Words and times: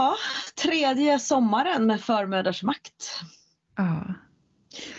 Ja, 0.00 0.16
tredje 0.54 1.18
sommaren 1.18 1.86
med 1.86 2.00
förmödrars 2.00 2.62
makt. 2.62 3.20
Ja. 3.76 4.14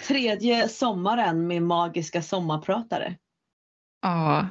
Tredje 0.08 0.68
sommaren 0.68 1.48
med 1.48 1.64
magiska 1.64 2.22
sommarpratare. 2.22 3.16
Ja. 4.02 4.48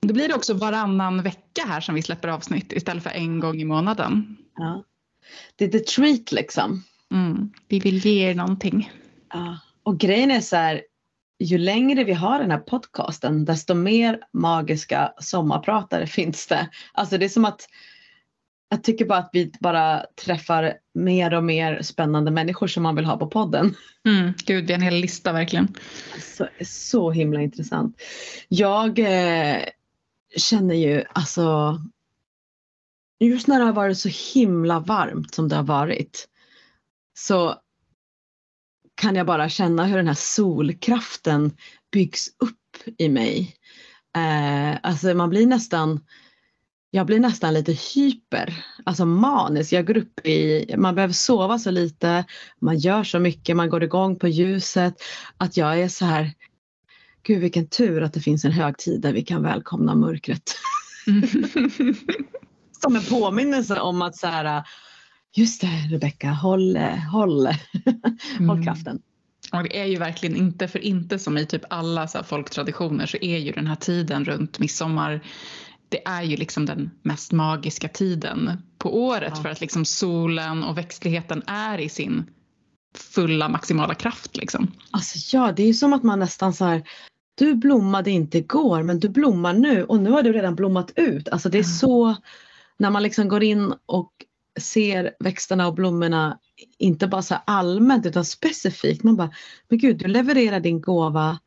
Då 0.00 0.14
blir 0.14 0.28
det 0.28 0.34
också 0.34 0.54
varannan 0.54 1.22
vecka 1.22 1.62
här 1.66 1.80
som 1.80 1.94
vi 1.94 2.02
släpper 2.02 2.28
avsnitt 2.28 2.72
istället 2.72 3.02
för 3.02 3.10
en 3.10 3.40
gång 3.40 3.60
i 3.60 3.64
månaden. 3.64 4.36
Ja. 4.56 4.84
Det 5.56 5.64
är 5.64 5.68
the 5.68 5.78
treat 5.78 6.32
liksom. 6.32 6.84
Mm. 7.12 7.52
Vi 7.68 7.80
vill 7.80 7.98
ge 7.98 8.30
er 8.30 8.34
någonting. 8.34 8.92
Ja. 9.32 9.58
Och 9.82 9.98
grejen 9.98 10.30
är 10.30 10.40
så 10.40 10.56
här, 10.56 10.82
ju 11.38 11.58
längre 11.58 12.04
vi 12.04 12.12
har 12.12 12.38
den 12.38 12.50
här 12.50 12.58
podcasten 12.58 13.44
desto 13.44 13.74
mer 13.74 14.20
magiska 14.32 15.12
sommarpratare 15.18 16.06
finns 16.18 16.46
det. 16.46 16.68
Alltså 16.92 17.18
det 17.18 17.24
är 17.24 17.28
som 17.28 17.44
att 17.44 17.68
jag 18.74 18.82
tycker 18.82 19.04
bara 19.04 19.18
att 19.18 19.30
vi 19.32 19.52
bara 19.60 20.06
träffar 20.24 20.74
mer 20.94 21.34
och 21.34 21.44
mer 21.44 21.82
spännande 21.82 22.30
människor 22.30 22.66
som 22.66 22.82
man 22.82 22.96
vill 22.96 23.04
ha 23.04 23.16
på 23.16 23.26
podden. 23.26 23.74
Mm. 24.06 24.32
Gud, 24.46 24.66
det 24.66 24.72
är 24.72 24.74
en 24.74 24.82
hel 24.82 24.94
lista 24.94 25.32
verkligen. 25.32 25.74
Så, 26.20 26.48
så 26.64 27.10
himla 27.10 27.42
intressant. 27.42 27.96
Jag 28.48 28.98
eh, 28.98 29.62
känner 30.36 30.74
ju 30.74 31.04
alltså 31.12 31.78
just 33.20 33.46
när 33.46 33.58
det 33.58 33.64
har 33.64 33.72
varit 33.72 33.98
så 33.98 34.08
himla 34.34 34.80
varmt 34.80 35.34
som 35.34 35.48
det 35.48 35.56
har 35.56 35.62
varit 35.62 36.28
så 37.18 37.54
kan 38.94 39.16
jag 39.16 39.26
bara 39.26 39.48
känna 39.48 39.86
hur 39.86 39.96
den 39.96 40.06
här 40.06 40.14
solkraften 40.14 41.56
byggs 41.92 42.28
upp 42.38 42.98
i 42.98 43.08
mig. 43.08 43.56
Eh, 44.16 44.78
alltså 44.82 45.14
man 45.14 45.30
blir 45.30 45.46
nästan 45.46 46.00
jag 46.94 47.06
blir 47.06 47.20
nästan 47.20 47.54
lite 47.54 47.72
hyper, 47.72 48.64
alltså 48.84 49.04
manisk. 49.06 49.72
Jag 49.72 49.86
går 49.86 49.96
upp 49.96 50.26
i, 50.26 50.66
man 50.76 50.94
behöver 50.94 51.14
sova 51.14 51.58
så 51.58 51.70
lite, 51.70 52.24
man 52.60 52.78
gör 52.78 53.04
så 53.04 53.18
mycket, 53.18 53.56
man 53.56 53.70
går 53.70 53.82
igång 53.82 54.18
på 54.18 54.28
ljuset. 54.28 54.94
Att 55.36 55.56
jag 55.56 55.80
är 55.80 55.88
så 55.88 56.04
här, 56.04 56.32
gud 57.22 57.40
vilken 57.40 57.66
tur 57.66 58.02
att 58.02 58.12
det 58.12 58.20
finns 58.20 58.44
en 58.44 58.52
högtid 58.52 59.00
där 59.00 59.12
vi 59.12 59.22
kan 59.22 59.42
välkomna 59.42 59.94
mörkret. 59.94 60.42
Som 62.82 62.96
en 62.96 63.04
påminnelse 63.10 63.80
om 63.80 64.02
att 64.02 64.16
så 64.16 64.26
här, 64.26 64.62
just 65.36 65.60
det 65.60 65.88
Rebecka, 65.90 66.30
håll, 66.30 66.76
håll, 67.12 67.46
Mm. 68.36 68.48
håll 68.48 68.64
kraften. 68.64 68.98
Och 69.52 69.62
det 69.62 69.80
är 69.80 69.84
ju 69.84 69.96
verkligen 69.96 70.36
inte 70.36 70.68
för 70.68 70.78
inte 70.78 71.18
som 71.18 71.38
i 71.38 71.46
typ 71.46 71.62
alla 71.70 72.08
så 72.08 72.22
folktraditioner 72.22 73.06
så 73.06 73.16
är 73.20 73.38
ju 73.38 73.52
den 73.52 73.66
här 73.66 73.76
tiden 73.76 74.24
runt 74.24 74.58
midsommar 74.58 75.20
det 75.94 76.02
är 76.04 76.22
ju 76.22 76.36
liksom 76.36 76.66
den 76.66 76.90
mest 77.02 77.32
magiska 77.32 77.88
tiden 77.88 78.50
på 78.78 79.04
året 79.06 79.32
Ja. 79.36 79.42
för 79.42 79.48
att 79.48 79.60
liksom 79.60 79.84
solen 79.84 80.64
och 80.64 80.78
växtligheten 80.78 81.42
är 81.46 81.78
i 81.78 81.88
sin 81.88 82.26
fulla 82.96 83.48
maximala 83.48 83.94
kraft 83.94 84.36
liksom. 84.36 84.72
Alltså 84.90 85.36
ja, 85.36 85.52
det 85.52 85.62
är 85.62 85.66
ju 85.66 85.74
som 85.74 85.92
att 85.92 86.02
man 86.02 86.18
nästan 86.18 86.52
så 86.54 86.64
här, 86.64 86.82
du 87.34 87.54
blommade 87.54 88.10
inte 88.10 88.38
igår 88.38 88.82
men 88.82 89.00
du 89.00 89.08
blommar 89.08 89.52
nu 89.52 89.84
och 89.84 90.00
nu 90.00 90.10
har 90.10 90.22
du 90.22 90.32
redan 90.32 90.54
blommat 90.54 90.92
ut. 90.96 91.28
Alltså 91.28 91.48
det 91.48 91.58
är 91.58 91.62
så, 91.62 92.16
när 92.76 92.90
man 92.90 93.02
liksom 93.02 93.28
går 93.28 93.42
in 93.42 93.74
och 93.86 94.12
ser 94.60 95.14
växterna 95.18 95.66
och 95.66 95.74
blommorna, 95.74 96.38
inte 96.78 97.06
bara 97.06 97.22
så 97.22 97.34
allmänt 97.46 98.06
utan 98.06 98.24
specifikt. 98.24 99.02
Man 99.02 99.16
bara, 99.16 99.30
men 99.68 99.78
gud 99.78 99.98
du 99.98 100.06
levererar 100.08 100.60
din 100.60 100.80
gåva 100.80 101.38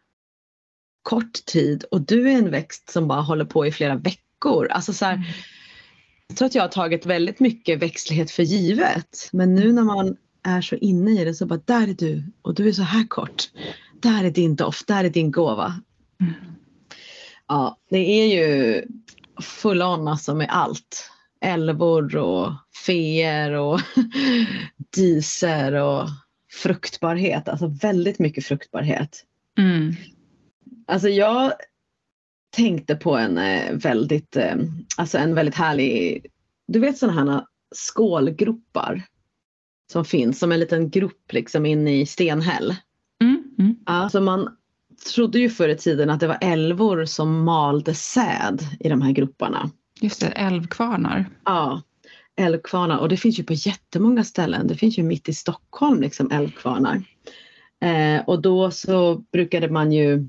kort 1.03 1.45
tid 1.45 1.84
och 1.92 2.02
du 2.02 2.31
är 2.31 2.38
en 2.38 2.52
växt 2.52 2.90
som 2.90 3.08
bara 3.08 3.22
håller 3.22 3.45
på 3.45 3.66
i 3.66 3.72
flera 3.72 3.95
veckor. 3.95 4.27
Alltså 4.45 4.93
så 4.93 5.05
här, 5.05 5.23
jag 6.27 6.38
tror 6.38 6.45
att 6.45 6.55
jag 6.55 6.63
har 6.63 6.69
tagit 6.69 7.05
väldigt 7.05 7.39
mycket 7.39 7.80
växtlighet 7.80 8.31
för 8.31 8.44
givet. 8.44 9.29
Men 9.31 9.55
nu 9.55 9.73
när 9.73 9.83
man 9.83 10.17
är 10.44 10.61
så 10.61 10.75
inne 10.75 11.21
i 11.21 11.25
det 11.25 11.33
så 11.33 11.45
bara, 11.45 11.61
där 11.66 11.88
är 11.88 11.94
du 11.94 12.23
och 12.41 12.55
du 12.55 12.67
är 12.67 12.71
så 12.71 12.81
här 12.81 13.07
kort. 13.07 13.49
Där 14.02 14.23
är 14.23 14.31
din 14.31 14.55
doft, 14.55 14.88
där 14.88 15.03
är 15.03 15.09
din 15.09 15.31
gåva. 15.31 15.81
Mm. 16.22 16.34
Ja, 17.47 17.78
det 17.89 17.97
är 17.97 18.28
ju 18.28 18.84
full 19.41 19.81
on 19.81 20.07
alltså 20.07 20.35
med 20.35 20.47
allt. 20.50 21.12
Älvor 21.41 22.16
och 22.16 22.53
feer 22.85 23.51
och 23.51 23.81
diser 24.95 25.73
och 25.73 26.07
fruktbarhet. 26.51 27.50
Alltså 27.50 27.67
väldigt 27.67 28.19
mycket 28.19 28.45
fruktbarhet. 28.45 29.23
Mm. 29.57 29.95
Alltså 30.88 31.09
jag 31.09 31.53
tänkte 32.56 32.96
på 32.96 33.18
en 33.18 33.38
eh, 33.38 33.74
väldigt, 33.74 34.35
eh, 34.35 34.56
alltså 34.97 35.18
en 35.18 35.35
väldigt 35.35 35.56
härlig, 35.56 36.25
du 36.68 36.80
vet 36.80 36.97
sådana 36.97 37.31
här 37.31 37.46
skålgropar 37.75 39.03
som 39.91 40.06
finns 40.06 40.40
som 40.40 40.52
en 40.52 40.59
liten 40.59 40.90
grop 40.90 41.31
liksom 41.31 41.66
inne 41.66 42.02
i 42.02 42.06
stenhäll. 42.06 42.75
Mm. 43.22 43.44
Mm. 43.59 43.75
Alltså 43.86 44.22
man 44.22 44.57
trodde 45.16 45.40
ju 45.40 45.50
förr 45.50 45.69
i 45.69 45.78
tiden 45.78 46.09
att 46.09 46.19
det 46.19 46.28
var 46.28 46.38
älvor 46.41 47.06
som 47.06 47.44
malde 47.44 47.94
säd 47.94 48.59
i 48.80 48.90
de 48.90 49.02
här 49.02 49.12
groparna. 49.12 49.69
Just 50.02 50.22
det, 50.22 50.28
älvkvarnar. 50.28 51.25
Ja, 51.46 51.81
älvkvarnar 52.36 52.97
och 52.97 53.09
det 53.09 53.18
finns 53.18 53.40
ju 53.40 53.44
på 53.44 53.53
jättemånga 53.53 54.24
ställen. 54.24 54.68
Det 54.68 54.75
finns 54.75 54.97
ju 54.97 55.03
mitt 55.03 55.30
i 55.30 55.34
Stockholm 55.34 56.02
liksom 56.02 56.31
älvkvarnar. 56.31 57.03
Eh, 57.81 58.24
och 58.28 58.41
då 58.41 58.72
så 58.72 59.16
brukade 59.16 59.69
man 59.69 59.91
ju 59.91 60.28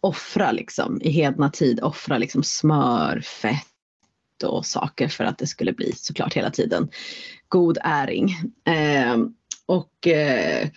offra 0.00 0.52
liksom 0.52 1.00
i 1.02 1.10
hedna 1.10 1.50
tid, 1.50 1.80
offra 1.82 2.18
liksom 2.18 2.42
smör, 2.42 3.20
fett 3.20 4.42
och 4.44 4.66
saker 4.66 5.08
för 5.08 5.24
att 5.24 5.38
det 5.38 5.46
skulle 5.46 5.72
bli 5.72 5.92
såklart 5.92 6.34
hela 6.34 6.50
tiden 6.50 6.88
god 7.48 7.78
äring. 7.84 8.30
Eh, 8.64 9.18
och 9.66 10.06
eh, 10.06 10.68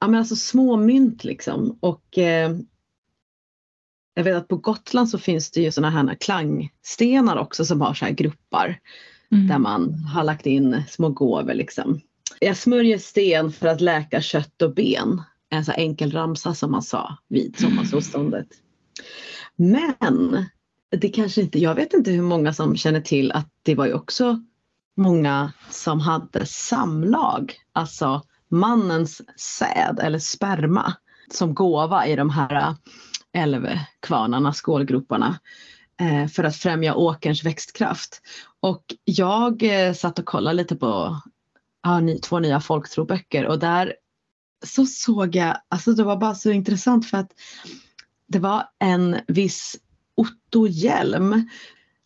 ja 0.00 0.08
men 0.08 0.14
alltså 0.14 0.36
små 0.36 0.76
mynt 0.76 1.24
liksom 1.24 1.78
och 1.80 2.18
eh, 2.18 2.56
jag 4.14 4.24
vet 4.24 4.36
att 4.36 4.48
på 4.48 4.56
Gotland 4.56 5.08
så 5.08 5.18
finns 5.18 5.50
det 5.50 5.60
ju 5.60 5.72
sådana 5.72 5.90
här 5.90 6.14
klangstenar 6.14 7.36
också 7.36 7.64
som 7.64 7.80
har 7.80 7.94
så 7.94 8.04
här 8.04 8.12
gruppar 8.12 8.78
Mm. 9.32 9.46
där 9.46 9.58
man 9.58 9.94
har 9.94 10.24
lagt 10.24 10.46
in 10.46 10.82
små 10.88 11.08
gåvor 11.08 11.54
liksom. 11.54 12.00
Jag 12.40 12.56
smörjer 12.56 12.98
sten 12.98 13.52
för 13.52 13.68
att 13.68 13.80
läka 13.80 14.20
kött 14.20 14.62
och 14.62 14.74
ben. 14.74 15.22
En 15.52 15.64
så 15.64 15.72
här 15.72 15.78
enkel 15.78 16.12
ramsa 16.12 16.54
som 16.54 16.72
man 16.72 16.82
sa 16.82 17.16
vid 17.28 17.58
sommarsolståndet. 17.58 18.46
Men 19.56 20.46
det 20.90 21.08
kanske 21.08 21.40
inte, 21.40 21.58
jag 21.58 21.74
vet 21.74 21.92
inte 21.92 22.10
hur 22.10 22.22
många 22.22 22.52
som 22.52 22.76
känner 22.76 23.00
till 23.00 23.32
att 23.32 23.48
det 23.62 23.74
var 23.74 23.86
ju 23.86 23.92
också 23.92 24.40
många 24.96 25.52
som 25.70 26.00
hade 26.00 26.46
samlag, 26.46 27.54
alltså 27.72 28.22
mannens 28.50 29.22
säd 29.40 30.00
eller 30.02 30.18
sperma 30.18 30.94
som 31.32 31.54
gåva 31.54 32.06
i 32.06 32.16
de 32.16 32.30
här 32.30 32.76
älvkvarnarna, 33.32 34.52
skålgroparna 34.52 35.38
eh, 36.00 36.28
för 36.28 36.44
att 36.44 36.56
främja 36.56 36.94
åkerns 36.94 37.44
växtkraft. 37.44 38.20
Och 38.60 38.84
jag 39.04 39.62
eh, 39.62 39.92
satt 39.92 40.18
och 40.18 40.24
kollade 40.24 40.56
lite 40.56 40.76
på 40.76 41.20
två 42.22 42.38
nya 42.38 42.60
folktroböcker 42.60 43.46
och 43.46 43.58
där 43.58 43.94
så 44.62 44.86
såg 44.86 45.36
jag, 45.36 45.56
alltså 45.68 45.92
det 45.92 46.04
var 46.04 46.16
bara 46.16 46.34
så 46.34 46.50
intressant 46.50 47.06
för 47.06 47.18
att 47.18 47.30
det 48.26 48.38
var 48.38 48.64
en 48.78 49.16
viss 49.26 49.76
Otto 50.14 50.66
Hjelm. 50.66 51.48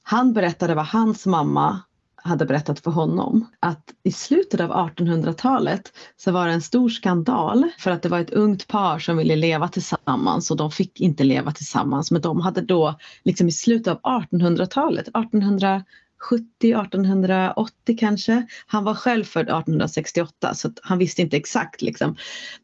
Han 0.03 0.33
berättade 0.33 0.75
vad 0.75 0.87
hans 0.87 1.27
mamma 1.27 1.81
hade 2.27 2.47
berättat 2.47 2.81
för 2.81 2.91
honom. 2.91 3.47
Att 3.61 3.95
i 4.03 4.13
slutet 4.13 4.61
av 4.61 4.71
1800-talet 4.71 5.93
så 6.17 6.33
var 6.33 6.47
det 6.47 6.53
en 6.53 6.63
stor 6.63 6.89
skandal 6.89 7.71
för 7.79 7.91
att 7.91 8.03
det 8.03 8.09
var 8.09 8.21
ett 8.21 8.31
ungt 8.31 8.69
par 8.69 8.99
som 8.99 9.17
ville 9.17 9.37
leva 9.37 9.69
tillsammans 9.69 10.51
och 10.51 10.57
de 10.57 10.71
fick 10.71 11.01
inte 11.01 11.25
leva 11.25 11.53
tillsammans. 11.53 12.11
Men 12.11 12.23
de 12.23 12.41
hade 12.41 12.61
då 12.61 12.99
liksom 13.25 13.49
i 13.49 13.53
slutet 13.53 13.89
av 13.89 14.23
1800-talet, 14.23 15.09
1800 15.09 15.85
1880 16.33 17.97
kanske. 18.01 18.47
Han 18.67 18.85
var 18.85 18.95
själv 18.95 19.25
född 19.25 19.43
1868 19.43 20.55
så 20.55 20.71
han 20.83 20.99
visste 20.99 21.23
inte 21.23 21.37
exakt 21.37 21.83
liksom. 21.83 22.17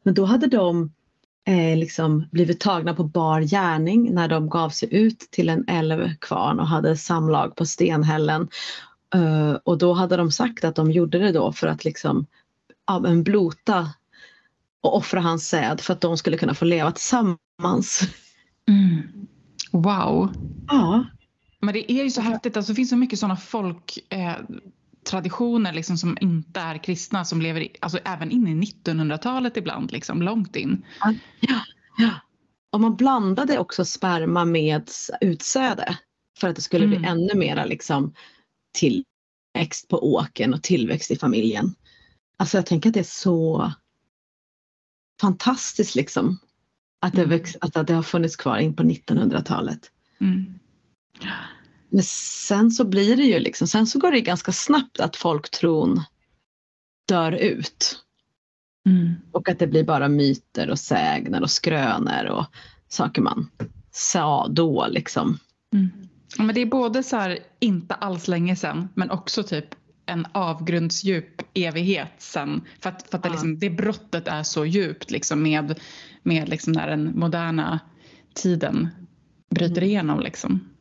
Men 0.03 0.15
då 0.15 0.25
hade 0.25 0.47
de 0.47 0.93
eh, 1.47 1.79
liksom 1.79 2.29
blivit 2.33 2.61
tagna 2.61 2.95
på 2.95 3.05
bar 3.05 3.41
gärning 3.41 4.15
när 4.15 4.29
de 4.29 4.49
gav 4.49 4.71
sig 4.71 4.95
ut 4.95 5.19
till 5.19 5.49
en 5.49 5.65
älvkvarn 5.69 6.61
och 6.61 6.69
hade 6.69 6.97
samlag 6.97 7.57
på 7.57 7.67
stenhällen. 7.67 8.49
Eh, 9.15 9.53
och 9.65 9.79
då 9.79 9.93
hade 9.93 10.17
de 10.17 10.33
sagt 10.33 10.65
att 10.65 10.77
de 10.77 10.91
gjorde 10.91 11.19
det 11.19 11.33
då 11.33 11.53
för 11.53 11.67
att 11.67 11.85
liksom 11.85 12.27
ja, 12.87 12.99
men 12.99 13.23
blota 13.23 13.91
och 14.81 14.97
offra 14.97 15.21
hans 15.21 15.49
säd 15.49 15.81
för 15.81 15.93
att 15.93 16.01
de 16.01 16.19
skulle 16.19 16.39
kunna 16.39 16.55
få 16.55 16.65
leva 16.65 16.93
tillsammans. 16.93 18.01
Mm. 18.69 19.27
Wow. 19.73 20.33
Ja, 20.69 21.05
Men 21.63 21.75
det 21.75 21.93
är 21.93 22.05
ju 22.05 22.11
så 22.11 22.21
häftigt, 22.21 22.57
alltså, 22.57 22.73
det 22.73 22.77
finns 22.77 22.91
så 22.91 22.97
mycket 22.97 23.19
sådana 23.19 23.37
folk 23.37 23.99
eh, 24.09 24.37
traditioner 25.11 25.73
liksom, 25.73 25.99
som 25.99 26.19
inte 26.21 26.61
är 26.61 26.79
kristna 26.85 27.25
som 27.25 27.41
lever 27.41 27.61
i, 27.61 27.77
alltså, 27.81 27.99
även 28.05 28.31
in 28.31 28.49
i 28.49 28.67
1900-talet 28.67 29.57
ibland, 29.57 29.93
liksom, 29.93 30.23
långt 30.23 30.57
in. 30.57 30.85
ja, 31.41 31.65
ja. 31.99 32.11
Och 32.73 32.81
man 32.81 32.97
blandade 32.97 33.59
också 33.59 33.85
sperma 33.85 34.45
med 34.45 34.91
utsäde 35.21 35.99
för 36.39 36.49
att 36.49 36.57
det 36.57 36.63
skulle 36.63 36.87
bli 36.87 36.97
Mm. 36.97 37.11
ännu 37.11 37.35
mera 37.35 37.65
liksom 37.65 38.15
till 38.75 39.05
uppväxt 39.55 39.89
på 39.89 40.15
åken 40.15 40.55
och 40.55 40.63
tillväxt 40.63 41.11
i 41.11 41.17
familjen. 41.17 41.75
Alltså 42.37 42.59
jag 42.59 42.67
tänker 42.67 42.91
att 42.91 42.95
det 42.95 43.01
är 43.01 43.05
så 43.05 43.73
fantastiskt 45.21 45.95
liksom. 45.95 46.39
Att 47.01 47.13
det, 47.13 47.25
växt, 47.25 47.57
att 47.61 47.87
det 47.87 47.95
har 47.95 48.03
funnits 48.03 48.37
kvar 48.37 48.59
in 48.59 48.77
på 48.77 48.83
1900-talet. 48.83 49.91
Mm. 50.21 50.55
Men 51.89 52.03
sen 52.03 52.71
så 52.71 52.85
blir 52.85 53.17
det 53.17 53.23
ju 53.23 53.39
liksom, 53.39 53.69
sen 53.69 53.87
så 53.87 53.99
går 53.99 54.13
det 54.13 54.21
ganska 54.21 54.53
snabbt 54.53 55.01
att 55.01 55.17
folktron 55.17 56.03
dör 57.09 57.33
ut. 57.33 57.99
Mm. 58.87 59.15
Och 59.33 59.49
att 59.49 59.59
det 59.59 59.67
blir 59.67 59.85
bara 59.85 60.09
myter 60.09 60.71
och 60.71 60.79
sägner 60.79 61.43
och 61.43 61.51
skrönor 61.51 62.25
och 62.25 62.47
saker 62.89 63.23
man 63.23 63.51
sa 63.91 64.49
då 64.49 64.87
liksom. 64.91 65.39
Mm. 65.75 65.91
Ja, 66.37 66.45
men 66.45 66.55
det 66.55 66.61
är 66.61 66.67
både 66.67 67.03
så 67.03 67.17
här, 67.17 67.39
inte 67.61 67.95
alls 67.95 68.29
länge 68.29 68.57
sedan 68.57 68.89
men 68.95 69.11
också 69.11 69.43
typ 69.43 69.75
en 70.07 70.27
avgrundsdjup 70.33 71.43
evighet 71.55 72.13
sen. 72.19 72.63
För 72.81 72.91
att, 72.91 73.11
för 73.11 73.19
att 73.19 73.23
det, 73.23 73.31
liksom, 73.31 73.59
det 73.59 73.71
brottet 73.71 74.29
är 74.29 74.43
så 74.43 74.67
djupt 74.67 75.11
liksom, 75.11 75.43
med, 75.43 75.81
med 76.23 76.49
liksom 76.49 76.73
när 76.73 76.87
den 76.87 77.19
moderna 77.19 77.81
tiden 78.35 78.89
bryter 79.51 79.77
Mm. 79.77 79.89
igenom. 79.89 80.21
Liksom. 80.21 80.72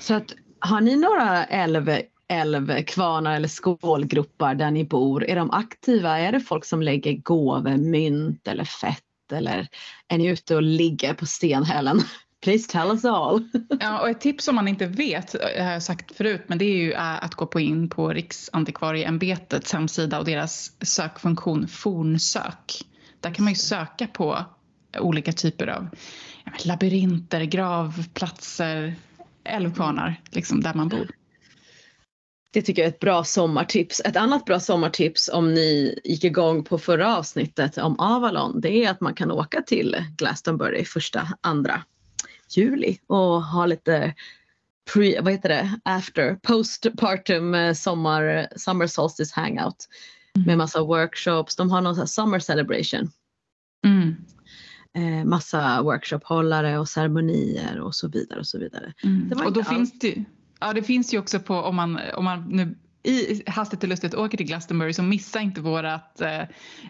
Så 0.00 0.14
att 0.14 0.34
har 0.60 0.80
ni 0.80 0.96
några 0.96 1.44
älv, 1.44 2.00
älvkvarnar 2.28 3.36
eller 3.36 3.48
skålgropar 3.48 4.54
där 4.54 4.70
ni 4.70 4.84
bor? 4.84 5.24
Är 5.24 5.36
de 5.36 5.50
aktiva? 5.50 6.18
Är 6.18 6.32
det 6.32 6.40
folk 6.40 6.64
som 6.64 6.82
lägger 6.82 7.12
gåvor, 7.12 7.76
mynt 7.76 8.48
eller 8.48 8.64
fett? 8.64 9.02
Eller 9.32 9.68
är 10.08 10.18
ni 10.18 10.26
ute 10.26 10.56
och 10.56 10.62
ligger 10.62 11.14
på 11.14 11.26
stenhällen? 11.26 12.00
Please 12.40 12.70
tell 12.70 12.90
us 12.90 13.04
all. 13.04 13.48
Ja, 13.80 14.00
och 14.00 14.08
ett 14.08 14.20
tips 14.20 14.48
om 14.48 14.54
man 14.54 14.68
inte 14.68 14.86
vet, 14.86 15.32
det 15.32 15.62
har 15.62 15.72
jag 15.72 15.82
sagt 15.82 16.16
förut, 16.16 16.44
men 16.46 16.58
det 16.58 16.64
är 16.64 16.76
ju 16.76 16.92
äh, 16.92 17.24
att 17.24 17.34
gå 17.34 17.46
på 17.46 17.60
in 17.60 17.90
på 17.90 18.12
Riksantikvarieämbetets 18.12 19.72
hemsida 19.72 20.18
och 20.18 20.24
deras 20.24 20.72
sökfunktion 20.80 21.68
fornsök. 21.68 22.84
Där 23.20 23.34
kan 23.34 23.44
man 23.44 23.52
ju 23.52 23.58
söka 23.58 24.06
på 24.06 24.44
olika 24.98 25.32
typer 25.32 25.66
av 25.66 25.88
labyrinter, 26.64 27.44
gravplatser, 27.44 28.94
älvkvarnar, 29.48 30.20
liksom 30.30 30.60
där 30.60 30.74
man 30.74 30.88
bor. 30.88 31.10
Det 32.52 32.62
tycker 32.62 32.82
jag 32.82 32.86
är 32.86 32.92
ett 32.92 33.00
bra 33.00 33.24
sommartips. 33.24 34.00
Ett 34.04 34.16
annat 34.16 34.44
bra 34.44 34.60
sommartips 34.60 35.30
om 35.32 35.54
ni 35.54 36.00
gick 36.04 36.24
igång 36.24 36.64
på 36.64 36.78
förra 36.78 37.16
avsnittet 37.16 37.78
om 37.78 38.00
Avalon 38.00 38.60
det 38.60 38.84
är 38.84 38.90
att 38.90 39.00
man 39.00 39.14
kan 39.14 39.30
åka 39.30 39.62
till 39.62 39.96
Glastonbury 40.16 40.84
första, 40.84 41.28
andra 41.40 41.82
juli 42.56 42.98
och 43.06 43.42
ha 43.42 43.66
lite 43.66 44.14
pre, 44.92 45.20
vad 45.20 45.32
heter 45.32 45.48
det, 45.48 45.80
after, 45.84 46.34
postpartum 46.34 47.54
eh, 47.54 47.72
sommar, 47.72 48.48
summer 48.56 48.86
solstice 48.86 49.32
hangout 49.34 49.88
med 50.46 50.58
massa 50.58 50.82
workshops. 50.82 51.56
De 51.56 51.70
har 51.70 51.80
någon 51.80 51.94
sån 51.94 52.02
här 52.02 52.06
summer 52.06 52.38
celebration. 52.38 53.10
Mm. 53.86 54.16
Eh, 54.98 55.24
massa 55.24 55.82
workshophållare 55.82 56.78
och 56.78 56.88
ceremonier 56.88 57.80
och 57.80 57.94
så 57.94 58.08
vidare 58.08 58.40
och 58.40 58.46
så 58.46 58.58
vidare. 58.58 58.94
Mm. 59.04 59.32
Och 59.46 59.52
då 59.52 59.60
inte 59.60 59.70
finns 59.70 59.98
det, 59.98 60.24
ja, 60.60 60.72
det 60.72 60.82
finns 60.82 61.14
ju 61.14 61.18
också 61.18 61.40
på 61.40 61.54
om 61.54 61.76
man, 61.76 62.00
om 62.16 62.24
man 62.24 62.48
nu 62.48 62.74
i 63.02 63.42
hastigt 63.46 63.82
och 63.82 63.88
lustigt 63.88 64.14
åker 64.14 64.36
till 64.36 64.46
Glastonbury 64.46 64.92
så 64.92 65.02
missa 65.02 65.40
inte 65.40 65.60
vårat 65.60 66.20
eh, 66.20 66.42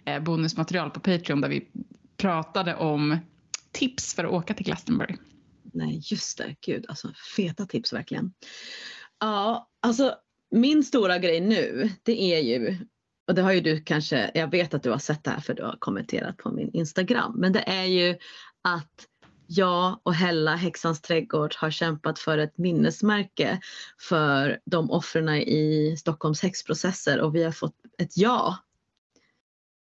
eh, 0.04 0.22
bonusmaterial 0.22 0.90
på 0.90 1.00
Patreon 1.00 1.40
där 1.40 1.48
vi 1.48 1.68
pratade 2.16 2.74
om 2.74 3.18
tips 3.72 4.14
för 4.14 4.24
att 4.24 4.30
åka 4.30 4.54
till 4.54 4.66
Glastonbury. 4.66 5.16
Nej, 5.62 6.00
just 6.04 6.38
det. 6.38 6.56
Gud, 6.60 6.84
alltså 6.88 7.12
feta 7.36 7.66
tips 7.66 7.92
verkligen. 7.92 8.32
Ja, 9.20 9.68
alltså 9.80 10.14
min 10.50 10.84
stora 10.84 11.18
grej 11.18 11.40
nu, 11.40 11.90
det 12.02 12.22
är 12.22 12.40
ju, 12.40 12.76
och 13.28 13.34
det 13.34 13.42
har 13.42 13.52
ju 13.52 13.60
du 13.60 13.80
kanske, 13.80 14.30
jag 14.34 14.50
vet 14.50 14.74
att 14.74 14.82
du 14.82 14.90
har 14.90 14.98
sett 14.98 15.24
det 15.24 15.30
här 15.30 15.40
för 15.40 15.54
du 15.54 15.62
har 15.62 15.76
kommenterat 15.78 16.36
på 16.36 16.50
min 16.50 16.70
Instagram, 16.72 17.34
men 17.36 17.52
det 17.52 17.60
är 17.68 17.84
ju 17.84 18.16
att 18.62 19.06
jag 19.46 20.00
och 20.02 20.14
Hella, 20.14 20.56
Häxans 20.56 21.00
trädgård, 21.00 21.54
har 21.56 21.70
kämpat 21.70 22.18
för 22.18 22.38
ett 22.38 22.58
minnesmärke 22.58 23.60
för 24.08 24.60
de 24.64 24.90
offren 24.90 25.28
i 25.28 25.96
Stockholms 25.98 26.42
häxprocesser 26.42 27.20
och 27.20 27.34
vi 27.34 27.44
har 27.44 27.52
fått 27.52 27.74
ett 27.98 28.16
ja. 28.16 28.56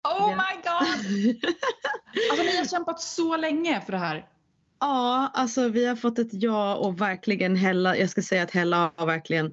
Oh 0.03 0.31
Ja. 0.31 0.35
my 0.35 0.61
god! 0.63 1.45
Alltså 2.31 2.43
ni 2.43 2.57
har 2.57 2.65
kämpat 2.65 3.01
så 3.01 3.37
länge 3.37 3.81
för 3.81 3.91
det 3.91 3.97
här. 3.97 4.27
Ja, 4.79 5.31
alltså 5.33 5.69
vi 5.69 5.85
har 5.85 5.95
fått 5.95 6.19
ett 6.19 6.29
ja 6.31 6.75
och 6.75 7.01
verkligen 7.01 7.55
Hella, 7.55 7.97
jag 7.97 8.09
ska 8.09 8.21
säga 8.21 8.43
att 8.43 8.51
Hella 8.51 8.91
har 8.95 9.05
verkligen 9.05 9.45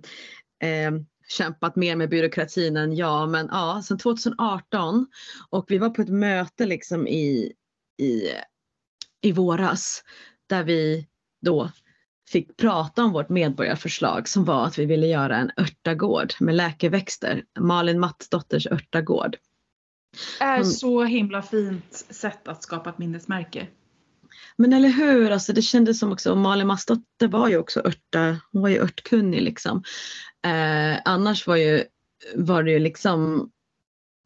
eh, 0.62 0.90
kämpat 1.28 1.76
mer 1.76 1.96
med 1.96 2.10
byråkratin 2.10 2.76
än 2.76 2.96
jag. 2.96 3.28
Men 3.28 3.48
ja, 3.50 3.82
sedan 3.84 3.98
2018 3.98 5.06
och 5.50 5.64
vi 5.68 5.78
var 5.78 5.90
på 5.90 6.02
ett 6.02 6.08
möte 6.08 6.66
liksom 6.66 7.08
i, 7.08 7.52
i, 7.98 8.22
i 9.20 9.32
våras 9.32 10.04
där 10.46 10.64
vi 10.64 11.06
då 11.40 11.70
fick 12.28 12.56
prata 12.56 13.04
om 13.04 13.12
vårt 13.12 13.28
medborgarförslag 13.28 14.28
som 14.28 14.44
var 14.44 14.66
att 14.66 14.78
vi 14.78 14.86
ville 14.86 15.06
göra 15.06 15.36
en 15.36 15.50
örtagård 15.56 16.32
med 16.40 16.54
läkeväxter. 16.54 17.44
Malin 17.60 18.00
Mattsdotters 18.00 18.66
örtagård. 18.66 19.36
är 20.40 20.62
så 20.62 21.04
himla 21.04 21.42
fint 21.42 22.06
sätt 22.10 22.48
att 22.48 22.62
skapa 22.62 22.90
ett 22.90 22.98
minnesmärke. 22.98 23.66
Men 24.58 24.72
eller 24.72 24.88
hur, 24.88 25.30
alltså 25.30 25.52
det 25.52 25.62
kändes 25.62 25.98
som 25.98 26.12
också, 26.12 26.34
Malin 26.34 26.66
Mastdotter 26.66 27.28
var 27.28 27.48
ju 27.48 27.58
också 27.58 27.80
örta, 27.80 28.36
hon 28.52 28.62
var 28.62 28.68
ju 28.68 28.82
örtkunnig 28.82 29.42
liksom. 29.42 29.82
Eh, 30.44 31.00
annars 31.04 31.46
var 31.46 31.56
ju, 31.56 31.84
var 32.34 32.62
det 32.62 32.70
ju 32.70 32.78
liksom, 32.78 33.50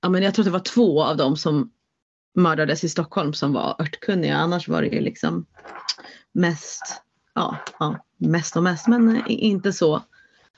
ja 0.02 0.08
men 0.08 0.22
jag 0.22 0.34
tror 0.34 0.44
det 0.44 0.50
var 0.50 0.60
två 0.60 1.04
av 1.04 1.16
dem 1.16 1.36
som 1.36 1.70
mördades 2.34 2.84
i 2.84 2.88
Stockholm 2.88 3.32
som 3.32 3.52
var 3.52 3.76
örtkunniga, 3.78 4.36
annars 4.36 4.68
var 4.68 4.82
det 4.82 4.88
ju 4.88 5.00
liksom 5.00 5.46
mest, 6.32 7.02
ja, 7.34 7.56
ja 7.78 8.04
mest 8.16 8.56
och 8.56 8.62
mest, 8.62 8.88
men 8.88 9.26
inte 9.26 9.72
så 9.72 10.02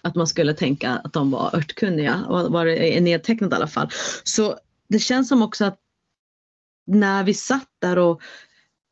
att 0.03 0.15
man 0.15 0.27
skulle 0.27 0.55
tänka 0.55 0.91
att 0.91 1.13
de 1.13 1.31
var 1.31 1.57
örtkunniga, 1.57 2.25
var 2.29 2.67
det 2.67 3.01
nedtecknat 3.01 3.53
i 3.53 3.55
alla 3.55 3.67
fall. 3.67 3.91
Så 4.25 4.59
det 4.89 4.99
känns 4.99 5.29
som 5.29 5.43
också 5.43 5.65
att 5.65 5.79
när 6.87 7.25
vi 7.25 7.35
satt 7.35 7.69
där 7.79 7.99
och 7.99 8.23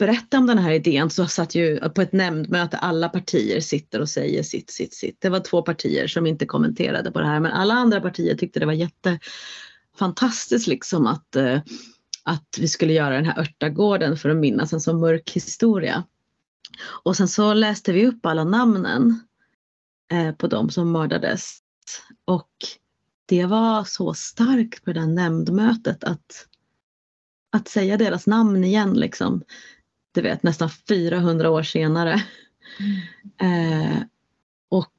berätta 0.03 0.39
om 0.39 0.47
den 0.47 0.59
här 0.59 0.73
idén 0.73 1.11
så 1.11 1.27
satt 1.27 1.55
ju 1.55 1.81
på 1.89 2.03
ett 2.03 2.13
nämndmöte 2.13 2.77
alla 2.77 3.09
partier 3.09 3.61
sitter 3.61 4.01
och 4.01 4.09
säger 4.09 4.43
sitt, 4.43 4.71
sitt, 4.71 4.95
sitt. 4.95 5.21
Det 5.21 5.29
var 5.29 5.41
två 5.41 5.63
partier 5.63 6.07
som 6.07 6.27
inte 6.27 6.47
kommenterade 6.47 7.13
på 7.13 7.21
det 7.21 7.27
här 7.27 7.41
men 7.41 7.53
alla 7.53 7.75
andra 7.75 8.01
partier 8.01 8.35
tyckte 8.35 8.61
det 8.61 8.67
var 8.67 8.73
jättefantastiskt 8.73 10.67
liksom 10.67 11.07
att, 11.07 11.37
eh, 11.37 11.61
att 12.23 12.59
vi 12.61 12.69
skulle 12.69 12.93
göra 12.93 13.15
den 13.15 13.25
här 13.25 13.41
örtagården 13.41 14.17
för 14.17 14.29
att 14.29 14.37
minnas 14.37 14.73
en 14.73 14.81
så 14.81 14.93
mörk 14.93 15.31
historia. 15.31 16.05
Och 17.05 17.17
sen 17.17 17.29
så 17.29 17.55
läste 17.55 17.93
vi 17.93 18.07
upp 18.07 18.27
alla 18.27 18.45
namnen 18.45 19.21
eh, 20.13 20.33
på 20.33 20.47
de 20.47 20.71
som 20.71 20.93
mördades 20.93 21.59
och 22.25 22.51
det 23.27 23.47
var 23.47 23.85
så 23.85 24.15
starkt 24.15 24.85
på 24.85 24.93
det 24.93 25.01
där 25.01 25.07
nämndmötet 25.07 26.05
att 26.05 26.47
att 27.53 27.69
säga 27.69 27.97
deras 27.97 28.27
namn 28.27 28.65
igen 28.65 28.95
liksom. 28.95 29.43
Du 30.13 30.21
vet 30.21 30.43
nästan 30.43 30.71
400 30.71 31.51
år 31.51 31.63
senare. 31.63 32.13
Eh, 33.41 34.03
och 34.71 34.93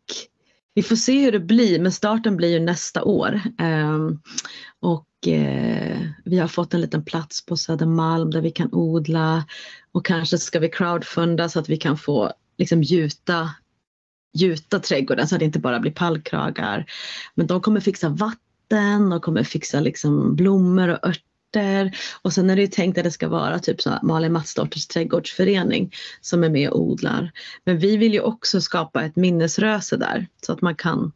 vi 0.73 0.83
får 0.83 0.95
se 0.95 1.21
hur 1.21 1.31
det 1.31 1.39
blir 1.39 1.79
men 1.79 1.91
starten 1.91 2.37
blir 2.37 2.51
ju 2.51 2.59
nästa 2.59 3.03
år. 3.03 3.41
Eh, 3.59 3.99
och 4.79 5.27
eh, 5.27 5.99
vi 6.25 6.39
har 6.39 6.47
fått 6.47 6.73
en 6.73 6.81
liten 6.81 7.05
plats 7.05 7.45
på 7.45 7.57
Södermalm 7.57 8.31
där 8.31 8.41
vi 8.41 8.51
kan 8.51 8.69
odla 8.73 9.45
och 9.91 10.05
kanske 10.05 10.37
ska 10.37 10.59
vi 10.59 10.69
crowdfunda 10.69 11.49
så 11.49 11.59
att 11.59 11.69
vi 11.69 11.77
kan 11.77 11.97
få 11.97 12.31
liksom 12.57 12.83
gjuta 12.83 13.49
gjuta 14.33 14.79
trädgården 14.79 15.27
så 15.27 15.35
att 15.35 15.39
det 15.39 15.45
inte 15.45 15.59
bara 15.59 15.79
blir 15.79 15.91
pallkragar. 15.91 16.85
Men 17.35 17.47
de 17.47 17.61
kommer 17.61 17.79
fixa 17.79 18.09
vatten, 18.09 19.09
de 19.09 19.21
kommer 19.21 19.43
fixa 19.43 19.79
liksom 19.79 20.35
blommor 20.35 20.87
och 20.87 21.07
örter 21.07 21.32
och 22.21 22.33
sen 22.33 22.49
är 22.49 22.55
det 22.55 22.61
ju 22.61 22.67
tänkt 22.67 22.97
att 22.97 23.03
det 23.03 23.11
ska 23.11 23.27
vara 23.27 23.59
typ 23.59 23.81
så 23.81 23.99
Malin 24.03 24.33
Mattsdotters 24.33 24.87
trädgårdsförening 24.87 25.91
som 26.21 26.43
är 26.43 26.49
med 26.49 26.69
och 26.69 26.81
odlar. 26.81 27.31
Men 27.65 27.77
vi 27.77 27.97
vill 27.97 28.13
ju 28.13 28.21
också 28.21 28.61
skapa 28.61 29.03
ett 29.03 29.15
minnesröse 29.15 29.97
där 29.97 30.27
så 30.45 30.53
att 30.53 30.61
man 30.61 30.75
kan 30.75 31.11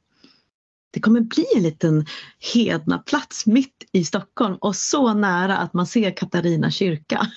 det 0.92 1.00
kommer 1.00 1.22
bli 1.22 1.46
en 1.56 1.64
liten 1.64 2.06
hedna 2.54 2.98
plats 2.98 3.46
mitt 3.46 3.84
i 3.92 4.06
Stockholm 4.06 4.56
och 4.56 4.76
så 4.76 5.14
nära 5.14 5.58
att 5.58 5.74
man 5.74 5.88
ser 5.88 6.12
Katarina 6.12 6.72
kyrka. 6.72 7.28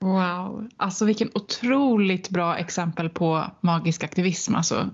Wow, 0.00 0.68
alltså 0.76 1.04
vilken 1.04 1.30
otroligt 1.34 2.30
bra 2.30 2.56
exempel 2.56 3.08
på 3.08 3.50
magisk 3.60 4.04
aktivism. 4.04 4.54
Alltså, 4.54 4.90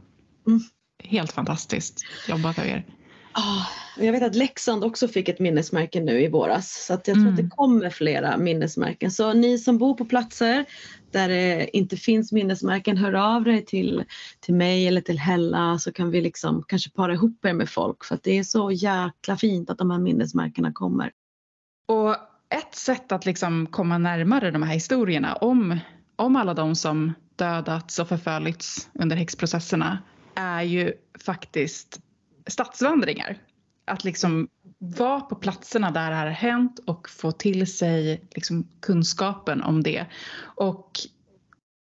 Mm. 0.47 0.61
Helt 1.05 1.33
fantastiskt 1.33 2.01
jobbat 2.29 2.59
av 2.59 2.67
er. 2.67 2.85
Oh, 3.37 3.69
jag 3.97 4.13
vet 4.13 4.23
att 4.23 4.35
Leksand 4.35 4.85
också 4.85 5.09
fick 5.09 5.29
ett 5.29 5.39
minnesmärke 5.39 6.01
nu 6.01 6.21
i 6.21 6.29
våras 6.29 6.87
så 6.87 6.95
att 6.95 7.09
jag 7.09 7.15
tror 7.15 7.23
mm. 7.23 7.33
att 7.33 7.37
det 7.37 7.43
mm. 7.43 7.51
kommer 7.51 7.91
flera 7.91 8.37
minnesmärken. 8.37 9.11
Så 9.11 9.33
ni 9.33 9.59
som 9.59 9.79
bor 9.79 9.95
på 9.95 10.05
platser 10.05 10.65
där 11.11 11.29
det 11.29 11.77
inte 11.77 11.97
finns 11.97 12.33
minnesmärken, 12.33 12.97
hör 12.97 13.13
av 13.13 13.49
er 13.49 13.61
till, 13.61 14.05
till 14.41 14.55
mig 14.55 14.89
eller 14.89 15.01
till 15.01 15.19
Hella 15.19 15.79
så 15.79 15.93
kan 15.93 16.11
vi 16.11 16.21
liksom 16.21 16.65
kanske 16.69 16.91
para 16.91 17.15
ihop 17.15 17.45
er 17.45 17.53
med 17.53 17.71
folk 17.71 18.05
för 18.05 18.15
att 18.15 18.23
det 18.23 18.39
är 18.39 18.43
så 18.43 18.71
jäkla 18.71 19.37
fint 19.37 19.71
att 19.71 19.79
de 19.79 19.91
här 19.91 19.99
minnesmärkena 19.99 20.73
kommer. 20.73 21.13
Och 21.89 22.17
ett 22.51 22.75
sätt 22.75 23.13
att 23.13 23.27
liksom 23.27 23.67
komma 23.67 23.99
närmare 23.99 24.51
de 24.51 24.63
här 24.63 24.75
historierna 24.75 25.35
om, 25.35 25.79
om 26.17 26.37
alla 26.37 26.55
de 26.55 26.77
som 26.77 27.13
dödats 27.37 27.99
och 27.99 28.09
förföljts 28.09 28.89
under 28.95 29.17
häxprocesserna 29.17 29.99
är 30.35 30.63
ju 30.63 30.93
faktiskt 31.25 32.01
stadsvandringar. 32.47 33.39
Att 33.85 34.05
liksom 34.05 34.49
vara 34.79 35.21
på 35.21 35.35
platserna 35.35 35.91
där 35.91 36.11
det 36.11 36.17
här 36.17 36.27
har 36.27 36.33
hänt 36.33 36.79
och 36.87 37.11
få 37.11 37.33
till 37.33 37.75
sig 37.77 38.21
liksom 38.35 38.69
kunskapen 38.81 39.63
om 39.63 39.83
det. 39.83 40.07
Och 40.39 40.91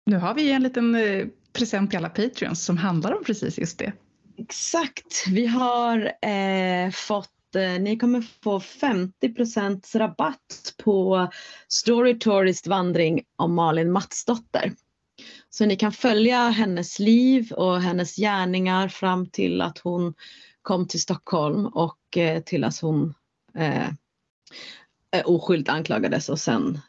nu 0.05 0.17
har 0.17 0.33
vi 0.33 0.51
en 0.51 0.63
liten 0.63 0.95
eh, 0.95 1.25
present 1.53 1.89
till 1.89 1.97
alla 1.97 2.09
Patreons 2.09 2.65
som 2.65 2.77
handlar 2.77 3.17
om 3.17 3.23
precis 3.23 3.59
just 3.59 3.79
det. 3.79 3.93
Exakt. 4.37 5.27
Vi 5.27 5.45
har 5.45 6.13
eh, 6.21 6.91
fått 6.91 7.55
eh, 7.55 7.81
ni 7.81 7.97
kommer 7.97 8.21
få 8.43 8.59
50% 8.59 9.97
rabatt 9.97 10.73
på 10.83 11.29
Story 11.67 12.19
Tourist 12.19 12.67
vandring 12.67 13.23
av 13.37 13.49
Malin 13.49 13.91
Matsdotter. 13.91 14.73
Så 15.49 15.65
ni 15.65 15.75
kan 15.75 15.91
följa 15.91 16.49
hennes 16.49 16.99
liv 16.99 17.51
och 17.51 17.81
hennes 17.81 18.15
gärningar 18.15 18.87
fram 18.87 19.29
till 19.29 19.61
att 19.61 19.77
hon 19.77 20.13
kom 20.67 20.87
till 20.87 21.01
Stockholm 21.01 21.65
och 21.65 22.17
eh, 22.17 22.43
till 22.43 22.63
att 22.63 22.79
hon 22.79 23.13
eh, 23.55 23.87
eh 25.11 25.25
oskyldigt 25.25 25.69
anklagades 25.69 26.29
och 26.29 26.39
sen 26.39 26.79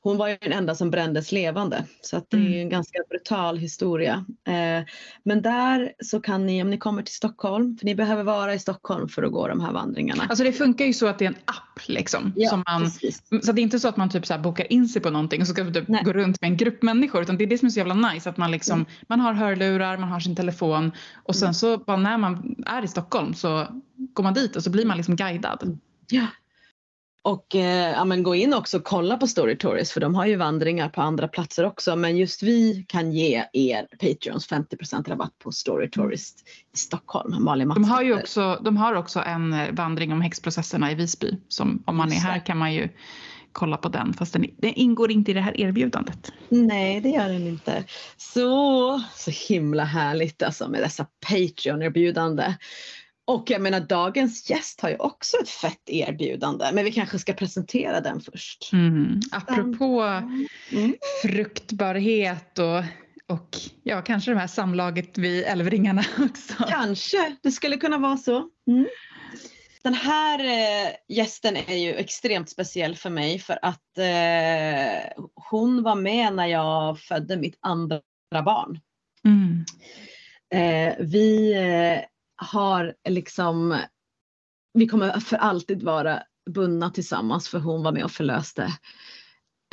hon 0.00 0.16
var 0.16 0.28
ju 0.28 0.36
den 0.40 0.52
enda 0.52 0.74
som 0.74 0.90
brändes 0.90 1.32
levande 1.32 1.84
så 2.00 2.16
att 2.16 2.30
det 2.30 2.36
är 2.36 2.40
en 2.40 2.52
mm. 2.52 2.68
ganska 2.68 2.98
brutal 3.10 3.58
historia. 3.58 4.24
Eh, 4.46 4.86
men 5.22 5.42
där 5.42 5.92
så 6.02 6.20
kan 6.20 6.46
ni 6.46 6.62
om 6.62 6.70
ni 6.70 6.78
kommer 6.78 7.02
till 7.02 7.14
Stockholm, 7.14 7.76
för 7.78 7.84
ni 7.84 7.94
behöver 7.94 8.22
vara 8.22 8.54
i 8.54 8.58
Stockholm 8.58 9.08
för 9.08 9.22
att 9.22 9.32
gå 9.32 9.48
de 9.48 9.60
här 9.60 9.72
vandringarna. 9.72 10.26
Alltså 10.28 10.44
det 10.44 10.52
funkar 10.52 10.84
ju 10.84 10.92
så 10.92 11.06
att 11.06 11.18
det 11.18 11.24
är 11.24 11.28
en 11.28 11.38
app 11.44 11.88
liksom. 11.88 12.32
Ja, 12.36 12.50
som 12.50 12.64
man, 12.66 12.90
så 13.42 13.52
det 13.52 13.60
är 13.60 13.62
inte 13.62 13.78
så 13.78 13.88
att 13.88 13.96
man 13.96 14.10
typ 14.10 14.26
så 14.26 14.38
bokar 14.38 14.72
in 14.72 14.88
sig 14.88 15.02
på 15.02 15.10
någonting 15.10 15.40
och 15.40 15.46
så 15.46 15.54
ska 15.54 15.64
typ 15.64 16.04
gå 16.04 16.12
runt 16.12 16.40
med 16.40 16.50
en 16.50 16.56
grupp 16.56 16.82
människor 16.82 17.22
utan 17.22 17.36
det 17.36 17.44
är 17.44 17.46
det 17.46 17.58
som 17.58 17.66
är 17.66 17.70
så 17.70 17.78
jävla 17.78 17.94
nice 17.94 18.30
att 18.30 18.36
man 18.36 18.50
liksom 18.50 18.78
mm. 18.78 18.86
man 19.08 19.20
har 19.20 19.32
hörlurar, 19.32 19.98
man 19.98 20.08
har 20.08 20.20
sin 20.20 20.36
telefon 20.36 20.92
och 21.14 21.36
sen 21.36 21.46
mm. 21.46 21.54
så 21.54 21.78
bara 21.78 21.96
när 21.96 22.18
man 22.18 22.54
är 22.66 22.84
i 22.84 22.88
Stockholm 22.88 23.34
så 23.34 23.66
går 23.96 24.24
man 24.24 24.34
dit 24.34 24.56
och 24.56 24.62
så 24.62 24.70
blir 24.70 24.86
man 24.86 24.96
liksom 24.96 25.16
guidad. 25.16 25.78
Ja, 26.08 26.26
och 27.24 27.54
eh, 27.54 27.92
ja, 27.92 28.04
men 28.04 28.22
gå 28.22 28.34
in 28.34 28.54
också 28.54 28.76
och 28.76 28.84
kolla 28.84 29.16
på 29.16 29.26
Story 29.26 29.58
Tourist 29.58 29.92
för 29.92 30.00
de 30.00 30.14
har 30.14 30.26
ju 30.26 30.36
vandringar 30.36 30.88
på 30.88 31.00
andra 31.02 31.28
platser 31.28 31.64
också 31.64 31.96
men 31.96 32.16
just 32.16 32.42
vi 32.42 32.84
kan 32.88 33.12
ge 33.12 33.44
er 33.52 33.86
Patreons 34.00 34.48
50% 34.50 35.08
rabatt 35.08 35.38
på 35.38 35.52
Story 35.52 35.90
Tourist 35.90 36.48
i 36.74 36.76
Stockholm. 36.78 37.44
Malin 37.44 37.68
de 37.68 37.84
har 37.84 38.02
ju 38.02 38.14
också, 38.14 38.60
de 38.64 38.76
har 38.76 38.94
också 38.94 39.20
en 39.26 39.52
eh, 39.52 39.72
vandring 39.72 40.12
om 40.12 40.20
häxprocesserna 40.20 40.92
i 40.92 40.94
Visby 40.94 41.36
som 41.48 41.82
om 41.86 41.96
man 41.96 42.12
är 42.12 42.16
här 42.16 42.46
kan 42.46 42.58
man 42.58 42.74
ju 42.74 42.88
kolla 43.52 43.76
på 43.76 43.88
den 43.88 44.12
fast 44.12 44.32
den, 44.32 44.46
den, 44.58 44.74
ingår 44.74 45.10
inte 45.10 45.30
i 45.30 45.34
det 45.34 45.40
här 45.40 45.60
erbjudandet. 45.60 46.32
Nej 46.48 47.00
det 47.00 47.08
gör 47.08 47.28
den 47.28 47.46
inte. 47.46 47.84
Så, 48.16 49.00
så 49.14 49.30
himla 49.48 49.84
härligt 49.84 50.42
alltså 50.42 50.68
med 50.68 50.82
dessa 50.82 51.06
Patreon-erbjudande. 51.26 52.54
Och 53.26 53.50
jag 53.50 53.62
menar 53.62 53.80
dagens 53.80 54.50
gäst 54.50 54.80
har 54.80 54.88
ju 54.88 54.96
också 54.96 55.36
ett 55.36 55.48
fett 55.48 55.82
erbjudande 55.86 56.70
men 56.72 56.84
vi 56.84 56.92
kanske 56.92 57.18
ska 57.18 57.32
presentera 57.32 58.00
den 58.00 58.20
först. 58.20 58.72
Mm. 58.72 59.20
Apropå 59.32 60.02
mm. 60.70 60.96
fruktbarhet 61.22 62.58
och, 62.58 62.78
och 63.34 63.48
ja, 63.82 64.02
kanske 64.02 64.30
det 64.30 64.38
här 64.38 64.46
samlaget 64.46 65.18
vid 65.18 65.44
älvringarna 65.44 66.04
också. 66.18 66.54
Kanske, 66.68 67.36
det 67.42 67.50
skulle 67.50 67.76
kunna 67.76 67.98
vara 67.98 68.16
så. 68.16 68.48
Mm. 68.66 68.86
Den 69.82 69.94
här 69.94 70.38
eh, 70.38 70.90
gästen 71.08 71.56
är 71.56 71.76
ju 71.76 71.94
extremt 71.94 72.50
speciell 72.50 72.96
för 72.96 73.10
mig 73.10 73.38
för 73.38 73.58
att 73.62 73.98
eh, 73.98 75.24
hon 75.50 75.82
var 75.82 75.94
med 75.94 76.34
när 76.34 76.46
jag 76.46 77.00
födde 77.00 77.36
mitt 77.36 77.58
andra 77.60 78.00
barn. 78.30 78.80
Mm. 79.24 79.64
Eh, 80.54 80.94
vi 80.98 81.54
eh, 81.54 82.04
har 82.36 82.94
liksom, 83.08 83.78
vi 84.74 84.86
kommer 84.86 85.20
för 85.20 85.36
alltid 85.36 85.82
vara 85.82 86.22
bundna 86.50 86.90
tillsammans 86.90 87.48
för 87.48 87.58
hon 87.58 87.82
var 87.82 87.92
med 87.92 88.04
och 88.04 88.10
förlöste 88.10 88.72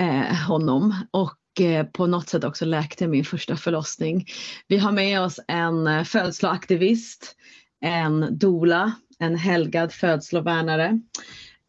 eh, 0.01 0.48
honom 0.48 0.96
och 1.12 1.62
eh, 1.62 1.86
på 1.86 2.08
något 2.08 2.30
sätt 2.30 2.44
också 2.44 2.65
läkte 2.65 3.08
min 3.08 3.25
första 3.25 3.58
förlossning. 3.58 4.25
Vi 4.68 4.77
har 4.77 4.91
med 4.91 5.22
oss 5.22 5.39
en 5.48 5.88
eh, 5.88 6.03
födsloaktivist, 6.03 7.36
en 7.82 8.38
dola, 8.38 8.91
en 9.20 9.36
helgad 9.36 9.94
födslovärnare, 9.94 11.00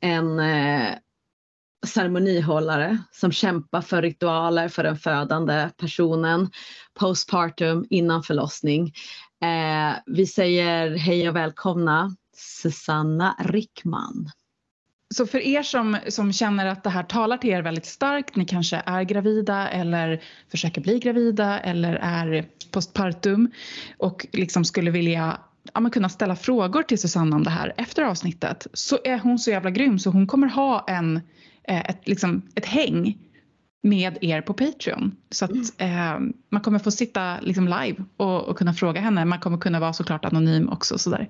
en 0.01 0.39
eh, 0.39 0.95
ceremonihållare 1.87 2.99
som 3.11 3.33
kämpar 3.33 3.81
för 3.81 4.03
ritualer 4.03 4.69
för 4.69 4.83
den 4.83 4.97
födande 4.97 5.71
personen, 5.77 6.51
postpartum, 6.95 7.87
innan 7.91 8.23
förlossning. 8.23 8.93
Eh, 9.43 9.97
vi 10.07 10.27
säger 10.27 10.97
hej 10.97 11.29
och 11.29 11.37
välkomna 11.37 12.17
Susanna 12.37 13.37
Rickman. 13.39 14.31
Så 15.15 15.27
för 15.27 15.39
er 15.39 15.63
som, 15.63 15.97
som 16.09 16.33
känner 16.33 16.67
att 16.67 16.85
det 16.85 16.91
här 16.91 17.03
talar 17.03 17.37
till 17.37 17.51
er 17.51 17.63
väldigt 17.63 17.87
starkt, 17.87 18.37
ni 18.37 18.45
kanske 18.45 18.83
är 18.87 19.03
gravida 19.03 19.69
eller 19.69 20.23
försöker 20.51 20.81
bli 20.81 20.99
gravida 20.99 21.61
eller 21.61 21.95
är 21.95 22.47
postpartum 22.71 23.51
och 23.99 24.27
liksom 24.33 24.65
skulle 24.65 24.91
vilja 24.91 25.41
ja, 25.75 25.91
kunna 25.91 26.09
ställa 26.09 26.37
frågor 26.37 26.83
till 26.83 26.99
Susanna 26.99 27.37
om 27.37 27.45
det 27.45 27.51
här 27.51 27.75
efter 27.77 28.03
avsnittet 28.03 28.67
så 28.73 28.99
är 29.05 29.19
hon 29.19 29.39
så 29.39 29.51
jävla 29.51 29.71
grym 29.71 29.99
så 29.99 30.11
hon 30.11 30.27
kommer 30.27 30.47
ha 30.47 30.85
en, 30.89 31.21
ett, 31.65 32.09
liksom, 32.09 32.43
ett 32.55 32.67
häng 32.67 33.19
med 33.83 34.19
er 34.21 34.41
på 34.41 34.55
Patreon. 34.55 35.17
Så 35.31 35.45
att 35.45 35.81
eh, 35.81 36.19
man 36.49 36.63
kommer 36.63 36.79
få 36.79 36.91
sitta 36.91 37.41
liksom 37.41 37.65
live 37.65 38.05
och, 38.17 38.43
och, 38.43 38.59
kunna 38.59 38.75
fråga 38.75 39.01
henne. 39.01 39.25
Man 39.25 39.41
kommer 39.41 39.59
kunna 39.59 39.81
vara 39.81 39.93
såklart 39.93 40.25
anonym 40.25 40.69
också. 40.69 40.99
Sådär. 40.99 41.29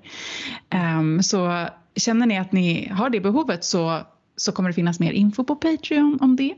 Eh, 0.69 1.21
så 1.21 1.67
känner 1.95 2.25
ni 2.25 2.37
att 2.37 2.51
ni 2.51 2.87
har 2.87 3.09
det 3.09 3.19
behovet 3.19 3.63
så, 3.63 4.01
så 4.35 4.51
kommer 4.51 4.69
det 4.69 4.73
finnas 4.73 4.99
mer 4.99 5.11
info 5.11 5.43
på 5.43 5.55
Patreon 5.55 6.17
om 6.21 6.35
det. 6.35 6.53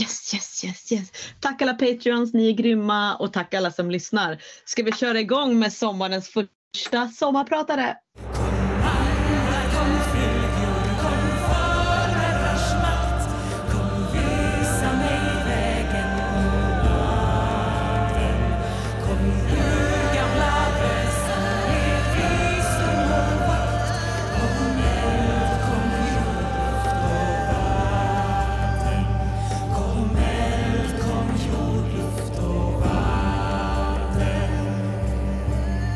Yes, 0.00 0.34
yes, 0.34 0.64
yes, 0.64 0.92
yes. 0.92 1.10
Tack 1.40 1.62
alla 1.62 1.74
Patreons, 1.74 2.34
ni 2.34 2.48
är 2.48 2.52
grymma 2.52 3.16
och 3.16 3.32
tack 3.32 3.54
alla 3.54 3.70
som 3.70 3.90
lyssnar. 3.90 4.38
Ska 4.64 4.82
vi 4.82 4.92
köra 4.92 5.20
igång 5.20 5.58
med 5.58 5.72
sommarens 5.72 6.28
första 6.28 7.08
sommarpratare? 7.08 7.96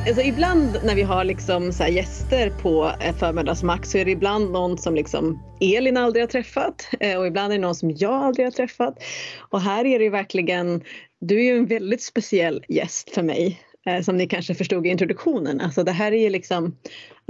Alltså 0.07 0.23
ibland 0.23 0.79
när 0.85 0.95
vi 0.95 1.03
har 1.03 1.25
liksom 1.25 1.73
så 1.73 1.85
gäster 1.85 2.51
på 2.51 2.93
eh, 3.01 3.15
förmiddagsmax 3.15 3.91
så 3.91 3.99
är 3.99 4.05
det 4.05 4.11
ibland 4.11 4.51
någon 4.51 4.79
som 4.79 4.95
liksom 4.95 5.43
Elin 5.61 5.97
aldrig 5.97 6.23
har 6.23 6.29
träffat 6.29 6.89
eh, 7.01 7.19
och 7.19 7.27
ibland 7.27 7.53
är 7.53 7.57
det 7.57 7.63
någon 7.63 7.75
som 7.75 7.91
jag 7.91 8.13
aldrig 8.13 8.47
har 8.47 8.51
träffat. 8.51 9.03
Och 9.39 9.61
här 9.61 9.85
är 9.85 9.99
det 9.99 10.11
verkligen, 10.11 10.83
du 11.21 11.39
är 11.41 11.45
ju 11.45 11.59
en 11.59 11.67
väldigt 11.67 12.03
speciell 12.03 12.65
gäst 12.69 13.11
för 13.11 13.23
mig 13.23 13.61
eh, 13.87 14.03
som 14.03 14.17
ni 14.17 14.27
kanske 14.27 14.55
förstod 14.55 14.87
i 14.87 14.91
introduktionen. 14.91 15.61
Alltså 15.61 15.85
det 15.85 15.93
här 15.93 16.13
är 16.13 16.23
ju 16.23 16.31
liksom 16.31 16.77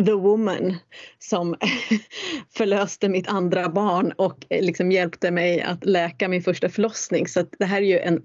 the 0.07 0.13
woman 0.13 0.77
som 1.19 1.57
förlöste 2.57 3.09
mitt 3.09 3.29
andra 3.29 3.69
barn 3.69 4.13
och 4.17 4.47
liksom 4.51 4.93
hjälpte 4.93 5.31
mig 5.31 5.61
att 5.61 5.85
läka 5.85 6.29
min 6.29 6.43
första 6.43 6.69
förlossning. 6.69 7.29
Så 7.29 7.45
det 7.59 7.65
här 7.65 7.83
är 7.83 7.87
ju 7.87 7.99
en, 7.99 8.23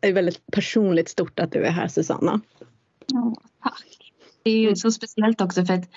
är 0.00 0.12
väldigt 0.12 0.46
personligt 0.52 1.08
stort 1.08 1.40
att 1.40 1.52
du 1.52 1.64
är 1.64 1.70
här 1.70 1.88
Susanna. 1.88 2.40
Ja, 3.06 3.34
tack. 3.62 3.89
Det 4.44 4.50
är 4.50 4.58
ju 4.58 4.66
mm. 4.66 4.76
så 4.76 4.90
speciellt 4.90 5.40
också 5.40 5.64
för 5.64 5.74
att 5.74 5.90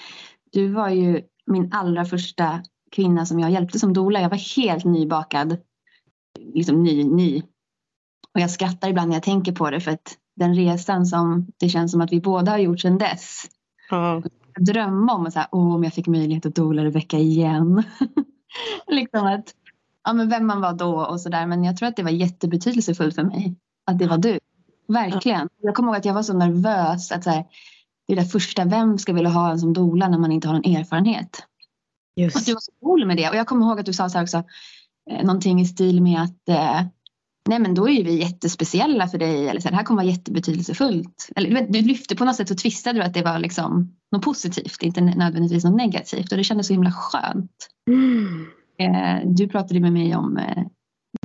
du 0.51 0.67
var 0.67 0.89
ju 0.89 1.21
min 1.45 1.73
allra 1.73 2.05
första 2.05 2.63
kvinna 2.91 3.25
som 3.25 3.39
jag 3.39 3.51
hjälpte 3.51 3.79
som 3.79 3.93
dola. 3.93 4.21
Jag 4.21 4.29
var 4.29 4.55
helt 4.55 4.85
nybakad. 4.85 5.57
Liksom 6.39 6.83
ny, 6.83 7.03
ny. 7.03 7.41
Och 8.33 8.39
jag 8.39 8.51
skrattar 8.51 8.89
ibland 8.89 9.09
när 9.09 9.15
jag 9.15 9.23
tänker 9.23 9.51
på 9.51 9.69
det 9.69 9.79
för 9.81 9.91
att 9.91 10.17
den 10.35 10.55
resan 10.55 11.05
som 11.05 11.47
det 11.59 11.69
känns 11.69 11.91
som 11.91 12.01
att 12.01 12.11
vi 12.11 12.21
båda 12.21 12.51
har 12.51 12.57
gjort 12.57 12.79
sedan 12.79 12.97
dess. 12.97 13.45
Ja. 13.89 14.23
drömma 14.59 15.13
om 15.13 15.25
att 15.25 15.33
så 15.33 15.39
här, 15.39 15.47
Åh, 15.51 15.75
om 15.75 15.83
jag 15.83 15.93
fick 15.93 16.07
möjlighet 16.07 16.45
att 16.45 16.55
dola 16.55 16.85
Rebecka 16.85 17.17
igen. 17.17 17.83
liksom 18.87 19.27
att, 19.27 19.53
ja, 20.03 20.13
men 20.13 20.29
vem 20.29 20.47
man 20.47 20.61
var 20.61 20.73
då 20.73 21.05
och 21.05 21.21
sådär. 21.21 21.47
Men 21.47 21.63
jag 21.63 21.77
tror 21.77 21.89
att 21.89 21.95
det 21.95 22.03
var 22.03 22.11
jättebetydelsefullt 22.11 23.15
för 23.15 23.23
mig 23.23 23.55
att 23.85 23.99
det 23.99 24.07
var 24.07 24.17
du. 24.17 24.39
Verkligen. 24.87 25.49
Jag 25.61 25.75
kommer 25.75 25.89
ihåg 25.89 25.97
att 25.97 26.05
jag 26.05 26.13
var 26.13 26.23
så 26.23 26.33
nervös. 26.33 27.11
Att 27.11 27.23
så 27.23 27.29
här, 27.29 27.45
det 28.07 28.15
där 28.15 28.23
första, 28.23 28.65
vem 28.65 28.97
ska 28.97 29.13
vilja 29.13 29.29
ha 29.29 29.51
en 29.51 29.59
som 29.59 29.73
dola 29.73 30.07
när 30.07 30.17
man 30.17 30.31
inte 30.31 30.47
har 30.47 30.55
någon 30.55 30.75
erfarenhet? 30.75 31.43
Just. 32.15 32.35
Att 32.35 32.45
du 32.45 32.53
var 32.53 32.61
så 32.61 32.71
cool 32.81 33.05
med 33.05 33.17
det. 33.17 33.29
Och 33.29 33.35
jag 33.35 33.47
kommer 33.47 33.65
ihåg 33.65 33.79
att 33.79 33.85
du 33.85 33.93
sa 33.93 34.09
så 34.09 34.17
här 34.17 34.23
också, 34.23 34.43
eh, 35.11 35.25
någonting 35.25 35.61
i 35.61 35.65
stil 35.65 36.01
med 36.01 36.21
att 36.21 36.49
eh, 36.49 36.81
nej 37.49 37.59
men 37.59 37.75
då 37.75 37.89
är 37.89 37.93
ju 37.93 38.03
vi 38.03 38.19
jättespeciella 38.19 39.07
för 39.07 39.17
dig. 39.17 39.47
Eller 39.47 39.61
så 39.61 39.67
här, 39.67 39.71
det 39.71 39.77
här 39.77 39.83
kommer 39.83 40.03
vara 40.03 40.11
jättebetydelsefullt. 40.11 41.29
Eller, 41.35 41.49
du, 41.49 41.55
vet, 41.55 41.73
du 41.73 41.81
lyfte 41.81 42.15
på 42.15 42.25
något 42.25 42.35
sätt 42.35 42.51
och 42.51 42.57
tvistade 42.57 42.99
du 42.99 43.05
att 43.05 43.13
det 43.13 43.23
var 43.23 43.39
liksom 43.39 43.95
något 44.11 44.23
positivt, 44.23 44.83
inte 44.83 45.01
nödvändigtvis 45.01 45.63
något 45.63 45.75
negativt. 45.75 46.31
Och 46.31 46.37
det 46.37 46.43
kändes 46.43 46.67
så 46.67 46.73
himla 46.73 46.91
skönt. 46.91 47.69
Mm. 47.89 48.45
Eh, 48.79 49.29
du 49.29 49.47
pratade 49.47 49.79
med 49.79 49.93
mig 49.93 50.15
om 50.15 50.37
eh, 50.37 50.63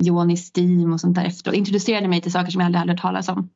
Johnny 0.00 0.37
Steam 0.37 0.92
och 0.92 1.00
sånt 1.00 1.14
där 1.14 1.25
efter 1.25 1.50
och 1.50 1.56
introducerade 1.56 2.08
mig 2.08 2.20
till 2.20 2.32
saker 2.32 2.50
som 2.50 2.61
jag 2.61 2.66
aldrig 2.66 2.80
hade 2.80 2.92
hört 2.92 3.00
talas 3.00 3.28
om. 3.28 3.49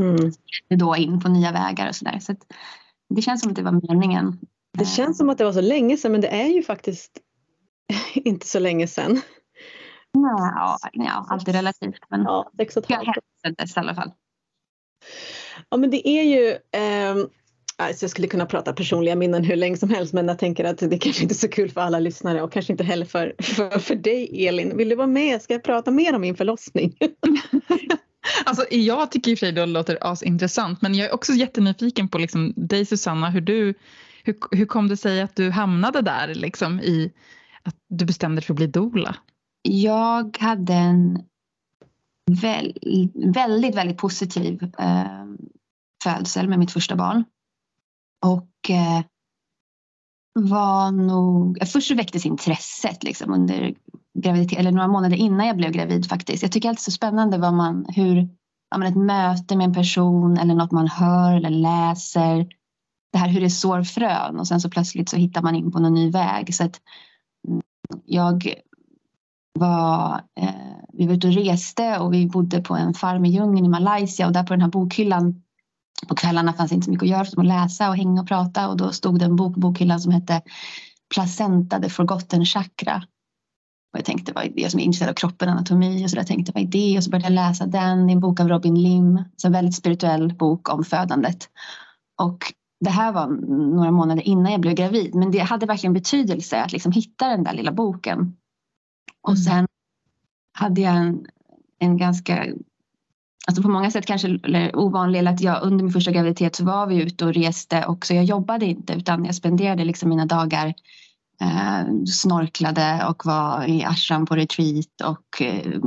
Mm. 0.00 0.32
Då 0.68 0.96
in 0.96 1.20
på 1.20 1.28
nya 1.28 1.52
vägar 1.52 1.88
och 1.88 1.94
sådär. 1.96 2.18
Så, 2.18 2.32
att 2.32 2.46
det 3.14 3.22
känns 3.22 3.40
som 3.40 3.50
att 3.50 3.56
det 3.56 3.62
var 3.62 3.80
meningen. 3.88 4.38
Det 4.78 4.84
känns 4.84 5.18
som 5.18 5.30
att 5.30 5.38
det 5.38 5.44
var 5.44 5.52
så 5.52 5.60
länge 5.60 5.96
sedan 5.96 6.12
men 6.12 6.20
det 6.20 6.28
är 6.28 6.46
ju 6.48 6.62
faktiskt 6.62 7.18
inte 8.14 8.46
så 8.46 8.58
länge 8.58 8.86
sedan. 8.86 9.20
Ja, 10.12 10.78
ja 10.92 11.26
allt 11.28 11.48
är 11.48 11.52
relativt. 11.52 12.00
Men 12.08 12.22
Ja, 12.22 12.50
sex 12.56 12.76
och 12.76 12.84
ett 12.84 12.90
jag 12.90 12.96
halvt. 12.96 13.18
hälsades 13.44 13.76
i 13.76 13.80
alla 13.80 13.94
fall. 13.94 14.12
Ja 15.70 15.76
men 15.76 15.90
det 15.90 16.08
är 16.08 16.22
ju 16.22 16.56
ehm, 16.72 17.28
alltså 17.76 18.04
jag 18.04 18.10
skulle 18.10 18.28
kunna 18.28 18.46
prata 18.46 18.72
personliga 18.72 19.16
minnen 19.16 19.44
hur 19.44 19.56
länge 19.56 19.76
som 19.76 19.90
helst 19.90 20.12
men 20.12 20.28
jag 20.28 20.38
tänker 20.38 20.64
att 20.64 20.78
det 20.78 20.98
kanske 20.98 21.22
inte 21.22 21.32
är 21.32 21.36
så 21.36 21.48
kul 21.48 21.70
för 21.70 21.80
alla 21.80 21.98
lyssnare 21.98 22.42
och 22.42 22.52
kanske 22.52 22.72
inte 22.72 22.84
heller 22.84 23.06
för, 23.06 23.34
för, 23.38 23.78
för 23.78 23.94
dig 23.94 24.46
Elin. 24.46 24.76
Vill 24.76 24.88
du 24.88 24.94
vara 24.94 25.06
med? 25.06 25.42
Ska 25.42 25.54
jag 25.54 25.64
prata 25.64 25.90
mer 25.90 26.14
om 26.14 26.20
min 26.20 26.36
förlossning? 26.36 26.96
Alltså, 28.44 28.64
jag 28.70 29.10
tycker 29.10 29.30
i 29.30 29.34
och 29.34 29.38
för 29.38 29.46
sig 29.46 29.52
det 29.52 29.66
låter 29.66 29.98
asintressant 30.00 30.82
men 30.82 30.94
jag 30.94 31.08
är 31.08 31.14
också 31.14 31.32
jättenyfiken 31.32 32.08
på 32.08 32.18
liksom, 32.18 32.52
dig 32.56 32.86
Susanna, 32.86 33.30
hur, 33.30 33.40
du, 33.40 33.74
hur, 34.24 34.36
hur 34.50 34.66
kom 34.66 34.88
det 34.88 34.96
sig 34.96 35.20
att 35.20 35.36
du 35.36 35.50
hamnade 35.50 36.02
där 36.02 36.34
liksom, 36.34 36.80
i 36.80 37.12
att 37.62 37.76
du 37.88 38.04
bestämde 38.04 38.36
dig 38.40 38.46
för 38.46 38.52
att 38.54 38.56
bli 38.56 38.66
doula? 38.66 39.16
Jag 39.62 40.38
hade 40.40 40.74
en 40.74 41.22
väl, 42.30 42.78
väldigt, 43.14 43.74
väldigt 43.74 43.98
positiv 43.98 44.62
eh, 44.78 45.24
födsel 46.04 46.48
med 46.48 46.58
mitt 46.58 46.72
första 46.72 46.96
barn. 46.96 47.24
Och 48.26 48.70
eh, 48.70 49.04
var 50.34 50.90
nog, 50.90 51.58
först 51.72 51.88
så 51.88 51.94
väcktes 51.94 52.26
intresset 52.26 53.04
liksom 53.04 53.32
under 53.32 53.74
graviditet, 54.18 54.58
eller 54.58 54.72
några 54.72 54.88
månader 54.88 55.16
innan 55.16 55.46
jag 55.46 55.56
blev 55.56 55.72
gravid 55.72 56.08
faktiskt. 56.08 56.42
Jag 56.42 56.52
tycker 56.52 56.68
alltid 56.68 56.82
så 56.82 56.90
spännande 56.90 57.38
vad 57.38 57.54
man, 57.54 57.86
hur, 57.88 58.28
ja, 58.70 58.78
men 58.78 58.88
ett 58.88 58.96
möte 58.96 59.56
med 59.56 59.64
en 59.64 59.74
person 59.74 60.38
eller 60.38 60.54
något 60.54 60.72
man 60.72 60.88
hör 60.88 61.36
eller 61.36 61.50
läser. 61.50 62.48
Det 63.12 63.18
här 63.18 63.28
hur 63.28 63.40
det 63.40 63.50
sår 63.50 63.82
frön 63.82 64.38
och 64.38 64.48
sen 64.48 64.60
så 64.60 64.70
plötsligt 64.70 65.08
så 65.08 65.16
hittar 65.16 65.42
man 65.42 65.54
in 65.54 65.72
på 65.72 65.78
någon 65.78 65.94
ny 65.94 66.10
väg. 66.10 66.54
Så 66.54 66.64
att 66.64 66.80
mm, 67.48 67.62
jag 68.04 68.54
var, 69.58 70.20
eh, 70.40 70.50
vi 70.92 71.06
var 71.06 71.14
ute 71.14 71.26
och 71.26 71.34
reste 71.34 71.98
och 71.98 72.14
vi 72.14 72.26
bodde 72.26 72.62
på 72.62 72.74
en 72.74 72.94
farm 72.94 73.24
i 73.24 73.28
djungeln 73.28 73.66
i 73.66 73.68
Malaysia 73.68 74.26
och 74.26 74.32
där 74.32 74.42
på 74.42 74.52
den 74.54 74.62
här 74.62 74.68
bokhyllan 74.68 75.42
på 76.08 76.14
kvällarna 76.14 76.52
fanns 76.52 76.72
inte 76.72 76.84
så 76.84 76.90
mycket 76.90 77.02
att 77.02 77.08
göra 77.08 77.24
som 77.24 77.40
att 77.40 77.46
läsa 77.46 77.88
och 77.88 77.96
hänga 77.96 78.20
och 78.20 78.28
prata 78.28 78.68
och 78.68 78.76
då 78.76 78.92
stod 78.92 79.18
det 79.18 79.24
en 79.24 79.36
bok 79.36 79.54
på 79.54 79.60
bokhyllan 79.60 80.00
som 80.00 80.12
hette 80.12 80.42
Placenta 81.14 81.80
the 81.80 81.88
forgotten 81.88 82.44
chakra. 82.44 83.02
Och 83.92 83.98
jag 83.98 84.04
tänkte, 84.04 84.32
vad 84.32 84.44
är 84.44 84.52
det 84.56 84.70
som 84.70 84.80
är 84.80 84.84
intresserad 84.84 85.10
av 85.10 85.14
kroppen, 85.14 85.48
anatomi 85.48 86.04
och 86.06 86.10
så 86.10 86.16
där 86.16 86.24
tänkte 86.24 86.52
vad 86.54 86.62
är 86.62 86.66
det? 86.66 86.96
Och 86.96 87.04
så 87.04 87.10
började 87.10 87.26
jag 87.26 87.48
läsa 87.48 87.66
den, 87.66 88.08
är 88.08 88.12
en 88.12 88.20
bok 88.20 88.40
av 88.40 88.48
Robin 88.48 88.82
Lim, 88.82 89.24
så 89.36 89.46
en 89.46 89.52
väldigt 89.52 89.74
spirituell 89.74 90.34
bok 90.34 90.68
om 90.74 90.84
födandet. 90.84 91.48
Och 92.22 92.38
det 92.84 92.90
här 92.90 93.12
var 93.12 93.26
några 93.76 93.90
månader 93.90 94.22
innan 94.22 94.52
jag 94.52 94.60
blev 94.60 94.74
gravid 94.74 95.14
men 95.14 95.30
det 95.30 95.38
hade 95.38 95.66
verkligen 95.66 95.92
betydelse 95.92 96.62
att 96.62 96.72
liksom 96.72 96.92
hitta 96.92 97.28
den 97.28 97.44
där 97.44 97.52
lilla 97.52 97.72
boken. 97.72 98.36
Och 99.22 99.30
Mm. 99.30 99.42
sen 99.42 99.66
hade 100.58 100.80
jag 100.80 100.96
en, 100.96 101.26
en 101.78 101.96
ganska, 101.96 102.46
alltså 103.46 103.62
på 103.62 103.68
många 103.68 103.90
sätt 103.90 104.06
kanske 104.06 104.38
ovanlig, 104.74 105.18
eller 105.18 105.32
att 105.32 105.40
jag 105.40 105.62
under 105.62 105.84
min 105.84 105.92
första 105.92 106.10
graviditet 106.10 106.56
så 106.56 106.64
var 106.64 106.86
vi 106.86 107.02
ute 107.02 107.24
och 107.24 107.34
reste 107.34 107.84
och 107.84 108.06
så 108.06 108.14
jag 108.14 108.24
jobbade 108.24 108.66
inte 108.66 108.92
utan 108.92 109.24
jag 109.24 109.34
spenderade 109.34 109.84
liksom 109.84 110.08
mina 110.08 110.26
dagar 110.26 110.74
eh, 111.40 112.04
snorklade 112.06 113.06
och 113.08 113.26
var 113.26 113.64
i 113.68 113.84
ashram 113.84 114.26
på 114.26 114.36
retreat 114.36 115.00
och 115.04 115.42
eh, 115.42 115.80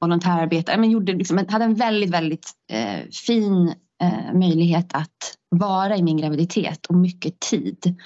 volontärarbetare. 0.00 0.76
Men 0.76 0.90
gjorde 0.90 1.12
liksom, 1.12 1.44
hade 1.48 1.64
en 1.64 1.74
väldigt, 1.74 2.10
väldigt 2.10 2.50
eh, 2.72 3.08
fin 3.26 3.74
eh, 4.02 4.34
möjlighet 4.34 4.94
att 4.94 5.36
vara 5.48 5.96
i 5.96 6.02
min 6.02 6.16
graviditet 6.16 6.86
och 6.86 6.94
mycket 6.94 7.40
tid. 7.40 7.96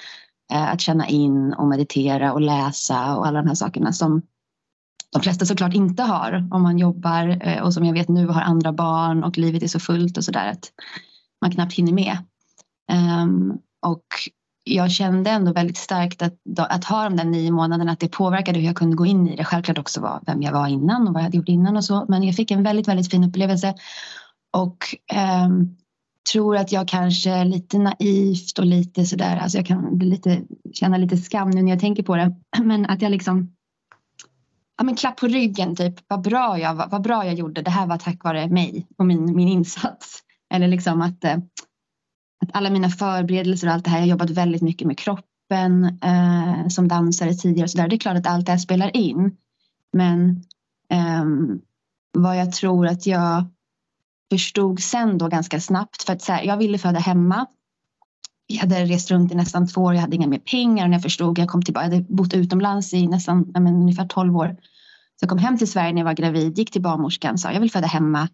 Eh, 0.53 0.73
att 0.73 0.81
känna 0.81 1.09
in 1.09 1.53
och 1.53 1.69
meditera 1.69 2.33
och 2.33 2.41
läsa 2.41 3.17
och 3.17 3.27
alla 3.27 3.43
de 3.43 3.49
här 3.49 3.55
sakerna 3.55 3.93
som 3.93 4.23
de 5.13 5.23
flesta 5.23 5.47
såklart 5.47 5.75
inte 5.75 6.03
har 6.03 6.49
om 6.51 6.63
man 6.63 6.79
jobbar 6.79 7.39
eh, 7.47 7.63
och 7.63 7.75
som 7.75 7.85
jag 7.85 7.93
vet 7.93 8.09
nu 8.09 8.27
har 8.27 8.41
andra 8.41 8.73
barn 8.73 9.25
och 9.25 9.39
livet 9.39 9.63
är 9.63 9.67
så 9.67 9.81
fullt 9.81 10.17
och 10.17 10.25
sådär 10.25 10.49
att 10.51 10.73
man 11.43 11.51
knappt 11.51 11.75
hinner 11.75 11.93
med. 11.93 12.19
Um, 13.23 13.59
och 13.87 14.07
jag 14.75 14.91
kände 14.91 15.31
ändå 15.31 15.53
väldigt 15.53 15.77
starkt 15.77 16.23
att, 16.23 16.35
att 16.59 16.85
ha 16.85 17.05
de 17.05 17.17
där 17.17 17.25
nio 17.25 17.51
månaderna 17.51 17.93
att 17.93 18.01
det 18.01 18.09
påverkade 18.09 18.59
hur 18.59 18.67
jag 18.67 18.77
kunde 18.77 18.97
gå 18.97 19.07
in 19.07 19.29
i 19.29 19.37
det. 19.37 19.45
Självklart 19.45 19.79
också 19.79 20.01
var 20.01 20.21
vem 20.27 20.43
jag 20.43 20.53
var 20.53 20.67
innan 20.67 21.09
och 21.09 21.15
vad 21.15 21.21
jag 21.21 21.25
hade 21.25 21.37
gjort 21.37 21.49
innan 21.49 21.77
och 21.77 21.85
så. 21.85 22.05
Men 22.09 22.23
jag 22.23 22.37
fick 22.37 22.51
en 22.51 22.63
väldigt, 22.63 22.89
väldigt 22.89 23.11
fin 23.11 23.25
upplevelse. 23.25 23.75
Och 24.53 24.79
ehm, 25.13 25.77
tror 26.33 26.57
att 26.57 26.73
jag 26.73 26.89
kanske 26.89 27.45
lite 27.45 27.79
naivt 27.79 28.59
och 28.59 28.67
lite 28.67 29.05
sådär, 29.05 29.37
alltså 29.37 29.59
jag 29.59 29.67
kan 29.67 29.99
bli 29.99 30.09
lite, 30.09 30.43
känna 30.73 30.97
lite 30.97 31.17
skam 31.17 31.51
nu 31.51 31.63
när 31.63 31.71
jag 31.71 31.81
tänker 31.81 32.03
på 32.03 32.17
det. 32.17 32.35
Men 32.63 32.87
att 32.87 33.03
jag 33.03 33.11
liksom 33.11 33.55
Ja, 34.81 34.85
men 34.85 34.97
klapp 34.97 35.17
på 35.17 35.27
ryggen, 35.27 35.77
typ. 35.77 35.95
Vad 36.09 36.23
bra, 36.23 36.59
jag, 36.59 36.75
var, 36.75 36.89
vad 36.89 37.03
bra 37.03 37.27
jag 37.27 37.35
gjorde. 37.35 37.63
Det 37.63 37.71
här 37.71 37.87
var 37.87 37.99
tack 37.99 38.25
vare 38.25 38.49
mig 38.49 38.87
och 38.97 39.07
min, 39.07 39.37
min 39.37 39.49
insats. 39.49 40.23
Eller 40.55 40.69
liksom 40.69 41.03
att, 41.03 41.25
att 41.25 41.45
alla 42.53 42.71
mina 42.71 42.89
förberedelser 42.89 43.67
och 43.67 43.73
allt 43.73 43.85
det 43.85 43.91
här. 43.91 43.99
Jag 43.99 44.05
har 44.05 44.11
jobbat 44.11 44.31
väldigt 44.31 44.63
mycket 44.63 44.87
med 44.87 44.99
kroppen 44.99 45.85
eh, 45.85 46.69
som 46.69 46.89
dansare 46.89 47.35
tidigare. 47.35 47.65
Och 47.65 47.71
så 47.71 47.79
där. 47.79 47.89
Det 47.89 47.97
är 47.97 47.99
klart 47.99 48.17
att 48.17 48.27
allt 48.27 48.47
det 48.47 48.53
här 48.53 48.59
spelar 48.59 48.97
in. 48.97 49.37
Men 49.93 50.43
eh, 50.91 51.25
vad 52.13 52.39
jag 52.39 52.53
tror 52.53 52.87
att 52.87 53.07
jag 53.07 53.45
förstod 54.31 54.81
sen 54.81 55.19
då 55.19 55.29
ganska 55.29 55.61
snabbt. 55.61 56.03
För 56.03 56.13
att 56.13 56.23
så 56.23 56.33
här, 56.33 56.43
jag 56.43 56.57
ville 56.57 56.79
föda 56.79 56.99
hemma. 56.99 57.47
Jag 58.47 58.61
hade 58.61 58.85
rest 58.85 59.11
runt 59.11 59.33
i 59.33 59.35
nästan 59.35 59.69
två 59.69 59.81
år. 59.81 59.95
Jag 59.95 60.01
hade 60.01 60.17
inga 60.17 60.29
mer 60.29 60.39
pengar. 60.39 60.85
Och 60.85 60.91
när 60.91 60.97
jag 60.97 61.03
förstod, 61.03 61.39
jag 61.39 61.49
kom 61.49 61.63
tillbaka. 61.63 61.87
Jag 61.87 61.93
hade 61.93 62.07
bott 62.09 62.35
utomlands 62.35 62.95
i 62.95 63.07
nästan 63.07 63.53
men, 63.53 63.67
ungefär 63.67 64.07
12 64.07 64.37
år. 64.37 64.57
Så 65.17 65.25
jag 65.25 65.31
kom 65.31 65.39
hem 65.39 65.59
till 65.59 65.71
Sverige 65.71 65.93
när 65.93 66.01
jag 66.01 66.05
var 66.05 66.15
gravid. 66.15 66.59
Gick 66.59 66.71
till 66.71 66.83
barnmorskan. 66.83 67.39
Sa 67.39 67.53
jag 67.53 67.61
vill 67.61 67.71
föda 67.71 67.87
hemma. 67.87 68.29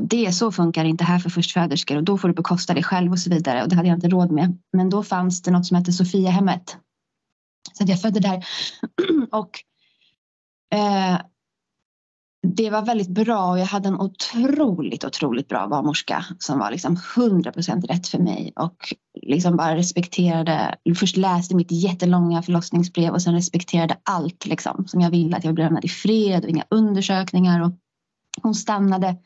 Det 0.00 0.32
så 0.32 0.52
funkar 0.52 0.84
inte 0.84 1.04
här 1.04 1.18
för 1.18 1.30
förstföderskor. 1.30 1.96
Och 1.96 2.04
då 2.04 2.18
får 2.18 2.28
du 2.28 2.34
bekosta 2.34 2.74
det 2.74 2.82
själv 2.82 3.12
och 3.12 3.18
så 3.18 3.30
vidare. 3.30 3.62
Och 3.62 3.68
det 3.68 3.76
hade 3.76 3.88
jag 3.88 3.96
inte 3.96 4.08
råd 4.08 4.30
med. 4.30 4.58
Men 4.72 4.90
då 4.90 5.02
fanns 5.02 5.42
det 5.42 5.50
något 5.50 5.66
som 5.66 5.76
hette 5.76 5.92
Sofiahemmet. 5.92 6.76
Så 7.72 7.82
att 7.82 7.88
jag 7.88 8.00
födde 8.00 8.20
där. 8.20 8.46
och 9.30 9.50
eh, 10.74 11.20
det 12.46 12.70
var 12.70 12.82
väldigt 12.82 13.08
bra 13.08 13.50
och 13.50 13.58
jag 13.58 13.66
hade 13.66 13.88
en 13.88 14.00
otroligt, 14.00 15.04
otroligt 15.04 15.48
bra 15.48 15.68
barnmorska 15.68 16.24
som 16.38 16.58
var 16.58 16.70
liksom 16.70 16.96
100% 16.96 17.86
rätt 17.86 18.08
för 18.08 18.18
mig 18.18 18.52
och 18.56 18.94
liksom 19.22 19.56
bara 19.56 19.76
respekterade, 19.76 20.74
först 20.96 21.16
läste 21.16 21.56
mitt 21.56 21.72
jättelånga 21.72 22.42
förlossningsbrev 22.42 23.12
och 23.12 23.22
sen 23.22 23.34
respekterade 23.34 23.96
allt 24.02 24.46
liksom 24.46 24.84
som 24.86 25.00
jag 25.00 25.10
ville 25.10 25.36
att 25.36 25.44
jag 25.44 25.54
blev 25.54 25.64
lämnad 25.64 25.84
i 25.84 25.88
fred 25.88 26.44
och 26.44 26.50
inga 26.50 26.64
undersökningar 26.70 27.60
och 27.60 27.72
hon 28.42 28.54
stannade 28.54 29.16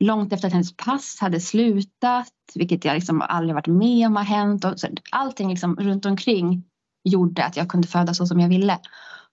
långt 0.00 0.32
efter 0.32 0.46
att 0.46 0.52
hennes 0.52 0.76
pass 0.76 1.18
hade 1.20 1.40
slutat 1.40 2.32
vilket 2.54 2.84
jag 2.84 2.94
liksom 2.94 3.22
aldrig 3.22 3.54
varit 3.54 3.66
med 3.66 4.06
om 4.06 4.16
har 4.16 4.24
hänt 4.24 4.64
och 4.64 4.80
så 4.80 4.88
allting 5.10 5.48
liksom 5.48 5.76
runt 5.76 6.06
omkring 6.06 6.64
gjorde 7.04 7.44
att 7.44 7.56
jag 7.56 7.68
kunde 7.68 7.88
föda 7.88 8.14
så 8.14 8.26
som 8.26 8.40
jag 8.40 8.48
ville. 8.48 8.78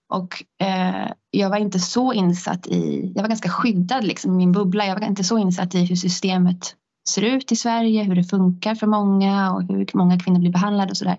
Och 0.10 0.44
eh, 0.62 1.12
jag 1.32 1.50
var 1.50 1.58
inte 1.58 1.80
så 1.80 2.14
insatt 2.14 2.68
i, 2.68 3.12
jag 3.16 3.22
var 3.22 3.30
ganska 3.30 3.50
skyddad 3.50 4.04
liksom 4.04 4.34
i 4.34 4.36
min 4.36 4.52
bubbla. 4.52 4.86
Jag 4.86 5.00
var 5.00 5.08
inte 5.08 5.24
så 5.24 5.38
insatt 5.38 5.76
i 5.76 5.86
hur 5.86 5.96
systemet 5.96 6.76
ser 7.10 7.22
ut 7.22 7.52
i 7.52 7.56
Sverige, 7.56 8.04
hur 8.04 8.16
det 8.16 8.24
funkar 8.24 8.76
för 8.76 8.88
många 8.88 9.54
och 9.54 9.64
hur 9.64 9.90
många 9.94 10.20
kvinnor 10.20 10.40
blir 10.40 10.52
behandlade 10.52 10.92
och 10.92 10.98
sådär. 10.98 11.18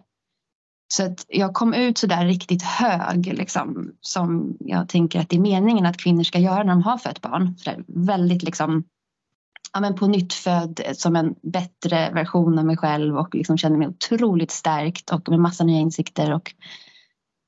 Så 0.94 1.06
att 1.06 1.24
jag 1.28 1.54
kom 1.54 1.74
ut 1.74 1.98
sådär 1.98 2.26
riktigt 2.26 2.62
hög 2.62 3.26
liksom, 3.26 3.92
som 4.00 4.56
jag 4.61 4.88
tänker 4.88 5.20
att 5.20 5.28
det 5.28 5.37
är 5.37 5.40
meningen 5.40 5.87
att 5.87 5.96
kvinnor 5.96 6.22
ska 6.22 6.38
göra 6.38 6.62
när 6.62 6.72
de 6.72 6.82
har 6.82 6.98
fött 6.98 7.22
barn. 7.22 7.54
Så 7.59 7.70
där, 7.70 7.85
väldigt 7.87 8.42
liksom 8.42 8.85
ja, 9.72 9.81
men 9.81 9.94
på 9.94 10.07
nytt 10.07 10.33
född 10.33 10.81
som 10.92 11.16
en 11.16 11.35
bättre 11.42 12.11
version 12.11 12.59
av 12.59 12.64
mig 12.64 12.76
själv 12.76 13.16
och 13.16 13.35
liksom 13.35 13.59
kände 13.59 13.79
mig 13.79 13.88
otroligt 13.88 14.50
stärkt 14.50 15.11
och 15.11 15.29
med 15.29 15.40
massa 15.40 15.64
nya 15.64 15.81
insikter 15.81 16.33
och 16.33 16.55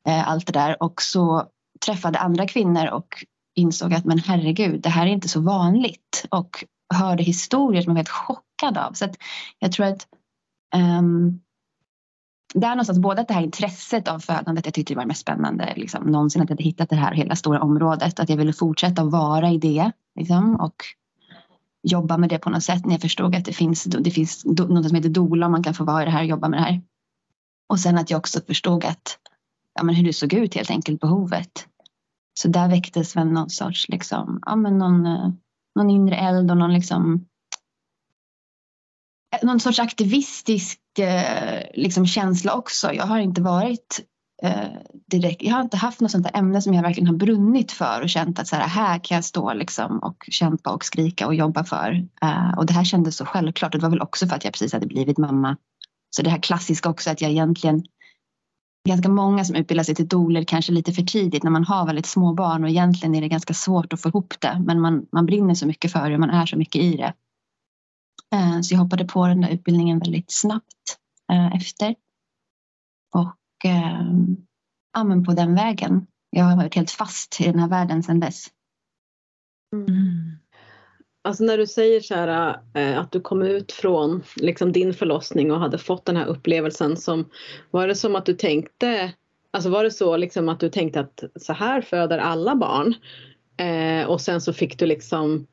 eh, 0.08 0.28
allt 0.28 0.46
det 0.46 0.52
där. 0.52 0.82
Och 0.82 1.02
så 1.02 1.48
träffade 1.86 2.18
andra 2.18 2.46
kvinnor 2.46 2.86
och 2.86 3.24
insåg 3.54 3.94
att 3.94 4.04
men 4.04 4.18
herregud, 4.18 4.80
det 4.82 4.88
här 4.88 5.06
är 5.06 5.10
inte 5.10 5.28
så 5.28 5.40
vanligt 5.40 6.26
och 6.30 6.64
hörde 6.94 7.22
historier 7.22 7.82
som 7.82 7.90
jag 7.90 7.94
var 7.94 7.98
helt 7.98 8.08
chockad 8.08 8.78
av. 8.78 8.92
Så 8.92 9.04
att 9.04 9.16
jag 9.58 9.72
tror 9.72 9.86
att 9.86 10.06
um, 10.76 11.40
det 12.54 12.66
är 12.66 12.70
någonstans 12.70 12.98
både 12.98 13.20
att 13.20 13.28
det 13.28 13.34
här 13.34 13.42
intresset 13.42 14.08
av 14.08 14.18
födandet, 14.18 14.64
jag 14.64 14.74
tyckte 14.74 14.92
det 14.92 14.96
var 14.96 15.04
det 15.04 15.08
mest 15.08 15.20
spännande 15.20 15.72
liksom, 15.76 16.04
någonsin 16.04 16.42
att 16.42 16.50
jag 16.50 16.54
hade 16.54 16.64
hittat 16.64 16.90
det 16.90 16.96
här 16.96 17.14
hela 17.14 17.36
stora 17.36 17.62
området, 17.62 18.20
att 18.20 18.28
jag 18.28 18.36
ville 18.36 18.52
fortsätta 18.52 19.02
att 19.02 19.10
vara 19.10 19.50
i 19.50 19.58
det 19.58 19.92
liksom, 20.14 20.56
och 20.56 20.74
jobba 21.82 22.16
med 22.16 22.28
det 22.28 22.38
på 22.38 22.50
något 22.50 22.62
sätt 22.62 22.86
när 22.86 22.92
jag 22.92 23.00
förstod 23.00 23.34
att 23.34 23.44
det 23.44 23.52
finns, 23.52 23.84
det 23.84 24.10
finns 24.10 24.44
något 24.44 24.88
som 24.88 24.96
heter 24.96 25.08
doula 25.08 25.48
man 25.48 25.62
kan 25.62 25.74
få 25.74 25.84
vara 25.84 26.02
i 26.02 26.04
det 26.04 26.10
här 26.10 26.20
och 26.20 26.26
jobba 26.26 26.48
med 26.48 26.60
det 26.60 26.64
här. 26.64 26.82
Och 27.68 27.80
sen 27.80 27.98
att 27.98 28.10
jag 28.10 28.18
också 28.18 28.40
förstod 28.40 28.84
att 28.84 29.18
ja, 29.74 29.82
men 29.82 29.94
hur 29.94 30.04
det 30.04 30.12
såg 30.12 30.32
ut 30.32 30.54
helt 30.54 30.70
enkelt, 30.70 31.00
behovet. 31.00 31.66
Så 32.40 32.48
där 32.48 32.68
väcktes 32.68 33.16
väl 33.16 33.26
någon 33.26 33.50
sorts 33.50 33.88
liksom, 33.88 34.42
ja, 34.46 34.56
men 34.56 34.78
någon, 34.78 35.06
eh, 35.06 35.30
någon 35.74 35.90
inre 35.90 36.16
eld 36.16 36.50
och 36.50 36.56
någon 36.56 36.74
liksom 36.74 37.26
eh, 39.34 39.46
någon 39.46 39.60
sorts 39.60 39.78
aktivistisk 39.78 40.80
eh, 40.98 41.62
liksom, 41.74 42.06
känsla 42.06 42.54
också. 42.54 42.92
Jag 42.92 43.04
har 43.04 43.18
inte 43.18 43.42
varit 43.42 44.00
Eh, 44.42 44.68
direkt, 45.06 45.42
jag 45.42 45.54
har 45.54 45.60
inte 45.60 45.76
haft 45.76 46.00
något 46.00 46.10
sånt 46.10 46.24
där 46.24 46.38
ämne 46.38 46.62
som 46.62 46.74
jag 46.74 46.82
verkligen 46.82 47.06
har 47.06 47.14
brunnit 47.14 47.72
för 47.72 48.02
och 48.02 48.08
känt 48.08 48.38
att 48.38 48.48
så 48.48 48.56
här, 48.56 48.68
här 48.68 48.98
kan 48.98 49.14
jag 49.14 49.24
stå 49.24 49.52
liksom 49.52 49.98
och 49.98 50.24
kämpa 50.30 50.70
och 50.70 50.84
skrika 50.84 51.26
och 51.26 51.34
jobba 51.34 51.64
för. 51.64 52.08
Eh, 52.22 52.58
och 52.58 52.66
det 52.66 52.72
här 52.72 52.84
kändes 52.84 53.16
så 53.16 53.24
självklart 53.24 53.74
och 53.74 53.80
det 53.80 53.86
var 53.86 53.90
väl 53.90 54.02
också 54.02 54.26
för 54.26 54.36
att 54.36 54.44
jag 54.44 54.52
precis 54.52 54.72
hade 54.72 54.86
blivit 54.86 55.18
mamma. 55.18 55.56
Så 56.10 56.22
det 56.22 56.30
här 56.30 56.38
klassiska 56.38 56.88
också 56.88 57.10
att 57.10 57.20
jag 57.20 57.30
egentligen 57.30 57.84
ganska 58.88 59.08
många 59.08 59.44
som 59.44 59.56
utbildar 59.56 59.84
sig 59.84 59.94
till 59.94 60.08
doler 60.08 60.44
kanske 60.44 60.72
lite 60.72 60.92
för 60.92 61.02
tidigt 61.02 61.42
när 61.42 61.50
man 61.50 61.64
har 61.64 61.86
väldigt 61.86 62.06
små 62.06 62.32
barn 62.32 62.64
och 62.64 62.70
egentligen 62.70 63.14
är 63.14 63.20
det 63.20 63.28
ganska 63.28 63.54
svårt 63.54 63.92
att 63.92 64.00
få 64.00 64.08
ihop 64.08 64.34
det 64.40 64.62
men 64.66 64.80
man, 64.80 65.06
man 65.12 65.26
brinner 65.26 65.54
så 65.54 65.66
mycket 65.66 65.92
för 65.92 66.08
det, 66.08 66.14
och 66.14 66.20
man 66.20 66.30
är 66.30 66.46
så 66.46 66.56
mycket 66.56 66.82
i 66.82 66.96
det. 66.96 67.12
Eh, 68.34 68.60
så 68.60 68.74
jag 68.74 68.78
hoppade 68.78 69.04
på 69.04 69.26
den 69.26 69.40
där 69.40 69.48
utbildningen 69.48 69.98
väldigt 69.98 70.32
snabbt 70.32 70.64
efter. 71.54 71.94
Och 73.14 73.34
Ehm, 73.64 74.36
ja, 74.92 75.04
men 75.04 75.24
på 75.24 75.32
den 75.32 75.54
vägen. 75.54 76.06
Jag 76.30 76.44
har 76.44 76.56
varit 76.56 76.74
helt 76.74 76.90
fast 76.90 77.40
i 77.40 77.44
den 77.44 77.58
här 77.58 77.68
världen 77.68 78.02
sedan 78.02 78.20
dess. 78.20 78.46
Mm. 79.72 80.38
Alltså 81.24 81.44
när 81.44 81.58
du 81.58 81.66
säger 81.66 82.00
så 82.00 82.14
här 82.14 82.60
eh, 82.74 82.98
att 82.98 83.12
du 83.12 83.20
kom 83.20 83.42
ut 83.42 83.72
från 83.72 84.22
liksom 84.36 84.72
din 84.72 84.94
förlossning 84.94 85.52
och 85.52 85.60
hade 85.60 85.78
fått 85.78 86.04
den 86.04 86.16
här 86.16 86.26
upplevelsen 86.26 86.96
som 86.96 87.30
var 87.70 87.88
det 87.88 87.94
som 87.94 88.16
att 88.16 88.26
du 88.26 88.34
tänkte 88.34 89.14
Alltså 89.50 89.70
var 89.70 89.84
det 89.84 89.90
så 89.90 90.16
liksom 90.16 90.48
att 90.48 90.60
du 90.60 90.68
tänkte 90.68 91.00
att 91.00 91.24
så 91.36 91.52
här 91.52 91.80
föder 91.80 92.18
alla 92.18 92.54
barn 92.56 92.94
eh, 93.56 94.08
och 94.08 94.20
sen 94.20 94.40
så 94.40 94.52
fick 94.52 94.78
du 94.78 94.86
liksom 94.86 95.46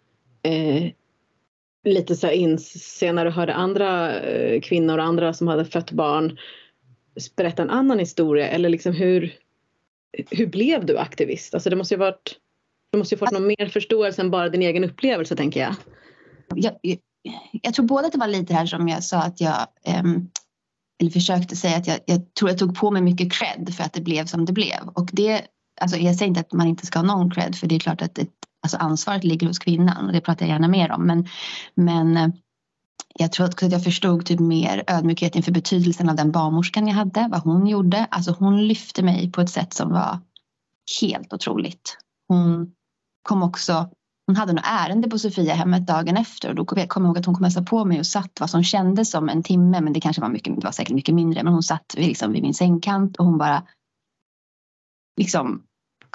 eh, 0.43 0.91
lite 1.83 2.15
så 2.15 2.27
här 2.27 2.33
inse 2.33 3.11
när 3.11 3.25
du 3.25 3.31
hörde 3.31 3.53
andra 3.53 4.19
eh, 4.19 4.61
kvinnor 4.61 4.97
och 4.97 5.03
andra 5.03 5.33
som 5.33 5.47
hade 5.47 5.65
fött 5.65 5.91
barn 5.91 6.37
berätta 7.35 7.61
en 7.61 7.69
annan 7.69 7.99
historia 7.99 8.47
eller 8.49 8.69
liksom 8.69 8.93
hur, 8.93 9.33
hur 10.31 10.47
blev 10.47 10.85
du 10.85 10.97
aktivist? 10.97 11.53
Alltså 11.53 11.69
det 11.69 11.75
måste 11.75 11.93
ju 11.93 11.97
varit, 11.97 12.35
du 12.91 12.97
måste 12.97 13.15
ju 13.15 13.19
fått 13.19 13.31
någon 13.31 13.47
mer 13.47 13.69
förståelse 13.69 14.21
än 14.21 14.31
bara 14.31 14.49
din 14.49 14.61
egen 14.61 14.83
upplevelse 14.83 15.35
tänker 15.35 15.59
jag. 15.59 15.75
Jag, 16.55 16.73
jag, 16.81 16.97
jag 17.51 17.73
tror 17.73 17.85
både 17.85 18.07
att 18.07 18.13
det 18.13 18.19
var 18.19 18.27
lite 18.27 18.53
här 18.53 18.65
som 18.65 18.87
jag 18.87 19.03
sa 19.03 19.17
att 19.17 19.41
jag 19.41 19.67
um, 20.03 20.29
eller 21.01 21.11
försökte 21.11 21.55
säga 21.55 21.77
att 21.77 21.87
jag, 21.87 21.99
jag 22.05 22.33
tror 22.33 22.49
jag 22.49 22.59
tog 22.59 22.77
på 22.77 22.91
mig 22.91 23.01
mycket 23.01 23.33
cred 23.33 23.73
för 23.73 23.83
att 23.83 23.93
det 23.93 24.01
blev 24.01 24.25
som 24.25 24.45
det 24.45 24.53
blev 24.53 24.89
och 24.93 25.09
det 25.13 25.41
Alltså 25.81 25.97
jag 25.97 26.15
säger 26.15 26.27
inte 26.27 26.39
att 26.39 26.53
man 26.53 26.67
inte 26.67 26.85
ska 26.85 26.99
ha 26.99 27.05
någon 27.05 27.31
cred 27.31 27.55
för 27.55 27.67
det 27.67 27.75
är 27.75 27.79
klart 27.79 28.01
att 28.01 28.17
ett, 28.17 28.29
alltså 28.63 28.77
ansvaret 28.77 29.23
ligger 29.23 29.47
hos 29.47 29.59
kvinnan 29.59 30.05
och 30.05 30.13
det 30.13 30.21
pratar 30.21 30.45
jag 30.45 30.53
gärna 30.53 30.67
mer 30.67 30.91
om 30.91 31.07
men, 31.07 31.27
men 31.75 32.31
jag 33.19 33.31
tror 33.31 33.47
också 33.47 33.65
att 33.65 33.71
jag 33.71 33.83
förstod 33.83 34.25
typ 34.25 34.39
mer 34.39 34.83
ödmjukhet 34.87 35.35
inför 35.35 35.51
betydelsen 35.51 36.09
av 36.09 36.15
den 36.15 36.31
barnmorskan 36.31 36.87
jag 36.87 36.95
hade, 36.95 37.27
vad 37.31 37.41
hon 37.41 37.67
gjorde. 37.67 38.07
Alltså 38.11 38.31
hon 38.39 38.67
lyfte 38.67 39.03
mig 39.03 39.31
på 39.31 39.41
ett 39.41 39.49
sätt 39.49 39.73
som 39.73 39.89
var 39.89 40.19
helt 41.01 41.33
otroligt. 41.33 41.97
Hon 42.27 42.71
kom 43.29 43.43
också, 43.43 43.89
hon 44.27 44.35
hade 44.35 44.53
något 44.53 44.65
ärende 44.65 45.09
på 45.09 45.19
Sofiahemmet 45.19 45.87
dagen 45.87 46.17
efter 46.17 46.49
och 46.49 46.55
då 46.55 46.65
kom 46.65 46.77
jag 46.79 46.95
ihåg 46.95 47.17
att 47.17 47.25
hon 47.25 47.35
kom 47.35 47.43
hälsa 47.43 47.63
på 47.63 47.85
mig 47.85 47.99
och 47.99 48.07
satt 48.07 48.39
vad 48.39 48.49
som 48.49 48.63
kändes 48.63 49.11
som 49.11 49.29
en 49.29 49.43
timme 49.43 49.81
men 49.81 49.93
det 49.93 50.01
kanske 50.01 50.21
var 50.21 50.29
mycket, 50.29 50.55
det 50.55 50.65
var 50.65 50.71
säkert 50.71 50.95
mycket 50.95 51.15
mindre 51.15 51.43
men 51.43 51.53
hon 51.53 51.63
satt 51.63 51.95
liksom 51.97 52.31
vid 52.31 52.41
min 52.41 52.53
sängkant 52.53 53.17
och 53.17 53.25
hon 53.25 53.37
bara 53.37 53.63
liksom 55.17 55.63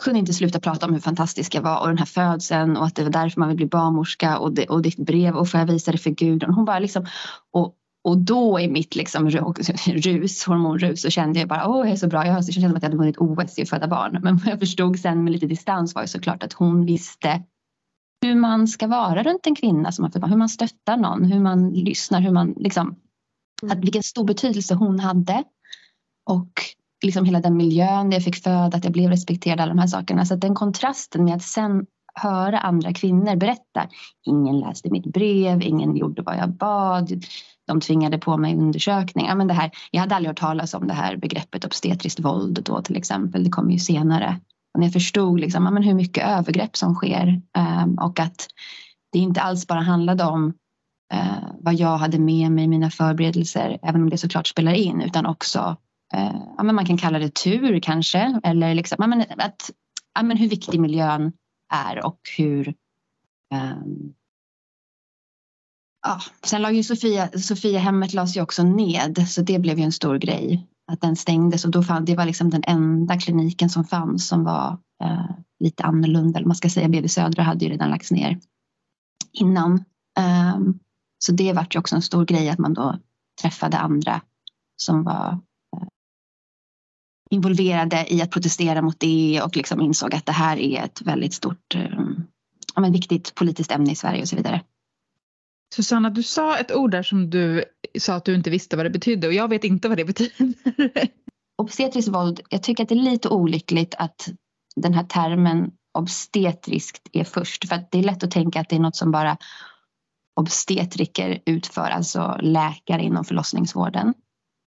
kunde 0.00 0.18
inte 0.18 0.32
sluta 0.32 0.60
prata 0.60 0.86
om 0.86 0.92
hur 0.92 1.00
fantastisk 1.00 1.54
jag 1.54 1.62
var 1.62 1.80
och 1.80 1.88
den 1.88 1.98
här 1.98 2.06
födseln 2.06 2.76
och 2.76 2.86
att 2.86 2.94
det 2.94 3.02
var 3.02 3.10
därför 3.10 3.40
man 3.40 3.48
vill 3.48 3.56
bli 3.56 3.66
barnmorska 3.66 4.38
och, 4.38 4.52
det, 4.52 4.66
och 4.66 4.82
ditt 4.82 4.96
brev 4.96 5.36
och 5.36 5.48
får 5.48 5.60
jag 5.60 5.66
visa 5.66 5.92
det 5.92 5.98
för 5.98 6.10
Gud. 6.10 6.44
Och 6.44 6.54
hon 6.54 6.64
bara 6.64 6.78
liksom, 6.78 7.06
och, 7.52 7.74
och 8.04 8.18
då 8.18 8.60
i 8.60 8.68
mitt 8.68 8.94
liksom 8.94 9.30
rus, 9.86 10.44
hormonrus 10.44 11.02
så 11.02 11.10
kände 11.10 11.38
jag 11.38 11.48
bara 11.48 11.68
åh 11.68 11.78
jag 11.78 11.92
är 11.92 11.96
så 11.96 12.06
bra. 12.06 12.26
Jag 12.26 12.44
kände 12.44 12.68
som 12.68 12.76
att 12.76 12.82
jag 12.82 12.88
hade 12.88 12.96
vunnit 12.96 13.18
OS 13.18 13.58
i 13.58 13.62
att 13.62 13.68
föda 13.68 13.88
barn. 13.88 14.18
Men 14.22 14.36
vad 14.36 14.46
jag 14.46 14.58
förstod 14.58 14.98
sen 14.98 15.24
med 15.24 15.32
lite 15.32 15.46
distans 15.46 15.94
var 15.94 16.02
ju 16.02 16.08
såklart 16.08 16.42
att 16.42 16.52
hon 16.52 16.86
visste 16.86 17.42
hur 18.22 18.34
man 18.34 18.68
ska 18.68 18.86
vara 18.86 19.22
runt 19.22 19.46
en 19.46 19.54
kvinna 19.54 19.92
som 19.92 20.04
har 20.04 20.10
fött 20.10 20.20
barn. 20.20 20.30
Hur 20.30 20.38
man 20.38 20.48
stöttar 20.48 20.96
någon, 20.96 21.24
hur 21.24 21.40
man 21.40 21.70
lyssnar, 21.70 22.20
hur 22.20 22.30
man 22.30 22.54
liksom. 22.56 22.96
Att 23.70 23.78
vilken 23.78 24.02
stor 24.02 24.24
betydelse 24.24 24.74
hon 24.74 25.00
hade. 25.00 25.44
Och 26.26 26.52
liksom 27.02 27.24
hela 27.24 27.40
den 27.40 27.56
miljön 27.56 28.10
där 28.10 28.16
jag 28.16 28.24
fick 28.24 28.42
föda, 28.42 28.76
att 28.76 28.84
jag 28.84 28.92
blev 28.92 29.10
respekterad, 29.10 29.60
alla 29.60 29.74
de 29.74 29.78
här 29.78 29.86
sakerna. 29.86 30.26
Så 30.26 30.36
den 30.36 30.54
kontrasten 30.54 31.24
med 31.24 31.34
att 31.34 31.42
sen 31.42 31.86
höra 32.14 32.58
andra 32.58 32.92
kvinnor 32.92 33.36
berätta. 33.36 33.88
Ingen 34.26 34.60
läste 34.60 34.90
mitt 34.90 35.06
brev, 35.06 35.62
ingen 35.62 35.96
gjorde 35.96 36.22
vad 36.22 36.36
jag 36.36 36.50
bad. 36.50 37.24
De 37.66 37.80
tvingade 37.80 38.18
på 38.18 38.36
mig 38.36 38.56
undersökningar. 38.56 39.34
Men 39.34 39.46
det 39.46 39.54
här, 39.54 39.70
jag 39.90 40.00
hade 40.00 40.14
aldrig 40.14 40.28
hört 40.28 40.40
talas 40.40 40.74
om 40.74 40.86
det 40.86 40.94
här 40.94 41.16
begreppet 41.16 41.64
obstetriskt 41.64 42.20
våld 42.20 42.62
då 42.64 42.82
till 42.82 42.96
exempel. 42.96 43.44
Det 43.44 43.50
kom 43.50 43.70
ju 43.70 43.78
senare. 43.78 44.40
Och 44.74 44.80
när 44.80 44.86
jag 44.86 44.92
förstod 44.92 45.40
liksom, 45.40 45.64
ja, 45.64 45.70
men 45.70 45.82
hur 45.82 45.94
mycket 45.94 46.26
övergrepp 46.26 46.76
som 46.76 46.94
sker 46.94 47.42
ehm, 47.56 47.94
och 47.94 48.20
att 48.20 48.46
det 49.12 49.18
inte 49.18 49.40
alls 49.40 49.66
bara 49.66 49.80
handlade 49.80 50.24
om 50.24 50.52
eh, 51.12 51.48
vad 51.60 51.74
jag 51.74 51.98
hade 51.98 52.18
med 52.18 52.52
mig 52.52 52.64
i 52.64 52.68
mina 52.68 52.90
förberedelser, 52.90 53.78
även 53.82 54.02
om 54.02 54.10
det 54.10 54.18
såklart 54.18 54.46
spelar 54.46 54.72
in, 54.72 55.00
utan 55.00 55.26
också 55.26 55.76
Eh, 56.14 56.42
ja, 56.56 56.62
men 56.62 56.74
man 56.74 56.86
kan 56.86 56.96
kalla 56.96 57.18
det 57.18 57.34
tur 57.34 57.80
kanske. 57.80 58.40
Eller 58.42 58.74
liksom, 58.74 58.96
ja, 58.98 59.06
men 59.06 59.24
att, 59.36 59.70
ja, 60.14 60.22
men 60.22 60.36
hur 60.36 60.48
viktig 60.48 60.80
miljön 60.80 61.32
är 61.72 62.06
och 62.06 62.20
hur 62.36 62.74
um, 63.54 64.14
Ja, 66.02 66.20
sen 66.44 66.62
la 66.62 66.72
ju 66.72 66.82
Sofia, 66.82 67.28
Sofia 67.28 67.78
hemmet 67.78 68.12
lades 68.12 68.36
ju 68.36 68.42
också 68.42 68.62
ned 68.62 69.28
så 69.28 69.42
det 69.42 69.58
blev 69.58 69.78
ju 69.78 69.84
en 69.84 69.92
stor 69.92 70.18
grej 70.18 70.66
att 70.92 71.00
den 71.00 71.16
stängdes 71.16 71.64
och 71.64 71.70
då 71.70 71.82
fann, 71.82 72.04
det 72.04 72.16
var 72.16 72.24
liksom 72.24 72.50
den 72.50 72.62
enda 72.66 73.18
kliniken 73.18 73.70
som 73.70 73.84
fanns 73.84 74.28
som 74.28 74.44
var 74.44 74.78
eh, 75.02 75.30
lite 75.60 75.82
annorlunda. 75.84 76.38
Eller 76.38 76.46
man 76.46 76.56
ska 76.56 76.70
säga 76.70 76.88
BB 76.88 77.08
Södra 77.08 77.42
hade 77.42 77.64
ju 77.64 77.70
redan 77.70 77.90
lagts 77.90 78.10
ner 78.10 78.40
innan. 79.32 79.84
Um, 80.56 80.78
så 81.18 81.32
det 81.32 81.52
vart 81.52 81.74
ju 81.74 81.78
också 81.78 81.96
en 81.96 82.02
stor 82.02 82.24
grej 82.24 82.48
att 82.48 82.58
man 82.58 82.74
då 82.74 82.98
träffade 83.42 83.78
andra 83.78 84.20
som 84.76 85.04
var 85.04 85.38
involverade 87.30 88.06
i 88.08 88.22
att 88.22 88.30
protestera 88.30 88.82
mot 88.82 89.00
det 89.00 89.40
och 89.44 89.56
liksom 89.56 89.80
insåg 89.80 90.14
att 90.14 90.26
det 90.26 90.32
här 90.32 90.56
är 90.56 90.84
ett 90.84 91.02
väldigt 91.02 91.34
stort, 91.34 91.74
eh, 91.74 91.98
ja, 92.74 92.80
men 92.80 92.92
viktigt 92.92 93.34
politiskt 93.34 93.70
ämne 93.70 93.92
i 93.92 93.96
Sverige 93.96 94.22
och 94.22 94.28
så 94.28 94.36
vidare. 94.36 94.62
Susanna, 95.74 96.10
du 96.10 96.22
sa 96.22 96.58
ett 96.58 96.74
ord 96.74 96.90
där 96.90 97.02
som 97.02 97.30
du 97.30 97.64
sa 97.98 98.14
att 98.14 98.24
du 98.24 98.34
inte 98.34 98.50
visste 98.50 98.76
vad 98.76 98.86
det 98.86 98.90
betydde 98.90 99.26
och 99.26 99.34
jag 99.34 99.48
vet 99.48 99.64
inte 99.64 99.88
vad 99.88 99.98
det 99.98 100.04
betyder. 100.04 100.54
Obstetriskt 101.58 102.08
våld, 102.08 102.40
jag 102.48 102.62
tycker 102.62 102.82
att 102.82 102.88
det 102.88 102.94
är 102.94 103.10
lite 103.10 103.28
olyckligt 103.28 103.94
att 103.98 104.28
den 104.76 104.94
här 104.94 105.04
termen 105.04 105.70
obstetriskt 105.98 107.08
är 107.12 107.24
först 107.24 107.68
för 107.68 107.76
att 107.76 107.90
det 107.90 107.98
är 107.98 108.02
lätt 108.02 108.24
att 108.24 108.30
tänka 108.30 108.60
att 108.60 108.68
det 108.68 108.76
är 108.76 108.80
något 108.80 108.96
som 108.96 109.10
bara 109.10 109.36
obstetriker 110.36 111.42
utför, 111.46 111.90
alltså 111.90 112.38
läkare 112.40 113.02
inom 113.02 113.24
förlossningsvården. 113.24 114.14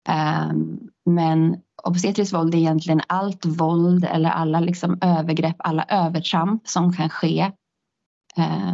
Ehm, 0.10 0.80
men 1.06 1.58
obstetriskt 1.86 2.34
våld 2.34 2.56
är 2.56 2.58
egentligen 2.58 3.02
allt 3.08 3.46
våld 3.46 4.06
eller 4.06 4.30
alla 4.30 4.60
liksom 4.60 4.98
övergrepp, 5.02 5.56
alla 5.60 5.84
övertramp 5.84 6.68
som 6.68 6.94
kan 6.94 7.10
ske 7.10 7.52
eh, 8.38 8.74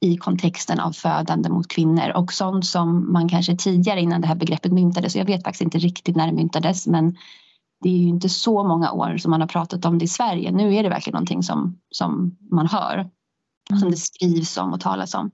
i 0.00 0.16
kontexten 0.16 0.80
av 0.80 0.92
födande 0.92 1.48
mot 1.48 1.68
kvinnor 1.68 2.10
och 2.16 2.32
sånt 2.32 2.66
som 2.66 3.12
man 3.12 3.28
kanske 3.28 3.56
tidigare 3.56 4.00
innan 4.00 4.20
det 4.20 4.26
här 4.26 4.34
begreppet 4.34 4.72
myntades, 4.72 5.16
jag 5.16 5.24
vet 5.24 5.44
faktiskt 5.44 5.62
inte 5.62 5.78
riktigt 5.78 6.16
när 6.16 6.26
det 6.26 6.32
myntades 6.32 6.86
men 6.86 7.16
det 7.82 7.88
är 7.88 7.96
ju 7.96 8.08
inte 8.08 8.28
så 8.28 8.64
många 8.64 8.92
år 8.92 9.16
som 9.16 9.30
man 9.30 9.40
har 9.40 9.48
pratat 9.48 9.84
om 9.84 9.98
det 9.98 10.04
i 10.04 10.08
Sverige. 10.08 10.52
Nu 10.52 10.74
är 10.74 10.82
det 10.82 10.88
verkligen 10.88 11.14
någonting 11.14 11.42
som, 11.42 11.78
som 11.90 12.36
man 12.50 12.66
hör, 12.66 13.10
som 13.80 13.90
det 13.90 13.96
skrivs 13.96 14.58
om 14.58 14.72
och 14.72 14.80
talas 14.80 15.14
om. 15.14 15.30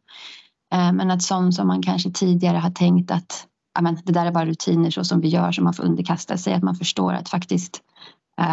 Eh, 0.75 0.93
men 0.93 1.11
att 1.11 1.23
sånt 1.23 1.55
som 1.55 1.67
man 1.67 1.83
kanske 1.83 2.11
tidigare 2.11 2.57
har 2.57 2.71
tänkt 2.71 3.11
att 3.11 3.47
men 3.83 3.99
det 4.05 4.13
där 4.13 4.27
är 4.27 4.33
bara 4.33 4.47
rutiner 4.47 4.91
så 4.91 5.05
som 5.05 5.21
vi 5.21 5.29
gör 5.29 5.53
som 5.53 5.65
man 5.65 5.75
får 5.75 5.85
underkasta 5.85 6.37
sig. 6.37 6.55
Att 6.55 6.63
man 6.63 6.75
förstår 6.75 7.13
att 7.13 7.29
faktiskt 7.29 7.81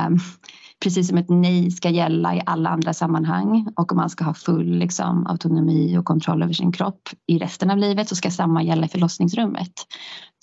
um, 0.07 0.19
precis 0.83 1.07
som 1.07 1.17
ett 1.17 1.29
nej 1.29 1.71
ska 1.71 1.89
gälla 1.89 2.35
i 2.35 2.41
alla 2.45 2.69
andra 2.69 2.93
sammanhang 2.93 3.67
och 3.75 3.91
om 3.91 3.97
man 3.97 4.09
ska 4.09 4.23
ha 4.23 4.33
full 4.33 4.77
liksom, 4.77 5.27
autonomi 5.27 5.97
och 5.97 6.05
kontroll 6.05 6.43
över 6.43 6.53
sin 6.53 6.71
kropp 6.71 7.09
i 7.27 7.37
resten 7.37 7.71
av 7.71 7.77
livet 7.77 8.09
så 8.09 8.15
ska 8.15 8.31
samma 8.31 8.63
gälla 8.63 8.85
i 8.85 8.89
förlossningsrummet. 8.89 9.73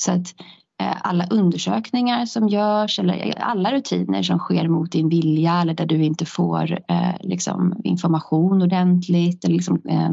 Så 0.03 0.13
att 0.13 0.35
eh, 0.83 0.97
alla 1.03 1.27
undersökningar 1.27 2.27
som 2.27 2.49
görs 2.49 2.99
eller 2.99 3.39
alla 3.39 3.73
rutiner 3.73 4.23
som 4.23 4.39
sker 4.39 4.69
mot 4.69 4.93
din 4.93 5.09
vilja 5.09 5.61
eller 5.61 5.75
där 5.75 5.87
du 5.87 6.05
inte 6.05 6.27
får 6.27 6.73
eh, 6.73 7.15
liksom, 7.21 7.81
information 7.85 8.63
ordentligt. 8.63 9.45
Eller 9.45 9.55
liksom, 9.55 9.81
eh, 9.89 10.11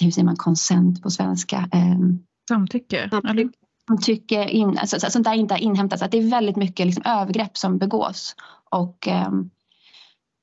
hur 0.00 0.10
säger 0.10 0.24
man 0.24 0.36
konsent 0.36 1.02
på 1.02 1.10
svenska? 1.10 1.68
Ehm, 1.72 2.18
Eh, 2.50 2.56
Samtycke? 2.56 3.10
Samtycke, 3.88 4.48
in, 4.48 4.78
alltså, 4.78 5.10
sånt 5.10 5.24
där 5.24 5.34
inte 5.34 5.54
har 5.54 5.58
inhämtats. 5.58 6.02
Att 6.02 6.10
det 6.10 6.18
är 6.18 6.30
väldigt 6.30 6.56
mycket 6.56 6.86
liksom, 6.86 7.04
övergrepp 7.06 7.56
som 7.56 7.78
begås. 7.78 8.36
Och 8.70 9.08
um, 9.28 9.50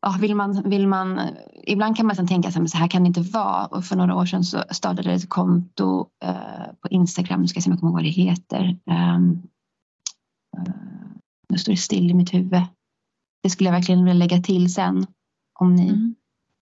ja, 0.01 0.15
vill 0.21 0.35
man, 0.35 0.69
vill 0.69 0.87
man, 0.87 1.21
ibland 1.63 1.97
kan 1.97 2.05
man 2.05 2.27
tänka 2.27 2.47
att 2.47 2.69
så 2.69 2.77
här 2.77 2.87
kan 2.87 3.03
det 3.03 3.07
inte 3.07 3.21
vara. 3.21 3.65
Och 3.65 3.85
för 3.85 3.95
några 3.95 4.15
år 4.15 4.25
sedan 4.25 4.43
så 4.43 4.63
startade 4.71 5.13
ett 5.13 5.29
konto 5.29 6.07
uh, 6.25 6.73
på 6.81 6.87
Instagram, 6.89 7.41
nu 7.41 7.47
ska 7.47 7.57
jag 7.57 7.63
se 7.63 7.69
om 7.69 7.73
jag 7.73 7.79
kommer 7.79 7.91
ihåg 7.91 7.97
vad 7.97 8.03
det 8.03 8.09
heter. 8.09 8.77
Um, 8.85 9.43
uh, 10.57 10.73
nu 11.49 11.57
står 11.57 11.71
det 11.71 11.77
still 11.77 12.11
i 12.11 12.13
mitt 12.13 12.33
huvud. 12.33 12.61
Det 13.43 13.49
skulle 13.49 13.69
jag 13.69 13.75
verkligen 13.75 14.05
vilja 14.05 14.19
lägga 14.19 14.41
till 14.41 14.73
sen 14.73 15.05
om 15.59 15.75
ni 15.75 15.89
mm. 15.89 16.15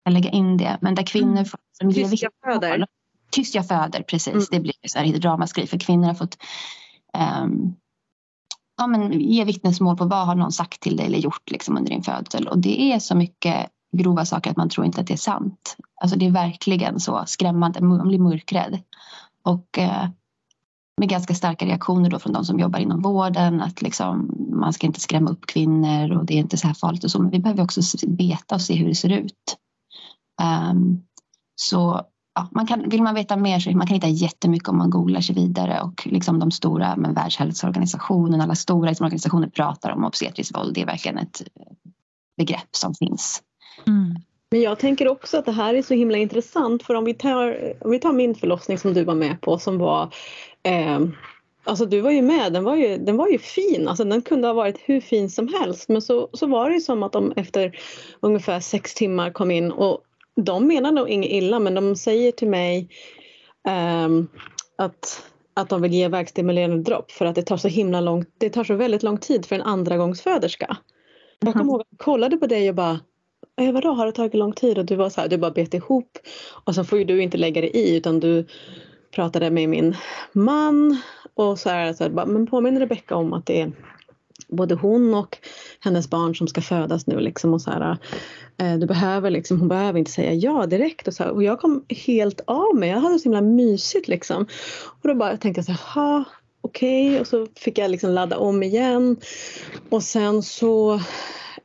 kan 0.05 0.13
lägga 0.13 0.29
in 0.29 0.57
det. 0.57 0.77
Men 0.81 0.95
där 0.95 1.03
kvinnor 1.03 1.31
mm. 1.31 1.45
får 1.45 1.59
som 1.77 1.93
Tyst 1.93 2.21
jag 2.21 2.31
föder. 2.45 2.87
Tyst 3.33 3.55
jag 3.55 3.67
föder, 3.67 4.03
precis. 4.03 4.33
Mm. 4.33 4.45
Det 4.51 4.59
blir 4.59 4.73
så 4.87 4.99
här 4.99 5.21
ramaskri 5.21 5.67
för 5.67 5.79
kvinnor 5.79 6.07
har 6.07 6.13
fått 6.13 6.37
um, 7.43 7.75
ja, 8.77 8.87
men 8.87 9.21
ge 9.21 9.43
vittnesmål 9.43 9.97
på 9.97 10.05
vad 10.05 10.25
har 10.25 10.35
någon 10.35 10.51
sagt 10.51 10.79
till 10.79 10.97
dig 10.97 11.05
eller 11.05 11.17
gjort 11.17 11.51
liksom 11.51 11.77
under 11.77 11.91
din 11.91 12.03
födsel. 12.03 12.47
Och 12.47 12.57
det 12.57 12.81
är 12.81 12.99
så 12.99 13.15
mycket 13.15 13.69
grova 13.97 14.25
saker 14.25 14.51
att 14.51 14.57
man 14.57 14.69
tror 14.69 14.85
inte 14.85 15.01
att 15.01 15.07
det 15.07 15.13
är 15.13 15.17
sant. 15.17 15.77
Alltså 16.01 16.17
det 16.17 16.25
är 16.25 16.31
verkligen 16.31 16.99
så 16.99 17.23
skrämmande, 17.27 17.81
man 17.81 18.07
blir 18.07 18.19
mörkrädd. 18.19 18.79
Och 19.43 19.79
eh, 19.79 20.07
med 20.97 21.09
ganska 21.09 21.35
starka 21.35 21.65
reaktioner 21.65 22.09
då 22.09 22.19
från 22.19 22.33
de 22.33 22.45
som 22.45 22.59
jobbar 22.59 22.79
inom 22.79 23.01
vården 23.01 23.61
att 23.61 23.81
liksom, 23.81 24.35
man 24.49 24.73
ska 24.73 24.87
inte 24.87 24.99
skrämma 24.99 25.29
upp 25.29 25.45
kvinnor 25.45 26.17
och 26.17 26.25
det 26.25 26.33
är 26.33 26.37
inte 26.37 26.57
så 26.57 26.67
här 26.67 26.73
farligt 26.73 27.03
och 27.03 27.11
så. 27.11 27.21
Men 27.21 27.31
vi 27.31 27.39
behöver 27.39 27.63
också 27.63 27.81
veta 28.07 28.55
och 28.55 28.61
se 28.61 28.75
hur 28.75 28.87
det 28.87 28.95
ser 28.95 29.09
ut. 29.09 29.57
Um, 30.71 31.03
så 31.55 32.01
ja, 32.35 32.47
man 32.51 32.67
kan, 32.67 32.89
vill 32.89 33.03
man 33.03 33.15
veta 33.15 33.37
mer 33.37 33.59
så 33.59 33.71
man 33.71 33.87
kan 33.87 33.95
hitta 33.95 34.07
jättemycket 34.07 34.69
om 34.69 34.77
man 34.77 34.89
googlar 34.89 35.21
sig 35.21 35.35
vidare 35.35 35.81
och 35.81 36.07
liksom 36.07 36.39
de 36.39 36.51
stora, 36.51 36.95
men 36.95 37.13
Världshälsoorganisationen, 37.13 38.41
alla 38.41 38.55
stora 38.55 38.89
liksom, 38.89 39.05
organisationer 39.05 39.47
pratar 39.47 39.91
om 39.91 40.05
obstetriskt 40.05 40.57
våld. 40.57 40.75
Det 40.75 40.81
är 40.81 40.85
verkligen 40.85 41.17
ett 41.17 41.41
begrepp 42.37 42.69
som 42.71 42.93
finns. 42.93 43.41
Mm. 43.87 44.15
Men 44.51 44.61
jag 44.61 44.79
tänker 44.79 45.07
också 45.07 45.37
att 45.37 45.45
det 45.45 45.51
här 45.51 45.73
är 45.73 45.81
så 45.81 45.93
himla 45.93 46.17
intressant 46.17 46.83
för 46.83 46.93
om 46.93 47.05
vi 47.05 47.13
tar, 47.13 47.73
om 47.81 47.91
vi 47.91 47.99
tar 47.99 48.13
min 48.13 48.35
förlossning 48.35 48.77
som 48.77 48.93
du 48.93 49.03
var 49.03 49.15
med 49.15 49.41
på 49.41 49.59
som 49.59 49.77
var 49.77 50.13
eh, 50.63 50.99
Alltså 51.65 51.85
du 51.85 52.01
var 52.01 52.11
ju 52.11 52.21
med, 52.21 52.53
den 52.53 52.63
var 52.63 52.75
ju, 52.75 52.97
den 52.97 53.17
var 53.17 53.27
ju 53.27 53.37
fin, 53.37 53.87
alltså 53.87 54.03
den 54.03 54.21
kunde 54.21 54.47
ha 54.47 54.53
varit 54.53 54.79
hur 54.85 55.01
fin 55.01 55.29
som 55.29 55.47
helst 55.47 55.89
men 55.89 56.01
så, 56.01 56.29
så 56.33 56.47
var 56.47 56.69
det 56.69 56.75
ju 56.75 56.81
som 56.81 57.03
att 57.03 57.11
de 57.11 57.33
efter 57.35 57.79
ungefär 58.19 58.59
sex 58.59 58.93
timmar 58.93 59.31
kom 59.31 59.51
in 59.51 59.71
och 59.71 59.99
de 60.35 60.67
menar 60.67 60.91
nog 60.91 61.09
inget 61.09 61.31
illa 61.31 61.59
men 61.59 61.73
de 61.73 61.95
säger 61.95 62.31
till 62.31 62.47
mig 62.47 62.89
um, 64.05 64.27
att, 64.75 65.29
att 65.53 65.69
de 65.69 65.81
vill 65.81 65.93
ge 65.93 66.07
verkstimulerande 66.07 66.83
dropp 66.83 67.11
för 67.11 67.25
att 67.25 67.35
det 67.35 67.41
tar 67.41 67.57
så 67.57 67.67
himla 67.67 68.01
lång, 68.01 68.25
det 68.37 68.49
tar 68.49 68.63
så 68.63 68.75
väldigt 68.75 69.03
lång 69.03 69.17
tid 69.17 69.45
för 69.45 69.55
en 69.55 69.61
andra 69.61 69.97
gångs 69.97 70.21
föderska. 70.21 70.77
Jag 71.39 71.53
kommer 71.53 71.65
ihåg 71.65 71.81
att 71.81 71.87
jag 71.89 71.99
kollade 71.99 72.37
på 72.37 72.47
dig 72.47 72.69
och 72.69 72.75
bara 72.75 72.99
eh, 73.61 73.71
vadå 73.71 73.91
har 73.91 74.05
det 74.05 74.11
tagit 74.11 74.33
lång 74.33 74.53
tid? 74.53 74.77
Och 74.77 74.85
du 74.85 74.95
var 74.95 75.09
så 75.09 75.21
här, 75.21 75.27
du 75.27 75.37
bara 75.37 75.51
bet 75.51 75.73
ihop 75.73 76.17
och 76.65 76.75
så 76.75 76.83
får 76.83 76.99
ju 76.99 77.05
du 77.05 77.23
inte 77.23 77.37
lägga 77.37 77.61
dig 77.61 77.71
i 77.73 77.97
utan 77.97 78.19
du 78.19 78.45
pratade 79.11 79.51
med 79.51 79.69
min 79.69 79.95
man 80.33 81.01
och 81.33 81.59
så 81.59 81.69
här, 81.69 81.93
så 81.93 82.03
här 82.03 82.25
men 82.25 82.47
påminner 82.47 82.79
Rebecka 82.79 83.15
om 83.15 83.33
att 83.33 83.45
det 83.45 83.61
är 83.61 83.71
både 84.47 84.75
hon 84.75 85.13
och 85.13 85.37
hennes 85.79 86.09
barn 86.09 86.35
som 86.35 86.47
ska 86.47 86.61
födas 86.61 87.07
nu 87.07 87.19
liksom 87.19 87.53
och 87.53 87.61
så 87.61 87.71
här, 87.71 87.97
eh, 88.57 88.77
du 88.77 88.85
behöver 88.85 89.29
liksom, 89.29 89.59
hon 89.59 89.69
behöver 89.69 89.99
inte 89.99 90.11
säga 90.11 90.33
ja 90.33 90.65
direkt 90.65 91.07
och 91.07 91.13
så 91.13 91.23
här, 91.23 91.31
och 91.31 91.43
jag 91.43 91.59
kom 91.59 91.85
helt 91.89 92.41
av 92.45 92.75
mig, 92.75 92.89
jag 92.89 92.99
hade 92.99 93.19
så 93.19 93.23
himla 93.23 93.41
mysigt 93.41 94.07
liksom 94.07 94.45
och 95.01 95.07
då 95.07 95.15
bara 95.15 95.37
tänkte 95.37 95.59
jag 95.59 95.65
så 95.65 95.99
här, 95.99 96.23
okej 96.61 97.09
okay. 97.09 97.19
och 97.19 97.27
så 97.27 97.47
fick 97.55 97.77
jag 97.77 97.91
liksom 97.91 98.09
ladda 98.09 98.37
om 98.37 98.63
igen 98.63 99.17
och 99.89 100.03
sen 100.03 100.43
så 100.43 100.93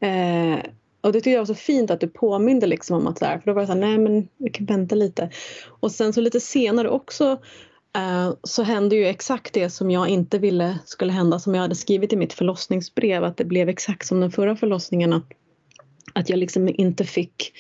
eh, 0.01 0.59
och 1.01 1.13
det 1.13 1.19
tyckte 1.19 1.31
jag 1.31 1.39
var 1.39 1.47
så 1.47 1.55
fint 1.55 1.91
att 1.91 2.01
du 2.01 2.09
påminde 2.09 2.67
liksom 2.67 2.97
om 2.97 3.07
att 3.07 3.19
så 3.19 3.25
här, 3.25 3.39
för 3.39 3.47
då 3.47 3.53
var 3.53 3.63
jag 3.63 3.69
så 3.69 3.73
här, 3.73 3.81
nej 3.81 3.99
men 3.99 4.29
vi 4.37 4.51
kan 4.51 4.67
vänta 4.67 4.95
lite. 4.95 5.31
Och 5.81 5.93
sen 5.93 6.13
så 6.13 6.21
lite 6.21 6.41
senare 6.41 6.89
också 6.89 7.39
så 8.43 8.63
hände 8.63 8.97
ju 8.97 9.07
exakt 9.07 9.55
det 9.55 9.71
som 9.71 9.91
jag 9.91 10.09
inte 10.09 10.39
ville 10.39 10.79
skulle 10.85 11.13
hända 11.13 11.39
som 11.39 11.55
jag 11.55 11.63
hade 11.63 11.75
skrivit 11.75 12.13
i 12.13 12.17
mitt 12.17 12.33
förlossningsbrev 12.33 13.25
att 13.25 13.37
det 13.37 13.45
blev 13.45 13.69
exakt 13.69 14.07
som 14.07 14.21
den 14.21 14.31
förra 14.31 14.57
förlossningen 14.57 15.13
att, 15.13 15.27
att 16.13 16.29
jag 16.29 16.39
liksom 16.39 16.69
inte 16.69 17.05
fick 17.05 17.53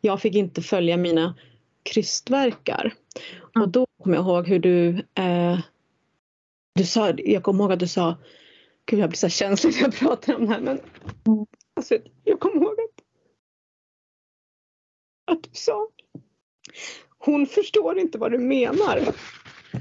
jag 0.00 0.20
fick 0.20 0.34
inte 0.34 0.62
följa 0.62 0.96
mina 0.96 1.34
krystverkar. 1.82 2.94
Mm. 3.56 3.62
Och 3.62 3.68
då 3.68 3.86
kommer 4.02 4.16
jag 4.16 4.24
ihåg 4.24 4.48
hur 4.48 4.58
du 4.58 4.88
eh, 5.14 5.58
du 6.74 6.84
sa, 6.84 7.10
jag 7.10 7.42
kommer 7.42 7.64
ihåg 7.64 7.72
att 7.72 7.80
du 7.80 7.88
sa 7.88 8.16
Gud 8.86 9.00
jag 9.00 9.08
blir 9.10 9.18
så 9.18 9.28
känslig 9.28 9.74
när 9.74 9.82
jag 9.82 9.94
pratar 9.94 10.34
om 10.34 10.46
det 10.46 10.52
här 10.52 10.60
men 10.60 10.80
mm. 11.26 11.46
alltså, 11.76 11.98
jag 12.24 12.40
kommer 12.40 12.56
ihåg 12.56 12.76
att, 12.80 13.04
att 15.36 15.42
du 15.42 15.50
sa 15.52 15.88
hon 17.18 17.46
förstår 17.46 17.98
inte 17.98 18.18
vad 18.18 18.32
du 18.32 18.38
menar 18.38 19.14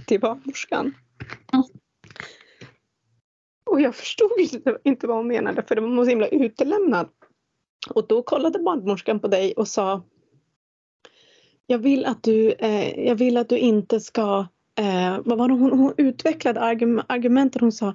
till 0.06 0.20
barnmorskan. 0.20 0.94
Mm. 1.54 1.66
Och 3.66 3.82
jag 3.82 3.96
förstod 3.96 4.32
inte 4.84 5.08
vad 5.08 5.18
hon 5.18 5.28
menade 5.28 5.64
för 5.64 5.76
de 5.76 5.96
var 5.96 6.04
så 6.04 6.10
himla 6.10 6.28
utelämnad. 6.28 7.10
Och 7.90 8.08
då 8.08 8.24
kollade 8.24 8.60
barnmorskan 8.60 9.20
på 9.20 9.28
dig 9.28 9.54
och 9.54 9.68
sa 9.68 10.04
Jag 11.68 11.80
vill 11.80 12.06
att 12.06 12.24
du, 12.24 12.52
eh, 12.52 13.06
jag 13.08 13.16
vill 13.16 13.38
att 13.38 13.50
du 13.50 13.58
inte 13.58 14.00
ska 14.00 14.48
eh, 14.80 15.20
vad 15.26 15.38
var 15.38 15.48
det 15.48 15.54
hon, 15.54 15.72
hon 15.80 15.94
utvecklade 15.98 16.60
argument, 16.60 17.06
argumenten 17.10 17.62
hon 17.62 17.72
sa 17.72 17.94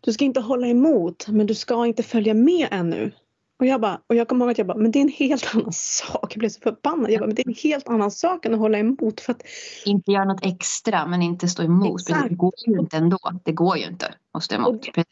Du 0.00 0.12
ska 0.12 0.24
inte 0.24 0.40
hålla 0.40 0.66
emot 0.66 1.28
men 1.28 1.46
du 1.46 1.54
ska 1.54 1.86
inte 1.86 2.02
följa 2.02 2.34
med 2.34 2.68
ännu. 2.70 3.12
Och 3.60 3.66
jag, 3.66 3.80
bara, 3.80 4.00
och 4.06 4.14
jag 4.14 4.28
kommer 4.28 4.44
ihåg 4.44 4.50
att 4.50 4.58
jag 4.58 4.66
bara, 4.66 4.78
men 4.78 4.90
det 4.90 4.98
är 4.98 5.00
en 5.00 5.08
helt 5.08 5.50
annan 5.54 5.72
sak. 5.72 6.34
Jag 6.34 6.38
blev 6.38 6.48
så 6.48 6.60
förbannad. 6.60 7.10
Jag 7.10 7.20
bara, 7.20 7.26
men 7.26 7.34
det 7.34 7.42
är 7.42 7.48
en 7.48 7.54
helt 7.62 7.88
annan 7.88 8.10
sak 8.10 8.46
än 8.46 8.54
att 8.54 8.60
hålla 8.60 8.78
emot. 8.78 9.20
För 9.20 9.32
att... 9.32 9.42
Inte 9.84 10.12
göra 10.12 10.24
något 10.24 10.46
extra 10.46 11.06
men 11.06 11.22
inte 11.22 11.48
stå 11.48 11.62
emot. 11.62 12.00
Exakt. 12.00 12.28
Det 12.28 12.34
går 12.34 12.52
ju 12.66 12.78
inte 12.78 12.96
ändå. 12.96 13.18
Det 13.44 13.52
går 13.52 13.78
ju 13.78 13.86
inte 13.86 14.14
att 14.32 14.42
stå 14.42 14.54
emot. 14.54 14.88
Det, 14.94 15.04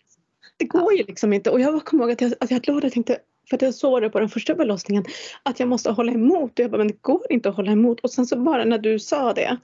det, 0.57 0.65
går 0.65 0.93
ju 0.93 1.05
liksom 1.05 1.33
inte. 1.33 1.51
Och 1.51 1.61
jag 1.61 1.85
kommer 1.85 2.05
ihåg 2.05 2.13
att 2.13 2.21
jag, 2.21 2.33
att 2.41 2.51
jag 2.51 2.69
låg 2.69 2.85
och 2.85 2.93
tänkte, 2.93 3.19
för 3.51 3.57
att 3.57 3.63
jag 3.63 3.75
såg 3.75 4.03
det 4.03 4.11
på 4.11 4.21
den 4.21 4.29
första 4.29 4.57
förlossningen, 4.57 5.05
att 5.43 5.61
jag 5.61 5.69
måste 5.69 5.91
hålla 5.91 6.13
emot. 6.13 6.53
Och 6.53 6.61
jag 6.61 6.71
bara, 6.71 6.79
men 6.79 6.89
det 6.89 7.03
går 7.03 7.27
inte 7.31 7.49
att 7.49 7.57
hålla 7.57 7.73
emot. 7.73 8.01
Och 8.01 8.11
sen 8.11 8.27
så 8.27 8.37
bara 8.37 8.65
när 8.65 8.79
du 8.79 8.99
sa 8.99 9.33
det 9.33 9.57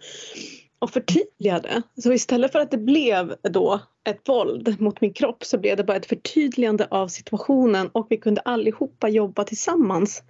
och 0.84 0.90
förtydligade. 0.90 1.82
Så 2.02 2.12
istället 2.12 2.52
för 2.52 2.58
att 2.58 2.70
det 2.70 2.78
blev 2.78 3.34
då 3.42 3.80
ett 4.08 4.28
våld 4.28 4.80
mot 4.80 5.00
min 5.00 5.12
kropp 5.12 5.44
så 5.44 5.58
blev 5.58 5.76
det 5.76 5.84
bara 5.84 5.96
ett 5.96 6.06
förtydligande 6.06 6.86
av 6.90 7.08
situationen 7.08 7.88
och 7.92 8.06
vi 8.10 8.16
kunde 8.16 8.40
allihopa 8.40 9.08
jobba 9.08 9.44
tillsammans. 9.44 10.22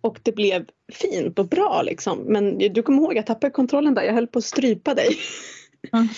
Och 0.00 0.20
det 0.22 0.32
blev 0.32 0.66
fint 0.92 1.38
och 1.38 1.48
bra 1.48 1.82
liksom. 1.82 2.18
Men 2.18 2.58
du 2.58 2.82
kommer 2.82 3.02
ihåg, 3.02 3.16
jag 3.16 3.26
tappade 3.26 3.50
kontrollen 3.50 3.94
där, 3.94 4.02
jag 4.02 4.14
höll 4.14 4.26
på 4.26 4.38
att 4.38 4.44
strypa 4.44 4.94
dig. 4.94 5.08
Mm. 5.92 6.08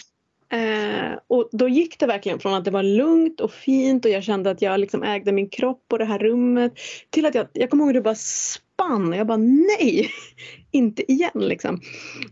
eh, 0.53 1.19
och 1.27 1.49
då 1.53 1.69
gick 1.69 1.99
det 1.99 2.07
verkligen 2.07 2.39
från 2.39 2.55
att 2.55 2.65
det 2.65 2.71
var 2.71 2.83
lugnt 2.83 3.41
och 3.41 3.53
fint 3.53 4.05
och 4.05 4.11
jag 4.11 4.25
kände 4.25 4.51
att 4.51 4.63
jag 4.63 4.81
liksom 4.81 5.03
ägde 5.03 5.33
min 5.33 5.49
kropp 5.49 5.85
och 5.93 5.99
det 5.99 6.05
här 6.05 6.19
rummet 6.19 6.73
till 7.11 7.27
att 7.27 7.35
jag, 7.35 7.47
jag 7.53 7.71
kommer 7.71 7.85
ihåg 7.85 7.91
att 7.91 7.95
du 7.95 8.01
bara 8.01 8.15
spann 8.15 9.09
och 9.09 9.17
jag 9.17 9.27
bara 9.27 9.39
nej, 9.39 10.11
inte 10.71 11.13
igen 11.13 11.31
liksom. 11.35 11.81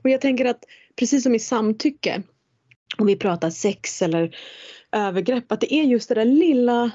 Och 0.03 0.11
jag 0.11 0.21
tänker 0.21 0.45
att 0.45 0.65
precis 0.97 1.23
som 1.23 1.35
i 1.35 1.39
samtycke, 1.39 2.23
om 2.99 3.07
vi 3.07 3.17
pratar 3.17 3.51
sex 3.51 4.03
eller 4.03 4.37
övergrepp, 4.93 5.53
att 5.53 5.61
det 5.61 5.75
är 5.75 5.85
just 5.85 6.09
det 6.09 6.15
där 6.15 6.25
lilla 6.25 6.91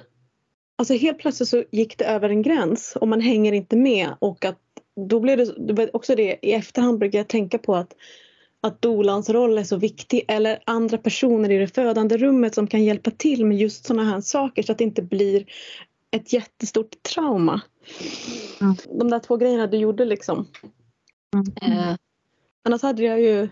Alltså 0.75 0.93
helt 0.93 1.19
plötsligt 1.19 1.49
så 1.49 1.63
gick 1.71 1.97
det 1.97 2.05
över 2.05 2.29
en 2.29 2.41
gräns 2.41 2.97
och 3.01 3.07
man 3.07 3.21
hänger 3.21 3.53
inte 3.53 3.75
med 3.75 4.09
och 4.19 4.45
att 4.45 4.59
då 5.09 5.19
det, 5.19 5.75
det 5.75 5.89
också 5.93 6.15
det 6.15 6.39
i 6.41 6.53
efterhand 6.53 6.99
brukar 6.99 7.19
jag 7.19 7.27
tänka 7.27 7.57
på 7.57 7.75
att 7.75 7.93
att 8.61 8.81
dolans 8.81 9.29
roll 9.29 9.57
är 9.57 9.63
så 9.63 9.77
viktig 9.77 10.25
eller 10.27 10.59
andra 10.65 10.97
personer 10.97 11.51
i 11.51 11.57
det 11.57 11.67
födande 11.67 12.17
rummet 12.17 12.55
som 12.55 12.67
kan 12.67 12.83
hjälpa 12.83 13.11
till 13.11 13.45
med 13.45 13.57
just 13.57 13.85
sådana 13.85 14.11
här 14.11 14.21
saker 14.21 14.63
så 14.63 14.71
att 14.71 14.77
det 14.77 14.83
inte 14.83 15.01
blir 15.01 15.45
ett 16.11 16.33
jättestort 16.33 17.03
trauma. 17.03 17.61
Mm. 18.61 18.75
De 18.99 19.09
där 19.09 19.19
två 19.19 19.37
grejerna 19.37 19.67
du 19.67 19.77
gjorde 19.77 20.05
liksom. 20.05 20.47
Mm. 21.33 21.77
Eh, 21.77 21.95
annars 22.65 22.81
hade 22.81 23.03
jag 23.03 23.21
ju 23.21 23.49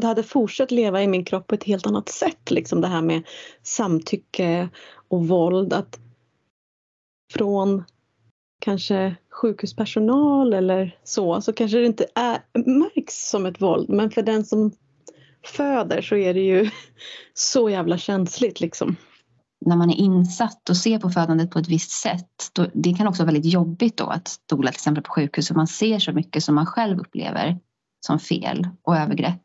det 0.00 0.06
hade 0.06 0.22
fortsatt 0.22 0.70
leva 0.70 1.02
i 1.02 1.06
min 1.06 1.24
kropp 1.24 1.46
på 1.46 1.54
ett 1.54 1.64
helt 1.64 1.86
annat 1.86 2.08
sätt. 2.08 2.50
Liksom 2.50 2.80
det 2.80 2.88
här 2.88 3.02
med 3.02 3.22
samtycke 3.62 4.68
och 5.08 5.28
våld. 5.28 5.72
Att 5.72 5.98
från 7.32 7.84
kanske 8.60 9.16
sjukhuspersonal 9.30 10.52
eller 10.52 10.98
så, 11.04 11.40
så 11.40 11.52
kanske 11.52 11.78
det 11.78 11.86
inte 11.86 12.06
är, 12.14 12.38
märks 12.66 13.30
som 13.30 13.46
ett 13.46 13.62
våld. 13.62 13.88
Men 13.88 14.10
för 14.10 14.22
den 14.22 14.44
som 14.44 14.72
föder 15.46 16.02
så 16.02 16.16
är 16.16 16.34
det 16.34 16.40
ju 16.40 16.70
så 17.34 17.70
jävla 17.70 17.98
känsligt 17.98 18.60
liksom. 18.60 18.96
När 19.66 19.76
man 19.76 19.90
är 19.90 19.96
insatt 19.96 20.70
och 20.70 20.76
ser 20.76 20.98
på 20.98 21.10
födandet 21.10 21.50
på 21.50 21.58
ett 21.58 21.68
visst 21.68 21.90
sätt, 21.90 22.50
då, 22.52 22.66
det 22.74 22.94
kan 22.94 23.06
också 23.06 23.22
vara 23.22 23.32
väldigt 23.32 23.52
jobbigt 23.52 23.96
då 23.96 24.06
att 24.06 24.36
dola 24.46 24.70
till 24.70 24.76
exempel 24.76 25.04
på 25.04 25.12
sjukhus 25.12 25.48
för 25.48 25.54
man 25.54 25.66
ser 25.66 25.98
så 25.98 26.12
mycket 26.12 26.44
som 26.44 26.54
man 26.54 26.66
själv 26.66 27.00
upplever 27.00 27.58
som 28.06 28.18
fel 28.18 28.68
och 28.82 28.96
övergrepp. 28.96 29.40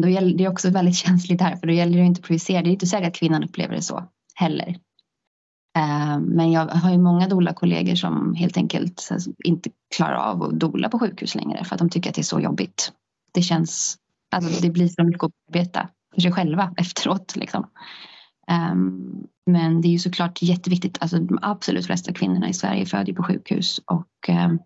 Då 0.00 0.08
gäller 0.08 0.38
det 0.38 0.48
också 0.48 0.70
väldigt 0.70 0.96
känsligt 1.06 1.40
här 1.40 1.56
för 1.56 1.66
då 1.66 1.72
gäller 1.72 1.98
det 1.98 2.04
inte 2.04 2.18
att 2.18 2.26
projicera. 2.26 2.62
Det 2.62 2.70
är 2.70 2.72
inte 2.72 2.86
säkert 2.86 3.08
att 3.08 3.14
kvinnan 3.14 3.44
upplever 3.44 3.74
det 3.74 3.82
så 3.82 4.08
heller. 4.34 4.68
Eh, 5.78 6.18
men 6.18 6.52
jag 6.52 6.66
har 6.66 6.90
ju 6.90 6.98
många 6.98 7.28
doula-kollegor 7.28 7.94
som 7.94 8.34
helt 8.34 8.56
enkelt 8.56 9.08
inte 9.44 9.70
klarar 9.96 10.16
av 10.16 10.42
att 10.42 10.60
dola 10.60 10.88
på 10.88 10.98
sjukhus 10.98 11.34
längre 11.34 11.64
för 11.64 11.74
att 11.74 11.78
de 11.78 11.90
tycker 11.90 12.10
att 12.10 12.14
det 12.14 12.20
är 12.20 12.22
så 12.22 12.40
jobbigt. 12.40 12.92
Det 13.32 13.42
känns, 13.42 13.96
alltså 14.34 14.62
det 14.62 14.70
blir 14.70 14.88
så 14.88 15.04
mycket 15.04 15.22
att 15.22 15.32
arbeta 15.48 15.88
för 16.14 16.20
sig 16.20 16.32
själva 16.32 16.74
efteråt. 16.76 17.36
Liksom. 17.36 17.70
Ehm, 18.48 19.26
men 19.46 19.80
det 19.80 19.88
är 19.88 19.92
ju 19.92 19.98
såklart 19.98 20.42
jätteviktigt, 20.42 20.98
alltså 21.00 21.18
de 21.18 21.38
absolut 21.42 21.86
flesta 21.86 22.12
kvinnorna 22.12 22.48
i 22.48 22.54
Sverige 22.54 22.86
föder 22.86 23.12
på 23.12 23.22
sjukhus 23.22 23.80
och 23.86 24.28
ehm, 24.28 24.58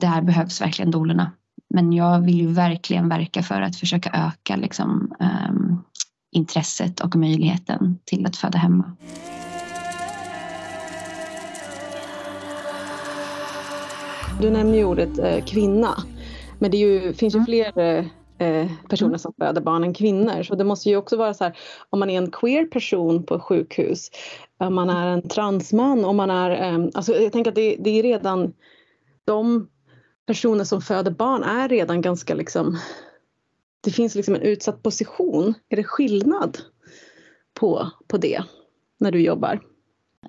där 0.00 0.22
behövs 0.22 0.60
verkligen 0.60 0.90
doulorna. 0.90 1.32
Men 1.74 1.92
jag 1.92 2.20
vill 2.20 2.40
ju 2.40 2.46
verkligen 2.46 3.08
verka 3.08 3.42
för 3.42 3.62
att 3.62 3.76
försöka 3.76 4.10
öka 4.10 4.56
liksom, 4.56 5.14
um, 5.20 5.82
intresset 6.32 7.00
och 7.00 7.16
möjligheten 7.16 7.98
till 8.04 8.26
att 8.26 8.36
föda 8.36 8.58
hemma. 8.58 8.96
Du 14.40 14.50
nämner 14.50 14.78
ju 14.78 14.84
ordet 14.84 15.18
eh, 15.18 15.44
kvinna. 15.44 15.94
Men 16.58 16.70
det 16.70 16.76
ju, 16.76 17.12
finns 17.12 17.34
ju 17.34 17.38
mm. 17.38 17.46
fler 17.46 17.98
eh, 18.38 18.70
personer 18.88 19.08
mm. 19.08 19.18
som 19.18 19.32
föder 19.38 19.60
barn 19.60 19.84
än 19.84 19.94
kvinnor. 19.94 20.42
Så 20.42 20.54
det 20.54 20.64
måste 20.64 20.88
ju 20.88 20.96
också 20.96 21.16
vara 21.16 21.34
så 21.34 21.44
här 21.44 21.58
om 21.90 21.98
man 21.98 22.10
är 22.10 22.18
en 22.18 22.30
queer 22.30 22.64
person 22.64 23.26
på 23.26 23.40
sjukhus, 23.40 24.10
om 24.58 24.74
man 24.74 24.90
är 24.90 25.06
en 25.06 25.28
transman, 25.28 26.04
om 26.04 26.16
man 26.16 26.30
är... 26.30 26.50
Eh, 26.50 26.88
alltså 26.94 27.12
jag 27.12 27.32
tänker 27.32 27.50
att 27.50 27.54
det, 27.54 27.76
det 27.80 27.90
är 27.90 28.02
redan... 28.02 28.52
De 29.24 29.68
personer 30.32 30.64
som 30.64 30.82
föder 30.82 31.10
barn 31.10 31.42
är 31.42 31.68
redan 31.68 32.00
ganska 32.00 32.34
liksom... 32.34 32.78
Det 33.80 33.90
finns 33.90 34.14
liksom 34.14 34.34
en 34.34 34.40
utsatt 34.40 34.82
position. 34.82 35.54
Är 35.68 35.76
det 35.76 35.84
skillnad 35.84 36.58
på, 37.60 37.90
på 38.06 38.16
det 38.16 38.42
när 39.00 39.12
du 39.12 39.20
jobbar? 39.20 39.60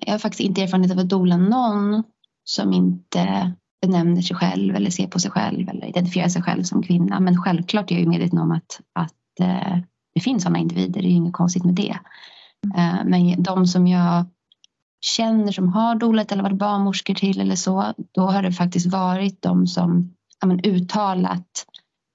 Jag 0.00 0.12
har 0.12 0.18
faktiskt 0.18 0.40
inte 0.40 0.62
erfarenhet 0.62 0.92
av 0.92 0.98
att 0.98 1.08
dola 1.08 1.36
någon 1.36 2.02
som 2.44 2.72
inte 2.72 3.52
benämner 3.82 4.22
sig 4.22 4.36
själv 4.36 4.76
eller 4.76 4.90
ser 4.90 5.06
på 5.06 5.18
sig 5.18 5.30
själv 5.30 5.68
eller 5.68 5.86
identifierar 5.86 6.28
sig 6.28 6.42
själv 6.42 6.62
som 6.62 6.82
kvinna. 6.82 7.20
Men 7.20 7.42
självklart 7.42 7.90
är 7.90 7.94
jag 7.94 8.02
ju 8.02 8.08
medveten 8.08 8.38
om 8.38 8.52
att, 8.52 8.80
att 8.92 9.40
eh, 9.40 9.78
det 10.14 10.20
finns 10.20 10.42
sådana 10.42 10.58
individer, 10.58 11.00
det 11.02 11.06
är 11.06 11.10
ju 11.10 11.16
inget 11.16 11.32
konstigt 11.32 11.64
med 11.64 11.74
det. 11.74 11.98
Eh, 12.76 13.04
men 13.04 13.42
de 13.42 13.66
som 13.66 13.86
jag 13.86 14.24
känner 15.04 15.52
som 15.52 15.68
har 15.68 15.94
dolat 15.94 16.32
eller 16.32 16.42
varit 16.42 16.58
barnmorskor 16.58 17.14
till 17.14 17.40
eller 17.40 17.56
så, 17.56 17.92
då 18.14 18.22
har 18.22 18.42
det 18.42 18.52
faktiskt 18.52 18.86
varit 18.86 19.42
de 19.42 19.66
som 19.66 20.14
ja, 20.40 20.46
men, 20.46 20.60
uttalat 20.64 21.66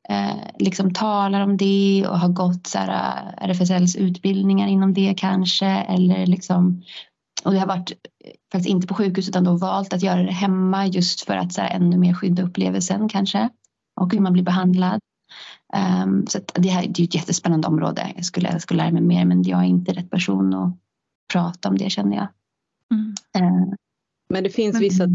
eh, 0.10 0.38
liksom 0.60 0.94
talar 0.94 1.42
om 1.42 1.58
det 1.58 2.06
och 2.10 2.20
har 2.20 2.30
gått 2.30 2.68
så 2.68 2.78
här, 2.78 2.90
eh, 2.90 3.50
RFSLs 3.50 3.96
utbildningar 3.96 4.68
inom 4.68 4.94
det 4.94 5.14
kanske 5.18 5.66
eller 5.66 6.26
liksom 6.26 6.84
och 7.44 7.52
det 7.52 7.60
har 7.60 7.68
varit 7.68 7.92
eh, 7.92 8.32
faktiskt 8.52 8.70
inte 8.70 8.88
på 8.88 8.94
sjukhus 8.94 9.30
utan 9.30 9.44
då 9.44 9.58
valt 9.58 9.94
att 9.94 10.04
göra 10.04 10.24
det 10.24 10.32
hemma 10.32 10.88
just 10.88 11.22
för 11.22 11.36
att 11.36 11.54
så 11.54 11.62
här, 11.62 11.70
ännu 11.76 11.98
mer 11.98 12.14
skydda 12.14 12.44
upplevelsen 12.44 13.10
kanske 13.10 13.50
och 14.02 14.14
hur 14.14 14.20
man 14.20 14.34
blir 14.34 14.44
behandlad. 14.44 15.00
Um, 16.04 16.28
så 16.28 16.40
det 16.54 16.70
här 16.70 16.88
det 16.88 17.02
är 17.02 17.04
ett 17.04 17.16
jättespännande 17.16 17.68
område. 17.68 18.14
Jag 18.16 18.26
skulle 18.26 18.50
älska 18.50 18.74
att 18.74 18.78
lära 18.78 18.92
mig 18.92 19.02
mer 19.02 19.26
men 19.26 19.44
jag 19.44 19.60
är 19.60 19.66
inte 19.66 19.94
rätt 19.94 20.10
person 20.10 20.54
att 20.54 20.74
prata 21.34 21.70
om 21.70 21.78
det 21.78 21.90
känner 21.90 22.18
jag. 22.18 22.28
Mm. 22.94 23.14
Uh, 23.38 23.74
men 24.30 24.44
det 24.44 24.50
finns 24.50 24.82
vissa 24.82 25.08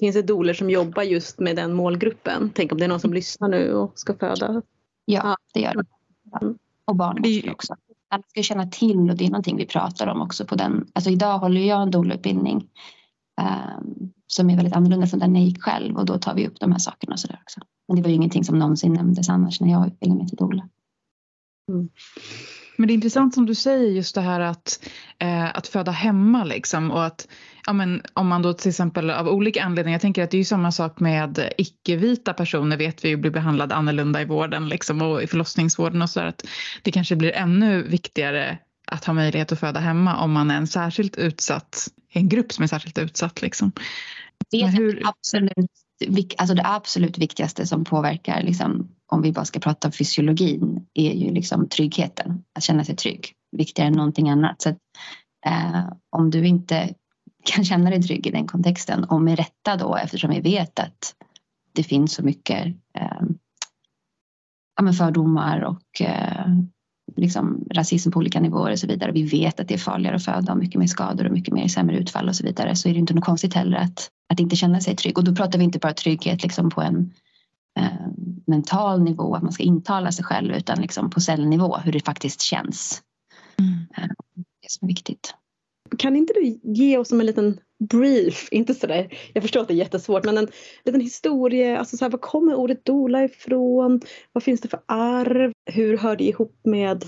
finns 0.00 0.16
det 0.16 0.22
doler 0.22 0.54
som 0.54 0.70
jobbar 0.70 1.02
just 1.02 1.38
med 1.38 1.56
den 1.56 1.72
målgruppen. 1.72 2.50
Tänk 2.54 2.72
om 2.72 2.78
det 2.78 2.84
är 2.84 2.88
någon 2.88 3.00
som 3.00 3.12
lyssnar 3.12 3.48
nu 3.48 3.72
och 3.72 3.98
ska 3.98 4.14
föda. 4.14 4.62
Ja, 5.04 5.36
det 5.54 5.60
gör 5.60 5.74
det. 5.74 5.84
Mm. 6.42 6.58
Och 6.84 6.96
barn 6.96 7.24
också 7.52 7.76
alla 8.12 8.22
ska 8.28 8.42
känna 8.42 8.66
till 8.66 9.10
och 9.10 9.16
det 9.16 9.24
är 9.24 9.30
någonting 9.30 9.56
vi 9.56 9.66
pratar 9.66 10.06
om 10.06 10.20
också 10.20 10.44
på 10.44 10.54
den. 10.54 10.86
Alltså 10.92 11.10
idag 11.10 11.38
håller 11.38 11.60
jag 11.60 11.82
en 11.82 11.90
doula-utbildning 11.90 12.68
um, 13.40 14.12
som 14.26 14.50
är 14.50 14.56
väldigt 14.56 14.74
annorlunda 14.74 15.06
från 15.06 15.20
den 15.20 15.36
jag 15.36 15.44
gick 15.44 15.62
själv 15.62 15.96
och 15.96 16.06
då 16.06 16.18
tar 16.18 16.34
vi 16.34 16.48
upp 16.48 16.60
de 16.60 16.72
här 16.72 16.78
sakerna 16.78 17.12
och 17.12 17.20
så 17.20 17.28
där 17.28 17.38
också. 17.42 17.60
Men 17.88 17.96
det 17.96 18.02
var 18.02 18.08
ju 18.08 18.14
ingenting 18.14 18.44
som 18.44 18.58
någonsin 18.58 18.92
nämndes 18.92 19.28
annars 19.28 19.60
när 19.60 19.70
jag 19.70 19.86
utbildade 19.86 20.18
mig 20.18 20.28
till 20.28 20.36
doula. 20.36 20.68
Mm. 21.68 21.88
Men 22.82 22.86
det 22.86 22.92
är 22.92 22.94
intressant 22.94 23.34
som 23.34 23.46
du 23.46 23.54
säger 23.54 23.90
just 23.90 24.14
det 24.14 24.20
här 24.20 24.40
att, 24.40 24.84
eh, 25.18 25.56
att 25.56 25.68
föda 25.68 25.90
hemma 25.92 26.44
liksom 26.44 26.90
och 26.90 27.04
att 27.04 27.28
ja, 27.66 27.72
men, 27.72 28.02
om 28.12 28.28
man 28.28 28.42
då 28.42 28.52
till 28.52 28.68
exempel 28.68 29.10
av 29.10 29.28
olika 29.28 29.62
anledningar, 29.64 29.94
jag 29.94 30.00
tänker 30.00 30.24
att 30.24 30.30
det 30.30 30.36
är 30.36 30.38
ju 30.38 30.44
samma 30.44 30.72
sak 30.72 31.00
med 31.00 31.52
icke-vita 31.58 32.32
personer 32.34 32.76
vet 32.76 33.04
vi 33.04 33.08
ju 33.08 33.16
blir 33.16 33.30
behandlade 33.30 33.74
annorlunda 33.74 34.22
i 34.22 34.24
vården 34.24 34.68
liksom 34.68 35.02
och 35.02 35.22
i 35.22 35.26
förlossningsvården 35.26 36.02
och 36.02 36.10
så 36.10 36.20
där, 36.20 36.26
att 36.26 36.44
det 36.82 36.92
kanske 36.92 37.16
blir 37.16 37.32
ännu 37.32 37.82
viktigare 37.82 38.58
att 38.86 39.04
ha 39.04 39.12
möjlighet 39.12 39.52
att 39.52 39.60
föda 39.60 39.80
hemma 39.80 40.16
om 40.16 40.32
man 40.32 40.50
är 40.50 40.56
en 40.56 40.66
särskilt 40.66 41.16
utsatt, 41.16 41.88
en 42.12 42.28
grupp 42.28 42.52
som 42.52 42.62
är 42.62 42.66
särskilt 42.68 42.98
utsatt 42.98 43.42
liksom. 43.42 43.72
Det 44.50 44.60
är 44.60 44.68
hur... 44.68 45.02
absolut, 45.04 46.34
alltså 46.38 46.54
det 46.54 46.66
absolut 46.66 47.18
viktigaste 47.18 47.66
som 47.66 47.84
påverkar 47.84 48.42
liksom, 48.42 48.88
om 49.12 49.22
vi 49.22 49.32
bara 49.32 49.44
ska 49.44 49.60
prata 49.60 49.88
om 49.88 49.92
fysiologin 49.92 50.86
är 50.94 51.12
ju 51.12 51.30
liksom 51.30 51.68
tryggheten, 51.68 52.44
att 52.54 52.62
känna 52.62 52.84
sig 52.84 52.96
trygg, 52.96 53.32
viktigare 53.56 53.88
än 53.88 53.94
någonting 53.94 54.30
annat. 54.30 54.62
Så 54.62 54.68
att, 54.68 54.78
eh, 55.46 55.92
om 56.10 56.30
du 56.30 56.46
inte 56.46 56.94
kan 57.44 57.64
känna 57.64 57.90
dig 57.90 58.02
trygg 58.02 58.26
i 58.26 58.30
den 58.30 58.46
kontexten 58.46 59.04
och 59.04 59.22
med 59.22 59.38
rätta 59.38 59.76
då 59.76 59.96
eftersom 59.96 60.30
vi 60.30 60.40
vet 60.40 60.78
att 60.78 61.14
det 61.72 61.82
finns 61.82 62.14
så 62.14 62.22
mycket 62.22 62.66
eh, 62.98 63.22
ja, 64.80 64.92
fördomar 64.92 65.60
och 65.60 66.00
eh, 66.00 66.46
liksom 67.16 67.64
rasism 67.70 68.10
på 68.10 68.18
olika 68.18 68.40
nivåer 68.40 68.72
och 68.72 68.78
så 68.78 68.86
vidare. 68.86 69.12
Vi 69.12 69.22
vet 69.22 69.60
att 69.60 69.68
det 69.68 69.74
är 69.74 69.78
farligare 69.78 70.16
att 70.16 70.24
föda 70.24 70.52
och 70.52 70.58
mycket 70.58 70.78
mer 70.78 70.86
skador 70.86 71.26
och 71.26 71.32
mycket 71.32 71.54
mer 71.54 71.68
sämre 71.68 71.98
utfall 71.98 72.28
och 72.28 72.36
så 72.36 72.44
vidare. 72.44 72.76
Så 72.76 72.88
är 72.88 72.92
det 72.92 72.98
inte 72.98 73.14
något 73.14 73.24
konstigt 73.24 73.54
heller 73.54 73.76
att, 73.76 74.08
att 74.32 74.40
inte 74.40 74.56
känna 74.56 74.80
sig 74.80 74.96
trygg. 74.96 75.18
Och 75.18 75.24
då 75.24 75.34
pratar 75.34 75.58
vi 75.58 75.64
inte 75.64 75.78
bara 75.78 75.92
trygghet 75.92 76.42
liksom 76.42 76.70
på 76.70 76.82
en 76.82 77.12
eh, 77.78 78.06
mental 78.46 79.02
nivå, 79.02 79.34
att 79.34 79.42
man 79.42 79.52
ska 79.52 79.62
intala 79.62 80.12
sig 80.12 80.24
själv, 80.24 80.54
utan 80.54 80.80
liksom 80.80 81.10
på 81.10 81.20
cellnivå, 81.20 81.76
hur 81.76 81.92
det 81.92 82.04
faktiskt 82.04 82.40
känns. 82.40 83.02
Mm. 83.58 83.72
Eh, 83.96 84.14
det 84.62 84.70
som 84.70 84.86
är 84.86 84.88
viktigt. 84.88 85.34
Kan 85.98 86.16
inte 86.16 86.32
du 86.32 86.60
ge 86.62 86.98
oss 86.98 87.08
som 87.08 87.20
en 87.20 87.26
liten 87.26 87.60
brief, 87.90 88.48
inte 88.52 88.74
sådär, 88.74 89.14
jag 89.32 89.42
förstår 89.42 89.60
att 89.60 89.68
det 89.68 89.74
är 89.74 89.76
jättesvårt, 89.76 90.24
men 90.24 90.38
en 90.38 90.48
liten 90.84 91.00
historia, 91.00 91.78
alltså 91.78 91.96
så 91.96 92.04
här, 92.04 92.10
var 92.10 92.18
kommer 92.18 92.54
ordet 92.54 92.84
dola 92.84 93.24
ifrån? 93.24 94.00
Vad 94.32 94.42
finns 94.42 94.60
det 94.60 94.68
för 94.68 94.80
arv? 94.86 95.52
Hur 95.70 95.96
hör 95.96 96.16
det 96.16 96.24
ihop 96.24 96.60
med, 96.64 97.04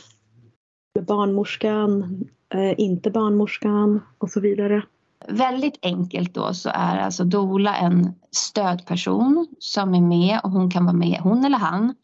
med 0.94 1.04
barnmorskan, 1.04 2.20
eh, 2.54 2.74
inte 2.80 3.10
barnmorskan 3.10 4.00
och 4.18 4.30
så 4.30 4.40
vidare? 4.40 4.82
Väldigt 5.28 5.78
enkelt 5.82 6.34
då 6.34 6.54
så 6.54 6.70
är 6.74 6.98
alltså 6.98 7.24
dola 7.24 7.76
en 7.76 8.14
stödperson 8.30 9.46
som 9.58 9.94
är 9.94 10.00
med 10.00 10.40
och 10.44 10.50
hon 10.50 10.70
kan 10.70 10.84
vara 10.84 10.96
med, 10.96 11.20
hon 11.20 11.44
eller 11.44 11.58
han 11.58 11.94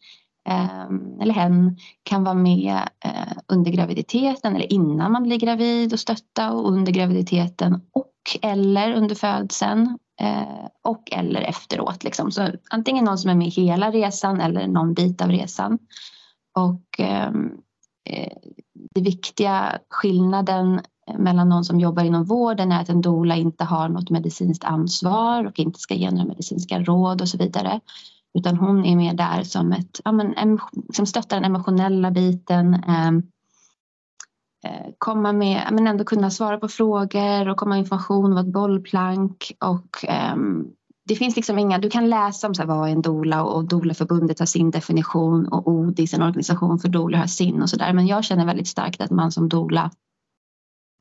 ehm, 0.49 1.21
eller 1.21 1.33
hen 1.33 1.77
kan 2.03 2.23
vara 2.23 2.35
med 2.35 2.79
eh, 3.05 3.33
under 3.47 3.71
graviditeten 3.71 4.55
eller 4.55 4.73
innan 4.73 5.11
man 5.11 5.23
blir 5.23 5.37
gravid 5.37 5.93
och 5.93 5.99
stötta 5.99 6.51
och 6.51 6.71
under 6.71 6.91
graviditeten 6.91 7.81
och 7.91 8.07
eller 8.41 8.93
under 8.93 9.15
födseln 9.15 9.97
eh, 10.21 10.65
och 10.83 11.11
eller 11.11 11.41
efteråt. 11.41 12.03
Liksom. 12.03 12.31
Så 12.31 12.47
antingen 12.69 13.05
någon 13.05 13.17
som 13.17 13.29
är 13.29 13.35
med 13.35 13.49
hela 13.49 13.91
resan 13.91 14.41
eller 14.41 14.67
någon 14.67 14.93
bit 14.93 15.21
av 15.21 15.31
resan. 15.31 15.79
Och 16.57 16.99
ehm, 16.99 17.51
eh, 18.09 18.37
det 18.95 19.01
viktiga 19.01 19.79
skillnaden 19.89 20.81
mellan 21.17 21.49
någon 21.49 21.65
som 21.65 21.79
jobbar 21.79 22.03
inom 22.03 22.23
vården 22.23 22.71
är 22.71 22.81
att 22.81 22.89
en 22.89 23.01
doula 23.01 23.35
inte 23.35 23.63
har 23.63 23.89
något 23.89 24.09
medicinskt 24.09 24.63
ansvar 24.63 25.45
och 25.45 25.59
inte 25.59 25.79
ska 25.79 25.93
ge 25.93 26.11
några 26.11 26.25
medicinska 26.25 26.79
råd 26.79 27.21
och 27.21 27.29
så 27.29 27.37
vidare. 27.37 27.79
Utan 28.33 28.57
hon 28.57 28.85
är 28.85 28.95
mer 28.95 29.13
där 29.13 29.43
som, 29.43 29.71
ett, 29.71 30.01
ja, 30.03 30.11
men, 30.11 30.59
som 30.93 31.05
stöttar 31.05 31.37
den 31.37 31.45
emotionella 31.45 32.11
biten. 32.11 32.73
Eh, 34.65 34.85
komma 34.97 35.33
med, 35.33 35.67
men 35.71 35.87
ändå 35.87 36.03
kunna 36.03 36.29
svara 36.29 36.57
på 36.57 36.67
frågor 36.67 37.49
och 37.49 37.57
komma 37.57 37.69
med 37.69 37.79
information, 37.79 38.31
vara 38.31 38.41
ett 38.41 38.53
bollplank. 38.53 39.51
Och, 39.59 40.05
eh, 40.05 40.35
det 41.07 41.15
finns 41.15 41.35
liksom 41.35 41.59
inga, 41.59 41.77
du 41.77 41.89
kan 41.89 42.09
läsa 42.09 42.47
om 42.47 42.55
så 42.55 42.61
här, 42.61 42.67
vad 42.67 42.89
är 42.89 42.91
en 42.91 43.01
dola 43.01 43.43
och 43.43 43.67
Dolaförbundet 43.67 44.39
har 44.39 44.45
sin 44.45 44.71
definition 44.71 45.47
och 45.47 45.67
ODIS, 45.67 46.13
en 46.13 46.21
organisation 46.21 46.79
för 46.79 46.89
dola 46.89 47.17
har 47.17 47.27
sin 47.27 47.61
och 47.61 47.69
sådär. 47.69 47.93
Men 47.93 48.07
jag 48.07 48.23
känner 48.23 48.45
väldigt 48.45 48.67
starkt 48.67 49.01
att 49.01 49.11
man 49.11 49.31
som 49.31 49.49
dola 49.49 49.91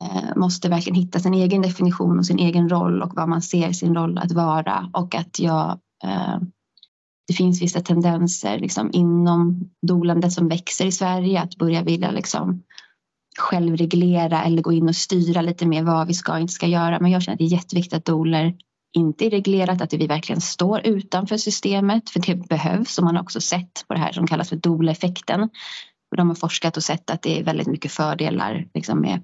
Eh, 0.04 0.36
måste 0.36 0.68
verkligen 0.68 1.00
hitta 1.00 1.18
sin 1.18 1.34
egen 1.34 1.62
definition 1.62 2.18
och 2.18 2.26
sin 2.26 2.38
egen 2.38 2.68
roll 2.68 3.02
och 3.02 3.14
vad 3.14 3.28
man 3.28 3.42
ser 3.42 3.72
sin 3.72 3.94
roll 3.94 4.18
att 4.18 4.32
vara 4.32 4.90
och 4.92 5.14
att 5.14 5.38
jag 5.38 5.78
eh, 6.04 6.38
det 7.30 7.34
finns 7.34 7.62
vissa 7.62 7.80
tendenser 7.80 8.58
liksom, 8.58 8.90
inom 8.92 9.70
dolandet 9.86 10.32
som 10.32 10.48
växer 10.48 10.86
i 10.86 10.92
Sverige 10.92 11.40
att 11.40 11.56
börja 11.56 11.82
vilja 11.82 12.10
liksom, 12.10 12.62
självreglera 13.38 14.44
eller 14.44 14.62
gå 14.62 14.72
in 14.72 14.88
och 14.88 14.96
styra 14.96 15.42
lite 15.42 15.66
mer 15.66 15.82
vad 15.82 16.06
vi 16.06 16.14
ska 16.14 16.32
och 16.32 16.40
inte 16.40 16.52
ska 16.52 16.66
göra. 16.66 17.00
Men 17.00 17.10
jag 17.10 17.22
känner 17.22 17.34
att 17.34 17.38
det 17.38 17.44
är 17.44 17.56
jätteviktigt 17.56 17.94
att 17.94 18.04
doler 18.04 18.54
inte 18.92 19.26
är 19.26 19.30
reglerat, 19.30 19.80
att 19.80 19.92
vi 19.92 20.06
verkligen 20.06 20.40
står 20.40 20.86
utanför 20.86 21.36
systemet 21.36 22.10
för 22.10 22.20
det 22.20 22.48
behövs 22.48 22.98
och 22.98 23.04
man 23.04 23.16
har 23.16 23.22
också 23.22 23.40
sett 23.40 23.84
på 23.88 23.94
det 23.94 24.00
här 24.00 24.12
som 24.12 24.26
kallas 24.26 24.48
för 24.48 24.56
doleffekten. 24.56 25.48
de 26.16 26.28
har 26.28 26.34
forskat 26.34 26.76
och 26.76 26.82
sett 26.82 27.10
att 27.10 27.22
det 27.22 27.40
är 27.40 27.44
väldigt 27.44 27.66
mycket 27.66 27.92
fördelar 27.92 28.68
liksom 28.74 29.00
med 29.00 29.22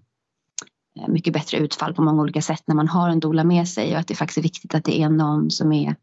Eh, 0.97 1.09
mycket 1.09 1.33
bättre 1.33 1.59
utfall 1.59 1.95
på 1.95 2.03
många 2.03 2.23
olika 2.23 2.43
sätt 2.43 2.63
när 2.67 2.75
man 2.75 2.89
har 2.89 3.09
en 3.09 3.21
dola 3.21 3.45
med 3.45 3.69
sig 3.69 3.93
och 3.93 3.99
att 3.99 4.07
det 4.07 4.15
faktiskt 4.15 4.39
är 4.39 4.43
viktigt 4.43 4.75
att 4.75 4.85
det 4.85 5.03
är 5.03 5.09
någon 5.09 5.51
som 5.51 5.73
är 5.73 5.97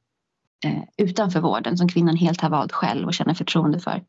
eh, 0.66 0.84
utanför 0.98 1.40
vården 1.40 1.78
som 1.78 1.90
kvinnan 1.90 2.16
helt 2.16 2.42
har 2.42 2.50
valt 2.50 2.72
själv 2.72 3.08
och 3.08 3.14
känner 3.14 3.34
förtroende 3.34 3.80
för. 3.80 4.04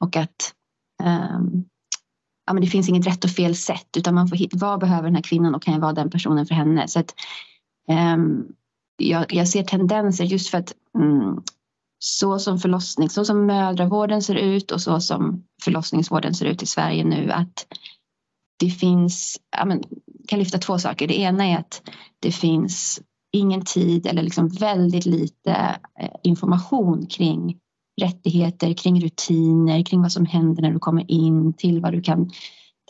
Och 0.00 0.16
att 0.16 0.54
um, 1.02 1.64
ja, 2.46 2.52
men 2.52 2.60
det 2.60 2.66
finns 2.66 2.88
inget 2.88 3.06
rätt 3.06 3.24
och 3.24 3.30
fel 3.30 3.56
sätt 3.56 3.96
utan 3.96 4.14
man 4.14 4.28
får 4.28 4.36
hitta 4.36 4.56
vad 4.56 4.80
behöver 4.80 5.02
den 5.02 5.14
här 5.14 5.22
kvinnan 5.22 5.54
och 5.54 5.62
kan 5.62 5.74
jag 5.74 5.80
vara 5.80 5.92
den 5.92 6.10
personen 6.10 6.46
för 6.46 6.54
henne. 6.54 6.88
Så 6.88 7.00
att, 7.00 7.14
um, 8.14 8.46
jag, 8.96 9.34
jag, 9.34 9.48
ser 9.48 9.62
tendenser 9.62 10.24
just 10.24 10.50
för 10.50 10.58
att 10.58 10.72
mm, 10.98 11.42
så 11.98 12.38
som 12.38 12.58
förlossning, 12.58 13.10
så 13.10 13.24
som 13.24 13.46
mödravården 13.46 14.22
ser 14.22 14.34
ut 14.34 14.70
och 14.70 14.80
så 14.80 15.00
som 15.00 15.44
förlossningsvården 15.64 16.34
ser 16.34 16.46
ut 16.46 16.62
i 16.62 16.66
Sverige 16.66 17.04
nu 17.04 17.30
att 17.30 17.66
det 18.58 18.70
finns, 18.70 19.40
ja, 19.56 19.64
men, 19.64 19.82
kan 20.28 20.38
lyfta 20.38 20.58
två 20.58 20.78
saker. 20.78 21.08
Det 21.08 21.18
ena 21.20 21.46
är 21.46 21.58
att 21.58 21.82
det 22.20 22.32
finns 22.32 23.00
ingen 23.32 23.64
tid 23.64 24.06
eller 24.06 24.22
liksom 24.22 24.48
väldigt 24.48 25.06
lite 25.06 25.78
eh, 26.00 26.10
information 26.22 27.06
kring 27.06 27.58
rättigheter, 28.00 28.72
kring 28.72 29.00
rutiner, 29.00 29.82
kring 29.82 30.02
vad 30.02 30.12
som 30.12 30.26
händer 30.26 30.62
när 30.62 30.72
du 30.72 30.78
kommer 30.78 31.10
in 31.10 31.52
till 31.52 31.80
vad 31.80 31.92
du 31.92 32.02
kan 32.02 32.30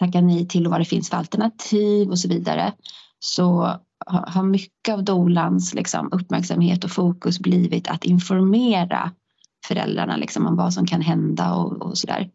tacka 0.00 0.20
nej 0.20 0.48
till 0.48 0.66
och 0.66 0.70
vad 0.70 0.80
det 0.80 0.84
finns 0.84 1.10
för 1.10 1.16
alternativ 1.16 2.10
och 2.10 2.18
så 2.18 2.28
vidare. 2.28 2.72
Så 3.18 3.78
har 4.06 4.42
mycket 4.42 4.94
av 4.94 5.04
dolans 5.04 5.74
liksom, 5.74 6.08
uppmärksamhet 6.12 6.84
och 6.84 6.90
fokus 6.90 7.38
blivit 7.38 7.88
att 7.88 8.04
informera 8.04 9.12
föräldrarna 9.66 10.16
liksom, 10.16 10.46
om 10.46 10.56
vad 10.56 10.74
som 10.74 10.86
kan 10.86 11.00
hända 11.00 11.54
och, 11.54 11.82
och 11.82 11.98
sådär. 11.98 12.30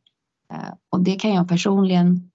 Eh, 0.54 0.74
och 0.92 1.00
det 1.00 1.16
kan 1.16 1.34
jag 1.34 1.48
personligen 1.48 2.30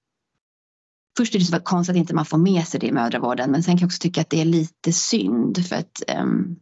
Först 1.19 1.35
är 1.35 1.39
det 1.39 1.45
så 1.45 1.61
konstigt 1.61 1.97
att 1.97 2.01
inte 2.01 2.15
man 2.15 2.25
får 2.25 2.39
med 2.39 2.65
sig 2.65 2.81
det 2.81 2.87
i 2.87 2.93
mödravården 2.93 3.51
men 3.51 3.63
sen 3.63 3.75
kan 3.75 3.81
jag 3.81 3.87
också 3.87 4.01
tycka 4.01 4.21
att 4.21 4.31
det 4.31 4.41
är 4.41 4.45
lite 4.45 4.93
synd 4.93 5.67
för 5.67 5.77
att 5.77 6.03
um, 6.21 6.57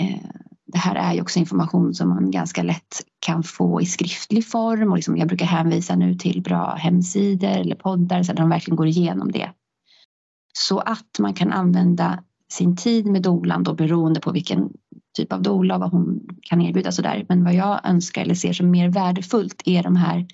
uh, 0.00 0.30
det 0.72 0.78
här 0.78 0.94
är 0.94 1.14
ju 1.14 1.20
också 1.20 1.38
information 1.38 1.94
som 1.94 2.08
man 2.08 2.30
ganska 2.30 2.62
lätt 2.62 3.02
kan 3.20 3.42
få 3.42 3.80
i 3.80 3.86
skriftlig 3.86 4.46
form 4.46 4.90
och 4.90 4.96
liksom 4.96 5.16
jag 5.16 5.28
brukar 5.28 5.46
hänvisa 5.46 5.96
nu 5.96 6.14
till 6.14 6.42
bra 6.42 6.74
hemsidor 6.74 7.48
eller 7.48 7.76
poddar 7.76 8.22
så 8.22 8.32
att 8.32 8.36
de 8.36 8.48
verkligen 8.48 8.76
går 8.76 8.86
igenom 8.86 9.32
det. 9.32 9.50
Så 10.52 10.78
att 10.78 11.18
man 11.18 11.34
kan 11.34 11.52
använda 11.52 12.22
sin 12.52 12.76
tid 12.76 13.06
med 13.06 13.22
dolan 13.22 13.62
då 13.62 13.74
beroende 13.74 14.20
på 14.20 14.32
vilken 14.32 14.72
typ 15.16 15.32
av 15.32 15.42
dola 15.42 15.74
och 15.74 15.80
vad 15.80 15.90
hon 15.90 16.20
kan 16.42 16.62
erbjuda 16.62 16.92
sådär. 16.92 17.26
Men 17.28 17.44
vad 17.44 17.54
jag 17.54 17.80
önskar 17.84 18.22
eller 18.22 18.34
ser 18.34 18.52
som 18.52 18.70
mer 18.70 18.88
värdefullt 18.88 19.62
är 19.64 19.82
de 19.82 19.96
här 19.96 20.26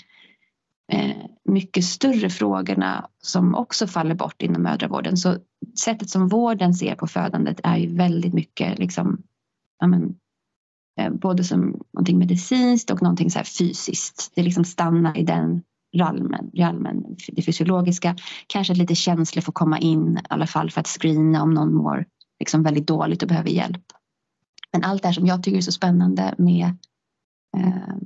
Eh, 0.92 1.16
mycket 1.44 1.84
större 1.84 2.30
frågorna 2.30 3.08
som 3.22 3.54
också 3.54 3.86
faller 3.86 4.14
bort 4.14 4.42
inom 4.42 4.62
mödravården. 4.62 5.16
Så 5.16 5.36
sättet 5.84 6.10
som 6.10 6.28
vården 6.28 6.74
ser 6.74 6.94
på 6.94 7.06
födandet 7.06 7.60
är 7.62 7.76
ju 7.76 7.96
väldigt 7.96 8.34
mycket 8.34 8.78
liksom, 8.78 9.22
ja 9.78 9.86
men, 9.86 10.14
eh, 11.00 11.12
både 11.12 11.44
som 11.44 11.60
någonting 11.92 12.18
medicinskt 12.18 12.90
och 12.90 13.02
någonting 13.02 13.30
så 13.30 13.38
här 13.38 13.44
fysiskt. 13.44 14.32
Det 14.34 14.42
liksom 14.42 14.64
stannar 14.64 15.18
i 15.18 15.22
den 15.22 15.62
ralmen, 15.96 16.50
ralmen, 16.54 17.16
det 17.28 17.42
fysiologiska. 17.42 18.16
Kanske 18.46 18.74
lite 18.74 18.94
känslor 18.94 19.42
får 19.42 19.52
komma 19.52 19.78
in 19.78 20.18
i 20.18 20.26
alla 20.28 20.46
fall 20.46 20.70
för 20.70 20.80
att 20.80 20.88
screena 20.88 21.42
om 21.42 21.54
någon 21.54 21.74
mår 21.74 22.06
liksom 22.38 22.62
väldigt 22.62 22.86
dåligt 22.86 23.22
och 23.22 23.28
behöver 23.28 23.50
hjälp. 23.50 23.84
Men 24.72 24.84
allt 24.84 25.02
det 25.02 25.08
här 25.08 25.12
som 25.12 25.26
jag 25.26 25.42
tycker 25.42 25.58
är 25.58 25.62
så 25.62 25.72
spännande 25.72 26.34
med 26.38 26.66
eh, 27.56 27.96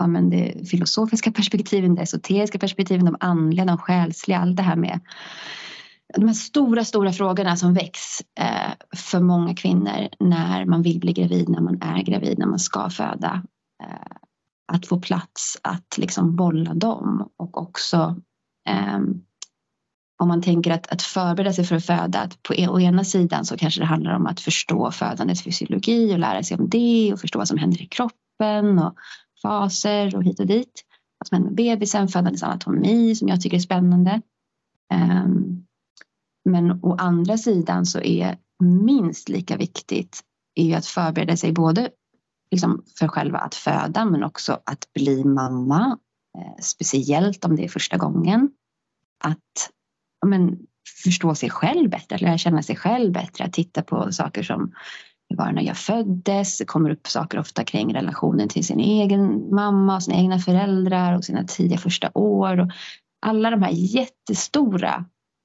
ja, 0.00 0.06
men 0.06 0.30
det 0.30 0.68
filosofiska 0.70 1.32
perspektiven, 1.32 1.94
det 1.94 2.02
esoteriska 2.02 2.58
perspektiven, 2.58 3.04
de 3.04 3.16
andliga, 3.20 3.64
de 3.64 3.78
själsliga, 3.78 4.38
allt 4.38 4.56
det 4.56 4.62
här 4.62 4.76
med 4.76 5.00
de 6.14 6.26
här 6.26 6.34
stora, 6.34 6.84
stora 6.84 7.12
frågorna 7.12 7.56
som 7.56 7.74
väcks 7.74 8.20
eh, 8.40 8.72
för 8.96 9.20
många 9.20 9.54
kvinnor 9.54 10.08
när 10.20 10.64
man 10.64 10.82
vill 10.82 11.00
bli 11.00 11.12
gravid, 11.12 11.48
när 11.48 11.60
man 11.60 11.82
är 11.82 12.02
gravid, 12.02 12.38
när 12.38 12.46
man 12.46 12.58
ska 12.58 12.90
föda. 12.90 13.42
Eh, 13.82 14.16
att 14.72 14.86
få 14.86 15.00
plats 15.00 15.58
att 15.62 15.98
liksom 15.98 16.36
bolla 16.36 16.74
dem 16.74 17.30
och 17.36 17.58
också 17.58 18.16
eh, 18.68 18.98
om 20.20 20.28
man 20.28 20.42
tänker 20.42 20.70
att, 20.70 20.92
att 20.92 21.02
förbereda 21.02 21.52
sig 21.52 21.64
för 21.64 21.76
att 21.76 21.86
föda, 21.86 22.20
att 22.20 22.42
på 22.42 22.54
e-, 22.54 22.68
å 22.68 22.80
ena 22.80 23.04
sidan 23.04 23.44
så 23.44 23.56
kanske 23.56 23.80
det 23.80 23.86
handlar 23.86 24.16
om 24.16 24.26
att 24.26 24.40
förstå 24.40 24.90
födandets 24.90 25.42
fysiologi 25.42 26.14
och 26.14 26.18
lära 26.18 26.42
sig 26.42 26.56
om 26.56 26.68
det 26.68 27.12
och 27.12 27.20
förstå 27.20 27.38
vad 27.38 27.48
som 27.48 27.58
händer 27.58 27.82
i 27.82 27.86
kroppen 27.86 28.78
och 28.78 28.94
faser 29.42 30.16
och 30.16 30.24
hit 30.24 30.40
och 30.40 30.46
dit. 30.46 30.84
Vad 31.18 31.28
som 31.28 31.34
händer 31.34 31.50
med 31.50 31.56
bebisen, 31.56 32.08
födandets 32.08 32.42
anatomi 32.42 33.14
som 33.14 33.28
jag 33.28 33.40
tycker 33.40 33.56
är 33.56 33.60
spännande. 33.60 34.20
Ehm, 34.92 35.66
men 36.44 36.84
å 36.84 36.96
andra 36.98 37.38
sidan 37.38 37.86
så 37.86 38.00
är 38.00 38.38
minst 38.62 39.28
lika 39.28 39.56
viktigt 39.56 40.20
är 40.54 40.64
ju 40.64 40.74
att 40.74 40.86
förbereda 40.86 41.36
sig 41.36 41.52
både 41.52 41.90
liksom 42.50 42.84
för 42.98 43.08
själva 43.08 43.38
att 43.38 43.54
föda 43.54 44.04
men 44.04 44.24
också 44.24 44.60
att 44.64 44.92
bli 44.94 45.24
mamma. 45.24 45.98
Ehm, 46.38 46.62
speciellt 46.62 47.44
om 47.44 47.56
det 47.56 47.64
är 47.64 47.68
första 47.68 47.96
gången. 47.96 48.50
Att 49.24 49.70
men, 50.26 50.58
förstå 51.04 51.34
sig 51.34 51.50
själv 51.50 51.90
bättre, 51.90 52.18
lära 52.18 52.38
känna 52.38 52.62
sig 52.62 52.76
själv 52.76 53.12
bättre, 53.12 53.44
att 53.44 53.52
titta 53.52 53.82
på 53.82 54.12
saker 54.12 54.42
som 54.42 54.72
hur 55.30 55.36
var 55.36 55.46
det 55.46 55.52
när 55.52 55.62
jag 55.62 55.76
föddes? 55.76 56.58
Det 56.58 56.64
kommer 56.64 56.90
upp 56.90 57.06
saker 57.06 57.38
ofta 57.38 57.64
kring 57.64 57.94
relationen 57.94 58.48
till 58.48 58.66
sin 58.66 58.80
egen 58.80 59.54
mamma, 59.54 60.00
sina 60.00 60.16
egna 60.16 60.38
föräldrar 60.38 61.16
och 61.16 61.24
sina 61.24 61.44
tidiga 61.44 61.78
första 61.78 62.10
år. 62.14 62.60
Och 62.60 62.70
alla 63.26 63.50
de 63.50 63.62
här 63.62 63.70
jättestora 63.72 65.04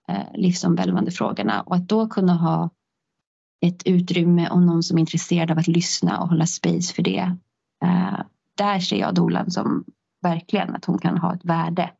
eh, 0.09 0.33
livsomvälvande 0.33 1.11
frågorna 1.11 1.61
och 1.61 1.75
att 1.75 1.87
då 1.87 2.07
kunna 2.07 2.33
ha 2.33 2.69
ett 3.65 3.83
utrymme 3.85 4.49
och 4.49 4.61
någon 4.61 4.83
som 4.83 4.97
är 4.97 5.01
intresserad 5.01 5.51
av 5.51 5.57
att 5.57 5.67
lyssna 5.67 6.19
och 6.19 6.29
hålla 6.29 6.45
space 6.45 6.93
för 6.93 7.03
det. 7.03 7.37
Eh, 7.83 8.19
där 8.57 8.79
ser 8.79 8.97
jag 8.97 9.15
dolan 9.15 9.51
som 9.51 9.83
verkligen 10.21 10.75
att 10.75 10.85
hon 10.85 10.97
kan 10.97 11.17
ha 11.17 11.35
ett 11.35 11.45
värde. 11.45 11.91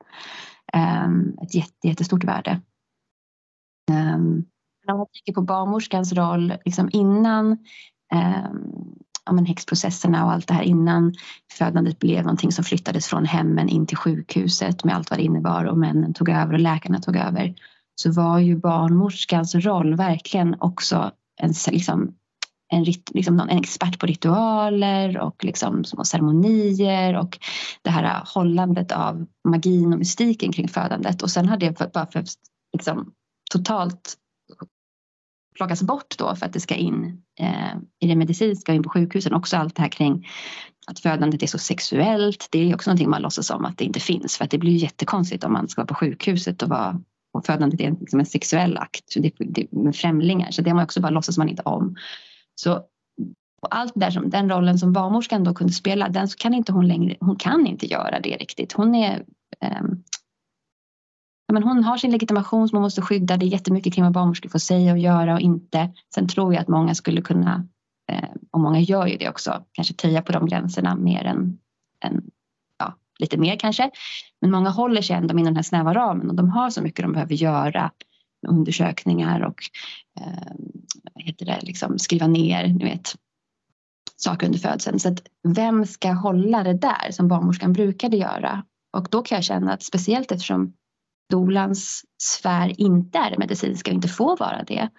Eh, 0.74 1.10
ett 1.42 1.56
jätte, 1.56 1.88
jättestort 1.88 2.24
värde. 2.24 2.62
Um, 3.92 4.46
om 4.94 4.98
man 4.98 5.08
tänker 5.14 5.34
på 5.34 5.42
barnmorskans 5.42 6.14
roll 6.14 6.54
liksom 6.66 6.90
innan 6.94 7.52
eh, 8.14 8.50
ja, 9.26 9.34
men 9.34 9.46
häxprocesserna 9.46 10.26
och 10.26 10.32
allt 10.32 10.48
det 10.48 10.54
här 10.54 10.64
innan 10.64 11.14
födandet 11.52 12.00
blev 12.00 12.24
någonting 12.24 12.52
som 12.52 12.64
flyttades 12.64 13.08
från 13.08 13.26
hemmen 13.26 13.70
in 13.70 13.88
till 13.88 13.98
sjukhuset 13.98 14.84
med 14.84 14.96
allt 14.96 15.10
vad 15.10 15.20
det 15.20 15.24
innebar 15.24 15.66
och 15.66 15.78
männen 15.78 16.14
tog 16.14 16.30
över 16.30 16.54
och 16.54 16.60
läkarna 16.60 17.00
tog 17.00 17.16
över 17.16 17.56
så 17.96 18.12
var 18.12 18.40
ju 18.40 18.56
barnmorskans 18.56 19.56
roll 19.56 19.96
verkligen 19.96 20.56
också 20.60 21.12
en, 21.42 21.54
liksom, 21.72 22.16
en, 22.74 22.84
liksom 23.14 23.40
en 23.40 23.58
expert 23.58 24.00
på 24.00 24.06
ritualer 24.06 25.20
och 25.20 25.44
liksom 25.44 25.84
små 25.84 26.04
ceremonier 26.04 27.18
och 27.18 27.40
det 27.82 27.90
här 27.90 28.24
hållandet 28.26 28.92
av 28.92 29.26
magin 29.48 29.94
och 29.94 30.00
mystiken 30.00 30.52
kring 30.52 30.68
födandet. 30.68 31.22
Och 31.22 31.32
sen 31.32 31.50
hade 31.50 31.66
det 31.66 31.94
bara 31.94 32.06
för 32.06 32.24
liksom, 32.74 33.12
totalt 33.52 34.18
plockas 35.56 35.84
bort 35.84 36.18
då 36.18 36.36
för 36.36 36.46
att 36.46 36.54
det 36.54 36.60
ska 36.60 36.76
in 36.76 37.22
eh, 37.40 37.76
i 38.00 38.08
det 38.08 38.16
medicinska 38.16 38.72
och 38.72 38.76
in 38.76 38.84
på 38.84 38.90
sjukhusen. 38.90 39.34
Också 39.34 39.58
allt 39.58 39.76
det 39.76 39.82
här 39.82 39.90
kring 39.90 40.28
att 40.88 41.00
födandet 41.00 41.44
är 41.44 41.48
så 41.48 41.58
sexuellt. 41.58 42.48
Det 42.52 42.60
är 42.60 42.76
också 42.76 42.90
någonting 42.90 43.10
man 43.10 43.22
låtsas 43.22 43.50
om 43.50 43.66
att 43.66 43.78
det 43.78 43.86
inte 43.86 44.00
finns 44.00 44.38
för 44.38 44.46
att 44.46 44.52
det 44.52 44.58
blir 44.58 44.76
jättekonstigt 44.76 45.44
om 45.44 45.54
man 45.54 45.68
ska 45.68 45.82
vara 45.82 45.88
på 45.88 45.96
sjukhuset 45.96 46.62
och, 46.62 46.70
vara, 46.70 47.02
och 47.34 47.46
födandet 47.46 47.82
är 47.82 47.92
liksom 48.00 48.20
en 48.20 48.26
sexuell 48.26 48.78
akt 48.78 49.04
så 49.12 49.20
det, 49.20 49.32
det, 49.40 49.72
med 49.72 49.96
främlingar. 49.96 50.52
Så 50.52 50.62
det 50.62 50.70
har 50.70 50.76
man 50.76 50.84
också 50.84 51.02
bara 51.02 51.10
låtsas 51.10 51.38
man 51.38 51.50
inte 51.50 51.64
om. 51.64 51.96
Så 52.56 52.86
och 53.62 53.76
allt 53.76 53.94
där 53.96 54.12
som, 54.12 54.30
den 54.30 54.50
rollen 54.50 54.80
som 54.80 54.94
barnmorskan 54.94 55.44
då 55.44 55.54
kunde 55.54 55.74
spela, 55.74 56.10
den 56.10 56.28
kan 56.28 56.54
inte 56.54 56.72
hon 56.72 56.88
längre, 56.88 57.16
hon 57.20 57.36
kan 57.36 57.68
inte 57.68 57.86
göra 57.86 58.20
det 58.20 58.38
riktigt. 58.38 58.74
Hon 58.74 58.96
är 58.96 59.26
eh, 59.62 59.82
men 61.54 61.64
hon 61.64 61.84
har 61.84 61.98
sin 61.98 62.12
legitimation 62.12 62.70
som 62.70 62.76
hon 62.76 62.84
måste 62.84 63.02
skydda. 63.02 63.38
Det 63.38 63.46
är 63.46 63.48
jättemycket 63.48 63.94
kring 63.94 64.04
vad 64.04 64.14
barnmorskor 64.14 64.50
får 64.50 64.60
säga 64.60 64.92
och 64.92 64.98
göra 64.98 65.34
och 65.34 65.40
inte. 65.40 65.94
Sen 66.16 66.28
tror 66.28 66.54
jag 66.54 66.62
att 66.62 66.68
många 66.68 66.96
skulle 66.96 67.22
kunna 67.22 67.68
eh, 68.12 68.30
och 68.52 68.60
många 68.60 68.80
gör 68.80 69.08
ju 69.08 69.18
det 69.18 69.30
också, 69.30 69.66
kanske 69.72 69.94
töja 69.94 70.22
på 70.22 70.32
de 70.32 70.46
gränserna 70.46 70.96
mer 70.96 71.24
än, 71.24 71.60
än 72.04 72.24
ja, 72.80 72.94
lite 73.20 73.38
mer 73.38 73.56
kanske. 73.56 73.92
Men 74.42 74.52
många 74.52 74.70
håller 74.70 75.02
sig 75.02 75.16
ändå 75.16 75.34
inom 75.34 75.44
den 75.46 75.56
här 75.56 75.64
snäva 75.64 75.94
ramen 75.94 76.30
och 76.30 76.36
de 76.36 76.50
har 76.50 76.70
så 76.70 76.82
mycket 76.82 77.04
de 77.06 77.14
behöver 77.14 77.36
göra 77.36 77.92
undersökningar 78.48 79.42
och 79.42 79.64
eh, 80.20 80.54
heter 81.16 81.46
det, 81.46 81.60
liksom 81.62 82.00
skriva 82.00 82.28
ner 82.28 82.68
ni 82.68 82.86
vet, 82.86 83.16
saker 84.16 84.48
under 84.48 84.60
födseln. 84.60 85.00
Så 85.00 85.10
att 85.10 85.22
vem 85.44 85.86
ska 85.86 86.12
hålla 86.12 86.64
det 86.64 86.74
där 86.74 87.12
som 87.12 87.28
barnmorskan 87.28 87.74
brukade 87.74 88.18
göra? 88.18 88.64
Och 88.94 89.08
då 89.12 89.22
kan 89.22 89.36
jag 89.36 89.46
känna 89.46 89.74
att 89.74 89.84
speciellt 89.84 90.32
eftersom 90.32 90.74
dolans 91.30 92.06
sfär 92.24 92.82
inte 92.82 93.18
är 93.18 93.32
det 93.32 93.38
medicinska 93.38 93.92
och 93.92 93.96
inte 93.96 94.08
får 94.08 94.38
vara 94.38 94.64
det 94.64 94.90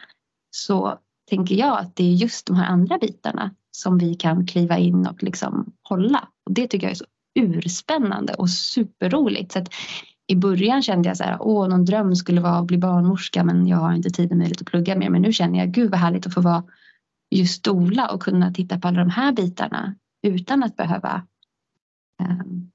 så 0.51 0.99
tänker 1.31 1.55
jag 1.55 1.79
att 1.79 1.97
det 1.97 2.05
är 2.05 2.13
just 2.13 2.47
de 2.47 2.57
här 2.57 2.67
andra 2.67 2.99
bitarna 2.99 3.55
som 3.71 3.99
vi 3.99 4.15
kan 4.15 4.47
kliva 4.47 4.79
in 4.79 5.07
och 5.07 5.23
liksom 5.23 5.73
hålla. 5.83 6.29
Och 6.47 6.53
det 6.53 6.69
tycker 6.69 6.87
jag 6.87 6.93
är 6.93 6.97
så 6.97 7.05
urspännande 7.35 8.35
och 8.35 8.51
superroligt. 8.51 9.53
Så 9.53 9.59
att 9.59 9.69
I 10.27 10.37
början 10.37 10.83
kände 10.83 11.09
jag 11.09 11.17
så 11.17 11.25
här, 11.25 11.37
åh 11.41 11.69
någon 11.69 11.85
dröm 11.85 12.17
skulle 12.17 12.41
vara 12.41 12.59
att 12.59 12.67
bli 12.67 12.79
barnmorska 12.79 13.45
men 13.45 13.67
jag 13.67 13.77
har 13.77 13.93
inte 13.93 14.11
tid 14.11 14.31
och 14.31 14.37
möjlighet 14.37 14.61
att 14.61 14.67
plugga 14.67 14.97
mer. 14.97 15.11
Men 15.11 15.23
nu 15.23 15.33
känner 15.33 15.59
jag, 15.59 15.69
gud 15.69 15.91
vad 15.91 16.01
härligt 16.01 16.27
att 16.27 16.35
få 16.35 16.41
vara 16.41 16.65
just 17.31 17.65
dola 17.65 18.11
och 18.11 18.23
kunna 18.23 18.53
titta 18.53 18.79
på 18.79 18.89
alla 18.89 19.01
de 19.01 19.11
här 19.11 19.33
bitarna 19.33 19.95
utan 20.27 20.63
att 20.63 20.77
behöva 20.77 21.27
um, 22.23 22.71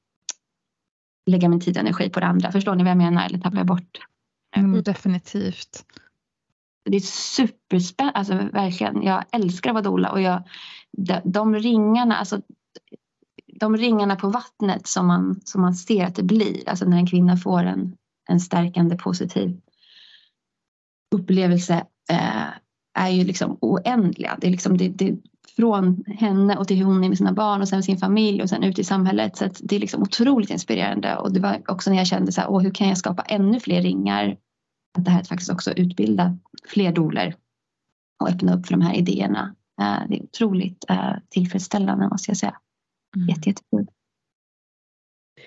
lägga 1.26 1.50
min 1.50 1.60
tid 1.60 1.78
och 1.78 1.82
energi 1.82 2.10
på 2.10 2.20
det 2.20 2.26
andra. 2.26 2.52
Förstår 2.52 2.76
ni 2.76 2.84
vad 2.84 2.92
jag 2.92 2.98
menar 2.98 3.26
eller 3.26 3.40
tappar 3.40 3.58
jag 3.58 3.68
bort? 3.68 4.00
Mm, 4.56 4.84
definitivt. 4.84 5.86
Det 6.86 6.96
är 6.96 7.00
superspännande, 7.00 8.20
alltså 8.20 8.34
verkligen. 8.34 9.04
Jag 9.04 9.24
älskar 9.32 9.70
att 9.70 9.74
vara 9.74 9.84
dola 9.84 10.12
och 10.12 10.22
jag, 10.22 10.44
de, 10.92 11.22
de 11.24 11.56
ringarna, 11.56 12.16
alltså 12.16 12.42
de 13.60 13.78
ringarna 13.78 14.16
på 14.16 14.30
vattnet 14.30 14.88
som 14.88 15.08
man, 15.08 15.42
som 15.46 15.62
man 15.62 15.76
ser 15.76 16.06
att 16.06 16.16
det 16.16 16.24
blir, 16.24 16.70
alltså 16.70 16.86
när 16.86 16.98
en 16.98 17.08
kvinna 17.08 17.38
får 17.38 17.64
en, 17.64 17.98
en 18.30 18.40
stärkande 18.40 18.98
positiv 18.98 19.62
upplevelse 21.16 21.86
eh, 22.10 22.48
är 22.94 23.10
ju 23.10 23.24
liksom 23.24 23.58
oändliga. 23.62 24.38
Det 24.42 24.48
är 24.48 24.52
liksom 24.52 24.78
det, 24.78 24.90
det, 24.90 25.18
från 25.56 26.04
henne 26.08 26.58
och 26.58 26.68
till 26.68 26.82
hon 26.82 27.00
med 27.00 27.18
sina 27.18 27.34
barn 27.34 27.62
och 27.62 27.68
sen 27.68 27.84
sin 27.84 27.98
familj 27.98 28.42
och 28.42 28.50
sen 28.50 28.64
ut 28.64 28.80
i 28.80 28.84
samhället. 28.84 29.38
Så 29.38 29.50
det 29.60 29.76
är 29.76 29.80
liksom 29.80 30.02
otroligt 30.02 30.50
inspirerande 30.50 31.16
och 31.16 31.34
det 31.34 31.40
var 31.40 31.62
också 31.68 31.90
när 31.90 31.98
jag 31.98 32.08
kände 32.08 32.32
så 32.32 32.42
här, 32.42 32.50
åh, 32.50 32.62
hur 32.62 32.72
kan 32.72 32.88
jag 32.88 32.98
skapa 32.98 33.22
ännu 33.22 33.60
fler 33.60 33.82
ringar? 33.82 34.38
Att 34.98 35.06
det 35.06 35.12
här 35.12 35.20
är 35.20 35.24
faktiskt 35.24 35.52
också 35.52 35.72
utbilda 35.72 36.38
fler 36.68 36.92
doler 36.92 37.36
och 38.22 38.30
öppna 38.30 38.56
upp 38.56 38.66
för 38.66 38.74
de 38.74 38.82
här 38.82 38.96
idéerna. 38.96 39.56
Eh, 39.82 40.08
det 40.10 40.18
är 40.18 40.24
otroligt 40.24 40.86
eh, 40.90 41.14
tillfredsställande 41.30 42.08
måste 42.08 42.32
jag 42.32 42.38
säga. 42.38 42.58
Mm. 43.16 43.30
Jätte, 43.30 43.50
jättekul. 43.50 43.88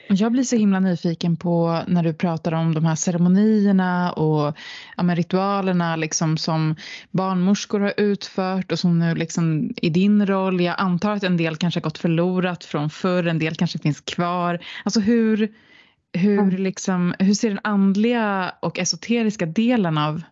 Jag 0.08 0.32
blir 0.32 0.42
så 0.42 0.56
himla 0.56 0.80
nyfiken 0.80 1.36
på 1.36 1.82
när 1.86 2.02
du 2.02 2.12
pratar 2.12 2.52
om 2.52 2.74
de 2.74 2.84
här 2.84 2.94
ceremonierna 2.94 4.12
och 4.12 4.56
ja, 4.96 5.02
ritualerna 5.02 5.96
liksom 5.96 6.36
som 6.38 6.76
barnmorskor 7.10 7.80
har 7.80 7.94
utfört 7.96 8.72
och 8.72 8.78
som 8.78 8.98
nu 8.98 9.14
liksom 9.14 9.74
i 9.76 9.90
din 9.90 10.26
roll. 10.26 10.60
Jag 10.60 10.74
antar 10.78 11.12
att 11.12 11.22
en 11.22 11.36
del 11.36 11.56
kanske 11.56 11.80
har 11.80 11.82
gått 11.82 11.98
förlorat 11.98 12.64
från 12.64 12.90
förr, 12.90 13.26
en 13.26 13.38
del 13.38 13.54
kanske 13.54 13.78
finns 13.78 14.00
kvar. 14.00 14.58
Alltså 14.84 15.00
hur, 15.00 15.52
hur, 16.12 16.58
liksom, 16.58 17.14
hur 17.18 17.34
ser 17.34 17.48
den 17.48 17.60
andliga 17.64 18.52
och 18.60 18.78
esoteriska 18.78 19.46
delen 19.46 19.98
av, 19.98 20.22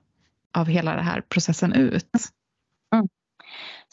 av 0.55 0.67
hela 0.67 0.97
den 0.97 1.05
här 1.05 1.21
processen 1.29 1.73
ut? 1.73 2.33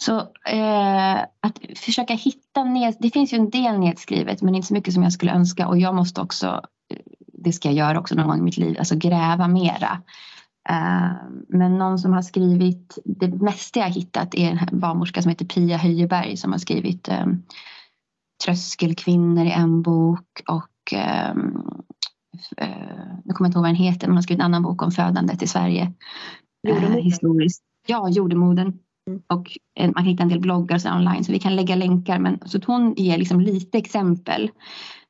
Så 0.02 0.20
eh, 0.50 1.20
att 1.20 1.60
försöka 1.76 2.14
hitta, 2.14 2.64
ned, 2.64 2.96
det 3.00 3.10
finns 3.10 3.34
ju 3.34 3.38
en 3.38 3.50
del 3.50 3.80
nedskrivet 3.80 4.42
men 4.42 4.56
inte 4.56 4.68
så 4.68 4.74
mycket 4.74 4.94
som 4.94 5.04
jag 5.04 5.14
skulle 5.14 5.32
önska 5.32 5.68
och 5.68 5.78
jag 5.78 5.96
måste 5.96 6.22
också, 6.22 6.48
eh, 6.94 7.00
det 7.34 7.52
ska 7.52 7.68
jag 7.68 7.76
göra 7.76 8.00
också 8.00 8.16
någon 8.16 8.28
gång 8.28 8.40
i 8.40 8.42
mitt 8.42 8.58
liv, 8.58 8.76
alltså 8.80 8.96
gräva 8.96 9.48
mera. 9.48 10.02
Eh, 10.70 11.12
men 11.48 11.78
någon 11.78 12.00
som 12.00 12.14
har 12.14 12.22
skrivit, 12.22 12.98
det 13.06 13.28
mesta 13.28 13.80
jag 13.80 13.90
hittat 13.90 14.36
är 14.36 14.52
en 14.52 14.80
barnmorska 14.80 15.22
som 15.22 15.30
heter 15.30 15.46
Pia 15.46 15.78
Höjeberg 15.78 16.38
som 16.38 16.52
har 16.52 16.60
skrivit 16.60 17.08
eh, 17.08 17.26
Tröskelkvinnor 18.46 19.46
i 19.46 19.52
en 19.52 19.82
bok 19.82 20.42
och 20.48 20.94
eh, 20.94 21.30
eh, 22.58 23.08
nu 23.26 23.34
kommer 23.34 23.48
jag 23.48 23.48
inte 23.48 23.58
ihåg 23.58 23.64
vad 23.64 23.70
den 23.70 23.76
heter 23.76 24.08
men 24.08 24.10
hon 24.10 24.18
har 24.18 24.22
skrivit 24.22 24.40
en 24.40 24.46
annan 24.46 24.64
bok 24.64 24.82
om 24.82 24.92
födandet 24.92 25.42
i 25.42 25.48
Sverige. 25.48 25.94
Eh, 26.68 26.90
historiskt. 26.90 27.64
Ja, 27.88 28.10
jordemodern. 28.10 28.74
Mm. 29.10 29.22
Och 29.28 29.58
man 29.80 29.94
kan 29.94 30.06
hitta 30.06 30.24
en 30.24 30.30
del 30.30 30.40
bloggar 30.40 30.78
så 30.78 30.96
online 30.96 31.24
så 31.24 31.32
vi 31.32 31.40
kan 31.40 31.56
lägga 31.56 31.76
länkar. 31.76 32.20
Men, 32.20 32.40
så 32.46 32.60
hon 32.68 32.94
ger 32.94 33.18
liksom 33.18 33.42
lite 33.42 33.78
exempel. 33.78 34.52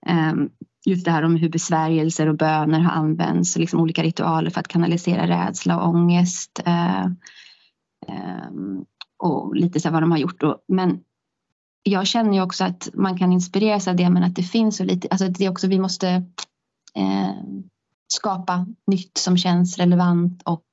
Um, 0.08 0.50
just 0.86 1.06
det 1.06 1.12
här 1.12 1.24
om 1.24 1.36
hur 1.36 1.50
besvärjelser 1.50 2.28
och 2.28 2.38
böner 2.38 2.80
har 2.80 2.92
använts. 2.92 3.58
Liksom 3.58 3.80
olika 3.80 4.04
ritualer 4.04 4.50
för 4.50 4.60
att 4.60 4.68
kanalisera 4.68 5.28
rädsla 5.28 5.82
och 5.82 5.90
ångest. 5.90 6.62
Uh, 6.68 7.06
um, 8.50 8.86
och 9.18 9.56
lite 9.56 9.80
så 9.80 9.90
vad 9.90 10.04
de 10.04 10.12
har 10.12 10.18
gjort. 10.18 10.40
Då. 10.40 10.58
Men 10.68 11.00
jag 11.84 12.08
känner 12.08 12.34
ju 12.34 12.42
också 12.42 12.64
att 12.64 12.90
man 12.94 13.18
kan 13.18 13.34
inspireras 13.34 13.88
av 13.88 13.96
det 13.96 14.10
men 14.10 14.24
att 14.24 14.36
det 14.36 14.44
finns 14.44 14.78
så 14.78 14.84
lite. 14.84 15.08
Alltså 15.12 15.28
det 15.28 15.46
är 15.46 15.52
också 15.52 15.68
vi 15.68 15.80
måste 15.80 16.10
eh, 16.96 17.34
skapa 18.08 18.66
nytt 18.88 19.18
som 19.18 19.38
känns 19.38 19.78
relevant 19.78 20.42
och 20.46 20.66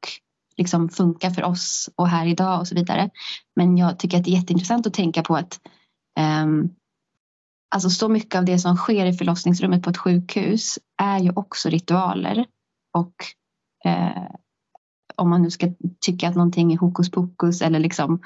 liksom 0.56 0.88
funkar 0.88 1.30
för 1.30 1.44
oss 1.44 1.90
och 1.96 2.08
här 2.08 2.26
idag 2.26 2.60
och 2.60 2.68
så 2.68 2.74
vidare. 2.74 3.10
Men 3.56 3.76
jag 3.76 3.98
tycker 3.98 4.18
att 4.18 4.24
det 4.24 4.30
är 4.30 4.36
jätteintressant 4.36 4.86
att 4.86 4.94
tänka 4.94 5.22
på 5.22 5.36
att 5.36 5.60
um, 6.44 6.74
alltså 7.70 7.90
så 7.90 8.08
mycket 8.08 8.34
av 8.34 8.44
det 8.44 8.58
som 8.58 8.76
sker 8.76 9.06
i 9.06 9.12
förlossningsrummet 9.12 9.82
på 9.82 9.90
ett 9.90 9.96
sjukhus 9.96 10.78
är 11.02 11.18
ju 11.18 11.32
också 11.36 11.68
ritualer. 11.68 12.46
Och 12.92 13.14
eh, 13.84 14.22
om 15.16 15.30
man 15.30 15.42
nu 15.42 15.50
ska 15.50 15.72
tycka 16.00 16.28
att 16.28 16.34
någonting 16.34 16.72
är 16.72 16.78
hokus 16.78 17.10
pokus 17.10 17.62
eller 17.62 17.78
liksom 17.78 18.22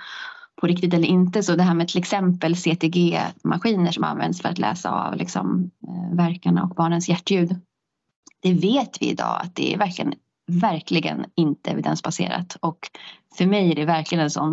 på 0.61 0.67
riktigt 0.67 0.95
eller 0.95 1.09
inte. 1.09 1.43
Så 1.43 1.57
det 1.57 1.63
här 1.63 1.75
med 1.75 1.89
till 1.89 1.99
exempel 1.99 2.57
CTG-maskiner 2.57 3.93
som 3.93 4.05
används 4.05 4.43
för 4.43 4.49
att 4.49 4.59
läsa 4.59 4.91
av 4.91 5.17
liksom, 5.17 5.71
eh, 5.89 6.17
verkarna 6.17 6.63
och 6.65 6.75
barnens 6.75 7.09
hjärtljud. 7.09 7.57
Det 8.43 8.53
vet 8.53 9.03
vi 9.03 9.11
idag 9.11 9.41
att 9.43 9.55
det 9.55 9.75
är 9.75 9.79
verkligen 9.79 10.15
verkligen 10.51 11.25
inte 11.37 11.71
evidensbaserat. 11.71 12.57
Och 12.61 12.79
för 13.37 13.47
mig 13.47 13.71
är 13.71 13.75
det 13.75 13.85
verkligen 13.85 14.25
en 14.25 14.31
sån, 14.31 14.51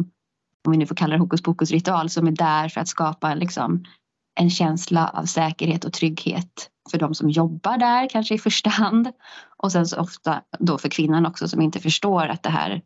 om 0.65 0.71
vi 0.71 0.77
nu 0.77 0.85
får 0.85 0.95
kalla 0.95 1.13
det 1.13 1.21
hokus 1.21 1.41
pokus 1.41 1.71
ritual, 1.71 2.09
som 2.09 2.27
är 2.27 2.31
där 2.31 2.69
för 2.69 2.81
att 2.81 2.87
skapa 2.87 3.33
liksom 3.33 3.85
en 4.39 4.49
känsla 4.49 5.07
av 5.07 5.25
säkerhet 5.25 5.85
och 5.85 5.93
trygghet 5.93 6.69
för 6.91 6.97
de 6.97 7.15
som 7.15 7.29
jobbar 7.29 7.77
där 7.77 8.09
kanske 8.09 8.35
i 8.35 8.37
första 8.37 8.69
hand. 8.69 9.11
Och 9.57 9.71
sen 9.71 9.87
så 9.87 9.99
ofta 9.99 10.41
då 10.59 10.77
för 10.77 10.89
kvinnan 10.89 11.25
också 11.25 11.47
som 11.47 11.61
inte 11.61 11.79
förstår 11.79 12.27
att 12.27 12.43
det 12.43 12.49
här, 12.49 12.81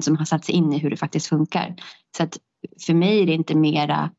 som 0.00 0.16
har 0.16 0.24
satt 0.24 0.44
sig 0.44 0.54
in 0.54 0.72
i 0.72 0.78
hur 0.78 0.90
det 0.90 0.96
faktiskt 0.96 1.26
funkar. 1.26 1.74
Så 2.16 2.22
att 2.22 2.38
för 2.86 2.94
mig 2.94 3.22
är 3.22 3.26
det 3.26 3.32
inte 3.32 3.54
mera 3.54 4.10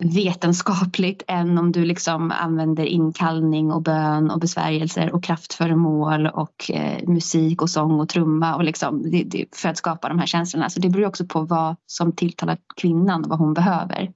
vetenskapligt 0.00 1.22
än 1.26 1.58
om 1.58 1.72
du 1.72 1.84
liksom 1.84 2.30
använder 2.30 2.84
inkallning 2.84 3.72
och 3.72 3.82
bön 3.82 4.30
och 4.30 4.40
besvärjelser 4.40 5.14
och 5.14 5.24
kraftföremål 5.24 6.26
och 6.26 6.70
eh, 6.70 7.08
musik 7.08 7.62
och 7.62 7.70
sång 7.70 8.00
och 8.00 8.08
trumma 8.08 8.56
och 8.56 8.64
liksom, 8.64 9.10
det, 9.10 9.24
det, 9.24 9.56
för 9.56 9.68
att 9.68 9.76
skapa 9.76 10.08
de 10.08 10.18
här 10.18 10.26
känslorna. 10.26 10.70
Så 10.70 10.80
det 10.80 10.88
beror 10.88 11.06
också 11.06 11.26
på 11.26 11.40
vad 11.40 11.76
som 11.86 12.12
tilltalar 12.12 12.58
kvinnan 12.76 13.24
och 13.24 13.30
vad 13.30 13.38
hon 13.38 13.54
behöver. 13.54 14.12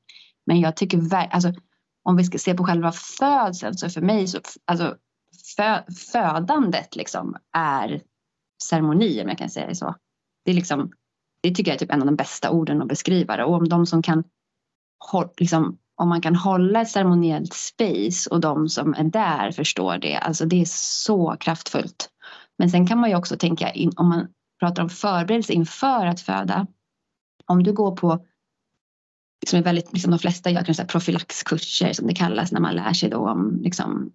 Men 0.47 0.61
jag 0.61 0.77
tycker, 0.77 1.15
alltså, 1.15 1.53
om 2.05 2.17
vi 2.17 2.25
ska 2.25 2.39
se 2.39 2.55
på 2.55 2.65
själva 2.65 2.93
födseln 2.93 3.75
så 3.75 3.89
för 3.89 4.01
mig 4.01 4.27
så, 4.27 4.39
alltså 4.65 4.97
fö, 5.57 5.83
födandet 6.13 6.97
liksom 6.97 7.37
är 7.57 8.01
ceremoni 8.63 9.23
om 9.23 9.29
jag 9.29 9.39
kan 9.39 9.51
säga 9.51 9.67
det 9.67 9.75
så. 9.75 9.95
Det 10.45 10.51
är 10.51 10.55
liksom, 10.55 10.91
det 11.43 11.55
tycker 11.55 11.71
jag 11.71 11.75
är 11.75 11.79
typ 11.79 11.93
en 11.93 12.01
av 12.01 12.07
de 12.07 12.17
bästa 12.17 12.51
orden 12.51 12.83
att 12.83 12.89
beskriva 12.89 13.37
det 13.37 13.45
och 13.45 13.55
om 13.55 13.69
de 13.69 13.87
som 13.87 14.03
kan 14.03 14.25
liksom, 15.37 15.79
om 15.97 16.09
man 16.09 16.21
kan 16.21 16.37
hålla 16.37 16.81
ett 16.81 16.91
ceremoniellt 16.91 17.55
space 17.55 18.31
och 18.31 18.41
de 18.41 18.69
som 18.69 18.95
är 18.95 19.05
där 19.05 19.53
förstår 19.53 19.99
det. 19.99 20.17
Alltså 20.17 20.47
det 20.47 20.61
är 20.61 20.67
så 20.69 21.37
kraftfullt. 21.41 22.09
Men 22.59 22.71
sen 22.71 22.87
kan 22.87 22.99
man 22.99 23.11
ju 23.11 23.17
också 23.17 23.37
tänka 23.37 23.71
in, 23.71 23.93
om 23.97 24.09
man 24.09 24.29
pratar 24.61 24.83
om 24.83 24.91
förberedelse 24.91 25.53
inför 25.53 26.07
att 26.07 26.21
föda. 26.21 26.67
Om 27.47 27.63
du 27.63 27.73
går 27.73 27.97
på 27.97 28.25
som 29.47 29.59
är 29.59 29.63
väldigt, 29.63 29.93
liksom 29.93 30.11
de 30.11 30.19
flesta 30.19 30.51
gör 30.51 30.65
kanske 30.65 30.85
profylaxkurser 30.85 31.93
som 31.93 32.07
det 32.07 32.15
kallas 32.15 32.53
när 32.53 32.61
man 32.61 32.75
lär 32.75 32.93
sig 32.93 33.11
då 33.11 33.31
om 33.31 33.61
liksom, 33.63 34.11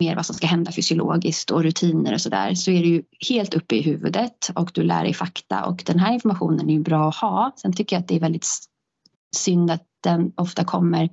mer 0.00 0.16
vad 0.16 0.26
som 0.26 0.34
ska 0.34 0.46
hända 0.46 0.72
fysiologiskt 0.72 1.50
och 1.50 1.62
rutiner 1.62 2.14
och 2.14 2.20
sådär 2.20 2.54
så 2.54 2.70
är 2.70 2.82
det 2.82 2.88
ju 2.88 3.02
helt 3.28 3.54
uppe 3.54 3.76
i 3.76 3.82
huvudet 3.82 4.50
och 4.54 4.70
du 4.74 4.82
lär 4.82 5.04
dig 5.04 5.14
fakta 5.14 5.64
och 5.64 5.82
den 5.86 5.98
här 5.98 6.12
informationen 6.12 6.68
är 6.68 6.74
ju 6.74 6.80
bra 6.80 7.08
att 7.08 7.16
ha. 7.16 7.52
Sen 7.56 7.72
tycker 7.72 7.96
jag 7.96 8.00
att 8.00 8.08
det 8.08 8.16
är 8.16 8.20
väldigt 8.20 8.46
synd 9.36 9.70
att 9.70 9.84
den 10.02 10.32
ofta 10.36 10.64
kommer 10.64 11.08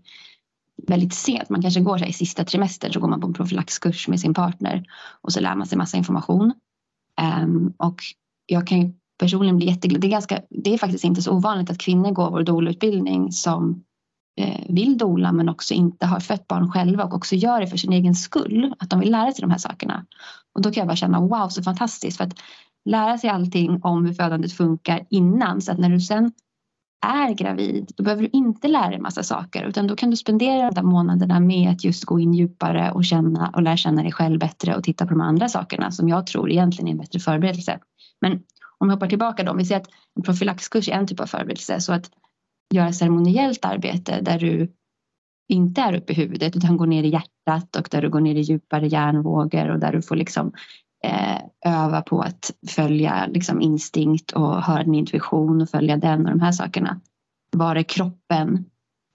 väldigt 0.88 1.13
sent. 1.13 1.49
Man 1.49 1.61
kanske 1.61 1.80
går 1.80 1.97
så 1.97 2.03
här, 2.03 2.09
i 2.09 2.13
sista 2.13 2.43
trimestern 2.43 2.93
så 2.93 2.99
går 2.99 3.07
man 3.07 3.22
på 3.22 3.28
en 3.28 3.34
profylaxkurs 3.34 4.07
med 4.07 4.20
sin 4.20 4.34
partner 4.34 4.86
och 5.22 5.34
så 5.34 5.39
lär 5.39 5.55
man 5.55 5.68
sig 5.68 5.78
massa 5.78 5.97
information. 5.97 6.53
Um, 7.43 7.74
och 7.78 8.01
jag 8.45 8.68
kan 8.68 8.82
ju 8.82 8.93
personligen 9.20 9.57
bli 9.57 9.68
jätteglad. 9.68 10.01
Det 10.01 10.07
är, 10.07 10.11
ganska, 10.11 10.41
det 10.49 10.74
är 10.74 10.78
faktiskt 10.78 11.03
inte 11.03 11.22
så 11.22 11.32
ovanligt 11.32 11.70
att 11.70 11.78
kvinnor 11.78 12.11
går 12.11 12.32
vår 12.32 12.43
doula-utbildning 12.43 13.32
som 13.32 13.84
eh, 14.41 14.66
vill 14.70 14.97
dola 14.97 15.32
men 15.32 15.49
också 15.49 15.74
inte 15.74 16.05
har 16.05 16.20
fött 16.20 16.47
barn 16.47 16.72
själva 16.72 17.03
och 17.03 17.13
också 17.13 17.36
gör 17.36 17.61
det 17.61 17.68
för 17.68 17.78
sin 17.78 17.93
egen 17.93 18.16
skull. 18.16 18.74
Att 18.80 18.89
de 18.89 18.99
vill 18.99 19.11
lära 19.11 19.32
sig 19.32 19.41
de 19.41 19.51
här 19.51 19.57
sakerna. 19.57 20.05
Och 20.55 20.61
då 20.61 20.72
kan 20.72 20.82
jag 20.82 20.88
bara 20.88 20.95
känna 20.95 21.20
wow 21.20 21.49
så 21.49 21.63
fantastiskt. 21.63 22.18
För 22.18 22.24
att 22.24 22.34
lära 22.86 23.18
sig 23.18 23.30
allting 23.30 23.84
om 23.84 24.05
hur 24.05 24.13
födandet 24.13 24.53
funkar 24.53 25.05
innan 25.09 25.61
så 25.61 25.72
att 25.72 25.80
när 25.80 25.89
du 25.89 26.01
sen 26.01 26.32
är 27.01 27.33
gravid 27.33 27.91
då 27.97 28.03
behöver 28.03 28.23
du 28.23 28.29
inte 28.33 28.67
lära 28.67 28.89
dig 28.89 28.99
massa 28.99 29.23
saker 29.23 29.63
utan 29.63 29.87
då 29.87 29.95
kan 29.95 30.09
du 30.09 30.15
spendera 30.15 30.71
de 30.71 30.89
månaderna 30.89 31.39
med 31.39 31.69
att 31.69 31.83
just 31.83 32.05
gå 32.05 32.19
in 32.19 32.33
djupare 32.33 32.91
och 32.91 33.05
känna 33.05 33.51
och 33.55 33.61
lära 33.61 33.77
känna 33.77 34.01
dig 34.01 34.11
själv 34.11 34.39
bättre 34.39 34.75
och 34.75 34.83
titta 34.83 35.05
på 35.05 35.13
de 35.13 35.21
andra 35.21 35.49
sakerna 35.49 35.91
som 35.91 36.09
jag 36.09 36.27
tror 36.27 36.51
egentligen 36.51 36.87
är 36.87 36.91
en 36.91 36.97
bättre 36.97 37.19
förberedelse. 37.19 37.79
Men 38.21 38.43
om 38.77 38.87
vi 38.87 38.93
hoppar 38.93 39.07
tillbaka 39.07 39.43
då, 39.43 39.51
om 39.51 39.57
vi 39.57 39.65
säger 39.65 39.81
att 39.81 39.89
en 40.15 40.23
profylaxkurs 40.23 40.89
är 40.89 40.93
en 40.93 41.07
typ 41.07 41.19
av 41.19 41.25
förberedelse 41.25 41.81
så 41.81 41.93
att 41.93 42.11
göra 42.73 42.93
ceremoniellt 42.93 43.65
arbete 43.65 44.21
där 44.21 44.39
du 44.39 44.73
inte 45.47 45.81
är 45.81 45.93
uppe 45.93 46.13
i 46.13 46.15
huvudet 46.15 46.55
utan 46.55 46.77
går 46.77 46.87
ner 46.87 47.03
i 47.03 47.09
hjärtat 47.09 47.75
och 47.75 47.87
där 47.91 48.01
du 48.01 48.09
går 48.09 48.19
ner 48.21 48.35
i 48.35 48.41
djupare 48.41 48.87
hjärnvågor 48.87 49.69
och 49.69 49.79
där 49.79 49.91
du 49.93 50.01
får 50.01 50.15
liksom 50.15 50.51
Eh, 51.03 51.37
öva 51.65 52.01
på 52.01 52.21
att 52.21 52.51
följa 52.67 53.27
liksom 53.27 53.61
instinkt 53.61 54.31
och 54.31 54.63
höra 54.63 54.83
din 54.83 54.95
intuition 54.95 55.61
och 55.61 55.69
följa 55.69 55.97
den 55.97 56.25
och 56.25 56.31
de 56.31 56.39
här 56.39 56.51
sakerna. 56.51 57.01
Bara 57.51 57.83
kroppen 57.83 58.65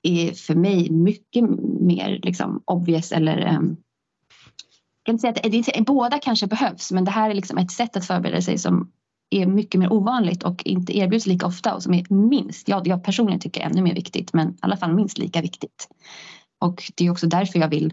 är 0.03 0.33
för 0.33 0.55
mig 0.55 0.91
mycket 0.91 1.45
mer 1.81 2.21
liksom 2.23 2.63
obvious 2.65 3.13
eller 3.13 3.57
um, 3.57 3.77
kan 5.05 5.13
inte 5.13 5.21
säga 5.21 5.31
att 5.31 5.43
det, 5.43 5.77
det, 5.77 5.85
båda 5.87 6.19
kanske 6.19 6.47
behövs 6.47 6.93
men 6.93 7.05
det 7.05 7.11
här 7.11 7.31
är 7.31 7.35
liksom 7.35 7.59
ett 7.59 7.71
sätt 7.71 7.97
att 7.97 8.07
förbereda 8.07 8.43
sig 8.43 8.59
som 8.59 8.93
är 9.31 9.47
mycket 9.47 9.79
mer 9.79 9.93
ovanligt 9.93 10.43
och 10.43 10.63
inte 10.65 10.99
erbjuds 10.99 11.27
lika 11.27 11.47
ofta 11.47 11.75
och 11.75 11.83
som 11.83 11.95
är 11.95 12.15
minst, 12.15 12.69
ja, 12.69 12.83
jag 12.85 13.05
personligen 13.05 13.41
tycker 13.41 13.61
ännu 13.61 13.83
mer 13.83 13.95
viktigt 13.95 14.33
men 14.33 14.49
i 14.49 14.57
alla 14.61 14.77
fall 14.77 14.95
minst 14.95 15.19
lika 15.19 15.43
viktigt. 15.43 15.89
Och 16.59 16.83
det 16.95 17.07
är 17.07 17.11
också 17.11 17.27
därför 17.27 17.59
jag 17.59 17.69
vill 17.69 17.93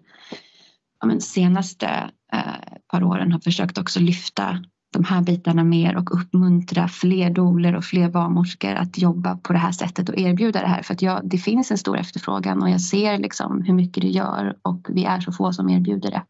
ja, 1.00 1.08
men 1.08 1.22
senaste 1.22 2.10
eh, 2.34 2.78
par 2.92 3.04
åren 3.04 3.32
har 3.32 3.40
försökt 3.40 3.78
också 3.78 4.00
lyfta 4.00 4.60
de 4.94 5.04
här 5.04 5.22
bitarna 5.22 5.64
mer 5.64 5.98
och 5.98 6.16
uppmuntra 6.16 6.88
fler 6.88 7.30
doler 7.30 7.76
och 7.76 7.84
fler 7.84 8.10
barnmorskor 8.10 8.74
att 8.74 8.98
jobba 8.98 9.38
på 9.38 9.54
det 9.54 9.60
här 9.60 9.72
sättet 9.72 10.10
och 10.10 10.18
erbjuda 10.18 10.62
det 10.62 10.68
här 10.68 10.82
för 10.82 10.94
att 10.94 11.02
jag, 11.02 11.22
det 11.24 11.38
finns 11.38 11.72
en 11.72 11.78
stor 11.78 11.98
efterfrågan 11.98 12.64
och 12.64 12.70
jag 12.70 12.82
ser 12.82 13.18
liksom 13.18 13.62
hur 13.62 13.74
mycket 13.74 14.02
det 14.04 14.10
gör 14.10 14.58
och 14.62 14.88
vi 14.90 15.06
är 15.06 15.20
så 15.20 15.32
få 15.32 15.54
som 15.54 15.70
erbjuder 15.70 16.12
det. 16.12 16.24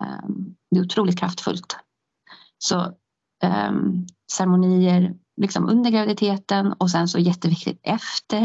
Um, 0.00 0.54
det 0.70 0.78
är 0.78 0.84
otroligt 0.84 1.18
kraftfullt. 1.18 1.76
Så 2.58 2.92
um, 3.44 4.06
ceremonier 4.32 5.14
liksom 5.40 5.68
under 5.68 5.90
graviditeten 5.90 6.72
och 6.72 6.90
sen 6.90 7.08
så 7.08 7.18
jätteviktigt 7.18 7.80
efter 7.82 8.44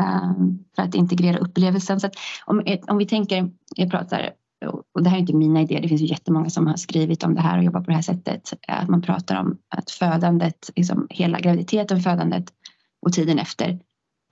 um, 0.00 0.64
för 0.76 0.82
att 0.82 0.94
integrera 0.94 1.38
upplevelsen. 1.38 2.00
Så 2.00 2.10
om, 2.44 2.76
om 2.88 2.98
vi 2.98 3.06
tänker, 3.06 3.50
jag 3.76 3.90
pratar 3.90 4.32
och 4.66 5.02
det 5.02 5.10
här 5.10 5.16
är 5.16 5.20
inte 5.20 5.32
mina 5.32 5.60
idéer, 5.60 5.80
det 5.80 5.88
finns 5.88 6.00
ju 6.00 6.06
jättemånga 6.06 6.50
som 6.50 6.66
har 6.66 6.76
skrivit 6.76 7.24
om 7.24 7.34
det 7.34 7.40
här 7.40 7.58
och 7.58 7.64
jobbat 7.64 7.84
på 7.84 7.90
det 7.90 7.94
här 7.94 8.02
sättet. 8.02 8.52
Eh, 8.68 8.82
att 8.82 8.88
man 8.88 9.02
pratar 9.02 9.40
om 9.40 9.58
att 9.68 9.90
födandet, 9.90 10.70
liksom 10.76 11.06
hela 11.10 11.40
graviditeten, 11.40 12.00
födandet 12.00 12.52
och 13.00 13.12
tiden 13.12 13.38
efter 13.38 13.68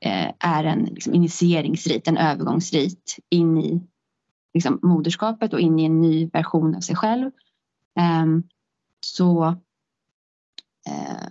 eh, 0.04 0.32
är 0.38 0.64
en 0.64 0.84
liksom, 0.84 1.14
initieringsrit, 1.14 2.08
en 2.08 2.16
övergångsrit 2.16 3.16
in 3.30 3.58
i 3.58 3.82
liksom, 4.54 4.78
moderskapet 4.82 5.52
och 5.52 5.60
in 5.60 5.78
i 5.78 5.84
en 5.84 6.00
ny 6.00 6.26
version 6.26 6.74
av 6.74 6.80
sig 6.80 6.96
själv. 6.96 7.30
Ehm, 7.98 8.42
så 9.00 9.44
eh, 10.88 11.26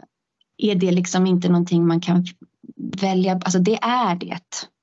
är 0.57 0.75
det 0.75 0.91
liksom 0.91 1.27
inte 1.27 1.49
någonting 1.49 1.87
man 1.87 2.01
kan 2.01 2.25
välja, 3.01 3.33
alltså 3.33 3.59
det 3.59 3.75
är 3.81 4.15
det. 4.15 4.39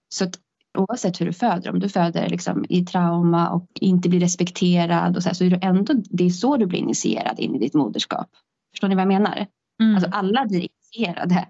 Så 0.09 0.25
att 0.25 0.39
oavsett 0.77 1.21
hur 1.21 1.27
du 1.27 1.33
föder, 1.33 1.71
om 1.71 1.81
du 1.81 1.89
föder 1.89 2.29
liksom 2.29 2.65
i 2.69 2.85
trauma 2.85 3.51
och 3.51 3.69
inte 3.81 4.09
blir 4.09 4.21
respekterad 4.21 5.17
och 5.17 5.23
så, 5.23 5.29
här, 5.29 5.35
så 5.35 5.45
är 5.45 5.51
det 5.51 5.57
ändå, 5.57 5.95
det 6.11 6.25
är 6.25 6.31
så 6.31 6.57
du 6.57 6.67
blir 6.67 6.79
initierad 6.79 7.39
in 7.39 7.55
i 7.55 7.59
ditt 7.59 7.75
moderskap. 7.75 8.29
Förstår 8.73 8.89
ni 8.89 8.95
vad 8.95 9.03
jag 9.03 9.09
menar? 9.09 9.47
Mm. 9.83 9.95
Alltså 9.95 10.11
alla 10.13 10.47
blir 10.47 10.69
initierade. 10.95 11.49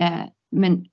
Eh, 0.00 0.24
men 0.56 0.86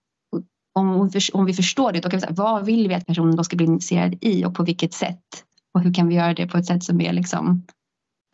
om, 0.76 1.10
om 1.34 1.46
vi 1.46 1.54
förstår 1.54 1.92
det, 1.92 2.00
då 2.00 2.10
kan 2.10 2.18
vi 2.18 2.22
säga 2.22 2.34
vad 2.34 2.66
vill 2.66 2.88
vi 2.88 2.94
att 2.94 3.06
personen 3.06 3.36
då 3.36 3.44
ska 3.44 3.56
bli 3.56 3.66
initierad 3.66 4.16
i 4.22 4.46
och 4.46 4.56
på 4.56 4.64
vilket 4.64 4.94
sätt? 4.94 5.24
Och 5.74 5.82
hur 5.82 5.94
kan 5.94 6.08
vi 6.08 6.16
göra 6.16 6.34
det 6.34 6.48
på 6.48 6.58
ett 6.58 6.66
sätt 6.66 6.84
som 6.84 7.02
är 7.02 7.14
liksom, 7.14 7.64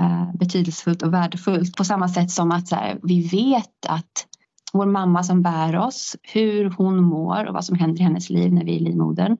eh, 0.01 0.33
betydelsefullt 0.33 1.01
och 1.01 1.13
värdefullt? 1.13 1.77
På 1.77 1.83
samma 1.83 2.09
sätt 2.09 2.31
som 2.31 2.51
att 2.51 2.67
så 2.67 2.75
här, 2.75 2.99
vi 3.03 3.27
vet 3.27 3.85
att 3.87 4.27
vår 4.73 4.85
mamma 4.85 5.23
som 5.23 5.41
bär 5.41 5.75
oss, 5.75 6.15
hur 6.21 6.69
hon 6.69 7.03
mår 7.03 7.45
och 7.45 7.53
vad 7.53 7.65
som 7.65 7.77
händer 7.77 8.01
i 8.01 8.03
hennes 8.03 8.29
liv 8.29 8.53
när 8.53 8.63
vi 8.63 8.71
är 8.71 8.75
i 8.75 8.79
livmodern 8.79 9.37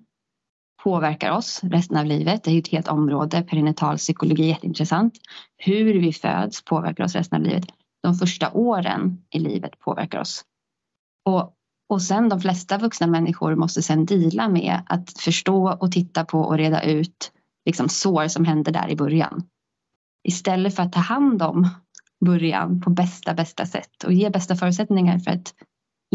påverkar 0.84 1.32
oss 1.32 1.60
resten 1.64 1.98
av 1.98 2.06
livet. 2.06 2.44
Det 2.44 2.52
är 2.52 2.60
ett 2.60 2.68
helt 2.68 2.88
område, 2.88 3.42
perinatal 3.42 3.98
psykologi, 3.98 4.48
jätteintressant. 4.48 5.14
Hur 5.58 5.94
vi 6.00 6.14
föds 6.14 6.66
påverkar 6.66 7.04
oss 7.04 7.16
resten 7.16 7.42
av 7.42 7.48
livet. 7.48 7.66
De 8.04 8.16
första 8.16 8.52
åren 8.52 9.24
i 9.30 9.40
livet 9.40 9.80
påverkar 9.80 10.20
oss. 10.20 10.46
Och, 11.26 11.54
och 11.90 12.02
sen 12.02 12.30
de 12.30 12.42
flesta 12.42 12.78
vuxna 12.78 13.08
människor 13.08 13.56
måste 13.56 13.82
sen 13.82 14.06
dela 14.06 14.50
med 14.50 14.82
att 14.86 15.20
förstå 15.20 15.78
och 15.80 15.92
titta 15.92 16.26
på 16.26 16.40
och 16.40 16.58
reda 16.58 16.84
ut 16.84 17.32
liksom 17.66 17.90
sår 17.90 18.28
som 18.28 18.46
händer 18.46 18.72
där 18.72 18.90
i 18.90 18.96
början. 18.96 19.44
Istället 20.28 20.76
för 20.76 20.84
att 20.84 20.94
ta 20.94 21.00
hand 21.00 21.42
om 21.42 21.70
början 22.26 22.82
på 22.82 22.89
bästa, 22.89 23.34
bästa 23.34 23.65
sätt 23.65 24.03
och 24.03 24.13
ge 24.13 24.30
bästa 24.30 24.55
förutsättningar 24.55 25.19
för 25.19 25.32
att 25.32 25.53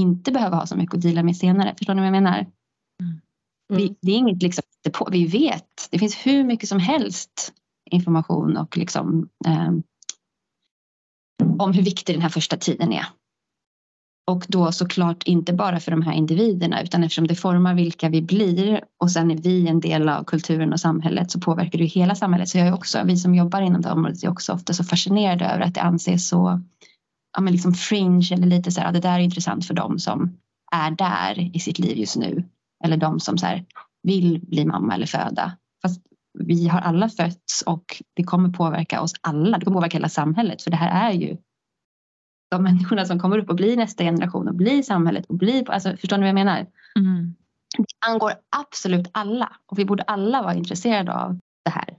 inte 0.01 0.33
behöva 0.33 0.57
ha 0.57 0.67
så 0.67 0.77
mycket 0.77 0.95
att 0.95 1.03
dela 1.03 1.23
med 1.23 1.37
senare. 1.37 1.75
Förstår 1.79 1.95
ni 1.95 2.01
vad 2.01 2.07
jag 2.07 2.23
menar? 2.23 2.39
Mm. 2.39 3.21
Vi, 3.69 3.97
det 4.01 4.13
är 4.13 4.17
inget 4.17 4.43
liksom, 4.43 4.63
på, 4.93 5.09
vi 5.11 5.27
vet, 5.27 5.89
det 5.91 5.99
finns 5.99 6.15
hur 6.27 6.45
mycket 6.45 6.69
som 6.69 6.79
helst 6.79 7.53
information 7.91 8.57
och 8.57 8.77
liksom 8.77 9.29
eh, 9.47 9.73
om 11.59 11.73
hur 11.73 11.83
viktig 11.83 12.15
den 12.15 12.23
här 12.23 12.29
första 12.29 12.57
tiden 12.57 12.93
är. 12.93 13.07
Och 14.31 14.45
då 14.49 14.73
såklart 14.73 15.23
inte 15.23 15.53
bara 15.53 15.81
för 15.81 15.91
de 15.91 16.03
här 16.03 16.13
individerna 16.13 16.83
utan 16.83 17.05
eftersom 17.05 17.27
det 17.27 17.35
formar 17.35 17.75
vilka 17.75 18.09
vi 18.09 18.23
blir 18.23 18.81
och 19.01 19.11
sen 19.11 19.31
är 19.31 19.37
vi 19.37 19.69
en 19.69 19.81
del 19.81 20.09
av 20.09 20.25
kulturen 20.25 20.73
och 20.73 20.81
samhället 20.81 21.31
så 21.31 21.41
påverkar 21.41 21.79
det 21.79 21.85
hela 21.85 22.15
samhället. 22.15 22.49
Så 22.49 22.59
jag 22.59 22.67
är 22.67 22.75
också, 22.75 23.03
vi 23.05 23.17
som 23.17 23.35
jobbar 23.35 23.61
inom 23.61 23.83
det 23.83 23.91
området 23.91 24.25
är 24.25 24.31
också 24.31 24.53
ofta 24.53 24.73
så 24.73 24.85
fascinerade 24.85 25.45
över 25.45 25.61
att 25.61 25.75
det 25.75 25.83
anses 25.83 26.29
så 26.29 26.61
ja, 27.37 27.41
men 27.41 27.53
liksom 27.53 27.75
fringe 27.75 28.29
eller 28.33 28.47
lite 28.47 28.73
så 28.73 28.81
här, 28.81 28.93
det 28.93 29.01
där 29.01 29.19
är 29.19 29.23
intressant 29.23 29.67
för 29.67 29.75
dem 29.75 29.99
som 29.99 30.37
är 30.73 30.91
där 30.91 31.57
i 31.57 31.61
sitt 31.61 31.79
liv 31.79 31.99
just 31.99 32.17
nu. 32.17 32.45
Eller 32.85 32.97
de 32.97 33.21
som 33.21 33.39
så 33.39 33.47
här, 33.47 33.65
vill 34.03 34.41
bli 34.41 34.65
mamma 34.65 34.95
eller 34.95 35.07
föda. 35.07 35.53
Fast 35.83 36.01
vi 36.39 36.69
har 36.69 36.81
alla 36.81 37.09
fötts 37.09 37.63
och 37.63 38.03
det 38.17 38.25
kommer 38.25 38.49
påverka 38.49 39.01
oss 39.01 39.13
alla. 39.21 39.59
Det 39.59 39.65
kommer 39.65 39.77
påverka 39.77 39.97
hela 39.97 40.09
samhället 40.09 40.63
för 40.63 40.71
det 40.71 40.77
här 40.77 41.11
är 41.11 41.15
ju 41.15 41.37
de 42.57 42.63
människorna 42.63 43.05
som 43.05 43.19
kommer 43.19 43.39
upp 43.39 43.51
och 43.51 43.57
blir 43.57 43.77
nästa 43.77 44.05
generation 44.05 44.49
och 44.49 44.55
blir 44.55 44.83
samhället 44.83 45.27
och 45.27 45.35
blir, 45.35 45.71
alltså, 45.71 45.97
förstår 45.97 46.17
ni 46.17 46.21
vad 46.21 46.29
jag 46.29 46.35
menar? 46.35 46.67
Mm. 46.97 47.35
Det 47.79 48.07
angår 48.11 48.33
absolut 48.57 49.11
alla 49.13 49.53
och 49.67 49.79
vi 49.79 49.85
borde 49.85 50.03
alla 50.03 50.43
vara 50.43 50.55
intresserade 50.55 51.15
av 51.15 51.39
det 51.65 51.71
här. 51.71 51.97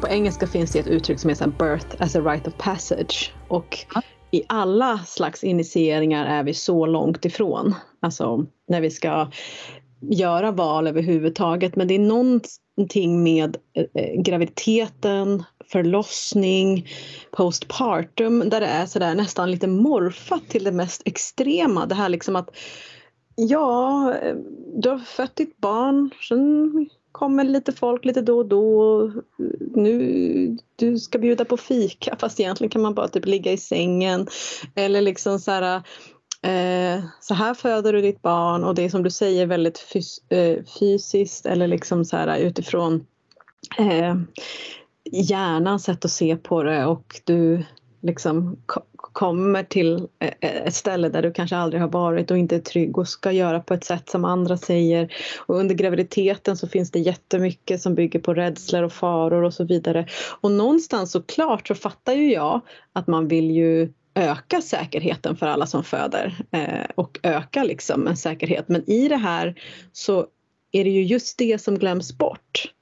På 0.00 0.08
engelska 0.08 0.46
finns 0.46 0.72
det 0.72 0.78
ett 0.78 0.86
uttryck 0.86 1.18
som 1.18 1.30
heter 1.30 1.52
birth 1.58 2.02
as 2.02 2.16
a 2.16 2.20
right 2.20 2.46
of 2.46 2.54
passage 2.58 3.32
och 3.48 3.78
ja. 3.94 4.02
i 4.30 4.42
alla 4.48 4.98
slags 4.98 5.44
initieringar 5.44 6.26
är 6.26 6.42
vi 6.42 6.54
så 6.54 6.86
långt 6.86 7.24
ifrån. 7.24 7.74
Alltså 8.00 8.46
när 8.68 8.80
vi 8.80 8.90
ska 8.90 9.30
göra 10.00 10.50
val 10.50 10.86
överhuvudtaget 10.86 11.76
men 11.76 11.88
det 11.88 11.94
är 11.94 11.98
någonting 12.78 13.22
med 13.22 13.56
eh, 13.74 13.84
eh, 13.94 14.20
graviditeten, 14.22 15.44
förlossning, 15.64 16.88
postpartum 17.30 18.48
där 18.48 18.60
det 18.60 18.66
är 18.66 18.86
sådär 18.86 19.14
nästan 19.14 19.50
lite 19.50 19.66
morfat 19.66 20.48
till 20.48 20.64
det 20.64 20.72
mest 20.72 21.02
extrema. 21.04 21.86
Det 21.86 21.94
här 21.94 22.08
liksom 22.08 22.36
att 22.36 22.50
ja, 23.36 24.14
eh, 24.14 24.36
du 24.76 24.88
har 24.88 24.98
fött 24.98 25.36
ditt 25.36 25.58
barn, 25.58 26.10
sen 26.28 26.88
kommer 27.12 27.44
lite 27.44 27.72
folk 27.72 28.04
lite 28.04 28.20
då 28.20 28.38
och 28.38 28.46
då. 28.46 29.12
Nu, 29.74 30.56
du 30.76 30.98
ska 30.98 31.18
bjuda 31.18 31.44
på 31.44 31.56
fika 31.56 32.16
fast 32.20 32.40
egentligen 32.40 32.70
kan 32.70 32.82
man 32.82 32.94
bara 32.94 33.08
typ 33.08 33.26
ligga 33.26 33.52
i 33.52 33.58
sängen. 33.58 34.26
Eller 34.74 35.00
liksom 35.00 35.38
så 35.38 35.50
här, 35.50 35.82
eh, 36.42 37.04
så 37.20 37.34
här 37.34 37.54
föder 37.54 37.92
du 37.92 38.00
ditt 38.00 38.22
barn 38.22 38.64
och 38.64 38.74
det 38.74 38.82
är 38.82 38.88
som 38.88 39.02
du 39.02 39.10
säger 39.10 39.46
väldigt 39.46 39.78
fys 39.78 40.18
eh, 40.28 40.64
fysiskt 40.78 41.46
eller 41.46 41.66
liksom 41.66 42.04
så 42.04 42.16
här 42.16 42.38
utifrån 42.38 43.06
eh, 43.78 44.16
hjärnans 45.12 45.84
sätt 45.84 46.04
att 46.04 46.10
se 46.10 46.36
på 46.36 46.62
det 46.62 46.86
och 46.86 47.20
du 47.24 47.64
liksom 48.00 48.56
kommer 49.12 49.62
till 49.62 50.08
eh, 50.18 50.32
ett 50.40 50.74
ställe 50.74 51.08
där 51.08 51.22
du 51.22 51.32
kanske 51.32 51.56
aldrig 51.56 51.82
har 51.82 51.88
varit 51.88 52.30
och 52.30 52.38
inte 52.38 52.56
är 52.56 52.60
trygg 52.60 52.98
och 52.98 53.08
ska 53.08 53.32
göra 53.32 53.60
på 53.60 53.74
ett 53.74 53.84
sätt 53.84 54.08
som 54.08 54.24
andra 54.24 54.56
säger. 54.56 55.12
Och 55.46 55.56
under 55.56 55.74
graviditeten 55.74 56.56
så 56.56 56.68
finns 56.68 56.90
det 56.90 56.98
jättemycket 56.98 57.82
som 57.82 57.94
bygger 57.94 58.20
på 58.20 58.34
rädslor 58.34 58.82
och 58.82 58.92
faror 58.92 59.42
och 59.42 59.54
så 59.54 59.64
vidare. 59.64 60.06
Och 60.40 60.50
någonstans 60.50 61.12
såklart 61.12 61.68
så 61.68 61.74
fattar 61.74 62.12
ju 62.12 62.32
jag 62.32 62.60
att 62.92 63.06
man 63.06 63.28
vill 63.28 63.50
ju 63.50 63.92
öka 64.18 64.62
säkerheten 64.62 65.36
för 65.36 65.46
alla 65.46 65.66
som 65.66 65.84
föder 65.84 66.36
eh, 66.50 66.86
och 66.94 67.18
öka 67.22 67.64
liksom 67.64 68.06
en 68.06 68.16
säkerhet. 68.16 68.68
Men 68.68 68.90
i 68.90 69.08
det 69.08 69.16
här 69.16 69.60
så 69.92 70.26
är 70.72 70.84
det 70.84 70.90
ju 70.90 71.02
just 71.02 71.38
det 71.38 71.62
som 71.62 71.78
glöms 71.78 72.18
bort. 72.18 72.72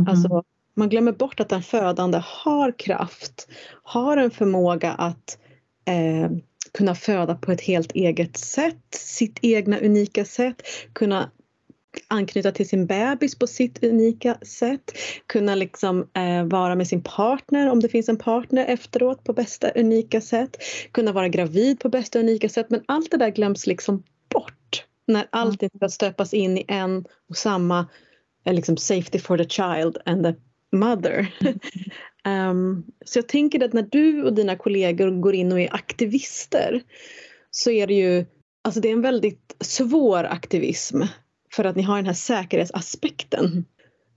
Mm. 0.00 0.10
Alltså, 0.10 0.42
man 0.76 0.88
glömmer 0.88 1.12
bort 1.12 1.40
att 1.40 1.48
den 1.48 1.62
födande 1.62 2.22
har 2.24 2.78
kraft, 2.78 3.48
har 3.82 4.16
en 4.16 4.30
förmåga 4.30 4.92
att 4.92 5.38
eh, 5.84 6.30
kunna 6.72 6.94
föda 6.94 7.34
på 7.34 7.52
ett 7.52 7.60
helt 7.60 7.92
eget 7.92 8.36
sätt, 8.36 8.84
sitt 8.94 9.38
egna 9.42 9.78
unika 9.78 10.24
sätt, 10.24 10.62
kunna 10.92 11.30
anknyta 12.08 12.52
till 12.52 12.68
sin 12.68 12.86
bebis 12.86 13.38
på 13.38 13.46
sitt 13.46 13.84
unika 13.84 14.38
sätt, 14.42 14.92
kunna 15.26 15.54
liksom 15.54 16.08
eh, 16.16 16.44
vara 16.44 16.74
med 16.74 16.88
sin 16.88 17.02
partner 17.02 17.70
om 17.70 17.80
det 17.80 17.88
finns 17.88 18.08
en 18.08 18.18
partner 18.18 18.66
efteråt 18.66 19.24
på 19.24 19.32
bästa 19.32 19.70
unika 19.70 20.20
sätt, 20.20 20.56
kunna 20.92 21.12
vara 21.12 21.28
gravid 21.28 21.80
på 21.80 21.88
bästa 21.88 22.18
unika 22.18 22.48
sätt. 22.48 22.66
Men 22.70 22.82
allt 22.86 23.10
det 23.10 23.16
där 23.16 23.30
glöms 23.30 23.66
liksom 23.66 24.02
bort 24.28 24.84
när 25.06 25.26
allt 25.30 25.62
ska 25.76 25.88
stöpas 25.88 26.34
in 26.34 26.58
i 26.58 26.64
en 26.68 27.04
och 27.28 27.36
samma 27.36 27.88
eh, 28.44 28.54
liksom 28.54 28.76
safety 28.76 29.18
for 29.18 29.38
the 29.38 29.48
child 29.48 29.98
and 30.04 30.24
the 30.24 30.34
mother. 30.76 31.32
um, 32.24 32.84
så 33.04 33.18
jag 33.18 33.28
tänker 33.28 33.64
att 33.64 33.72
när 33.72 33.88
du 33.90 34.22
och 34.22 34.34
dina 34.34 34.56
kollegor 34.56 35.10
går 35.10 35.34
in 35.34 35.52
och 35.52 35.60
är 35.60 35.74
aktivister 35.74 36.82
så 37.50 37.70
är 37.70 37.86
det 37.86 37.94
ju 37.94 38.26
alltså 38.62 38.80
det 38.80 38.88
är 38.88 38.92
en 38.92 39.02
väldigt 39.02 39.56
svår 39.60 40.24
aktivism 40.24 41.02
för 41.52 41.64
att 41.64 41.76
ni 41.76 41.82
har 41.82 41.96
den 41.96 42.06
här 42.06 42.12
säkerhetsaspekten. 42.12 43.64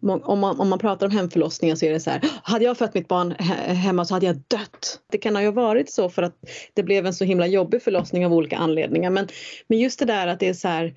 Om 0.02 0.40
man, 0.40 0.60
om 0.60 0.70
man 0.70 0.80
pratar 0.80 1.06
om 1.06 1.12
hemförlossningar 1.12 1.76
så 1.76 1.86
är 1.86 1.92
det 1.92 2.00
så 2.00 2.10
här, 2.10 2.22
hade 2.44 2.66
jag 2.66 2.78
fött 2.78 2.94
mitt 2.94 3.08
barn 3.08 3.32
hemma 3.32 4.06
så 4.06 4.14
hade 4.14 4.26
jag 4.26 4.36
dött. 4.36 5.00
Det 5.12 5.18
kan 5.18 5.36
ha 5.36 5.42
ju 5.42 5.52
varit 5.52 5.92
så 5.92 6.10
för 6.10 6.24
att 6.24 6.36
det 6.74 6.84
blev 6.84 7.06
en 7.06 7.14
så 7.14 7.24
himla 7.24 7.48
jobbig 7.48 7.84
förlossning 7.84 8.26
av 8.26 8.34
olika 8.34 8.58
anledningar. 8.58 9.10
Men, 9.10 9.28
men 9.68 9.80
just 9.80 10.00
det 10.00 10.06
där 10.06 10.28
att 10.28 10.40
det 10.40 10.50
är 10.50 10.54
så 10.54 10.68
här, 10.68 10.96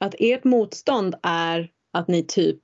att 0.00 0.14
ert 0.18 0.44
motstånd 0.44 1.14
är 1.22 1.70
att 1.92 2.08
ni 2.08 2.22
typ 2.22 2.60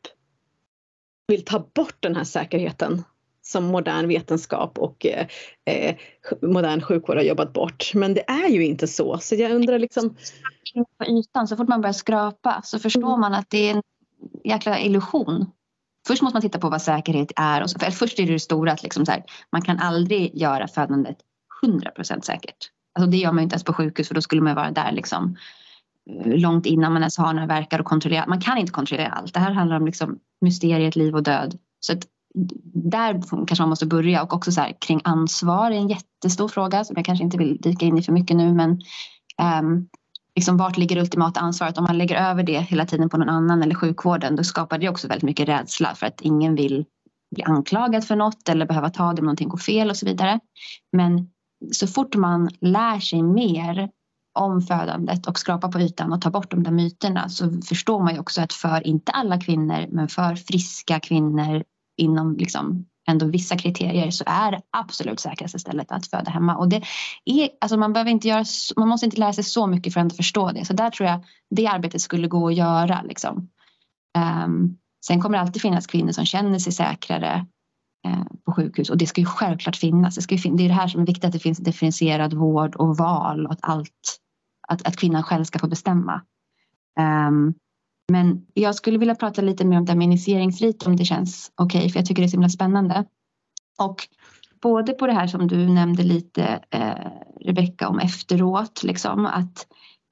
vill 1.26 1.44
ta 1.44 1.58
bort 1.74 1.96
den 2.00 2.16
här 2.16 2.24
säkerheten 2.24 3.02
som 3.46 3.64
modern 3.64 4.08
vetenskap 4.08 4.78
och 4.78 5.06
eh, 5.06 5.26
eh, 5.64 5.96
modern 6.42 6.80
sjukvård 6.80 7.16
har 7.16 7.24
jobbat 7.24 7.52
bort. 7.52 7.94
Men 7.94 8.14
det 8.14 8.30
är 8.30 8.48
ju 8.48 8.64
inte 8.64 8.86
så. 8.86 9.18
Så 9.18 9.34
jag 9.34 9.50
undrar 9.50 9.78
liksom... 9.78 10.16
På 10.98 11.04
ytan, 11.04 11.48
så 11.48 11.56
fort 11.56 11.68
man 11.68 11.80
börjar 11.80 11.92
skrapa 11.92 12.62
så 12.64 12.78
förstår 12.78 13.08
mm. 13.08 13.20
man 13.20 13.34
att 13.34 13.50
det 13.50 13.68
är 13.68 13.74
en 13.74 13.82
jäkla 14.44 14.80
illusion. 14.80 15.46
Först 16.06 16.22
måste 16.22 16.34
man 16.34 16.42
titta 16.42 16.58
på 16.58 16.68
vad 16.68 16.82
säkerhet 16.82 17.32
är. 17.36 17.62
Och 17.62 17.70
så, 17.70 17.78
för 17.78 17.90
först 17.90 18.18
är 18.18 18.26
det 18.26 18.32
det 18.32 18.40
stora 18.40 18.72
att 18.72 18.82
liksom 18.82 19.06
så 19.06 19.12
här, 19.12 19.24
man 19.52 19.62
kan 19.62 19.78
aldrig 19.78 20.36
göra 20.36 20.68
födandet 20.68 21.16
100% 21.66 22.20
säkert. 22.20 22.70
Alltså 22.94 23.10
det 23.10 23.16
gör 23.16 23.32
man 23.32 23.42
inte 23.42 23.54
ens 23.54 23.64
på 23.64 23.72
sjukhus 23.72 24.08
för 24.08 24.14
då 24.14 24.20
skulle 24.20 24.42
man 24.42 24.54
vara 24.54 24.70
där 24.70 24.92
liksom 24.92 25.36
eh, 26.10 26.38
långt 26.38 26.66
innan 26.66 26.92
man 26.92 27.02
ens 27.02 27.18
har 27.18 27.32
några 27.32 27.46
verkar 27.46 27.78
och 27.78 27.86
kontrollera. 27.86 28.26
Man 28.26 28.40
kan 28.40 28.58
inte 28.58 28.72
kontrollera 28.72 29.08
allt. 29.08 29.34
Det 29.34 29.40
här 29.40 29.50
handlar 29.50 29.76
om 29.76 29.86
liksom 29.86 30.18
mysteriet 30.40 30.96
liv 30.96 31.14
och 31.14 31.22
död. 31.22 31.58
Så 31.80 31.92
att 31.92 32.06
där 32.74 33.22
kanske 33.46 33.62
man 33.62 33.68
måste 33.68 33.86
börja 33.86 34.22
och 34.22 34.32
också 34.32 34.52
så 34.52 34.60
här, 34.60 34.76
kring 34.80 35.00
ansvar 35.04 35.70
är 35.70 35.76
en 35.76 35.88
jättestor 35.88 36.48
fråga 36.48 36.84
som 36.84 36.96
jag 36.96 37.04
kanske 37.04 37.24
inte 37.24 37.38
vill 37.38 37.56
dyka 37.60 37.86
in 37.86 37.98
i 37.98 38.02
för 38.02 38.12
mycket 38.12 38.36
nu 38.36 38.52
men 38.52 38.70
um, 39.60 39.88
liksom 40.36 40.56
vart 40.56 40.76
ligger 40.76 40.96
det 40.96 41.02
ultimata 41.02 41.40
ansvaret? 41.40 41.78
Om 41.78 41.84
man 41.84 41.98
lägger 41.98 42.30
över 42.30 42.42
det 42.42 42.60
hela 42.60 42.86
tiden 42.86 43.08
på 43.08 43.16
någon 43.16 43.28
annan 43.28 43.62
eller 43.62 43.74
sjukvården 43.74 44.36
då 44.36 44.44
skapar 44.44 44.78
det 44.78 44.88
också 44.88 45.08
väldigt 45.08 45.24
mycket 45.24 45.48
rädsla 45.48 45.94
för 45.94 46.06
att 46.06 46.20
ingen 46.20 46.54
vill 46.54 46.84
bli 47.34 47.44
anklagad 47.44 48.04
för 48.04 48.16
något 48.16 48.48
eller 48.48 48.66
behöva 48.66 48.90
ta 48.90 49.12
det 49.12 49.20
om 49.20 49.26
någonting 49.26 49.48
går 49.48 49.58
fel 49.58 49.90
och 49.90 49.96
så 49.96 50.06
vidare. 50.06 50.40
Men 50.92 51.30
så 51.72 51.86
fort 51.86 52.14
man 52.14 52.50
lär 52.60 53.00
sig 53.00 53.22
mer 53.22 53.90
om 54.38 54.62
födandet 54.62 55.26
och 55.26 55.38
skrapar 55.38 55.72
på 55.72 55.80
ytan 55.80 56.12
och 56.12 56.22
tar 56.22 56.30
bort 56.30 56.50
de 56.50 56.62
där 56.62 56.70
myterna 56.70 57.28
så 57.28 57.60
förstår 57.68 58.00
man 58.00 58.14
ju 58.14 58.20
också 58.20 58.42
att 58.42 58.52
för 58.52 58.86
inte 58.86 59.12
alla 59.12 59.40
kvinnor 59.40 59.86
men 59.90 60.08
för 60.08 60.34
friska 60.34 61.00
kvinnor 61.00 61.64
inom 61.96 62.36
liksom 62.36 62.86
ändå 63.08 63.26
vissa 63.26 63.56
kriterier 63.56 64.10
så 64.10 64.24
är 64.26 64.50
det 64.50 64.60
absolut 64.70 65.20
säkraste 65.20 65.58
stället 65.58 65.92
att 65.92 66.06
föda 66.06 66.30
hemma. 66.30 66.56
Och 66.56 66.68
det 66.68 66.82
är, 67.24 67.48
alltså 67.60 67.76
man, 67.76 67.92
behöver 67.92 68.10
inte 68.10 68.28
göra, 68.28 68.44
man 68.76 68.88
måste 68.88 69.06
inte 69.06 69.20
lära 69.20 69.32
sig 69.32 69.44
så 69.44 69.66
mycket 69.66 69.94
för 69.94 70.00
att 70.00 70.16
förstå 70.16 70.52
det. 70.52 70.64
Så 70.64 70.72
där 70.72 70.90
tror 70.90 71.08
jag 71.08 71.24
det 71.50 71.66
arbetet 71.66 72.00
skulle 72.00 72.28
gå 72.28 72.48
att 72.48 72.54
göra. 72.54 73.02
Liksom. 73.02 73.48
Um, 74.44 74.78
sen 75.06 75.20
kommer 75.20 75.38
det 75.38 75.42
alltid 75.42 75.62
finnas 75.62 75.86
kvinnor 75.86 76.12
som 76.12 76.24
känner 76.24 76.58
sig 76.58 76.72
säkrare 76.72 77.46
uh, 78.06 78.24
på 78.44 78.52
sjukhus 78.52 78.90
och 78.90 78.98
det 78.98 79.06
ska 79.06 79.20
ju 79.20 79.26
självklart 79.26 79.76
finnas. 79.76 80.14
Det, 80.14 80.22
ska 80.22 80.38
fin 80.38 80.56
det 80.56 80.64
är 80.64 80.68
det 80.68 80.74
här 80.74 80.88
som 80.88 81.02
är 81.02 81.06
viktigt 81.06 81.24
att 81.24 81.32
det 81.32 81.38
finns 81.38 81.58
differentierad 81.58 82.34
vård 82.34 82.76
och 82.76 82.96
val 82.96 83.46
och 83.46 83.52
att 83.52 83.58
allt 83.62 84.20
att, 84.68 84.86
att 84.86 84.96
kvinnan 84.96 85.22
själv 85.22 85.44
ska 85.44 85.58
få 85.58 85.66
bestämma. 85.68 86.22
Um, 87.00 87.54
men 88.12 88.46
jag 88.54 88.74
skulle 88.74 88.98
vilja 88.98 89.14
prata 89.14 89.42
lite 89.42 89.64
mer 89.64 89.78
om 89.78 89.84
det 89.84 89.92
här 89.92 89.98
med 89.98 90.04
initieringsrit 90.04 90.86
om 90.86 90.96
det 90.96 91.04
känns 91.04 91.52
okej 91.54 91.78
okay, 91.78 91.90
för 91.90 91.98
jag 91.98 92.06
tycker 92.06 92.22
det 92.22 92.26
är 92.26 92.28
så 92.28 92.36
himla 92.36 92.48
spännande. 92.48 93.04
Och 93.78 94.08
både 94.62 94.92
på 94.92 95.06
det 95.06 95.12
här 95.12 95.26
som 95.26 95.48
du 95.48 95.68
nämnde 95.68 96.02
lite 96.02 96.60
eh, 96.70 97.10
Rebecka 97.40 97.88
om 97.88 97.98
efteråt 97.98 98.82
liksom 98.82 99.26
att 99.26 99.66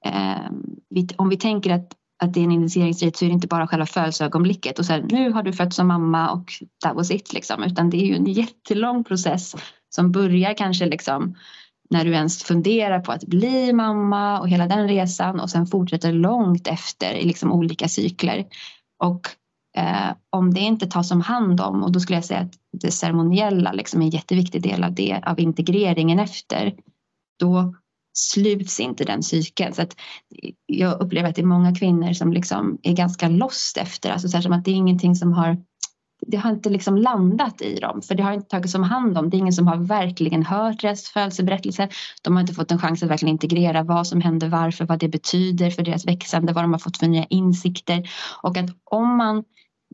eh, 0.04 0.50
vi, 0.90 1.08
om 1.16 1.28
vi 1.28 1.36
tänker 1.36 1.70
att 1.70 1.92
att 2.22 2.34
det 2.34 2.40
är 2.40 2.44
en 2.44 2.52
initieringsrit 2.52 3.16
så 3.16 3.24
är 3.24 3.28
det 3.28 3.34
inte 3.34 3.46
bara 3.46 3.66
själva 3.66 3.86
födelseögonblicket 3.86 4.78
och 4.78 4.86
så 4.86 4.92
här, 4.92 5.02
nu 5.02 5.30
har 5.30 5.42
du 5.42 5.52
fött 5.52 5.74
som 5.74 5.88
mamma 5.88 6.30
och 6.30 6.52
that 6.84 6.94
was 6.94 7.10
it 7.10 7.32
liksom 7.32 7.62
utan 7.62 7.90
det 7.90 7.96
är 7.96 8.06
ju 8.06 8.14
en 8.14 8.26
jättelång 8.26 9.04
process 9.04 9.56
som 9.88 10.12
börjar 10.12 10.54
kanske 10.54 10.86
liksom 10.86 11.34
när 11.92 12.04
du 12.04 12.12
ens 12.12 12.42
funderar 12.42 13.00
på 13.00 13.12
att 13.12 13.24
bli 13.24 13.72
mamma 13.72 14.40
och 14.40 14.48
hela 14.48 14.66
den 14.66 14.88
resan 14.88 15.40
och 15.40 15.50
sen 15.50 15.66
fortsätter 15.66 16.12
långt 16.12 16.66
efter 16.66 17.14
i 17.14 17.24
liksom 17.24 17.52
olika 17.52 17.88
cykler. 17.88 18.46
Och 19.02 19.28
eh, 19.76 20.16
om 20.30 20.54
det 20.54 20.60
inte 20.60 20.86
tas 20.86 21.10
om 21.10 21.20
hand 21.20 21.60
om 21.60 21.82
och 21.82 21.92
då 21.92 22.00
skulle 22.00 22.16
jag 22.16 22.24
säga 22.24 22.40
att 22.40 22.52
det 22.72 22.90
ceremoniella 22.90 23.72
liksom 23.72 24.02
är 24.02 24.04
en 24.04 24.10
jätteviktig 24.10 24.62
del 24.62 24.84
av 24.84 24.94
det, 24.94 25.20
av 25.26 25.40
integreringen 25.40 26.18
efter, 26.18 26.74
då 27.38 27.74
sluts 28.18 28.80
inte 28.80 29.04
den 29.04 29.22
cykeln. 29.22 29.74
Så 29.74 29.82
att 29.82 29.96
jag 30.66 31.00
upplever 31.00 31.28
att 31.28 31.36
det 31.36 31.42
är 31.42 31.46
många 31.46 31.74
kvinnor 31.74 32.12
som 32.12 32.32
liksom 32.32 32.78
är 32.82 32.92
ganska 32.92 33.28
lost 33.28 33.76
efter, 33.76 34.10
alltså 34.10 34.28
så 34.28 34.42
som 34.42 34.52
att 34.52 34.64
det 34.64 34.70
är 34.70 34.74
ingenting 34.74 35.16
som 35.16 35.32
har 35.32 35.56
det 36.26 36.36
har 36.36 36.50
inte 36.50 36.70
liksom 36.70 36.96
landat 36.96 37.62
i 37.62 37.74
dem 37.74 38.02
för 38.02 38.14
det 38.14 38.22
har 38.22 38.32
inte 38.32 38.48
tagits 38.48 38.74
om 38.74 38.82
hand 38.82 39.18
om. 39.18 39.30
Det 39.30 39.36
är 39.36 39.38
ingen 39.38 39.52
som 39.52 39.66
har 39.66 39.76
verkligen 39.76 40.42
hört 40.42 40.80
deras 40.80 41.08
födelseberättelse. 41.08 41.88
De 42.22 42.34
har 42.34 42.40
inte 42.40 42.54
fått 42.54 42.70
en 42.70 42.78
chans 42.78 43.02
att 43.02 43.10
verkligen 43.10 43.32
integrera 43.32 43.82
vad 43.82 44.06
som 44.06 44.20
händer, 44.20 44.48
varför, 44.48 44.84
vad 44.84 44.98
det 44.98 45.08
betyder 45.08 45.70
för 45.70 45.82
deras 45.82 46.06
växande, 46.06 46.52
vad 46.52 46.64
de 46.64 46.72
har 46.72 46.78
fått 46.78 46.96
för 46.96 47.06
nya 47.06 47.24
insikter. 47.24 48.10
Och 48.42 48.56
att 48.56 48.70
om 48.84 49.16
man, 49.16 49.44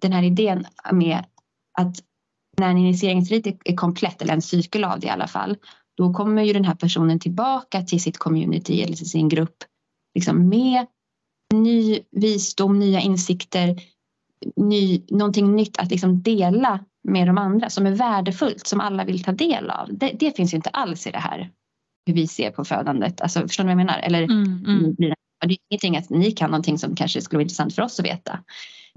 den 0.00 0.12
här 0.12 0.22
idén 0.22 0.66
med 0.92 1.24
att 1.78 1.96
när 2.58 2.70
en 2.70 2.78
initieringsrit 2.78 3.60
är 3.64 3.76
komplett, 3.76 4.22
eller 4.22 4.34
en 4.34 4.42
cykel 4.42 4.84
av 4.84 5.00
det 5.00 5.06
i 5.06 5.10
alla 5.10 5.26
fall, 5.26 5.56
då 5.96 6.14
kommer 6.14 6.42
ju 6.42 6.52
den 6.52 6.64
här 6.64 6.74
personen 6.74 7.20
tillbaka 7.20 7.82
till 7.82 8.02
sitt 8.02 8.18
community 8.18 8.82
eller 8.82 8.96
till 8.96 9.10
sin 9.10 9.28
grupp 9.28 9.56
liksom 10.14 10.48
med 10.48 10.86
ny 11.54 12.00
visdom, 12.10 12.78
nya 12.78 13.00
insikter, 13.00 13.76
ny, 14.56 15.02
någonting 15.10 15.56
nytt 15.56 15.78
att 15.78 15.90
liksom 15.90 16.22
dela 16.22 16.84
med 17.08 17.26
de 17.26 17.38
andra 17.38 17.70
som 17.70 17.86
är 17.86 17.90
värdefullt 17.90 18.66
som 18.66 18.80
alla 18.80 19.04
vill 19.04 19.24
ta 19.24 19.32
del 19.32 19.70
av. 19.70 19.88
Det, 19.90 20.12
det 20.18 20.36
finns 20.36 20.52
ju 20.52 20.56
inte 20.56 20.70
alls 20.70 21.06
i 21.06 21.10
det 21.10 21.18
här 21.18 21.50
hur 22.06 22.14
vi 22.14 22.26
ser 22.26 22.50
på 22.50 22.64
födandet. 22.64 23.20
Alltså, 23.20 23.40
förstår 23.40 23.64
ni 23.64 23.66
vad 23.66 23.80
jag 23.80 23.86
menar? 23.86 23.98
Eller, 23.98 24.22
mm, 24.22 24.64
mm. 24.66 24.96
Det 25.46 25.54
är 25.54 25.58
ingenting 25.70 25.96
att 25.96 26.10
ni 26.10 26.32
kan 26.32 26.50
någonting 26.50 26.78
som 26.78 26.96
kanske 26.96 27.20
skulle 27.20 27.36
vara 27.36 27.42
intressant 27.42 27.74
för 27.74 27.82
oss 27.82 28.00
att 28.00 28.06
veta. 28.06 28.38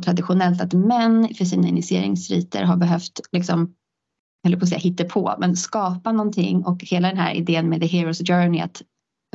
Traditionellt 0.04 0.62
att 0.62 0.74
män 0.74 1.34
för 1.36 1.46
sina 1.46 1.68
initieringsriter 1.68 2.64
har 2.64 2.78
behövt 2.78 3.20
liksom 3.32 3.76
eller 4.46 4.58
på 4.58 4.64
att 4.64 4.70
säga 4.70 5.06
på, 5.06 5.36
men 5.40 5.56
skapa 5.56 6.12
någonting 6.12 6.66
och 6.66 6.84
hela 6.84 7.08
den 7.08 7.18
här 7.18 7.34
idén 7.34 7.70
med 7.70 7.82
the 7.82 7.88
hero's 7.88 8.28
journey 8.28 8.62
att 8.62 8.82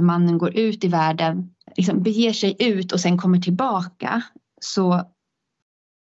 mannen 0.00 0.38
går 0.38 0.56
ut 0.56 0.84
i 0.84 0.88
världen, 0.88 1.50
liksom 1.76 2.02
beger 2.02 2.32
sig 2.32 2.56
ut 2.58 2.92
och 2.92 3.00
sen 3.00 3.18
kommer 3.18 3.38
tillbaka. 3.38 4.22
Så 4.60 5.02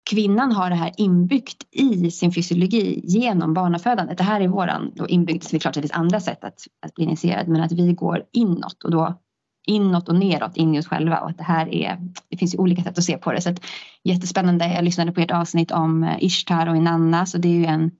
kvinnan 0.09 0.51
har 0.51 0.69
det 0.69 0.75
här 0.75 0.91
inbyggt 0.97 1.63
i 1.71 2.11
sin 2.11 2.33
fysiologi 2.33 3.01
genom 3.03 3.53
barnafödandet. 3.53 4.17
Det 4.17 4.23
här 4.23 4.41
är 4.41 4.47
våran 4.47 4.91
då 4.95 5.07
inbyggt, 5.07 5.51
det 5.51 5.57
är 5.57 5.59
klart 5.59 5.69
att 5.69 5.75
det 5.75 5.81
finns 5.81 5.99
andra 5.99 6.19
sätt 6.19 6.43
att, 6.43 6.67
att 6.85 6.93
bli 6.95 7.03
initierad, 7.03 7.47
men 7.47 7.61
att 7.61 7.71
vi 7.71 7.93
går 7.93 8.23
inåt 8.33 8.83
och 8.83 8.91
då 8.91 9.19
inåt 9.67 10.09
och 10.09 10.15
neråt 10.15 10.57
in 10.57 10.75
i 10.75 10.79
oss 10.79 10.87
själva 10.87 11.19
och 11.19 11.29
att 11.29 11.37
det 11.37 11.43
här 11.43 11.73
är, 11.73 11.97
det 12.29 12.37
finns 12.37 12.53
ju 12.53 12.57
olika 12.57 12.83
sätt 12.83 12.97
att 12.97 13.03
se 13.03 13.17
på 13.17 13.31
det. 13.31 13.41
Så 13.41 13.49
att, 13.49 13.61
jättespännande, 14.03 14.73
jag 14.73 14.83
lyssnade 14.83 15.11
på 15.11 15.21
ert 15.21 15.31
avsnitt 15.31 15.71
om 15.71 16.03
eh, 16.03 16.15
Ishtar 16.19 16.67
och 16.67 16.77
Inanna 16.77 17.25
så 17.25 17.37
det 17.37 17.47
är 17.47 17.53
ju 17.53 17.65
en 17.65 17.91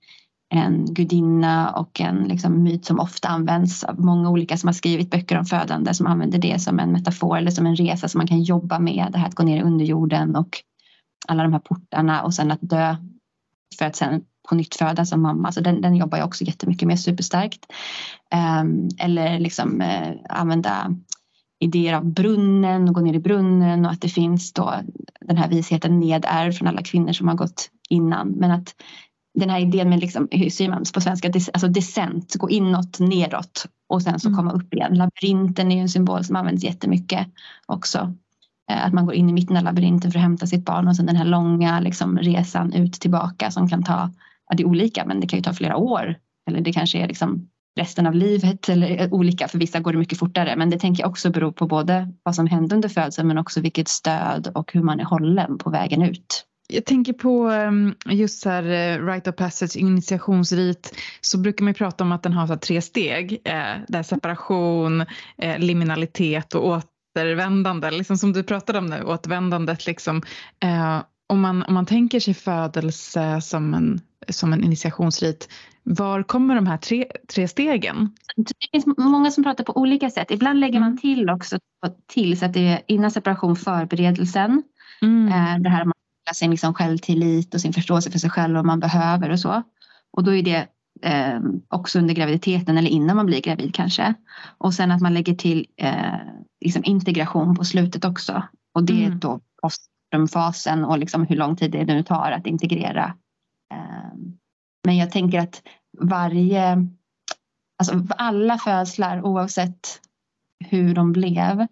en 0.50 0.94
gudinna 0.94 1.70
och 1.70 2.00
en 2.00 2.16
liksom, 2.16 2.62
myt 2.62 2.84
som 2.84 3.00
ofta 3.00 3.28
används 3.28 3.84
av 3.84 4.00
många 4.00 4.30
olika 4.30 4.56
som 4.56 4.68
har 4.68 4.72
skrivit 4.72 5.10
böcker 5.10 5.38
om 5.38 5.44
födande 5.44 5.94
som 5.94 6.06
använder 6.06 6.38
det 6.38 6.58
som 6.58 6.78
en 6.78 6.92
metafor 6.92 7.38
eller 7.38 7.50
som 7.50 7.66
en 7.66 7.76
resa 7.76 8.08
som 8.08 8.18
man 8.18 8.26
kan 8.26 8.42
jobba 8.42 8.78
med. 8.78 9.08
Det 9.12 9.18
här 9.18 9.26
att 9.26 9.34
gå 9.34 9.42
ner 9.42 9.56
i 9.56 9.62
underjorden 9.62 10.36
och 10.36 10.62
alla 11.28 11.42
de 11.42 11.52
här 11.52 11.60
portarna 11.60 12.22
och 12.22 12.34
sen 12.34 12.50
att 12.50 12.58
dö 12.62 12.96
för 13.78 13.84
att 13.84 13.96
sen 13.96 14.24
på 14.48 14.54
nytt 14.54 14.74
födas 14.74 15.10
som 15.10 15.22
mamma. 15.22 15.52
Så 15.52 15.60
den, 15.60 15.80
den 15.80 15.96
jobbar 15.96 16.18
jag 16.18 16.26
också 16.26 16.44
jättemycket 16.44 16.88
med 16.88 17.00
superstarkt. 17.00 17.66
Um, 18.60 18.88
eller 18.98 19.38
liksom 19.38 19.80
uh, 19.80 20.16
använda 20.28 20.94
idéer 21.60 21.94
av 21.94 22.04
brunnen 22.04 22.88
och 22.88 22.94
gå 22.94 23.00
ner 23.00 23.14
i 23.14 23.18
brunnen 23.18 23.84
och 23.84 23.90
att 23.90 24.00
det 24.00 24.08
finns 24.08 24.52
då 24.52 24.74
den 25.20 25.36
här 25.36 25.48
visheten 25.48 26.00
nedärvd 26.00 26.54
från 26.54 26.68
alla 26.68 26.82
kvinnor 26.82 27.12
som 27.12 27.28
har 27.28 27.34
gått 27.34 27.70
innan. 27.88 28.28
Men 28.28 28.50
att 28.50 28.74
den 29.34 29.50
här 29.50 29.60
idén 29.60 29.88
med, 29.88 30.00
liksom, 30.00 30.28
hur 30.30 30.50
säger 30.50 30.70
man 30.70 30.84
på 30.94 31.00
svenska, 31.00 31.28
alltså 31.28 31.68
descent, 31.68 32.34
gå 32.34 32.50
inåt, 32.50 32.98
nedåt 32.98 33.66
och 33.88 34.02
sen 34.02 34.20
så 34.20 34.28
mm. 34.28 34.36
komma 34.36 34.52
upp 34.52 34.74
igen. 34.74 34.94
Labyrinten 34.94 35.72
är 35.72 35.76
ju 35.76 35.82
en 35.82 35.88
symbol 35.88 36.24
som 36.24 36.36
används 36.36 36.64
jättemycket 36.64 37.26
också. 37.66 38.14
Eh, 38.70 38.86
att 38.86 38.92
man 38.92 39.06
går 39.06 39.14
in 39.14 39.28
i 39.28 39.32
mitten 39.32 39.56
av 39.56 39.62
labyrinten 39.64 40.12
för 40.12 40.18
att 40.18 40.22
hämta 40.22 40.46
sitt 40.46 40.64
barn 40.64 40.88
och 40.88 40.96
sen 40.96 41.06
den 41.06 41.16
här 41.16 41.24
långa 41.24 41.80
liksom, 41.80 42.18
resan 42.18 42.72
ut 42.72 42.92
tillbaka 42.92 43.50
som 43.50 43.68
kan 43.68 43.82
ta, 43.82 44.10
ja, 44.48 44.56
det 44.56 44.62
är 44.62 44.66
olika 44.66 45.04
men 45.04 45.20
det 45.20 45.26
kan 45.26 45.38
ju 45.38 45.42
ta 45.42 45.52
flera 45.52 45.76
år. 45.76 46.14
Eller 46.48 46.60
det 46.60 46.72
kanske 46.72 46.98
är 46.98 47.08
liksom 47.08 47.48
resten 47.76 48.06
av 48.06 48.14
livet 48.14 48.68
eller 48.68 49.00
eh, 49.00 49.12
olika. 49.12 49.48
För 49.48 49.58
vissa 49.58 49.80
går 49.80 49.92
det 49.92 49.98
mycket 49.98 50.18
fortare. 50.18 50.56
Men 50.56 50.70
det 50.70 50.78
tänker 50.78 51.02
jag 51.02 51.10
också 51.10 51.30
beror 51.30 51.52
på 51.52 51.66
både 51.66 52.08
vad 52.22 52.34
som 52.34 52.46
hände 52.46 52.74
under 52.74 52.88
födseln 52.88 53.28
men 53.28 53.38
också 53.38 53.60
vilket 53.60 53.88
stöd 53.88 54.52
och 54.54 54.72
hur 54.72 54.82
man 54.82 55.00
är 55.00 55.04
hållen 55.04 55.58
på 55.58 55.70
vägen 55.70 56.02
ut. 56.02 56.44
Jag 56.70 56.84
tänker 56.84 57.12
på 57.12 57.48
ehm, 57.48 57.94
just 58.06 58.42
så 58.42 58.50
här 58.50 58.62
eh, 58.62 59.06
Right 59.06 59.28
of 59.28 59.36
Passage 59.36 59.76
initiationsrit 59.76 60.96
så 61.20 61.38
brukar 61.38 61.64
man 61.64 61.74
prata 61.74 62.04
om 62.04 62.12
att 62.12 62.22
den 62.22 62.32
har 62.32 62.46
så 62.46 62.56
tre 62.56 62.82
steg. 62.82 63.40
Där 63.88 64.02
separation, 64.02 65.04
liminalitet 65.58 66.54
och 66.54 66.82
återvändande. 67.18 67.90
Liksom 67.90 68.16
som 68.16 68.32
du 68.32 68.42
pratade 68.42 68.78
om 68.78 68.86
nu, 68.86 69.02
återvändandet. 69.02 69.86
Liksom, 69.86 70.22
om, 71.26 71.40
man, 71.40 71.62
om 71.62 71.74
man 71.74 71.86
tänker 71.86 72.20
sig 72.20 72.34
födelse 72.34 73.40
som 73.40 73.74
en, 73.74 74.00
som 74.28 74.52
en 74.52 74.64
initiationsrit, 74.64 75.48
var 75.82 76.22
kommer 76.22 76.54
de 76.54 76.66
här 76.66 76.76
tre, 76.76 77.06
tre 77.34 77.48
stegen? 77.48 78.16
Det 78.36 78.52
finns 78.72 78.86
många 78.98 79.30
som 79.30 79.44
pratar 79.44 79.64
på 79.64 79.76
olika 79.76 80.10
sätt. 80.10 80.30
Ibland 80.30 80.60
lägger 80.60 80.80
man 80.80 80.88
mm. 80.88 80.98
till 80.98 81.30
också 81.30 81.58
till 82.06 82.38
så 82.38 82.44
att 82.46 82.52
det 82.52 82.68
är 82.68 82.82
innan 82.86 83.10
separation 83.10 83.56
förberedelsen. 83.56 84.62
Mm. 85.02 85.62
Det 85.62 85.70
här 85.70 85.84
man 85.84 85.94
sin 86.34 86.50
liksom 86.50 86.74
självtillit 86.74 87.54
och 87.54 87.60
sin 87.60 87.72
förståelse 87.72 88.10
för 88.10 88.18
sig 88.18 88.30
själv 88.30 88.50
och 88.50 88.56
vad 88.56 88.66
man 88.66 88.80
behöver 88.80 89.30
och 89.30 89.40
så. 89.40 89.62
Och 90.12 90.24
då 90.24 90.34
är 90.34 90.42
det 90.42 90.66
eh, 91.02 91.40
också 91.68 91.98
under 91.98 92.14
graviditeten 92.14 92.78
eller 92.78 92.90
innan 92.90 93.16
man 93.16 93.26
blir 93.26 93.40
gravid 93.40 93.74
kanske. 93.74 94.14
Och 94.58 94.74
sen 94.74 94.90
att 94.90 95.00
man 95.00 95.14
lägger 95.14 95.34
till 95.34 95.66
eh, 95.76 96.14
liksom 96.64 96.84
integration 96.84 97.56
på 97.56 97.64
slutet 97.64 98.04
också. 98.04 98.42
Och 98.74 98.84
det 98.84 99.04
mm. 99.04 99.12
är 99.12 99.16
då 99.16 99.40
fasen 100.32 100.84
och 100.84 100.98
liksom 100.98 101.26
hur 101.26 101.36
lång 101.36 101.56
tid 101.56 101.70
det 101.70 101.84
nu 101.84 102.02
tar 102.02 102.32
att 102.32 102.46
integrera. 102.46 103.14
Eh, 103.74 104.12
men 104.84 104.96
jag 104.96 105.10
tänker 105.10 105.38
att 105.40 105.62
varje, 105.98 106.86
alltså 107.78 108.06
alla 108.08 108.58
födslar 108.58 109.22
oavsett 109.22 110.00
hur 110.64 110.94
de 110.94 111.12
blev 111.12 111.66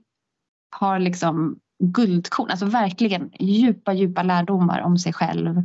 har 0.77 0.99
liksom 0.99 1.59
guldkorn, 1.85 2.51
alltså 2.51 2.67
verkligen 2.67 3.31
djupa, 3.39 3.93
djupa 3.93 4.23
lärdomar 4.23 4.81
om 4.81 4.99
sig 4.99 5.13
själv 5.13 5.63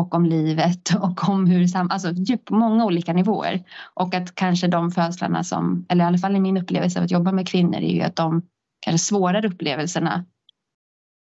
och 0.00 0.14
om 0.14 0.26
livet 0.26 0.94
och 1.00 1.28
om 1.28 1.46
hur, 1.46 1.76
alltså 1.76 2.12
djup 2.12 2.44
på 2.44 2.54
många 2.54 2.84
olika 2.84 3.12
nivåer. 3.12 3.64
Och 3.94 4.14
att 4.14 4.34
kanske 4.34 4.68
de 4.68 4.90
födslarna 4.90 5.44
som, 5.44 5.86
eller 5.88 6.04
i 6.04 6.06
alla 6.06 6.18
fall 6.18 6.36
i 6.36 6.40
min 6.40 6.56
upplevelse 6.56 6.98
av 6.98 7.04
att 7.04 7.10
jobba 7.10 7.32
med 7.32 7.48
kvinnor 7.48 7.76
är 7.76 7.94
ju 7.94 8.02
att 8.02 8.16
de 8.16 8.42
kanske 8.80 9.06
svårare 9.06 9.48
upplevelserna 9.48 10.24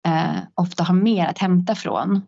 eh, 0.06 0.38
ofta 0.54 0.84
har 0.84 0.94
mer 0.94 1.26
att 1.26 1.38
hämta 1.38 1.74
från. 1.74 2.22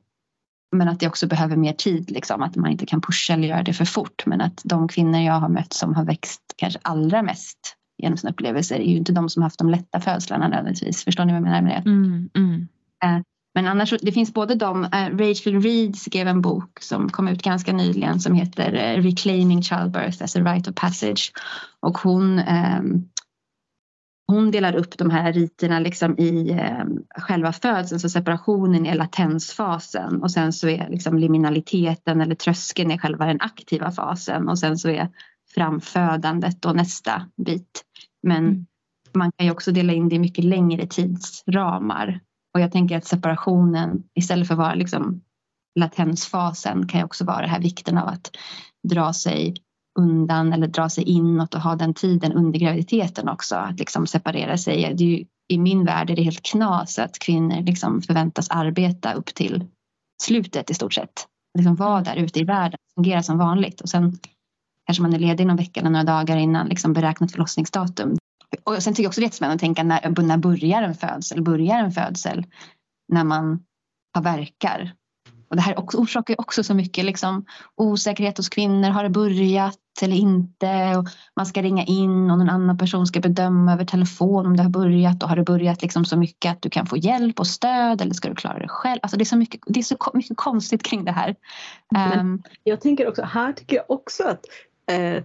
Men 0.77 0.89
att 0.89 1.01
det 1.01 1.09
också 1.09 1.27
behöver 1.27 1.57
mer 1.57 1.73
tid, 1.73 2.11
liksom, 2.11 2.43
att 2.43 2.57
man 2.57 2.71
inte 2.71 2.87
kan 2.87 3.01
pusha 3.01 3.35
eller 3.35 3.49
göra 3.49 3.63
det 3.63 3.73
för 3.73 3.85
fort. 3.85 4.27
Men 4.27 4.41
att 4.41 4.61
de 4.65 4.89
kvinnor 4.89 5.21
jag 5.21 5.41
har 5.41 5.49
mött 5.49 5.73
som 5.73 5.95
har 5.95 6.05
växt 6.05 6.55
kanske 6.57 6.81
allra 6.83 7.23
mest 7.23 7.77
genom 7.99 8.17
sina 8.17 8.31
upplevelser 8.31 8.77
är 8.77 8.91
ju 8.91 8.97
inte 8.97 9.13
de 9.13 9.29
som 9.29 9.43
haft 9.43 9.59
de 9.59 9.71
lätta 9.71 10.01
födslarna 10.01 10.49
nödvändigtvis. 10.49 11.05
Förstår 11.05 11.25
ni 11.25 11.33
vad 11.33 11.37
jag 11.37 11.45
menar 11.45 11.63
med 11.63 11.83
det? 11.85 11.91
Mm, 11.91 12.31
mm. 12.35 12.69
Eh, 13.05 13.23
men 13.57 13.67
annars, 13.67 13.95
det 14.03 14.13
finns 14.13 14.35
både 14.35 14.55
de, 14.55 14.85
eh, 14.85 15.17
Rachel 15.17 15.63
Reed 15.63 15.97
skrev 15.97 16.29
en 16.29 16.41
bok 16.41 16.81
som 16.81 17.09
kom 17.09 17.29
ut 17.29 17.43
ganska 17.43 17.73
nyligen 17.73 18.21
som 18.21 18.35
heter 18.35 18.73
eh, 18.73 19.03
Reclaiming 19.03 19.63
Childbirth 19.63 20.23
as 20.23 20.37
a 20.37 20.41
Rite 20.41 20.71
of 20.71 20.77
Passage. 20.77 21.33
Och 21.81 21.99
hon, 21.99 22.39
ehm, 22.39 23.09
hon 24.27 24.51
delar 24.51 24.77
upp 24.77 24.99
de 24.99 25.11
här 25.11 25.33
riterna 25.33 25.79
liksom 25.79 26.19
i 26.19 26.51
ehm, 26.51 27.03
själva 27.19 27.53
födseln, 27.53 28.01
så 28.01 28.09
separationen 28.09 28.87
är 28.87 28.95
latensfasen 28.95 30.23
och 30.23 30.31
sen 30.31 30.53
så 30.53 30.69
är 30.69 30.89
liksom 30.91 31.19
liminaliteten 31.19 32.21
eller 32.21 32.35
tröskeln 32.35 32.91
är 32.91 32.99
själva 32.99 33.27
den 33.27 33.41
aktiva 33.41 33.91
fasen 33.91 34.49
och 34.49 34.59
sen 34.59 34.79
så 34.79 34.89
är 34.89 35.09
framfödandet 35.55 36.65
och 36.65 36.77
nästa 36.77 37.27
bit. 37.47 37.85
Men 38.23 38.47
mm. 38.47 38.67
man 39.15 39.33
kan 39.37 39.47
ju 39.47 39.53
också 39.53 39.73
dela 39.73 39.93
in 39.93 40.09
det 40.09 40.17
i 40.17 40.19
mycket 40.19 40.45
längre 40.45 40.87
tidsramar. 40.87 42.21
Och 42.57 42.61
jag 42.61 42.73
tänker 42.73 42.97
att 42.97 43.05
separationen 43.05 44.03
istället 44.15 44.47
för 44.47 44.55
att 44.55 44.59
vara 44.59 44.75
liksom 44.75 45.21
latensfasen 45.79 46.89
kan 46.89 47.01
ju 47.01 47.05
också 47.05 47.25
vara 47.25 47.41
det 47.41 47.49
här 47.49 47.61
vikten 47.61 47.99
av 47.99 48.09
att 48.09 48.31
dra 48.89 49.13
sig 49.13 49.55
undan 49.99 50.53
eller 50.53 50.67
dra 50.67 50.89
sig 50.89 51.05
inåt 51.05 51.55
och 51.55 51.61
ha 51.61 51.77
den 51.77 51.95
tiden 51.95 52.33
under 52.33 52.59
graviditeten 52.59 53.29
också. 53.29 53.57
Att 53.57 53.79
liksom 53.79 54.07
separera 54.07 54.59
sig. 54.59 54.95
Det 54.95 55.05
ju, 55.05 55.25
I 55.49 55.59
min 55.59 55.85
värld 55.85 56.11
är 56.11 56.17
det 56.17 56.23
helt 56.23 56.43
knas 56.43 56.99
att 56.99 57.19
kvinnor 57.19 57.63
liksom 57.63 58.03
förväntas 58.03 58.51
arbeta 58.51 59.13
upp 59.13 59.27
till 59.27 59.65
slutet 60.23 60.71
i 60.71 60.75
stort 60.75 60.95
sett. 60.95 61.27
Liksom 61.59 61.75
vara 61.75 62.01
där 62.01 62.17
ute 62.17 62.41
i 62.41 62.45
världen, 62.45 62.79
fungera 62.95 63.23
som 63.23 63.39
vanligt. 63.39 63.81
Och 63.81 63.89
sen 63.89 64.19
kanske 64.87 65.03
man 65.03 65.15
är 65.15 65.19
ledig 65.19 65.47
någon 65.47 65.57
vecka 65.57 65.81
eller 65.81 65.91
några 65.91 66.05
dagar 66.05 66.37
innan 66.37 66.69
liksom 66.69 66.93
beräknat 66.93 67.33
förlossningsdatum. 67.33 68.17
Och 68.65 68.83
sen 68.83 68.95
tycker 68.95 69.03
jag 69.03 69.11
också 69.11 69.21
det 69.21 69.25
är 69.25 69.27
jättespännande 69.27 69.55
att 69.55 69.61
tänka 69.61 69.83
när, 69.83 70.23
när 70.23 70.37
börjar 70.37 70.83
en 70.83 70.95
födsel? 70.95 71.43
Börjar 71.43 71.79
en 71.79 71.93
födsel 71.93 72.47
när 73.09 73.25
man 73.25 73.65
har 74.15 74.23
verkar? 74.23 74.95
Och 75.49 75.57
det 75.57 75.63
här 75.63 75.79
också, 75.79 75.99
orsakar 75.99 76.41
också 76.41 76.65
så 76.65 76.75
mycket 76.75 77.05
liksom, 77.05 77.45
osäkerhet 77.77 78.37
hos 78.37 78.49
kvinnor. 78.49 78.89
Har 78.89 79.03
det 79.03 79.11
börjat 79.11 79.79
eller 80.03 80.17
inte? 80.17 80.97
Och 80.97 81.09
man 81.37 81.47
ska 81.47 81.63
ringa 81.63 81.85
in 81.85 82.31
och 82.31 82.39
någon 82.39 82.51
annan 82.51 82.79
person 82.79 83.07
ska 83.07 83.21
bedöma 83.21 83.73
över 83.73 83.85
telefon 83.85 84.47
om 84.47 84.57
det 84.57 84.63
har 84.63 84.71
börjat. 84.71 85.23
Och 85.23 85.29
har 85.29 85.37
det 85.37 85.45
börjat 85.45 85.83
liksom 85.83 86.05
så 86.05 86.17
mycket 86.17 86.53
att 86.53 86.63
du 86.63 86.71
kan 86.71 86.87
få 86.87 86.97
hjälp 86.97 87.41
och 87.41 87.47
stöd 87.47 88.01
eller 88.01 88.15
ska 88.15 88.29
du 88.29 88.35
klara 88.35 88.59
det 88.59 88.69
själv? 88.69 88.99
Alltså 89.03 89.17
det, 89.17 89.23
är 89.23 89.27
så 89.27 89.37
mycket, 89.37 89.61
det 89.67 89.81
är 89.81 89.85
så 89.85 89.97
mycket 90.15 90.37
konstigt 90.37 90.83
kring 90.83 91.05
det 91.05 91.13
här. 91.13 91.37
Men 91.91 92.21
um, 92.21 92.43
jag 92.63 92.81
tänker 92.81 93.09
också, 93.09 93.23
här 93.23 93.53
tycker 93.53 93.77
jag 93.77 93.85
också 93.89 94.23
att 94.23 94.41
eh, 94.91 95.23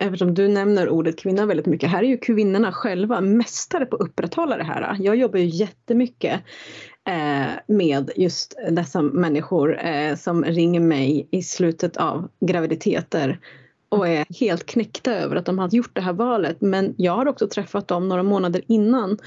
eftersom 0.00 0.34
du 0.34 0.48
nämner 0.48 0.88
ordet 0.88 1.18
kvinna 1.18 1.46
väldigt 1.46 1.66
mycket, 1.66 1.90
här 1.90 2.02
är 2.02 2.08
ju 2.08 2.18
kvinnorna 2.18 2.72
själva 2.72 3.20
mästare 3.20 3.86
på 3.86 3.96
att 3.96 4.02
upprätthålla 4.02 4.56
det 4.56 4.64
här. 4.64 4.96
Jag 5.00 5.16
jobbar 5.16 5.38
ju 5.38 5.46
jättemycket 5.46 6.40
eh, 7.08 7.50
med 7.66 8.10
just 8.16 8.58
dessa 8.70 9.02
människor 9.02 9.78
eh, 9.78 10.16
som 10.16 10.44
ringer 10.44 10.80
mig 10.80 11.28
i 11.30 11.42
slutet 11.42 11.96
av 11.96 12.28
graviditeter 12.40 13.40
och 13.88 14.08
är 14.08 14.26
helt 14.40 14.66
knäckta 14.66 15.14
över 15.14 15.36
att 15.36 15.46
de 15.46 15.58
har 15.58 15.68
gjort 15.74 15.94
det 15.94 16.00
här 16.00 16.12
valet. 16.12 16.60
Men 16.60 16.94
jag 16.98 17.12
har 17.12 17.28
också 17.28 17.48
träffat 17.48 17.88
dem 17.88 18.08
några 18.08 18.22
månader 18.22 18.62
innan 18.66 19.18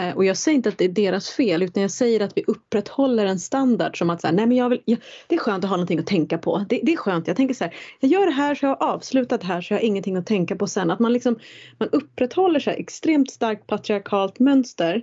Eh, 0.00 0.16
och 0.16 0.24
jag 0.24 0.36
säger 0.36 0.56
inte 0.56 0.68
att 0.68 0.78
det 0.78 0.84
är 0.84 0.88
deras 0.88 1.30
fel 1.30 1.62
utan 1.62 1.80
jag 1.82 1.90
säger 1.90 2.20
att 2.20 2.32
vi 2.36 2.44
upprätthåller 2.46 3.26
en 3.26 3.38
standard 3.38 3.98
som 3.98 4.10
att 4.10 4.20
så 4.20 4.26
här, 4.26 4.34
nej 4.34 4.46
men 4.46 4.56
jag 4.56 4.68
vill, 4.68 4.82
jag, 4.84 4.98
det 5.26 5.34
är 5.34 5.38
skönt 5.38 5.64
att 5.64 5.70
ha 5.70 5.76
någonting 5.76 5.98
att 5.98 6.06
tänka 6.06 6.38
på. 6.38 6.64
Det, 6.68 6.80
det, 6.82 6.92
är 6.92 6.96
skönt, 6.96 7.26
jag 7.26 7.36
tänker 7.36 7.54
så 7.54 7.64
här, 7.64 7.74
jag 8.00 8.10
gör 8.10 8.26
det 8.26 8.32
här 8.32 8.54
så 8.54 8.66
jag 8.66 8.70
har 8.70 8.88
avslutat 8.88 9.40
det 9.40 9.46
här 9.46 9.60
så 9.60 9.74
jag 9.74 9.78
har 9.78 9.84
ingenting 9.84 10.16
att 10.16 10.26
tänka 10.26 10.56
på 10.56 10.66
sen. 10.66 10.90
Att 10.90 10.98
man 10.98 11.12
liksom 11.12 11.38
man 11.78 11.88
upprätthåller 11.92 12.60
så 12.60 12.70
här 12.70 12.76
extremt 12.76 13.30
starkt 13.30 13.66
patriarkalt 13.66 14.38
mönster 14.38 15.02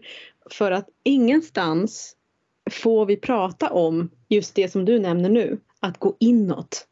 för 0.49 0.71
att 0.71 0.87
ingenstans 1.03 2.15
får 2.71 3.05
vi 3.05 3.17
prata 3.17 3.69
om 3.69 4.09
just 4.29 4.55
det 4.55 4.71
som 4.71 4.85
du 4.85 4.99
nämner 4.99 5.29
nu, 5.29 5.59
att 5.79 5.99
gå 5.99 6.15
inåt. 6.19 6.87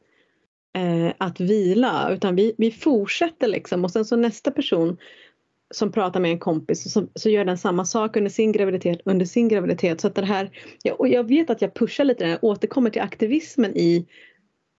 Eh, 0.77 1.13
att 1.17 1.39
vila, 1.39 2.09
utan 2.11 2.35
vi, 2.35 2.55
vi 2.57 2.71
fortsätter 2.71 3.47
liksom 3.47 3.83
och 3.83 3.91
sen 3.91 4.05
så 4.05 4.15
nästa 4.15 4.51
person 4.51 4.97
som 5.71 5.91
pratar 5.91 6.19
med 6.19 6.31
en 6.31 6.39
kompis 6.39 6.93
så, 6.93 7.07
så 7.15 7.29
gör 7.29 7.45
den 7.45 7.57
samma 7.57 7.85
sak 7.85 8.15
under 8.15 8.29
sin 8.29 8.51
graviditet 8.51 9.01
under 9.05 9.25
sin 9.25 9.47
graviditet. 9.47 10.01
Så 10.01 10.07
att 10.07 10.15
det 10.15 10.25
här, 10.25 10.49
ja, 10.83 10.93
och 10.93 11.07
jag 11.07 11.27
vet 11.27 11.49
att 11.49 11.61
jag 11.61 11.73
pushar 11.73 12.03
lite, 12.03 12.25
jag 12.25 12.43
återkommer 12.43 12.89
till 12.89 13.01
aktivismen 13.01 13.77
i 13.77 14.07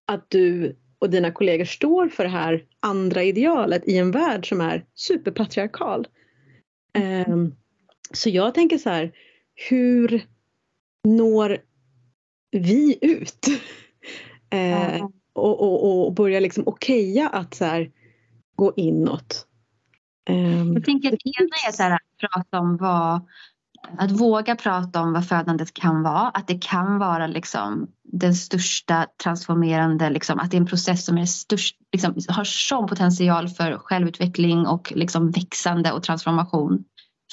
att 0.07 0.29
du 0.29 0.75
och 0.99 1.09
dina 1.09 1.31
kollegor 1.31 1.65
står 1.65 2.09
för 2.09 2.23
det 2.23 2.29
här 2.29 2.65
andra 2.79 3.23
idealet 3.23 3.87
i 3.87 3.97
en 3.97 4.11
värld 4.11 4.49
som 4.49 4.61
är 4.61 4.85
superpatriarkal. 4.95 6.07
Um, 7.27 7.55
så 8.11 8.29
jag 8.29 8.53
tänker 8.53 8.77
så 8.77 8.89
här, 8.89 9.11
hur 9.69 10.25
når 11.03 11.57
vi 12.51 12.97
ut? 13.01 13.47
uh, 14.53 15.07
och, 15.33 15.61
och, 15.61 16.05
och 16.05 16.13
börja 16.13 16.39
liksom 16.39 16.67
okeja 16.67 17.29
att 17.29 17.53
så 17.53 17.65
här, 17.65 17.91
gå 18.55 18.73
inåt. 18.75 19.47
Um, 20.29 20.73
jag 20.73 20.83
tänker 20.85 21.13
att 21.13 21.19
det 21.23 21.41
ena 21.41 21.49
är 21.67 21.71
så 21.71 21.83
här, 21.83 21.91
att 21.91 22.31
prata 22.31 22.59
om 22.59 22.77
vad 22.77 23.21
att 23.97 24.11
våga 24.11 24.55
prata 24.55 25.01
om 25.01 25.13
vad 25.13 25.27
födandet 25.27 25.73
kan 25.73 26.03
vara, 26.03 26.29
att 26.29 26.47
det 26.47 26.63
kan 26.63 26.99
vara 26.99 27.27
liksom 27.27 27.87
den 28.03 28.35
största 28.35 29.05
transformerande, 29.23 30.09
liksom, 30.09 30.39
att 30.39 30.51
det 30.51 30.57
är 30.57 30.61
en 30.61 30.67
process 30.67 31.05
som 31.05 31.17
är 31.17 31.25
störst, 31.25 31.75
liksom, 31.91 32.15
har 32.27 32.43
sån 32.43 32.87
potential 32.87 33.49
för 33.49 33.77
självutveckling 33.77 34.67
och 34.67 34.93
liksom 34.95 35.31
växande 35.31 35.91
och 35.91 36.03
transformation 36.03 36.83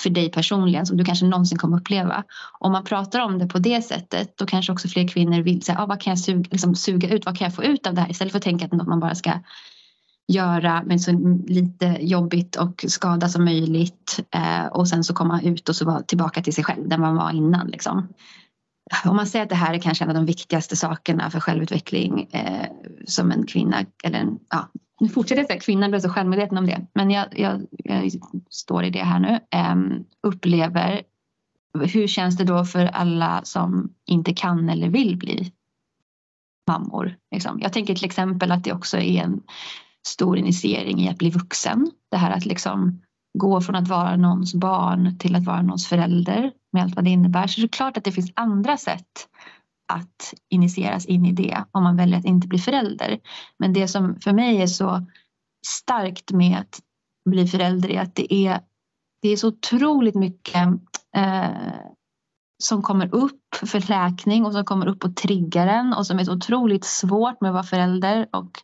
för 0.03 0.11
dig 0.11 0.31
personligen 0.31 0.87
som 0.87 0.97
du 0.97 1.05
kanske 1.05 1.27
någonsin 1.27 1.59
kommer 1.59 1.81
uppleva. 1.81 2.25
Om 2.59 2.73
man 2.73 2.85
pratar 2.85 3.21
om 3.21 3.39
det 3.39 3.47
på 3.47 3.59
det 3.59 3.83
sättet 3.83 4.37
då 4.37 4.47
kanske 4.47 4.73
också 4.73 4.89
fler 4.89 5.09
kvinnor 5.09 5.43
vill 5.43 5.63
säga 5.63 5.79
ah, 5.79 5.87
vad 5.87 6.01
kan 6.01 6.11
jag 6.11 6.19
suga, 6.19 6.49
liksom, 6.51 6.75
suga 6.75 7.09
ut, 7.09 7.27
vad 7.27 7.39
kan 7.39 7.45
jag 7.45 7.55
få 7.55 7.65
ut 7.65 7.87
av 7.87 7.95
det 7.95 8.01
här 8.01 8.11
istället 8.11 8.33
för 8.33 8.39
att 8.39 8.45
tänka 8.45 8.65
att 8.65 8.73
man 8.73 9.01
bara 9.01 9.15
ska 9.15 9.33
göra 10.31 10.83
med 10.83 11.01
så 11.01 11.13
lite 11.47 11.99
jobbigt 12.01 12.57
och 12.57 12.85
skada 12.89 13.29
som 13.29 13.45
möjligt 13.45 14.21
eh, 14.35 14.67
och 14.67 14.89
sen 14.89 15.05
så 15.05 15.15
komma 15.15 15.43
ut 15.43 15.69
och 15.69 15.77
så 15.77 15.85
vara 15.85 16.03
tillbaka 16.03 16.43
till 16.43 16.55
sig 16.55 16.65
själv 16.65 16.89
där 16.89 16.99
man 16.99 17.17
var 17.17 17.31
innan. 17.31 17.67
Liksom. 17.67 18.09
Om 19.05 19.17
man 19.17 19.27
säger 19.27 19.43
att 19.43 19.49
det 19.49 19.55
här 19.55 19.75
är 19.75 19.79
kanske 19.79 20.05
en 20.05 20.11
av 20.11 20.17
de 20.17 20.27
viktigaste 20.27 20.77
sakerna 20.77 21.31
för 21.31 21.41
självutveckling 21.41 22.29
eh, 22.33 22.67
som 23.07 23.31
en 23.31 23.47
kvinna, 23.47 23.77
eller 24.05 24.19
en, 24.19 24.39
ja, 24.51 24.69
nu 25.01 25.09
fortsätter 25.09 25.43
jag 25.43 25.47
säga 25.47 25.61
kvinnan 25.61 25.91
blir 25.91 26.01
så 26.01 26.09
självmedveten 26.09 26.59
om 26.59 26.67
det, 26.67 26.87
men 26.95 27.11
jag, 27.11 27.27
jag, 27.37 27.67
jag 27.85 28.11
står 28.51 28.85
i 28.85 28.91
det 28.91 29.05
här 29.05 29.21
nu, 29.21 29.41
eh, 29.51 29.77
upplever 30.23 31.03
hur 31.79 32.07
känns 32.07 32.37
det 32.37 32.45
då 32.45 32.65
för 32.65 32.87
alla 32.87 33.41
som 33.45 33.95
inte 34.07 34.35
kan 34.35 34.69
eller 34.69 34.89
vill 34.89 35.17
bli 35.17 35.53
mammor? 36.69 37.17
Liksom? 37.31 37.61
Jag 37.61 37.73
tänker 37.73 37.95
till 37.95 38.05
exempel 38.05 38.53
att 38.53 38.65
det 38.65 38.73
också 38.73 38.99
är 38.99 39.23
en 39.23 39.43
stor 40.07 40.39
initiering 40.39 41.01
i 41.01 41.09
att 41.09 41.19
bli 41.19 41.31
vuxen. 41.31 41.91
Det 42.11 42.17
här 42.17 42.31
att 42.31 42.47
liksom 42.47 43.01
gå 43.39 43.61
från 43.61 43.77
att 43.77 43.89
vara 43.89 44.17
någons 44.17 44.55
barn 44.55 45.19
till 45.19 45.37
att 45.37 45.45
vara 45.45 45.63
någons 45.63 45.87
förälder 45.87 46.53
med 46.73 46.83
allt 46.83 46.97
vad 46.97 47.05
det 47.05 47.11
innebär. 47.11 47.47
Så 47.47 47.61
det 47.61 47.67
är 47.67 47.69
klart 47.69 47.97
att 47.97 48.05
det 48.05 48.13
finns 48.13 48.33
andra 48.35 48.77
sätt 48.77 49.29
att 49.93 50.35
initieras 50.49 51.07
in 51.07 51.27
i 51.27 51.33
det 51.33 51.65
om 51.71 51.83
man 51.83 51.97
väljer 51.97 52.19
att 52.19 52.25
inte 52.25 52.49
bli 52.49 52.59
förälder. 52.59 53.21
Men 53.59 53.73
det 53.73 53.89
som 53.89 54.21
för 54.21 54.33
mig 54.33 54.63
är 54.63 54.67
så 54.67 55.07
starkt 55.67 56.33
med 56.33 56.59
att 56.59 56.81
bli 57.31 57.47
förälder 57.47 57.91
är 57.91 58.01
att 58.01 58.15
det 58.15 58.35
är, 58.35 58.61
det 59.23 59.29
är 59.29 59.37
så 59.37 59.49
otroligt 59.49 60.15
mycket 60.15 60.69
eh, 61.17 61.51
som 62.63 62.83
kommer 62.83 63.15
upp 63.15 63.55
för 63.55 63.89
läkning 63.89 64.47
och 64.47 64.53
som 64.53 64.65
kommer 64.65 64.87
upp 64.87 65.05
och 65.05 65.17
triggar 65.17 65.67
en 65.67 65.93
och 65.93 66.07
som 66.07 66.19
är 66.19 66.25
så 66.25 66.33
otroligt 66.33 66.85
svårt 66.85 67.41
med 67.41 67.49
att 67.49 67.55
vara 67.55 67.63
förälder 67.63 68.29
och 68.33 68.63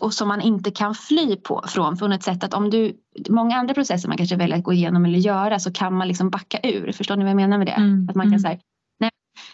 och 0.00 0.14
som 0.14 0.28
man 0.28 0.40
inte 0.40 0.70
kan 0.70 0.94
fly 0.94 1.36
på 1.36 1.64
från, 1.68 1.96
från 1.96 2.12
ett 2.12 2.22
sätt 2.22 2.44
att 2.44 2.54
om 2.54 2.70
du, 2.70 2.96
många 3.28 3.56
andra 3.56 3.74
processer 3.74 4.08
man 4.08 4.16
kanske 4.16 4.36
väljer 4.36 4.58
att 4.58 4.64
gå 4.64 4.72
igenom 4.72 5.04
eller 5.04 5.18
göra 5.18 5.58
så 5.58 5.72
kan 5.72 5.94
man 5.94 6.08
liksom 6.08 6.30
backa 6.30 6.60
ur. 6.62 6.92
Förstår 6.92 7.16
ni 7.16 7.22
vad 7.22 7.30
jag 7.30 7.36
menar 7.36 7.58
med 7.58 7.66
det? 7.66 7.72
Mm. 7.72 8.08
Att 8.08 8.14
man 8.14 8.24
kan 8.24 8.32
mm. 8.32 8.40
säga, 8.40 8.58
nej 9.00 9.10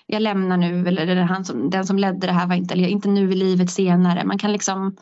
jag 0.06 0.22
lämnar 0.22 0.56
nu 0.56 0.88
eller 0.88 1.06
den, 1.06 1.28
han 1.28 1.44
som, 1.44 1.70
den 1.70 1.86
som 1.86 1.98
ledde 1.98 2.26
det 2.26 2.32
här 2.32 2.46
var 2.46 2.54
inte, 2.54 2.74
eller 2.74 2.88
inte 2.88 3.08
nu 3.08 3.32
i 3.32 3.34
livet 3.34 3.70
senare. 3.70 4.24
Man 4.24 4.38
kan 4.38 4.52
liksom, 4.52 4.96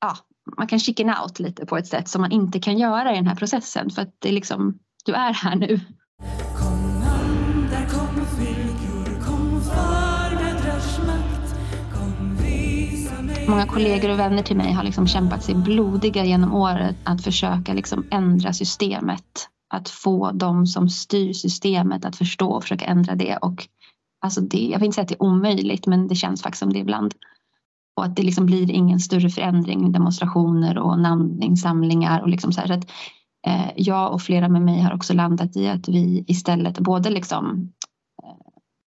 ja, 0.00 0.16
man 0.56 0.66
kan 0.66 0.78
chicken 0.78 1.14
out 1.22 1.38
lite 1.38 1.66
på 1.66 1.76
ett 1.76 1.86
sätt 1.86 2.08
som 2.08 2.22
man 2.22 2.32
inte 2.32 2.60
kan 2.60 2.78
göra 2.78 3.12
i 3.12 3.16
den 3.16 3.26
här 3.26 3.36
processen 3.36 3.90
för 3.90 4.02
att 4.02 4.14
det 4.18 4.28
är 4.28 4.32
liksom, 4.32 4.78
du 5.04 5.12
är 5.12 5.32
här 5.32 5.56
nu. 5.56 5.80
Många 13.50 13.66
kollegor 13.66 14.10
och 14.10 14.18
vänner 14.18 14.42
till 14.42 14.56
mig 14.56 14.72
har 14.72 14.82
liksom 14.82 15.06
kämpat 15.06 15.42
sig 15.42 15.54
blodiga 15.54 16.24
genom 16.24 16.54
året 16.54 16.96
att 17.04 17.24
försöka 17.24 17.72
liksom 17.72 18.06
ändra 18.10 18.52
systemet. 18.52 19.48
Att 19.74 19.88
få 19.88 20.30
de 20.32 20.66
som 20.66 20.88
styr 20.88 21.32
systemet 21.32 22.04
att 22.04 22.16
förstå 22.16 22.50
och 22.50 22.62
försöka 22.62 22.84
ändra 22.84 23.14
det. 23.14 23.36
Och 23.36 23.68
alltså 24.20 24.40
det 24.40 24.66
jag 24.66 24.78
vill 24.78 24.86
inte 24.86 24.94
säga 24.94 25.02
att 25.02 25.08
det 25.08 25.14
är 25.14 25.22
omöjligt 25.22 25.86
men 25.86 26.08
det 26.08 26.14
känns 26.14 26.42
faktiskt 26.42 26.58
som 26.58 26.72
det 26.72 26.78
ibland. 26.78 27.14
Och 27.96 28.04
att 28.04 28.16
det 28.16 28.22
liksom 28.22 28.46
blir 28.46 28.70
ingen 28.70 29.00
större 29.00 29.30
förändring, 29.30 29.92
demonstrationer 29.92 30.78
och 30.78 30.98
namninsamlingar. 30.98 32.20
Och 32.20 32.28
liksom 32.28 32.52
så, 32.52 32.60
så 32.66 32.72
att, 32.72 32.90
eh, 33.46 33.70
jag 33.76 34.12
och 34.12 34.22
flera 34.22 34.48
med 34.48 34.62
mig 34.62 34.80
har 34.80 34.94
också 34.94 35.14
landat 35.14 35.56
i 35.56 35.68
att 35.68 35.88
vi 35.88 36.24
istället 36.26 36.78
både 36.78 37.10
liksom 37.10 37.72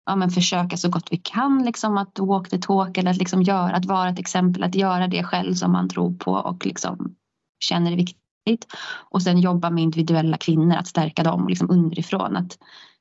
ja, 0.07 0.17
men 0.17 0.31
försöka 0.31 0.77
så 0.77 0.89
gott 0.89 1.09
vi 1.11 1.17
kan 1.17 1.65
liksom 1.65 1.99
att 1.99 2.19
walk 2.19 2.49
the 2.51 2.59
talk 2.59 2.99
eller 2.99 3.11
att, 3.11 3.17
liksom 3.17 3.43
göra, 3.43 3.77
att 3.77 3.85
vara 3.85 4.09
ett 4.09 4.19
exempel, 4.19 4.63
att 4.63 4.75
göra 4.75 5.09
det 5.09 5.25
själv 5.25 5.55
som 5.55 5.73
man 5.73 5.89
tror 5.89 6.15
på 6.15 6.33
och 6.33 6.67
liksom 6.67 7.15
känner 7.61 7.93
är 7.93 7.97
viktigt. 7.97 8.67
Och 9.11 9.23
sen 9.23 9.39
jobba 9.39 9.71
med 9.71 9.83
individuella 9.83 10.37
kvinnor, 10.37 10.77
att 10.77 10.87
stärka 10.87 11.23
dem 11.23 11.49
liksom 11.49 11.71
underifrån. 11.71 12.37
Att 12.37 12.59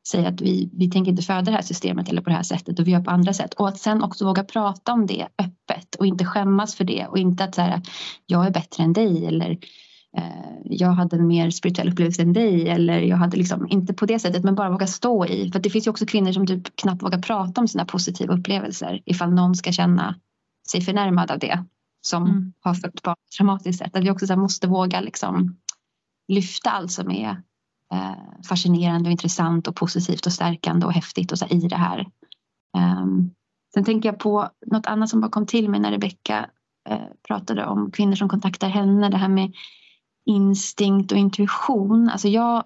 säga 0.07 0.29
att 0.29 0.41
vi, 0.41 0.69
vi 0.73 0.91
tänker 0.91 1.11
inte 1.11 1.23
föda 1.23 1.41
det 1.41 1.51
här 1.51 1.61
systemet 1.61 2.09
eller 2.09 2.21
på 2.21 2.29
det 2.29 2.35
här 2.35 2.43
sättet 2.43 2.79
och 2.79 2.87
vi 2.87 2.91
gör 2.91 3.01
på 3.01 3.11
andra 3.11 3.33
sätt. 3.33 3.53
Och 3.53 3.67
att 3.67 3.77
sen 3.77 4.03
också 4.03 4.25
våga 4.25 4.43
prata 4.43 4.93
om 4.93 5.05
det 5.05 5.27
öppet 5.37 5.95
och 5.95 6.05
inte 6.05 6.25
skämmas 6.25 6.75
för 6.75 6.83
det 6.83 7.07
och 7.07 7.17
inte 7.17 7.43
att 7.43 7.55
säga 7.55 7.81
jag 8.25 8.45
är 8.45 8.51
bättre 8.51 8.83
än 8.83 8.93
dig 8.93 9.25
eller 9.25 9.57
jag 10.63 10.89
hade 10.89 11.15
en 11.15 11.27
mer 11.27 11.49
spirituell 11.49 11.89
upplevelse 11.89 12.21
än 12.21 12.33
dig 12.33 12.69
eller 12.69 12.99
jag 12.99 13.17
hade 13.17 13.37
liksom 13.37 13.67
inte 13.69 13.93
på 13.93 14.05
det 14.05 14.19
sättet 14.19 14.43
men 14.43 14.55
bara 14.55 14.69
våga 14.69 14.87
stå 14.87 15.25
i. 15.25 15.51
För 15.51 15.59
det 15.59 15.69
finns 15.69 15.87
ju 15.87 15.91
också 15.91 16.05
kvinnor 16.05 16.31
som 16.31 16.47
typ 16.47 16.75
knappt 16.75 17.03
vågar 17.03 17.21
prata 17.21 17.61
om 17.61 17.67
sina 17.67 17.85
positiva 17.85 18.33
upplevelser 18.33 19.01
ifall 19.05 19.33
någon 19.33 19.55
ska 19.55 19.71
känna 19.71 20.15
sig 20.71 20.81
förnärmad 20.81 21.31
av 21.31 21.39
det 21.39 21.65
som 22.01 22.23
mm. 22.23 22.53
har 22.59 22.73
fött 22.73 23.01
barn 23.01 23.15
traumatiskt 23.37 23.83
sätt. 23.83 23.95
Att 23.95 24.03
vi 24.03 24.11
också 24.11 24.35
måste 24.35 24.67
våga 24.67 25.01
liksom 25.01 25.57
lyfta 26.27 26.69
allt 26.69 26.91
som 26.91 27.11
är 27.11 27.29
eh, 27.93 28.43
fascinerande 28.49 29.07
och 29.07 29.11
intressant 29.11 29.67
och 29.67 29.75
positivt 29.75 30.25
och 30.25 30.33
stärkande 30.33 30.85
och 30.85 30.93
häftigt 30.93 31.31
och 31.31 31.39
så 31.39 31.45
i 31.45 31.59
det 31.59 31.75
här. 31.75 32.07
Um, 32.77 33.31
sen 33.73 33.83
tänker 33.83 34.09
jag 34.09 34.19
på 34.19 34.49
något 34.65 34.85
annat 34.85 35.09
som 35.09 35.21
bara 35.21 35.31
kom 35.31 35.45
till 35.45 35.69
mig 35.69 35.79
när 35.79 35.91
Rebecka 35.91 36.49
eh, 36.89 36.99
pratade 37.27 37.65
om 37.65 37.91
kvinnor 37.91 38.15
som 38.15 38.29
kontaktar 38.29 38.69
henne. 38.69 39.09
Det 39.09 39.17
här 39.17 39.29
med 39.29 39.53
instinkt 40.25 41.11
och 41.11 41.17
intuition. 41.17 42.09
Alltså 42.09 42.27
jag, 42.27 42.63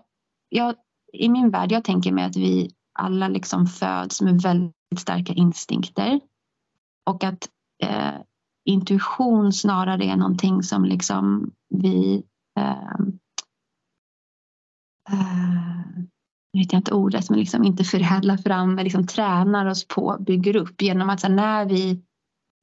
jag, 0.49 0.75
I 1.13 1.29
min 1.29 1.49
värld, 1.49 1.71
jag 1.71 1.83
tänker 1.83 2.11
mig 2.11 2.25
att 2.25 2.37
vi 2.37 2.71
alla 2.99 3.27
liksom 3.27 3.67
föds 3.67 4.21
med 4.21 4.41
väldigt 4.41 4.99
starka 4.99 5.33
instinkter. 5.33 6.19
Och 7.09 7.23
att 7.23 7.49
eh, 7.83 8.21
intuition 8.65 9.53
snarare 9.53 10.05
är 10.05 10.15
någonting 10.15 10.63
som 10.63 10.85
liksom 10.85 11.51
vi 11.69 12.23
ehm, 12.59 13.19
eh, 15.09 15.19
eh, 15.19 16.03
vet 16.53 16.73
jag 16.73 16.79
inte 16.79 16.93
ordet, 16.93 17.29
men 17.29 17.39
liksom 17.39 17.63
inte 17.63 17.83
förädlar 17.83 18.37
fram, 18.37 18.75
men 18.75 18.83
liksom 18.83 19.07
tränar 19.07 19.65
oss 19.65 19.87
på, 19.87 20.17
bygger 20.19 20.55
upp 20.55 20.81
genom 20.81 21.09
att 21.09 21.19
så 21.19 21.29
när 21.29 21.65
vi 21.65 22.03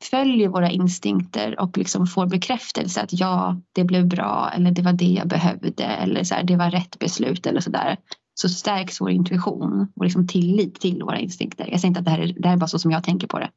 följer 0.03 0.49
våra 0.49 0.70
instinkter 0.70 1.61
och 1.61 1.78
liksom 1.78 2.07
får 2.07 2.26
bekräftelse 2.26 3.03
att 3.03 3.12
ja, 3.12 3.61
det 3.72 3.84
blev 3.84 4.09
bra 4.09 4.51
eller 4.55 4.70
det 4.70 4.82
var 4.82 4.92
det 4.92 5.05
jag 5.05 5.28
behövde 5.28 5.84
eller 5.84 6.24
så 6.24 6.34
här, 6.34 6.42
det 6.42 6.57
var 6.57 6.70
rätt 6.70 6.99
beslut 6.99 7.47
eller 7.47 7.61
så 7.61 7.70
där 7.70 7.97
så 8.34 8.49
stärks 8.49 9.01
vår 9.01 9.11
intuition 9.11 9.92
och 9.97 10.05
liksom 10.05 10.26
tillit 10.26 10.80
till 10.80 11.03
våra 11.03 11.18
instinkter. 11.18 11.68
Jag 11.70 11.80
säger 11.80 11.88
inte 11.88 12.01
att 12.01 12.05
det 12.05 12.11
här 12.11 12.18
är, 12.18 12.32
det 12.38 12.49
här 12.49 12.55
är 12.55 12.61
bara 12.61 12.66
så 12.66 12.78
som 12.78 12.90
jag 12.90 13.05
tänker 13.05 13.26
på 13.26 13.38
det. 13.38 13.51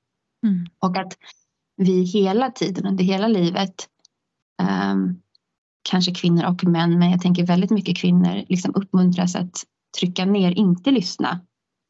Mm. 0.47 0.65
Och 0.79 0.97
att 0.97 1.17
vi 1.77 2.03
hela 2.03 2.51
tiden 2.51 2.85
under 2.85 3.03
hela 3.03 3.27
livet 3.27 3.87
um, 4.91 5.21
kanske 5.89 6.13
kvinnor 6.13 6.45
och 6.45 6.63
män, 6.63 6.99
men 6.99 7.11
jag 7.11 7.21
tänker 7.21 7.45
väldigt 7.45 7.71
mycket 7.71 7.97
kvinnor 7.97 8.45
liksom 8.49 8.75
uppmuntras 8.75 9.35
att 9.35 9.63
trycka 9.99 10.25
ner, 10.25 10.51
inte 10.51 10.91
lyssna 10.91 11.39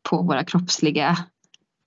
på 0.09 0.21
våra 0.21 0.43
kroppsliga 0.43 1.17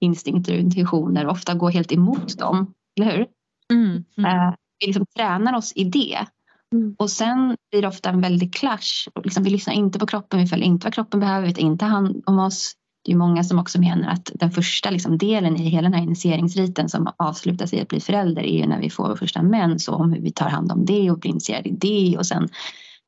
instinkter 0.03 0.53
och 0.53 0.61
intuitioner 0.61 1.27
och 1.27 1.33
ofta 1.33 1.55
gå 1.55 1.69
helt 1.69 1.93
emot 1.93 2.39
dem. 2.39 2.75
Eller 3.01 3.17
hur? 3.17 3.27
Mm, 3.73 4.05
mm. 4.17 4.49
Uh, 4.49 4.55
vi 4.81 4.87
liksom 4.87 5.07
tränar 5.17 5.57
oss 5.57 5.73
i 5.77 5.85
det. 5.85 6.27
Mm. 6.73 6.95
Och 6.99 7.11
sen 7.11 7.57
blir 7.71 7.83
det 7.83 7.89
ofta 7.89 8.11
en 8.11 8.21
väldig 8.21 8.55
clash. 8.55 9.09
Liksom, 9.25 9.45
vi 9.45 9.51
lyssnar 9.51 9.75
inte 9.75 9.99
på 9.99 10.07
kroppen, 10.07 10.41
vi 10.41 10.47
följer 10.47 10.67
inte 10.67 10.87
vad 10.87 10.95
kroppen 10.95 11.21
behöver, 11.21 11.47
vi 11.47 11.55
tar 11.55 11.63
inte 11.63 11.85
hand 11.85 12.23
om 12.27 12.39
oss. 12.39 12.73
Det 13.05 13.13
är 13.13 13.17
många 13.17 13.45
som 13.45 13.59
också 13.59 13.81
menar 13.81 14.09
att 14.09 14.31
den 14.35 14.51
första 14.51 14.91
liksom, 14.91 15.19
delen 15.19 15.57
i 15.57 15.69
hela 15.69 15.83
den 15.83 15.95
här 15.95 16.03
initieringsriten 16.03 16.89
som 16.89 17.13
avslutas 17.17 17.73
i 17.73 17.81
att 17.81 17.89
bli 17.89 18.01
förälder 18.01 18.43
är 18.43 18.59
ju 18.59 18.67
när 18.67 18.81
vi 18.81 18.91
får 18.91 19.09
vår 19.09 19.17
första 19.17 19.43
mens 19.43 19.89
och 19.89 20.01
om 20.01 20.13
hur 20.13 20.21
vi 20.21 20.33
tar 20.33 20.49
hand 20.49 20.73
om 20.73 20.85
det 20.85 21.11
och 21.11 21.19
blir 21.19 21.31
initierade 21.31 21.69
i 21.69 21.73
det 21.73 22.19
och 22.19 22.27
sen 22.27 22.49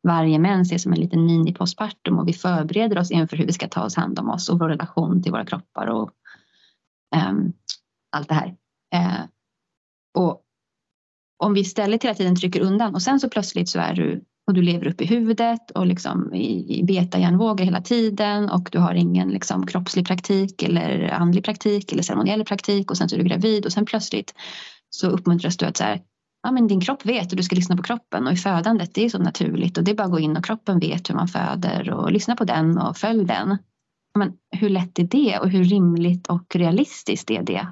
varje 0.03 0.39
mens 0.39 0.73
är 0.73 0.79
som 0.79 0.93
en 0.93 1.01
liten 1.01 1.25
mini 1.25 1.55
postpartum 1.55 2.19
och 2.19 2.29
vi 2.29 2.33
förbereder 2.33 2.99
oss 2.99 3.11
inför 3.11 3.37
hur 3.37 3.47
vi 3.47 3.53
ska 3.53 3.69
ta 3.69 3.85
oss 3.85 3.97
hand 3.97 4.19
om 4.19 4.31
oss 4.31 4.49
och 4.49 4.59
vår 4.59 4.69
relation 4.69 5.23
till 5.23 5.33
våra 5.33 5.45
kroppar 5.45 5.87
och 5.87 6.11
Ehm, 7.15 7.53
allt 8.17 8.29
det 8.29 8.35
här. 8.35 8.55
Ehm, 8.95 9.29
och 10.19 10.41
om 11.39 11.55
vi 11.55 11.61
istället 11.61 12.05
hela 12.05 12.15
tiden 12.15 12.37
trycker 12.37 12.61
undan 12.61 12.95
och 12.95 13.03
sen 13.03 13.21
så 13.21 13.29
plötsligt 13.29 13.69
så 13.69 13.79
är 13.79 13.95
du 13.95 14.25
och 14.47 14.55
du 14.55 14.63
lever 14.63 14.87
upp 14.87 15.01
i 15.01 15.07
huvudet 15.07 15.71
och 15.71 15.87
liksom 15.87 16.35
i, 16.35 16.79
i 16.79 16.85
betahjärnvågor 16.85 17.65
hela 17.65 17.81
tiden 17.81 18.51
och 18.51 18.69
du 18.73 18.79
har 18.79 18.95
ingen 18.95 19.29
liksom 19.29 19.67
kroppslig 19.67 20.07
praktik 20.07 20.63
eller 20.63 21.09
andlig 21.09 21.45
praktik 21.45 21.93
eller 21.93 22.03
ceremoniell 22.03 22.45
praktik 22.45 22.91
och 22.91 22.97
sen 22.97 23.09
så 23.09 23.17
är 23.17 23.19
du 23.19 23.29
gravid 23.29 23.67
och 23.67 23.73
sen 23.73 23.87
plötsligt 23.87 24.35
så 24.91 25.09
uppmuntras 25.09 25.57
du 25.57 25.67
att 25.67 25.77
så 25.77 25.85
här, 25.85 26.03
ja, 26.43 26.53
men 26.53 26.67
din 26.67 26.81
kropp 26.81 27.07
vet 27.07 27.31
och 27.31 27.37
du 27.37 27.43
ska 27.43 27.57
lyssna 27.57 27.77
på 27.77 27.83
kroppen 27.83 28.27
och 28.27 28.33
i 28.33 28.37
födandet 28.37 28.95
det 28.95 29.05
är 29.05 29.09
så 29.09 29.19
naturligt 29.19 29.79
och 29.79 29.85
det 29.85 29.91
är 29.91 29.95
bara 29.95 30.05
att 30.05 30.13
gå 30.13 30.21
in 30.21 30.37
och 30.37 30.45
kroppen 30.45 30.79
vet 30.79 31.11
hur 31.11 31.15
man 31.15 31.29
föder 31.29 31.91
och 31.91 32.13
lyssna 32.13 32.37
på 32.37 32.45
den 32.45 32.79
och 32.79 32.97
följ 32.97 33.25
den. 33.25 33.59
Men 34.19 34.33
hur 34.51 34.69
lätt 34.69 34.99
är 34.99 35.05
det 35.05 35.39
och 35.39 35.51
hur 35.51 35.65
rimligt 35.65 36.27
och 36.27 36.57
realistiskt 36.57 37.31
är 37.31 37.43
det? 37.43 37.67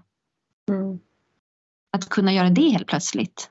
Mm. 0.70 0.98
Att 1.92 2.08
kunna 2.08 2.32
göra 2.32 2.50
det 2.50 2.68
helt 2.68 2.86
plötsligt. 2.86 3.50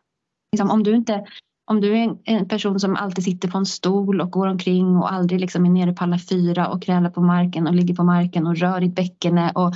Liksom, 0.52 0.72
om, 0.72 0.84
du 0.84 0.96
inte, 0.96 1.26
om 1.66 1.82
du 1.82 1.98
är 1.98 2.18
en 2.24 2.48
person 2.48 2.80
som 2.80 2.96
alltid 2.96 3.24
sitter 3.24 3.50
på 3.50 3.58
en 3.58 3.66
stol 3.66 4.22
och 4.22 4.32
går 4.32 4.48
omkring 4.48 4.98
och 4.98 5.14
aldrig 5.14 5.40
liksom 5.40 5.66
är 5.66 5.70
nere 5.70 5.94
på 5.94 6.04
alla 6.04 6.20
fyra 6.20 6.68
och 6.68 6.84
krälar 6.84 7.10
på 7.10 7.22
marken 7.22 7.68
och 7.68 7.74
ligger 7.74 7.96
på 7.96 8.04
marken 8.04 8.48
och 8.48 8.58
rör 8.58 8.82
ditt 8.82 8.96
bäckene 8.96 9.52
och 9.56 9.74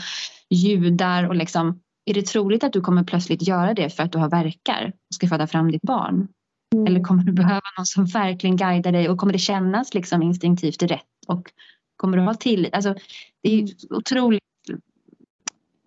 ljudar 0.50 1.28
och 1.28 1.36
liksom 1.36 1.80
är 2.06 2.14
det 2.14 2.26
troligt 2.26 2.64
att 2.64 2.74
du 2.74 2.82
kommer 2.82 3.04
plötsligt 3.04 3.48
göra 3.48 3.74
det 3.74 3.90
för 3.90 4.04
att 4.04 4.12
du 4.12 4.18
har 4.18 4.30
verkar 4.30 4.88
och 4.88 5.16
ska 5.16 5.28
föda 5.28 5.48
fram 5.48 5.72
ditt 5.72 5.82
barn? 5.82 6.28
Mm. 6.74 6.88
Eller 6.88 7.04
kommer 7.04 7.24
du 7.24 7.32
behöva 7.32 7.62
någon 7.78 7.86
som 7.86 8.06
verkligen 8.06 8.58
guidar 8.58 8.92
dig 8.92 9.10
och 9.10 9.18
kommer 9.18 9.34
det 9.34 9.40
kännas 9.40 9.94
liksom 9.94 10.24
instinktivt 10.24 10.84
rätt 10.84 11.02
och 11.28 11.52
kommer 11.98 12.18
du 12.18 12.24
ha 12.24 12.34
tillit? 12.34 12.74
Alltså, 12.74 12.96
det 13.44 13.50
är 13.50 13.68
otroligt 13.90 14.42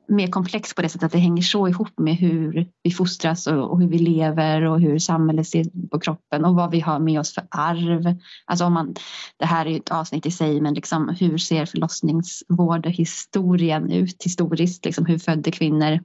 mer 0.09 0.27
komplext 0.27 0.77
på 0.77 0.83
det 0.83 0.89
sättet 0.89 1.07
att 1.07 1.13
det 1.13 1.19
hänger 1.19 1.43
så 1.43 1.69
ihop 1.69 1.99
med 1.99 2.17
hur 2.17 2.69
vi 2.83 2.91
fostras 2.91 3.47
och, 3.47 3.81
hur 3.81 3.89
vi 3.89 3.99
lever 3.99 4.63
och 4.63 4.81
hur 4.81 4.99
samhället 4.99 5.49
ser 5.49 5.89
på 5.89 6.01
kroppen 6.01 6.45
och 6.45 6.55
vad 6.55 6.71
vi 6.71 6.81
har 6.81 6.99
med 6.99 7.21
oss 7.21 7.35
för 7.35 7.47
arv. 7.51 8.17
Alltså 8.45 8.65
om 8.65 8.73
man, 8.73 8.95
det 9.37 9.47
här 9.47 9.67
är 9.67 9.77
ett 9.77 9.91
avsnitt 9.91 10.27
i 10.27 10.31
sig 10.31 10.61
men 10.61 10.75
liksom 10.75 11.17
hur 11.21 11.39
ser 11.39 11.67
förlossningsvårdhistorien 11.67 13.93
ut 13.93 14.25
historiskt? 14.25 14.85
Liksom 14.85 15.07
hur 15.07 15.19
födde 15.19 15.51
kvinnor 15.51 16.01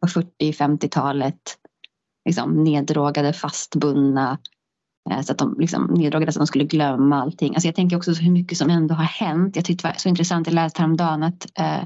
på 0.00 0.06
40-50-talet 0.06 1.56
liksom 2.24 2.64
neddrogade, 2.64 3.32
fastbundna 3.32 4.38
så 5.24 5.32
att 5.32 5.38
de 5.38 5.56
liksom 5.58 5.84
neddrogade 5.84 6.32
så 6.32 6.38
att 6.38 6.40
de 6.40 6.46
skulle 6.46 6.64
glömma 6.64 7.22
allting. 7.22 7.54
Alltså 7.54 7.68
jag 7.68 7.74
tänker 7.74 7.96
också 7.96 8.12
hur 8.12 8.30
mycket 8.30 8.58
som 8.58 8.70
ändå 8.70 8.94
har 8.94 9.04
hänt. 9.04 9.56
Jag 9.56 9.64
tyckte 9.64 9.88
det 9.88 9.92
var 9.92 9.98
så 9.98 10.08
intressant, 10.08 10.46
jag 10.46 10.54
läste 10.54 10.82
häromdagen 10.82 11.22
att 11.22 11.46
eh, 11.58 11.84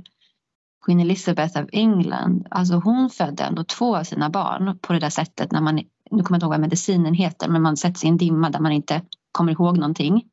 Queen 0.85 1.01
Elizabeth 1.01 1.59
av 1.59 1.69
England, 1.73 2.47
alltså 2.51 2.75
hon 2.75 3.11
födde 3.11 3.43
ändå 3.43 3.65
två 3.65 3.97
av 3.97 4.05
sina 4.05 4.31
barn 4.31 4.79
på 4.79 4.93
det 4.93 4.99
där 4.99 5.11
sättet 5.11 5.53
när 5.53 5.61
man, 5.61 5.75
nu 5.75 5.83
kommer 6.11 6.21
jag 6.21 6.37
inte 6.37 6.45
ihåg 6.45 6.53
vad 6.53 6.61
medicinen 6.61 7.15
heter, 7.15 7.49
men 7.49 7.63
man 7.63 7.77
sätts 7.77 8.05
i 8.05 8.09
en 8.09 8.17
dimma 8.17 8.51
där 8.51 8.61
man 8.61 8.73
inte 8.73 9.03
kommer 9.33 9.53
ihåg 9.53 9.79
någonting. 9.79 10.25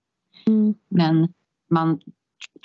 Mm. 0.48 0.74
Men 0.90 1.34
man 1.70 2.00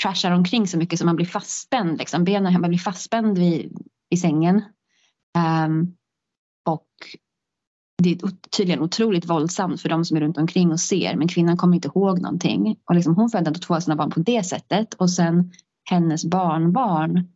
trashar 0.02 0.30
omkring 0.30 0.66
så 0.66 0.78
mycket 0.78 0.98
så 0.98 1.06
man 1.06 1.16
blir 1.16 1.26
fastspänd, 1.26 1.98
liksom. 1.98 2.24
benen 2.24 2.60
man 2.60 2.70
blir 2.70 2.78
fastspänd 2.78 3.38
vid, 3.38 3.78
i 4.10 4.16
sängen. 4.16 4.62
Um, 5.66 5.96
och 6.66 6.88
det 8.02 8.10
är 8.12 8.30
tydligen 8.56 8.82
otroligt 8.82 9.30
våldsamt 9.30 9.80
för 9.80 9.88
de 9.88 10.04
som 10.04 10.16
är 10.16 10.20
runt 10.20 10.38
omkring 10.38 10.72
och 10.72 10.80
ser 10.80 11.16
men 11.16 11.28
kvinnan 11.28 11.56
kommer 11.56 11.74
inte 11.74 11.88
ihåg 11.88 12.20
någonting. 12.20 12.76
Och 12.88 12.94
liksom, 12.94 13.16
hon 13.16 13.30
födde 13.30 13.46
ändå 13.46 13.60
två 13.60 13.74
av 13.74 13.80
sina 13.80 13.96
barn 13.96 14.10
på 14.10 14.20
det 14.20 14.42
sättet 14.42 14.94
och 14.94 15.10
sen 15.10 15.52
hennes 15.90 16.24
barnbarn 16.24 17.28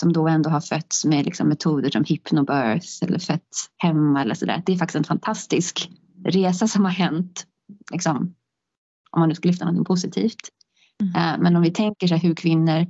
som 0.00 0.12
då 0.12 0.28
ändå 0.28 0.50
har 0.50 0.60
fötts 0.60 1.04
med 1.04 1.24
liksom 1.24 1.48
metoder 1.48 1.90
som 1.90 2.04
hypnobirth 2.04 2.88
eller 3.02 3.18
fötts 3.18 3.70
hemma 3.76 4.22
eller 4.22 4.34
sådär. 4.34 4.62
Det 4.66 4.72
är 4.72 4.76
faktiskt 4.76 4.96
en 4.96 5.04
fantastisk 5.04 5.90
resa 6.24 6.68
som 6.68 6.84
har 6.84 6.92
hänt. 6.92 7.46
Liksom, 7.92 8.16
om 9.10 9.20
man 9.20 9.28
nu 9.28 9.34
ska 9.34 9.48
lyfta 9.48 9.70
något 9.70 9.86
positivt. 9.86 10.48
Mm. 11.02 11.14
Eh, 11.14 11.42
men 11.42 11.56
om 11.56 11.62
vi 11.62 11.70
tänker 11.70 12.06
sig 12.06 12.18
hur 12.18 12.34
kvinnor, 12.34 12.86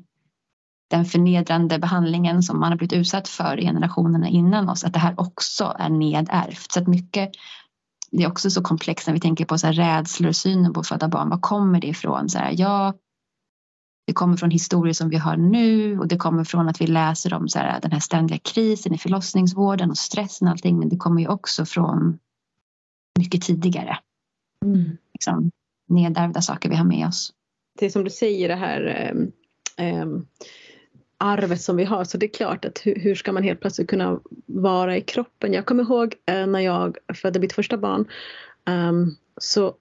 den 0.88 1.04
förnedrande 1.04 1.78
behandlingen 1.78 2.42
som 2.42 2.60
man 2.60 2.72
har 2.72 2.76
blivit 2.76 2.92
utsatt 2.92 3.28
för 3.28 3.60
i 3.60 3.62
generationerna 3.62 4.28
innan 4.28 4.68
oss, 4.68 4.84
att 4.84 4.92
det 4.92 4.98
här 4.98 5.20
också 5.20 5.76
är 5.78 5.88
nedärvt. 5.88 6.72
Så 6.72 6.80
att 6.80 6.86
mycket, 6.86 7.30
det 8.10 8.22
är 8.22 8.28
också 8.28 8.50
så 8.50 8.62
komplext 8.62 9.06
när 9.06 9.14
vi 9.14 9.20
tänker 9.20 9.44
på 9.44 9.58
så 9.58 9.66
här 9.66 9.74
rädslor 9.74 10.28
och 10.28 10.36
synen 10.36 10.72
på 10.72 10.80
att 10.80 10.88
föda 10.88 11.08
barn. 11.08 11.30
Var 11.30 11.38
kommer 11.38 11.80
det 11.80 11.86
ifrån? 11.86 12.28
Så 12.28 12.38
här, 12.38 12.54
ja, 12.56 12.94
det 14.06 14.12
kommer 14.12 14.36
från 14.36 14.50
historier 14.50 14.94
som 14.94 15.08
vi 15.08 15.16
har 15.16 15.36
nu 15.36 15.98
och 15.98 16.08
det 16.08 16.16
kommer 16.16 16.44
från 16.44 16.68
att 16.68 16.80
vi 16.80 16.86
läser 16.86 17.34
om 17.34 17.48
så 17.48 17.58
här, 17.58 17.80
den 17.80 17.92
här 17.92 18.00
ständiga 18.00 18.38
krisen 18.38 18.94
i 18.94 18.98
förlossningsvården 18.98 19.90
och 19.90 19.98
stressen 19.98 20.48
och 20.48 20.52
allting. 20.52 20.78
Men 20.78 20.88
det 20.88 20.96
kommer 20.96 21.20
ju 21.20 21.28
också 21.28 21.64
från 21.64 22.18
mycket 23.18 23.42
tidigare. 23.42 23.98
Mm. 24.64 24.96
Liksom, 25.12 25.50
nedärvda 25.88 26.42
saker 26.42 26.68
vi 26.68 26.76
har 26.76 26.84
med 26.84 27.08
oss. 27.08 27.32
Det 27.78 27.86
är 27.86 27.90
som 27.90 28.04
du 28.04 28.10
säger 28.10 28.48
det 28.48 28.56
här 28.56 29.12
eh, 29.76 29.86
eh, 29.86 30.06
arvet 31.18 31.60
som 31.60 31.76
vi 31.76 31.84
har 31.84 32.04
så 32.04 32.18
det 32.18 32.26
är 32.26 32.34
klart 32.34 32.64
att 32.64 32.78
hur, 32.86 32.94
hur, 32.94 33.14
ska 33.14 33.32
man 33.32 33.42
helt 33.42 33.60
plötsligt 33.60 33.90
kunna 33.90 34.20
vara 34.46 34.96
i 34.96 35.00
kroppen. 35.00 35.52
Jag 35.52 35.66
kommer 35.66 35.82
ihåg 35.82 36.14
eh, 36.26 36.46
när 36.46 36.60
jag 36.60 36.96
födde 37.14 37.40
mitt 37.40 37.52
första 37.52 37.78
barn 37.78 38.08
um, 38.66 39.16
så 39.36 39.74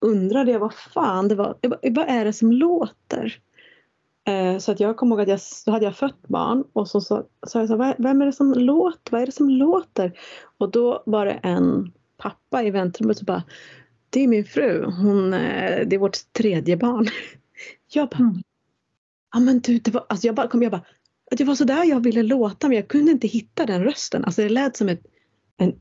undrade 0.00 0.52
jag 0.52 0.58
vad 0.58 0.74
fan 0.74 1.28
det 1.28 1.34
var, 1.34 1.56
vad 1.90 2.08
är 2.08 2.24
det 2.24 2.32
som 2.32 2.52
låter? 2.52 3.38
Uh, 4.28 4.58
så 4.58 4.72
att 4.72 4.80
jag 4.80 4.96
kommer 4.96 5.16
ihåg 5.16 5.22
att 5.22 5.28
jag, 5.28 5.40
då 5.66 5.72
hade 5.72 5.84
jag 5.84 5.96
fött 5.96 6.28
barn 6.28 6.64
och 6.72 6.88
så 6.88 7.00
sa 7.00 7.24
jag 7.52 7.68
så, 7.68 7.82
här, 7.82 7.94
vem 7.98 8.22
är 8.22 8.26
det 8.26 8.32
som 8.32 8.52
låter? 8.52 9.12
Vad 9.12 9.22
är 9.22 9.26
det 9.26 9.32
som 9.32 9.50
låter? 9.50 10.12
Och 10.58 10.70
då 10.70 11.02
var 11.06 11.26
det 11.26 11.32
en 11.32 11.92
pappa 12.16 12.62
i 12.62 12.70
väntrummet 12.70 13.18
som 13.18 13.24
bara, 13.24 13.42
det 14.10 14.24
är 14.24 14.28
min 14.28 14.44
fru, 14.44 14.84
hon, 14.84 15.34
eh, 15.34 15.86
det 15.86 15.96
är 15.96 15.98
vårt 15.98 16.32
tredje 16.32 16.76
barn. 16.76 17.06
Jag 17.92 18.08
bara, 18.08 18.18
mm 18.18 18.42
ja 19.32 19.40
men 19.40 19.60
du, 19.60 19.78
det 19.78 19.90
var, 19.90 20.06
alltså 20.08 20.26
jag 20.26 20.34
bara 20.34 20.48
kom, 20.48 20.62
jag 20.62 20.72
bara, 20.72 20.84
det 21.30 21.44
var 21.44 21.54
sådär 21.54 21.84
jag 21.84 22.00
ville 22.00 22.22
låta 22.22 22.68
men 22.68 22.76
jag 22.76 22.88
kunde 22.88 23.12
inte 23.12 23.28
hitta 23.28 23.66
den 23.66 23.84
rösten. 23.84 24.24
Alltså 24.24 24.42
det 24.42 24.48
lät 24.48 24.76
som 24.76 24.88
ett, 24.88 25.02
en 25.56 25.74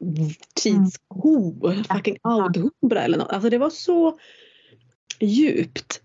urtidsko, 0.00 1.52
mm. 1.66 1.84
fucking 1.84 2.18
audhumra 2.22 3.02
eller 3.02 3.18
något. 3.18 3.32
Alltså 3.32 3.50
det 3.50 3.58
var 3.58 3.70
så 3.70 4.18
djupt. 5.20 6.00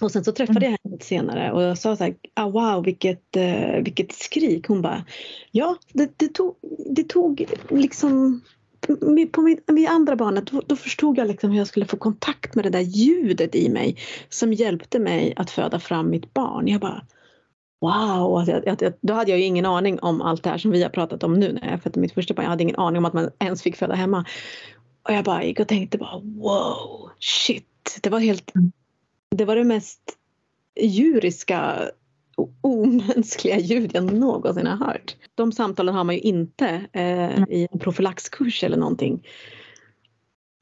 Och 0.00 0.12
sen 0.12 0.24
så 0.24 0.32
träffade 0.32 0.64
jag 0.64 0.78
henne 0.84 0.98
senare 1.00 1.52
och 1.52 1.62
jag 1.62 1.78
sa 1.78 1.96
så 1.96 2.04
här, 2.04 2.14
ah, 2.34 2.48
wow 2.48 2.84
vilket, 2.84 3.36
uh, 3.36 3.82
vilket 3.82 4.12
skrik. 4.12 4.68
Hon 4.68 4.82
bara, 4.82 5.04
ja 5.50 5.76
det, 5.92 6.12
det, 6.16 6.28
tog, 6.28 6.56
det 6.90 7.08
tog 7.08 7.46
liksom 7.70 8.40
på 9.32 9.42
mitt 9.72 9.88
andra 9.88 10.16
barnet 10.16 10.46
då, 10.46 10.62
då, 10.66 10.76
förstod 10.76 11.18
jag 11.18 11.28
liksom 11.28 11.50
hur 11.50 11.58
jag 11.58 11.66
skulle 11.66 11.86
få 11.86 11.96
kontakt 11.96 12.54
med 12.54 12.64
det 12.64 12.70
där 12.70 12.80
ljudet 12.80 13.54
i 13.54 13.68
mig 13.68 13.96
som 14.28 14.52
hjälpte 14.52 14.98
mig 14.98 15.34
att 15.36 15.50
föda 15.50 15.80
fram 15.80 16.10
mitt 16.10 16.34
barn. 16.34 16.68
Jag 16.68 16.80
bara 16.80 17.02
Wow! 17.80 18.36
Alltså 18.36 18.52
jag, 18.52 18.82
jag, 18.82 18.92
då 19.00 19.14
hade 19.14 19.30
jag 19.30 19.40
ju 19.40 19.44
ingen 19.44 19.66
aning 19.66 19.98
om 19.98 20.22
allt 20.22 20.42
det 20.42 20.50
här 20.50 20.58
som 20.58 20.70
vi 20.70 20.82
har 20.82 20.90
pratat 20.90 21.22
om 21.22 21.34
nu 21.34 21.52
när 21.52 21.70
jag 21.70 21.82
födde 21.82 22.00
mitt 22.00 22.14
första 22.14 22.34
barn. 22.34 22.44
Jag 22.44 22.50
hade 22.50 22.62
ingen 22.62 22.76
aning 22.76 22.98
om 22.98 23.04
att 23.04 23.12
man 23.12 23.30
ens 23.38 23.62
fick 23.62 23.76
föda 23.76 23.94
hemma. 23.94 24.24
Och 25.02 25.14
jag 25.14 25.24
bara 25.24 25.44
gick 25.44 25.60
och 25.60 25.68
tänkte 25.68 25.98
bara 25.98 26.18
wow, 26.18 27.10
shit. 27.18 27.98
Det 28.02 28.10
var 28.10 28.18
helt 28.18 28.52
det 29.36 29.44
var 29.44 29.56
det 29.56 29.64
mest 29.64 30.00
djuriska 30.80 31.90
omänskliga 32.60 33.58
ljud 33.58 33.90
jag 33.94 34.12
någonsin 34.12 34.66
har 34.66 34.76
hört. 34.76 35.16
De 35.34 35.52
samtalen 35.52 35.94
har 35.94 36.04
man 36.04 36.14
ju 36.14 36.20
inte 36.20 36.86
eh, 36.92 37.42
i 37.48 37.68
en 37.72 37.78
profylaxkurs 37.78 38.64
eller 38.64 38.76
någonting. 38.76 39.26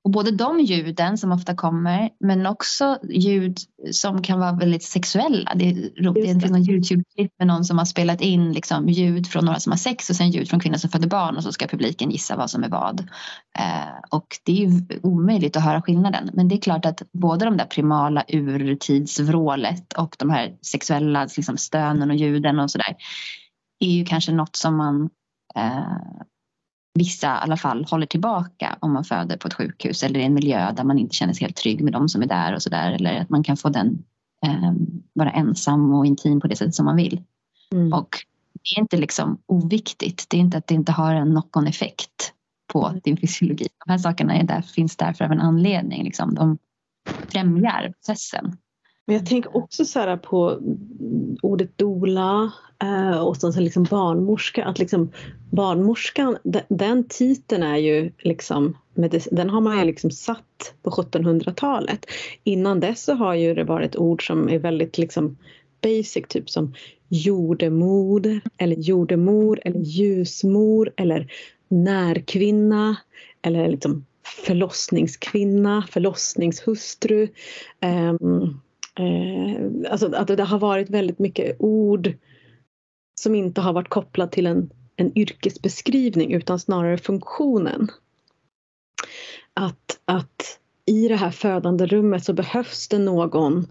Och 0.04 0.10
både 0.10 0.30
de 0.30 0.60
ljuden 0.60 1.18
som 1.18 1.32
ofta 1.32 1.54
kommer 1.54 2.10
men 2.20 2.46
också 2.46 2.98
ljud 3.10 3.58
som 3.92 4.22
kan 4.22 4.40
vara 4.40 4.52
väldigt 4.52 4.82
sexuella. 4.82 5.52
Det, 5.54 5.68
är, 5.68 6.12
det 6.14 6.22
finns 6.22 6.50
någon 6.50 6.70
Youtube-klipp 6.70 7.32
med 7.38 7.46
någon 7.46 7.64
som 7.64 7.78
har 7.78 7.84
spelat 7.84 8.20
in 8.20 8.52
liksom 8.52 8.88
ljud 8.88 9.26
från 9.26 9.44
några 9.44 9.60
som 9.60 9.72
har 9.72 9.76
sex 9.76 10.10
och 10.10 10.16
sen 10.16 10.30
ljud 10.30 10.48
från 10.50 10.60
kvinnor 10.60 10.76
som 10.76 10.90
föder 10.90 11.08
barn 11.08 11.36
och 11.36 11.42
så 11.42 11.52
ska 11.52 11.66
publiken 11.66 12.10
gissa 12.10 12.36
vad 12.36 12.50
som 12.50 12.64
är 12.64 12.68
vad. 12.68 13.00
Eh, 13.58 13.98
och 14.10 14.26
det 14.44 14.52
är 14.52 14.56
ju 14.56 15.00
omöjligt 15.02 15.56
att 15.56 15.64
höra 15.64 15.82
skillnaden. 15.82 16.30
Men 16.32 16.48
det 16.48 16.54
är 16.54 16.60
klart 16.60 16.86
att 16.86 17.02
både 17.12 17.44
de 17.44 17.56
där 17.56 17.66
primala 17.66 18.24
urtidsvrålet 18.28 19.92
och 19.92 20.16
de 20.18 20.30
här 20.30 20.56
sexuella 20.62 21.28
liksom 21.36 21.56
stönen 21.56 22.10
och 22.10 22.16
ljuden 22.16 22.58
och 22.58 22.70
sådär 22.70 22.96
är 23.80 23.90
ju 23.90 24.04
kanske 24.04 24.32
något 24.32 24.56
som 24.56 24.76
man 24.76 25.10
eh, 25.56 26.20
vissa 26.94 27.26
i 27.26 27.38
alla 27.40 27.56
fall 27.56 27.84
håller 27.84 28.06
tillbaka 28.06 28.76
om 28.80 28.92
man 28.92 29.04
föder 29.04 29.36
på 29.36 29.48
ett 29.48 29.54
sjukhus 29.54 30.02
eller 30.02 30.20
i 30.20 30.24
en 30.24 30.34
miljö 30.34 30.72
där 30.72 30.84
man 30.84 30.98
inte 30.98 31.14
känner 31.14 31.32
sig 31.32 31.44
helt 31.44 31.56
trygg 31.56 31.84
med 31.84 31.92
de 31.92 32.08
som 32.08 32.22
är 32.22 32.26
där 32.26 32.54
och 32.54 32.62
sådär. 32.62 32.92
Eller 32.92 33.20
att 33.20 33.30
man 33.30 33.42
kan 33.42 33.56
få 33.56 33.68
den 33.68 34.04
eh, 34.46 34.72
vara 35.12 35.30
ensam 35.30 35.94
och 35.94 36.06
intim 36.06 36.40
på 36.40 36.46
det 36.46 36.56
sättet 36.56 36.74
som 36.74 36.86
man 36.86 36.96
vill. 36.96 37.22
Mm. 37.72 37.92
Och 37.92 38.08
det 38.52 38.78
är 38.78 38.80
inte 38.80 38.96
liksom 38.96 39.38
oviktigt. 39.46 40.26
Det 40.28 40.36
är 40.36 40.40
inte 40.40 40.58
att 40.58 40.66
det 40.66 40.74
inte 40.74 40.92
har 40.92 41.14
en 41.14 41.30
knock-on 41.30 41.66
effekt 41.66 42.32
på 42.72 42.86
mm. 42.86 43.00
din 43.04 43.16
fysiologi. 43.16 43.68
De 43.86 43.90
här 43.90 43.98
sakerna 43.98 44.34
är 44.34 44.44
där, 44.44 44.62
finns 44.62 44.96
där 44.96 45.12
för 45.12 45.24
en 45.24 45.40
anledning. 45.40 46.04
Liksom. 46.04 46.34
De 46.34 46.58
främjar 47.28 47.92
processen. 47.96 48.56
Men 49.06 49.16
jag 49.16 49.26
tänker 49.26 49.56
också 49.56 49.84
så 49.84 49.98
här 49.98 50.16
på 50.16 50.58
ordet 51.42 51.78
dola 51.78 52.52
eh, 52.82 53.18
och 53.18 53.28
och 53.28 53.54
så 53.54 53.60
liksom 53.60 53.84
barnmorska. 53.84 54.64
Att 54.64 54.78
liksom 54.78 55.10
barnmorskan, 55.50 56.36
den 56.68 57.04
titeln 57.04 57.62
är 57.62 57.76
ju 57.76 58.12
liksom, 58.18 58.76
den 59.30 59.50
har 59.50 59.60
man 59.60 59.78
ju 59.78 59.84
liksom 59.84 60.10
satt 60.10 60.74
på 60.82 60.90
1700-talet. 60.90 62.06
Innan 62.44 62.80
dess 62.80 63.04
så 63.04 63.14
har 63.14 63.34
ju 63.34 63.54
det 63.54 63.64
varit 63.64 63.96
ord 63.96 64.26
som 64.26 64.48
är 64.48 64.58
väldigt 64.58 64.98
liksom 64.98 65.36
basic, 65.82 66.24
typ 66.28 66.50
som 66.50 66.74
jordemod, 67.08 68.40
eller 68.56 68.76
jordemor 68.76 69.60
eller 69.64 69.80
ljusmor 69.80 70.92
eller 70.96 71.32
närkvinna 71.68 72.96
eller 73.42 73.68
liksom 73.68 74.06
förlossningskvinna, 74.46 75.86
förlossningshustru. 75.90 77.28
Um, 77.80 78.60
Eh, 79.00 79.92
alltså 79.92 80.14
att 80.14 80.28
det 80.28 80.44
har 80.44 80.58
varit 80.58 80.90
väldigt 80.90 81.18
mycket 81.18 81.56
ord 81.58 82.12
som 83.20 83.34
inte 83.34 83.60
har 83.60 83.72
varit 83.72 83.88
kopplat 83.88 84.32
till 84.32 84.46
en, 84.46 84.70
en 84.96 85.18
yrkesbeskrivning 85.18 86.32
utan 86.32 86.58
snarare 86.58 86.98
funktionen. 86.98 87.88
Att, 89.54 90.00
att 90.04 90.58
i 90.86 91.08
det 91.08 91.16
här 91.16 91.30
födande 91.30 91.86
rummet 91.86 92.24
så 92.24 92.32
behövs 92.32 92.88
det 92.88 92.98
någon 92.98 93.66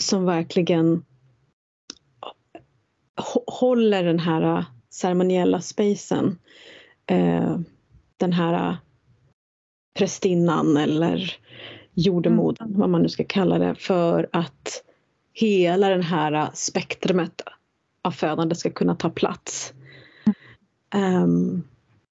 som 0.00 0.24
verkligen 0.24 1.04
håller 3.46 4.04
den 4.04 4.18
här 4.18 4.64
ceremoniella 4.90 5.60
spacen. 5.60 6.38
Eh, 7.06 7.58
den 8.16 8.32
här 8.32 8.76
prästinnan 9.98 10.76
eller 10.76 11.36
jordemodern, 11.94 12.68
mm. 12.68 12.80
vad 12.80 12.90
man 12.90 13.02
nu 13.02 13.08
ska 13.08 13.24
kalla 13.24 13.58
det, 13.58 13.74
för 13.74 14.28
att 14.32 14.84
hela 15.32 15.88
den 15.88 16.02
här 16.02 16.50
spektrumet 16.54 17.42
av 18.02 18.10
födande 18.10 18.54
ska 18.54 18.70
kunna 18.70 18.94
ta 18.94 19.10
plats. 19.10 19.74
Um, 20.94 21.68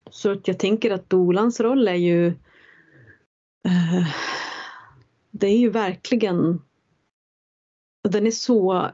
så 0.10 0.32
att 0.32 0.48
jag 0.48 0.60
tänker 0.60 0.91
att 0.91 1.10
dolans 1.10 1.60
roll 1.60 1.88
är 1.88 1.95
ju 1.95 2.28
uh, 3.68 4.08
det 5.32 5.48
är 5.48 5.58
ju 5.58 5.70
verkligen 5.70 6.62
den 8.10 8.28
är 8.28 8.32
så 8.32 8.90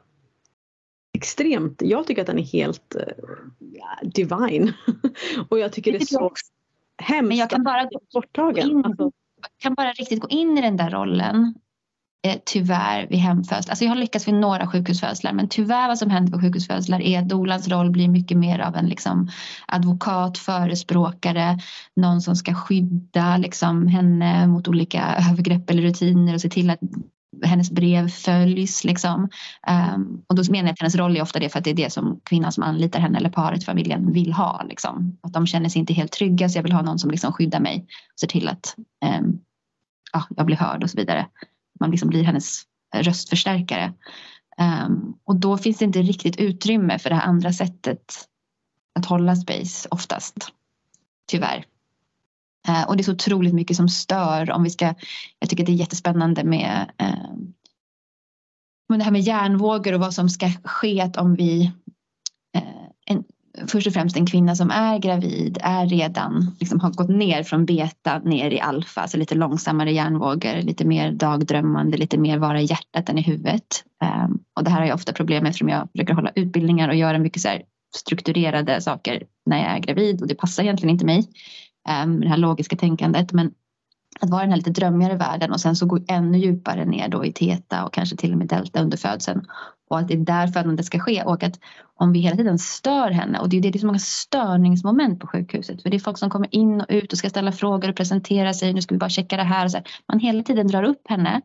extremt, 1.14 1.82
jag 1.82 2.08
tycker 2.08 2.22
att 2.22 2.28
den 2.28 2.40
är 2.40 2.44
helt 2.44 2.96
uh, 2.96 4.10
divine. 4.10 4.74
och 5.50 5.60
jag 5.60 5.74
tycker 5.74 5.92
det 5.92 5.98
är 5.98 6.06
så 6.06 6.32
hemskt 6.98 7.28
Men 7.28 7.38
jag 7.38 7.50
kan 7.50 7.64
bara, 7.64 7.90
borttagen. 8.14 8.70
In, 8.70 8.86
alltså 8.86 9.12
kan 9.60 9.74
bara 9.74 9.92
riktigt 9.92 10.20
gå 10.20 10.28
in 10.28 10.58
i 10.58 10.62
den 10.62 10.78
där 10.78 10.90
rollen 10.90 11.54
eh, 12.28 12.36
tyvärr 12.46 13.08
vid 13.08 13.20
hemfödslar. 13.20 13.72
Alltså 13.72 13.86
jag 13.86 13.92
har 13.92 13.98
lyckats 13.98 14.28
vid 14.28 14.36
några 14.36 14.68
sjukhusfödslar 14.68 15.34
men 15.34 15.50
tyvärr 15.50 15.88
vad 15.88 15.98
som 15.98 16.10
händer 16.10 16.32
på 16.32 16.40
sjukhusfödslar 16.40 17.02
är 17.02 17.20
att 17.20 17.30
dolans 17.30 17.68
roll 17.68 17.92
blir 17.92 18.08
mycket 18.08 18.38
mer 18.38 18.60
av 18.60 18.76
en 18.76 18.90
liksom, 18.90 19.30
advokat, 19.68 20.38
förespråkare, 20.38 21.60
någon 21.96 22.22
som 22.22 22.36
ska 22.36 22.54
skydda 22.54 23.38
liksom, 23.38 23.88
henne 23.88 24.48
mot 24.48 24.68
olika 24.68 25.16
övergrepp 25.32 25.70
eller 25.70 25.82
rutiner 25.82 26.34
och 26.34 26.42
se 26.42 26.50
till 26.50 26.70
att 26.70 26.80
hennes 27.44 27.72
brev 27.72 28.10
följs. 28.10 28.84
Liksom. 28.84 29.30
Um, 29.96 30.24
och 30.28 30.36
då 30.36 30.52
menar 30.52 30.68
jag 30.68 30.74
att 30.74 30.80
hennes 30.80 30.96
roll 30.96 31.18
är 31.18 31.22
ofta 31.22 31.40
det 31.40 31.50
för 31.50 31.60
att 31.60 31.66
det 31.66 31.72
är 31.72 31.76
det 31.76 31.94
som 31.94 32.20
kvinnan 32.24 32.52
som 32.52 32.64
anlitar 32.64 33.00
henne 33.00 33.18
eller 33.18 33.30
paret, 33.30 33.64
familjen 33.64 34.14
vill 34.14 34.34
ha. 34.34 34.64
Liksom. 34.70 35.18
Att 35.22 35.34
de 35.34 35.48
känner 35.48 35.70
sig 35.70 35.80
inte 35.80 35.94
helt 35.94 36.12
trygga 36.12 36.50
så 36.50 36.58
jag 36.58 36.64
vill 36.64 36.72
ha 36.72 36.82
någon 36.82 37.00
som 37.00 37.12
liksom 37.12 37.34
skyddar 37.34 37.60
mig 37.60 37.86
och 38.14 38.20
ser 38.20 38.28
till 38.28 38.48
att 38.48 38.76
um, 39.20 39.40
ja, 40.14 40.24
jag 40.30 40.46
blir 40.46 40.56
hörd 40.56 40.84
och 40.84 40.90
så 40.90 40.98
vidare. 40.98 41.28
Man 41.80 41.92
liksom 41.92 42.10
blir 42.10 42.24
hennes 42.24 42.62
eh, 42.96 43.04
röstförstärkare. 43.04 43.94
Um, 44.58 45.20
och 45.24 45.36
då 45.36 45.58
finns 45.58 45.78
det 45.78 45.86
inte 45.86 46.02
riktigt 46.02 46.38
utrymme 46.38 47.00
för 47.00 47.10
det 47.10 47.16
här 47.16 47.28
andra 47.28 47.54
sättet 47.54 48.28
att 49.00 49.06
hålla 49.06 49.36
space 49.36 49.88
oftast. 49.92 50.36
Tyvärr. 51.28 51.66
Uh, 52.70 52.88
och 52.88 52.98
det 52.98 53.02
är 53.02 53.04
så 53.04 53.12
otroligt 53.12 53.54
mycket 53.54 53.78
som 53.78 53.90
stör 53.90 54.52
om 54.52 54.64
vi 54.64 54.70
ska, 54.70 54.94
jag 55.40 55.50
tycker 55.50 55.66
det 55.66 55.72
är 55.72 55.76
jättespännande 55.76 56.44
med 56.44 56.92
eh, 56.98 57.34
det 58.88 59.04
här 59.04 59.12
med 59.12 59.22
hjärnvågor 59.22 59.94
och 59.94 60.00
vad 60.00 60.14
som 60.14 60.30
ska 60.30 60.50
ske 60.64 61.12
om 61.18 61.36
vi 61.36 61.72
eh, 62.56 62.88
en, 63.06 63.24
först 63.68 63.88
och 63.88 63.94
främst 63.94 64.18
en 64.18 64.26
kvinna 64.26 64.56
som 64.56 64.72
är 64.72 65.00
gravid 65.00 65.58
är 65.62 65.86
redan 65.86 66.56
liksom 66.60 66.80
har 66.80 66.92
gått 66.92 67.10
ner 67.10 67.44
från 67.44 67.66
beta 67.66 68.20
ner 68.20 68.52
i 68.52 68.60
alfa, 68.60 69.02
alltså 69.02 69.18
lite 69.18 69.36
långsammare 69.36 69.92
hjärnvågor, 69.92 70.62
lite 70.62 70.86
mer 70.86 71.12
dagdrömmande, 71.12 71.98
lite 71.98 72.18
mer 72.18 72.38
vara 72.38 72.62
i 72.62 72.66
hjärtat 72.66 73.10
än 73.10 73.18
i 73.18 73.22
huvudet. 73.22 73.84
Um, 74.26 74.40
och 74.56 74.64
det 74.64 74.70
här 74.70 74.80
har 74.80 74.88
jag 74.88 74.96
ofta 74.96 75.14
problem 75.14 75.44
med 75.44 75.50
eftersom 75.50 75.70
jag 75.70 75.90
försöker 75.92 76.14
hålla 76.14 76.32
utbildningar 76.36 76.90
och 76.90 76.96
göra 76.96 77.20
mycket 77.20 77.42
så 77.42 77.50
strukturerade 77.96 78.82
saker 78.82 79.24
när 79.46 79.58
jag 79.58 79.76
är 79.76 79.80
gravid 79.80 80.22
och 80.22 80.28
det 80.28 80.36
passar 80.36 80.64
egentligen 80.64 80.94
inte 80.94 81.06
mig. 81.06 81.28
Ehm, 81.90 82.22
det 82.22 82.30
här 82.30 82.38
logiska 82.38 82.76
tänkandet. 82.76 83.34
Men 83.34 83.52
att 84.20 84.30
vara 84.30 84.42
i 84.42 84.46
den 84.46 84.52
här 84.52 84.58
lite 84.58 84.70
drömmigare 84.70 85.18
världen 85.18 85.52
och 85.52 85.60
sen 85.60 85.76
så 85.76 85.86
gå 85.86 86.00
ännu 86.08 86.38
djupare 86.38 86.86
ner 86.86 87.10
då 87.10 87.26
i 87.26 87.34
teta 87.34 87.86
och 87.86 87.94
kanske 87.94 88.16
till 88.16 88.32
och 88.32 88.38
med 88.38 88.48
delta 88.48 88.82
under 88.82 88.98
födseln. 88.98 89.46
Och 89.90 90.00
att 90.00 90.08
det 90.08 90.14
är 90.14 90.18
där 90.18 90.48
födandet 90.48 90.86
ska 90.86 91.00
ske 91.00 91.24
och 91.24 91.44
att 91.44 91.60
om 92.00 92.12
vi 92.12 92.20
hela 92.20 92.36
tiden 92.36 92.60
stör 92.60 93.12
henne 93.12 93.40
och 93.40 93.50
det 93.50 93.58
är, 93.58 93.62
det 93.62 93.76
är 93.76 93.80
så 93.80 93.86
många 93.86 94.00
störningsmoment 94.00 95.20
på 95.20 95.28
sjukhuset 95.28 95.82
för 95.82 95.90
det 95.90 95.98
är 95.98 96.00
folk 96.00 96.18
som 96.18 96.30
kommer 96.30 96.56
in 96.56 96.82
och 96.82 96.86
ut 96.90 97.12
och 97.12 97.18
ska 97.18 97.30
ställa 97.30 97.52
frågor 97.52 97.90
och 97.90 97.96
presentera 97.96 98.54
sig. 98.54 98.74
Nu 98.74 98.82
ska 98.82 98.96
vi 98.96 99.00
bara 99.00 99.10
checka 99.10 99.38
det 99.38 99.44
här. 99.44 99.66
Och 99.66 99.72
så 99.72 99.78
här. 99.78 99.88
Man 100.08 100.20
hela 100.20 100.44
tiden 100.44 100.68
drar 100.68 100.84
upp 100.84 101.02
henne. 101.10 101.42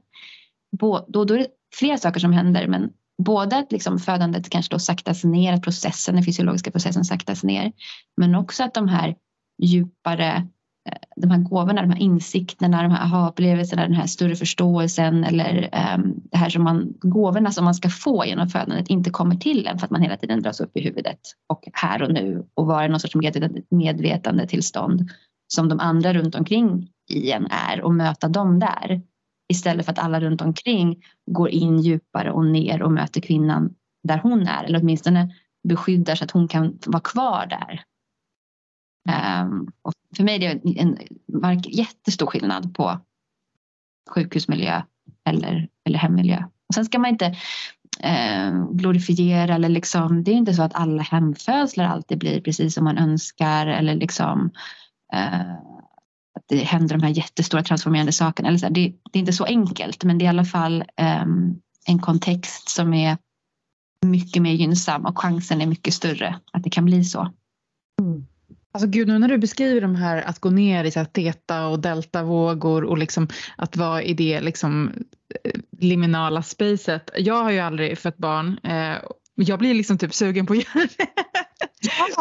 Då, 0.79 1.07
då 1.09 1.35
är 1.35 1.39
det 1.39 1.47
flera 1.75 1.99
saker 1.99 2.21
som 2.21 2.33
händer 2.33 2.67
men 2.67 2.91
både 3.19 3.57
att 3.57 3.73
liksom 3.73 3.99
födandet 3.99 4.51
kanske 4.51 4.75
då 4.75 4.79
saktas 4.79 5.25
ner, 5.25 5.53
att 5.53 5.63
processen, 5.63 6.15
den 6.15 6.25
fysiologiska 6.25 6.71
processen 6.71 7.05
saktas 7.05 7.45
ner 7.45 7.73
men 8.17 8.35
också 8.35 8.65
att 8.65 8.75
de 8.75 8.89
här 8.89 9.15
djupare 9.63 10.49
Eh, 10.91 10.99
de 11.17 11.31
här 11.31 11.39
gåvorna, 11.39 11.83
de 11.83 11.91
här 11.91 12.01
insikterna, 12.01 12.83
de 12.83 12.91
här 12.91 13.05
aha-upplevelserna, 13.05 13.83
den 13.83 13.95
här 13.95 14.07
större 14.07 14.37
förståelsen 14.37 15.25
eller 15.25 15.71
um, 15.97 16.15
det 16.31 16.37
här 16.37 16.49
som 16.49 16.65
man, 16.65 16.95
gåvorna 17.01 17.51
som 17.51 17.65
man 17.65 17.75
ska 17.75 17.89
få 17.89 18.27
genom 18.27 18.49
födandet 18.49 18.89
inte 18.89 19.11
kommer 19.11 19.37
till 19.37 19.67
en 19.67 19.79
för 19.79 19.85
att 19.87 19.91
man 19.91 20.03
hela 20.03 20.17
tiden 20.17 20.43
dras 20.43 20.61
upp 20.61 20.77
i 20.77 20.81
huvudet 20.81 21.21
och 21.49 21.69
här 21.73 22.03
och 22.03 22.13
nu 22.13 22.47
och 22.55 22.67
vara 22.67 22.89
någon 22.89 23.01
sorts 23.01 23.15
medvetande 23.71 24.47
tillstånd 24.47 25.11
som 25.55 25.69
de 25.69 25.81
andra 25.81 26.13
runt 26.13 26.35
omkring 26.35 26.89
i 27.11 27.31
en 27.31 27.47
är 27.47 27.81
och 27.81 27.95
möta 27.95 28.29
dem 28.29 28.59
där. 28.59 29.03
Istället 29.53 29.85
för 29.85 29.93
att 29.93 29.99
alla 29.99 30.21
runt 30.21 30.41
omkring 30.41 31.03
går 31.31 31.49
in 31.49 31.79
djupare 31.79 32.31
och 32.33 32.47
ner 32.47 32.83
och 32.83 32.93
möter 32.93 33.21
kvinnan 33.21 33.75
där 34.09 34.19
hon 34.19 34.47
är 34.47 34.65
eller 34.65 34.81
åtminstone 34.81 35.35
beskyddar 35.69 36.15
så 36.15 36.25
att 36.25 36.31
hon 36.31 36.49
kan 36.49 36.79
vara 36.87 37.01
kvar 37.01 37.47
där. 37.47 37.83
Um, 39.09 39.73
och 39.83 39.93
för 40.17 40.25
mig 40.25 40.35
är 40.35 40.39
det 40.39 40.81
en, 40.81 40.99
en 41.45 41.61
jättestor 41.61 42.27
skillnad 42.27 42.75
på 42.75 43.01
sjukhusmiljö 44.11 44.83
eller, 45.25 45.69
eller 45.85 45.99
hemmiljö. 45.99 46.45
Och 46.69 46.75
sen 46.75 46.85
ska 46.85 46.99
man 46.99 47.11
inte 47.11 47.37
eh, 48.01 48.67
glorifiera 48.73 49.55
eller 49.55 49.69
liksom, 49.69 50.25
det 50.25 50.31
är 50.31 50.35
inte 50.35 50.55
så 50.55 50.63
att 50.63 50.75
alla 50.75 51.03
hemfödslar 51.03 51.85
alltid 51.85 52.19
blir 52.19 52.41
precis 52.41 52.75
som 52.75 52.85
man 52.85 52.99
önskar 52.99 53.67
eller 53.67 53.95
liksom 53.95 54.51
eh, 55.13 55.53
att 56.35 56.45
det 56.49 56.57
händer 56.57 56.97
de 56.97 57.05
här 57.05 57.13
jättestora 57.13 57.63
transformerande 57.63 58.13
sakerna. 58.13 58.49
Eller 58.49 58.59
så 58.59 58.69
det, 58.69 58.93
det, 59.13 59.19
är 59.19 59.21
inte 59.21 59.33
så 59.33 59.45
enkelt 59.45 60.05
men 60.05 60.19
det 60.19 60.25
är 60.25 60.27
i 60.27 60.29
alla 60.29 60.45
fall 60.45 60.85
eh, 60.97 61.27
en 61.87 61.99
kontext 62.01 62.69
som 62.69 62.95
är 62.95 63.19
mycket 64.07 64.43
mer 64.43 64.53
gynnsam 64.53 65.07
och 65.07 65.19
chansen 65.19 65.61
är 65.61 65.67
mycket 65.67 65.95
större 65.95 66.41
att 66.53 66.63
det 66.63 66.71
kan 66.71 66.85
bli 66.85 67.05
så. 67.05 67.33
Mm. 68.01 68.27
Alltså 68.75 68.89
gud, 68.89 69.09
nu 69.09 69.19
när 69.19 69.29
du 69.29 69.39
beskriver 69.39 69.81
de 69.81 69.95
här 69.95 70.23
att 70.23 70.39
gå 70.39 70.51
ner 70.51 70.85
i 70.85 70.91
så 70.91 70.99
här 70.99 71.07
theta 71.07 71.67
och 71.67 71.79
deltavågor 71.79 72.85
och 72.85 72.99
liksom 72.99 73.29
att 73.57 73.77
vara 73.77 74.03
i 74.03 74.15
det 74.15 74.41
liksom 74.41 74.93
eh, 75.45 75.61
liminala 75.79 76.43
spacet. 76.43 77.11
Jag 77.17 77.43
har 77.43 77.51
ju 77.51 77.59
aldrig 77.59 77.99
fött 77.99 78.17
barn. 78.17 78.59
Eh, 78.63 78.97
jag 79.35 79.59
blir 79.59 79.75
liksom 79.75 79.99
typ 79.99 80.15
sugen 80.15 80.47
på 80.47 80.53
att 80.53 80.59
göra 80.59 80.87
det. 80.99 81.07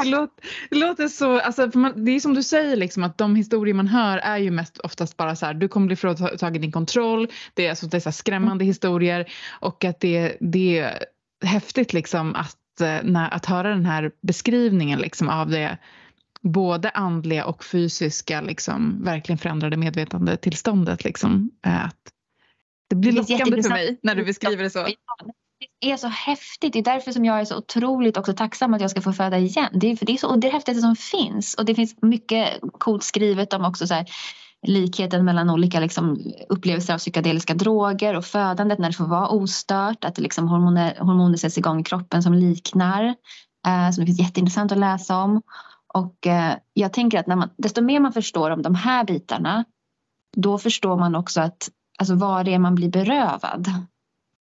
Det 0.03 0.09
låter, 0.09 0.43
det 0.69 0.75
låter 0.75 1.07
så, 1.07 1.39
alltså, 1.39 1.71
man, 1.73 2.05
det 2.05 2.11
är 2.11 2.19
som 2.19 2.33
du 2.33 2.43
säger 2.43 2.75
liksom 2.75 3.03
att 3.03 3.17
de 3.17 3.35
historier 3.35 3.73
man 3.73 3.87
hör 3.87 4.17
är 4.17 4.37
ju 4.37 4.51
mest 4.51 4.77
oftast 4.77 5.17
bara 5.17 5.35
så 5.35 5.45
här, 5.45 5.53
du 5.53 5.67
kommer 5.67 5.87
bli 5.87 5.95
fråntagen 5.95 6.61
din 6.61 6.71
kontroll, 6.71 7.27
det 7.53 7.65
är, 7.65 7.69
alltså, 7.69 7.87
det 7.87 7.97
är 7.97 8.01
så 8.01 8.11
skrämmande 8.11 8.65
historier 8.65 9.31
och 9.49 9.85
att 9.85 9.99
det, 9.99 10.37
det 10.39 10.79
är 10.79 11.05
häftigt 11.45 11.93
liksom 11.93 12.35
att, 12.35 12.81
eh, 12.81 12.97
när, 13.03 13.33
att 13.33 13.45
höra 13.45 13.69
den 13.69 13.85
här 13.85 14.11
beskrivningen 14.21 14.99
liksom 14.99 15.29
av 15.29 15.49
det 15.49 15.77
både 16.41 16.89
andliga 16.89 17.45
och 17.45 17.63
fysiska 17.63 18.41
liksom, 18.41 19.03
verkligen 19.03 19.37
förändrade 19.37 19.77
medvetandetillståndet. 19.77 21.03
Liksom. 21.03 21.51
Att 21.61 21.97
det 22.89 22.95
blir 22.95 23.11
lockande 23.11 23.63
för 23.63 23.69
mig 23.69 23.99
när 24.03 24.15
du 24.15 24.25
beskriver 24.25 24.63
det 24.63 24.69
så. 24.69 24.87
Det 25.81 25.91
är 25.91 25.97
så 25.97 26.07
häftigt. 26.07 26.73
Det 26.73 26.79
är 26.79 26.83
därför 26.83 27.11
som 27.11 27.25
jag 27.25 27.39
är 27.39 27.45
så 27.45 27.57
otroligt 27.57 28.17
också 28.17 28.33
tacksam 28.33 28.73
att 28.73 28.81
jag 28.81 28.91
ska 28.91 29.01
få 29.01 29.13
föda 29.13 29.37
igen. 29.37 29.69
Det 29.73 29.91
är, 29.91 29.95
för 29.95 30.05
det 30.05 30.11
är 30.11 30.17
så 30.17 30.35
det 30.35 30.47
är 30.47 30.51
häftigaste 30.51 30.81
som 30.81 30.95
finns. 30.95 31.53
Och 31.53 31.65
det 31.65 31.75
finns 31.75 31.95
mycket 32.01 32.49
coolt 32.79 33.03
skrivet 33.03 33.53
om 33.53 33.65
också 33.65 33.87
så 33.87 33.93
här, 33.93 34.05
likheten 34.67 35.25
mellan 35.25 35.49
olika 35.49 35.79
liksom, 35.79 36.33
upplevelser 36.49 36.93
av 36.93 36.97
psykedeliska 36.97 37.53
droger 37.53 38.17
och 38.17 38.25
födandet 38.25 38.79
när 38.79 38.87
det 38.87 38.95
får 38.95 39.07
vara 39.07 39.27
ostört. 39.27 40.05
Att 40.05 40.17
liksom 40.17 40.47
hormoner, 40.47 40.95
hormoner 40.99 41.37
sätts 41.37 41.57
igång 41.57 41.79
i 41.79 41.83
kroppen 41.83 42.23
som 42.23 42.33
liknar. 42.33 43.15
Eh, 43.67 43.91
som 43.91 44.01
det 44.01 44.05
finns 44.05 44.19
jätteintressant 44.19 44.71
att 44.71 44.77
läsa 44.77 45.17
om. 45.17 45.41
Och 45.93 46.27
eh, 46.27 46.55
jag 46.73 46.93
tänker 46.93 47.19
att 47.19 47.27
när 47.27 47.35
man, 47.35 47.49
desto 47.57 47.81
mer 47.81 47.99
man 47.99 48.13
förstår 48.13 48.51
om 48.51 48.61
de 48.61 48.75
här 48.75 49.03
bitarna 49.03 49.65
då 50.37 50.57
förstår 50.57 50.97
man 50.97 51.15
också 51.15 51.41
att 51.41 51.69
alltså 51.99 52.15
vad 52.15 52.45
det 52.45 52.53
är 52.53 52.59
man 52.59 52.75
blir 52.75 52.89
berövad. 52.89 53.67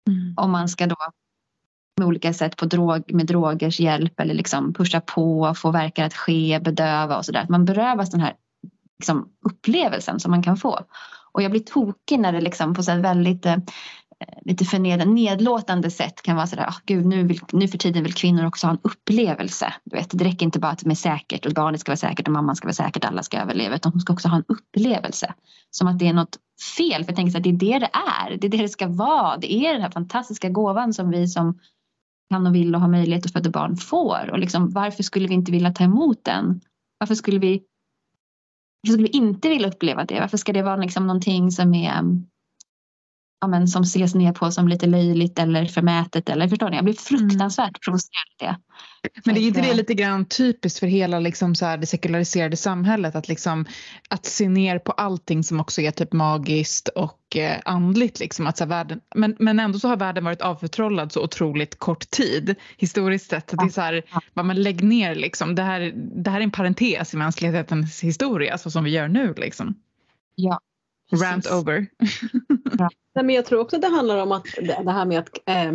Mm. 0.08 0.34
Om 0.38 0.52
man 0.52 0.70
ska 0.70 0.88
då 0.88 0.96
med 1.98 2.08
olika 2.08 2.34
sätt 2.34 2.58
på 2.58 2.66
drog, 2.66 3.14
med 3.14 3.26
drogers 3.26 3.80
hjälp 3.80 4.20
eller 4.20 4.34
liksom 4.34 4.74
pusha 4.74 5.02
på, 5.02 5.54
få 5.56 5.72
verkar 5.72 6.06
att 6.06 6.14
ske, 6.14 6.60
bedöva 6.60 7.18
och 7.18 7.26
sådär. 7.26 7.46
Man 7.50 7.66
berövas 7.66 8.12
den 8.12 8.22
här 8.22 8.36
liksom, 9.00 9.30
upplevelsen 9.46 10.20
som 10.20 10.32
man 10.32 10.44
kan 10.44 10.58
få. 10.58 10.80
Och 11.32 11.42
jag 11.42 11.52
blir 11.52 11.62
tokig 11.62 12.20
när 12.20 12.32
det 12.32 12.42
liksom 12.42 12.74
på 12.74 12.84
så 12.84 12.96
väldigt 12.96 13.46
eh, 13.46 13.58
Eh, 14.20 14.40
lite 14.42 14.66
förnedrande, 14.66 15.14
nedlåtande 15.14 15.92
sätt 15.92 16.22
kan 16.22 16.36
vara 16.36 16.48
sådär, 16.48 16.68
oh, 16.68 16.78
gud 16.86 17.06
nu, 17.06 17.24
vill, 17.24 17.40
nu 17.52 17.68
för 17.68 17.78
tiden 17.78 18.04
vill 18.04 18.14
kvinnor 18.14 18.46
också 18.46 18.68
ha 18.68 18.72
en 18.72 18.80
upplevelse. 18.82 19.74
Du 19.84 19.96
vet, 19.98 20.10
det 20.12 20.26
räcker 20.26 20.46
inte 20.46 20.60
bara 20.60 20.72
att 20.72 20.80
det 20.80 20.92
är 20.92 20.96
säkert 20.96 21.46
och 21.46 21.54
barnet 21.54 21.82
ska 21.82 21.90
vara 21.90 21.98
säkert 21.98 22.28
och 22.28 22.34
mamman 22.34 22.56
ska 22.56 22.68
vara 22.68 22.74
säkert, 22.74 23.06
alla 23.06 23.24
ska 23.24 23.38
överleva, 23.38 23.76
utan 23.76 23.92
hon 23.92 24.02
ska 24.02 24.14
också 24.14 24.28
ha 24.28 24.38
en 24.38 24.46
upplevelse. 24.48 25.34
Som 25.72 25.88
att 25.88 26.00
det 26.00 26.08
är 26.08 26.14
något 26.14 26.38
fel, 26.78 27.04
för 27.04 27.12
jag 27.12 27.16
tänker 27.16 27.38
att 27.38 27.44
det 27.44 27.50
är 27.50 27.54
det 27.54 27.80
det 27.80 27.90
är, 27.94 28.38
det 28.38 28.48
är 28.48 28.52
det 28.52 28.58
det 28.58 28.70
ska 28.70 28.88
vara. 28.88 29.38
Det 29.38 29.54
är 29.54 29.74
den 29.74 29.82
här 29.82 29.92
fantastiska 29.92 30.50
gåvan 30.50 30.94
som 30.94 31.10
vi 31.10 31.28
som 31.28 31.60
kan 32.30 32.48
och 32.48 32.56
vill 32.56 32.76
och 32.76 32.82
har 32.82 32.88
möjlighet 32.88 33.26
att 33.26 33.34
föda 33.34 33.50
barn 33.50 33.78
får. 33.78 34.30
Och 34.32 34.40
liksom, 34.40 34.70
varför 34.70 35.04
skulle 35.04 35.28
vi 35.28 35.34
inte 35.34 35.52
vilja 35.52 35.72
ta 35.72 35.84
emot 35.84 36.24
den? 36.24 36.62
Varför 36.98 37.16
skulle 37.16 37.40
vi, 37.40 37.64
varför 38.82 38.94
skulle 38.94 39.08
vi 39.08 39.18
inte 39.18 39.50
vilja 39.50 39.68
uppleva 39.68 40.06
det? 40.06 40.20
Varför 40.20 40.38
ska 40.38 40.54
det 40.54 40.62
vara 40.62 40.76
liksom 40.76 41.08
någonting 41.08 41.52
som 41.52 41.74
är 41.74 41.92
mm, 42.00 42.26
ja, 43.42 43.48
men, 43.48 43.68
som 43.68 43.82
ses 43.82 44.16
ner 44.16 44.34
på 44.34 44.52
som 44.52 44.68
lite 44.68 44.86
löjligt 44.86 45.40
eller 45.40 45.66
förmätet. 45.66 46.30
Eller, 46.30 46.48
förstår 46.48 46.70
ni? 46.70 46.76
Jag 46.76 46.86
blir 46.86 46.94
fruktansvärt 46.94 47.66
mm. 47.66 47.80
provocerad 47.86 48.28
av 48.42 48.48
det. 48.48 48.58
Men 49.26 49.36
det 49.36 49.42
är 49.42 49.48
inte 49.48 49.62
det 49.62 49.74
lite 49.74 49.94
grann 49.94 50.26
typiskt 50.26 50.80
för 50.80 50.88
hela 50.88 51.20
liksom 51.20 51.56
så 51.56 51.66
här, 51.66 51.78
det 51.78 51.86
sekulariserade 51.86 52.58
samhället 52.58 53.16
att, 53.16 53.28
liksom, 53.28 53.66
att 54.10 54.26
se 54.26 54.50
ner 54.50 54.80
på 54.80 54.92
allting 54.92 55.44
som 55.44 55.60
också 55.60 55.82
är 55.82 55.92
typ 55.92 56.14
magiskt 56.14 56.88
och 56.88 57.38
eh, 57.38 57.60
andligt. 57.66 58.20
Liksom, 58.20 58.48
att 58.48 58.58
så 58.58 58.64
här, 58.64 58.70
världen, 58.70 59.02
men, 59.16 59.36
men 59.40 59.60
ändå 59.60 59.80
så 59.80 59.88
har 59.88 59.98
världen 59.98 60.24
varit 60.24 60.42
avförtrollad 60.42 61.12
så 61.12 61.24
otroligt 61.24 61.80
kort 61.80 62.10
tid 62.10 62.56
historiskt 62.78 63.30
sett. 63.30 63.48
Det 63.48 63.66
är 63.66 63.70
så 63.70 63.82
här, 63.82 64.04
ja. 64.12 64.44
man 64.44 64.56
lägg 64.56 64.84
ner 64.84 65.16
liksom, 65.16 65.56
det 65.56 65.64
här, 65.64 65.94
det 65.96 66.30
här 66.30 66.40
är 66.40 66.44
en 66.44 66.52
parentes 66.52 67.14
i 67.14 67.18
mänsklighetens 67.18 68.04
historia 68.04 68.58
så 68.58 68.72
som 68.72 68.84
vi 68.84 68.92
gör 68.92 69.08
nu. 69.08 69.34
Liksom. 69.38 69.76
Ja, 70.36 70.60
Rant 71.12 71.52
over. 71.52 71.88
ja. 72.80 72.90
men 73.14 73.30
jag 73.30 73.46
tror 73.46 73.60
också 73.60 73.78
det 73.78 73.88
handlar 73.88 74.18
om 74.18 74.32
att 74.32 74.46
det 74.62 74.92
här 74.92 75.06
med 75.06 75.20
att 75.20 75.30
eh, 75.46 75.74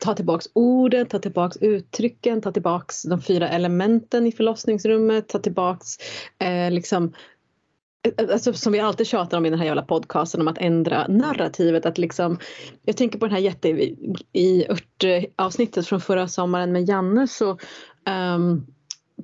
ta 0.00 0.14
tillbaks 0.14 0.48
orden, 0.52 1.06
ta 1.06 1.18
tillbaks 1.18 1.56
uttrycken, 1.56 2.40
ta 2.40 2.52
tillbaks 2.52 3.02
de 3.02 3.22
fyra 3.22 3.48
elementen 3.48 4.26
i 4.26 4.32
förlossningsrummet, 4.32 5.28
ta 5.28 5.38
tillbaks 5.38 5.96
eh, 6.38 6.70
liksom 6.70 7.04
eh, 7.04 8.32
Alltså, 8.32 8.52
som 8.52 8.72
vi 8.72 8.80
alltid 8.80 9.06
tjatar 9.06 9.38
om 9.38 9.46
i 9.46 9.50
den 9.50 9.58
här 9.58 9.66
jävla 9.66 9.82
podcasten 9.82 10.40
om 10.40 10.48
att 10.48 10.58
ändra 10.58 11.06
narrativet. 11.08 11.86
Att 11.86 11.98
liksom, 11.98 12.38
jag 12.82 12.96
tänker 12.96 13.18
på 13.18 13.26
den 13.26 13.34
här 13.34 13.42
jätte 13.42 13.68
i 14.32 14.66
ört-avsnittet 14.68 15.86
från 15.86 16.00
förra 16.00 16.28
sommaren 16.28 16.72
med 16.72 16.88
Janne 16.88 17.28
så 17.28 17.58
um, 18.34 18.66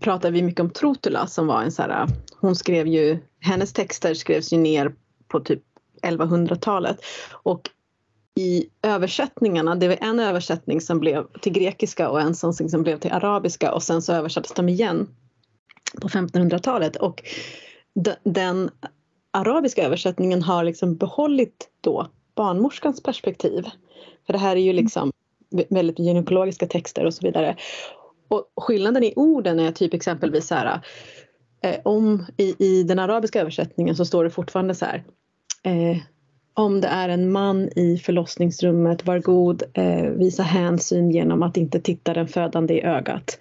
pratade 0.01 0.33
vi 0.33 0.43
mycket 0.43 0.61
om 0.61 0.71
Trotula 0.71 1.27
som 1.27 1.47
var 1.47 1.63
en 1.63 1.73
så 1.73 1.83
här, 1.83 2.03
äh, 2.03 2.09
hon 2.41 2.57
skrev 2.57 2.87
ju, 2.87 3.19
hennes 3.41 3.73
texter 3.73 4.15
skrevs 4.15 4.53
ju 4.53 4.59
ner 4.59 4.95
på 5.29 5.41
typ 5.41 5.63
1100-talet 6.03 7.01
och 7.33 7.71
i 8.37 8.67
översättningarna, 8.83 9.75
det 9.75 9.89
var 9.89 9.99
en 10.01 10.21
översättning 10.21 10.81
som 10.81 11.01
blev 11.01 11.27
till 11.41 11.53
grekiska 11.53 12.11
och 12.11 12.21
en 12.21 12.35
som 12.35 12.83
blev 12.83 12.99
till 12.99 13.13
arabiska 13.13 13.75
och 13.75 13.83
sen 13.83 14.03
så 14.03 14.13
översattes 14.13 14.53
de 14.53 14.69
igen 14.69 15.09
på 16.01 16.09
1500-talet 16.09 16.97
och 16.97 17.23
den 18.25 18.71
arabiska 19.31 19.85
översättningen 19.85 20.43
har 20.43 20.65
liksom 20.65 20.97
behållit 20.97 21.71
då 21.81 22.09
barnmorskans 22.35 23.03
perspektiv. 23.03 23.65
För 24.27 24.33
det 24.33 24.39
här 24.39 24.57
är 24.57 24.61
ju 24.61 24.73
liksom 24.73 25.13
väldigt 25.71 25.99
gynekologiska 25.99 26.67
texter 26.67 27.05
och 27.05 27.15
så 27.15 27.27
vidare. 27.27 27.57
Och 28.35 28.65
skillnaden 28.65 29.05
i 29.05 29.13
orden 29.17 29.61
är 29.61 29.73
typ 29.73 29.95
exempelvis 29.95 30.47
så 30.47 30.55
här 30.55 30.81
eh, 31.63 31.81
om 31.85 32.27
i, 32.37 32.55
i 32.59 32.83
den 32.83 32.99
arabiska 32.99 33.41
översättningen 33.41 33.97
så 33.97 34.05
står 34.05 34.25
det 34.25 34.31
fortfarande 34.31 34.75
så 34.75 34.85
här 34.85 35.05
eh, 35.63 35.99
om 36.55 36.81
det 36.81 36.89
är 36.89 37.09
en 37.09 37.33
man 37.33 37.69
i 37.77 37.99
förlossningsrummet, 37.99 39.07
var 39.07 39.19
god, 39.19 39.63
eh, 39.75 40.05
visa 40.05 40.43
hänsyn 40.43 41.11
genom 41.11 41.43
att 41.43 41.57
inte 41.57 41.81
titta 41.81 42.15
den 42.15 42.29
födande 42.29 42.75
i 42.75 42.83
ögat. 42.83 43.39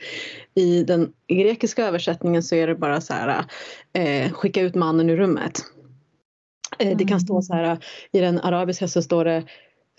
I 0.56 0.84
den 0.84 1.14
grekiska 1.28 1.88
översättningen 1.88 2.44
så 2.44 2.56
är 2.56 2.68
det 2.68 2.76
bara 2.76 3.02
så 3.02 3.14
här, 3.14 3.46
eh, 3.94 4.32
skicka 4.32 4.62
ut 4.62 4.76
mannen 4.76 5.10
ur 5.10 5.18
rummet. 5.18 5.60
Eh, 6.80 6.98
det 6.98 7.06
kan 7.06 7.20
stå 7.20 7.42
så 7.42 7.54
här, 7.54 7.78
i 8.12 8.20
den 8.20 8.40
arabiska 8.40 8.88
så 8.88 9.02
står 9.02 9.26
det 9.26 9.44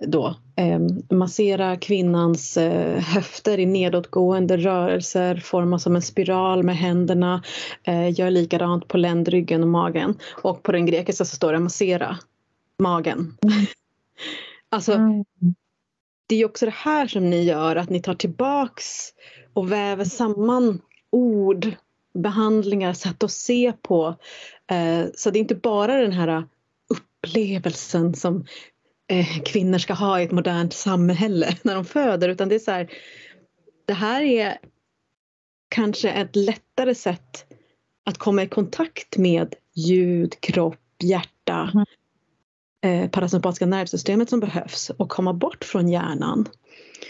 då 0.00 0.36
eh, 0.56 0.80
massera 1.16 1.76
kvinnans 1.76 2.56
eh, 2.56 3.00
höfter 3.00 3.58
i 3.58 3.66
nedåtgående 3.66 4.56
rörelser, 4.56 5.36
forma 5.36 5.78
som 5.78 5.96
en 5.96 6.02
spiral 6.02 6.62
med 6.62 6.76
händerna, 6.76 7.42
eh, 7.82 8.20
gör 8.20 8.30
likadant 8.30 8.88
på 8.88 8.96
ländryggen 8.96 9.62
och 9.62 9.68
magen. 9.68 10.18
Och 10.42 10.62
på 10.62 10.72
den 10.72 10.86
grekiska 10.86 11.24
så 11.24 11.36
står 11.36 11.52
det 11.52 11.58
massera 11.58 12.18
magen. 12.78 13.36
alltså, 14.68 14.92
mm. 14.92 15.24
det 16.26 16.36
är 16.36 16.44
också 16.44 16.64
det 16.66 16.74
här 16.74 17.06
som 17.06 17.30
ni 17.30 17.44
gör, 17.44 17.76
att 17.76 17.90
ni 17.90 18.02
tar 18.02 18.14
tillbaks 18.14 19.12
och 19.52 19.72
väver 19.72 20.04
samman 20.04 20.80
ord, 21.10 21.70
behandlingar, 22.18 22.92
sätt 22.92 23.22
att 23.22 23.30
se 23.30 23.72
på. 23.82 24.14
Eh, 24.70 25.06
så 25.14 25.30
det 25.30 25.38
är 25.38 25.40
inte 25.40 25.54
bara 25.54 26.00
den 26.00 26.12
här 26.12 26.44
upplevelsen 26.88 28.14
som 28.14 28.44
kvinnor 29.44 29.78
ska 29.78 29.94
ha 29.94 30.20
i 30.20 30.24
ett 30.24 30.32
modernt 30.32 30.72
samhälle 30.72 31.56
när 31.62 31.74
de 31.74 31.84
föder 31.84 32.28
utan 32.28 32.48
det 32.48 32.54
är 32.54 32.58
så 32.58 32.70
här, 32.70 32.90
det 33.86 33.94
här 33.94 34.22
är 34.22 34.58
kanske 35.68 36.10
ett 36.10 36.36
lättare 36.36 36.94
sätt 36.94 37.44
att 38.04 38.18
komma 38.18 38.42
i 38.42 38.48
kontakt 38.48 39.16
med 39.16 39.54
ljud, 39.74 40.40
kropp, 40.40 40.80
hjärta, 41.02 41.70
mm. 41.74 41.86
eh, 43.02 43.10
parasympatiska 43.10 43.66
nervsystemet 43.66 44.30
som 44.30 44.40
behövs 44.40 44.90
och 44.90 45.08
komma 45.08 45.32
bort 45.32 45.64
från 45.64 45.88
hjärnan. 45.88 46.48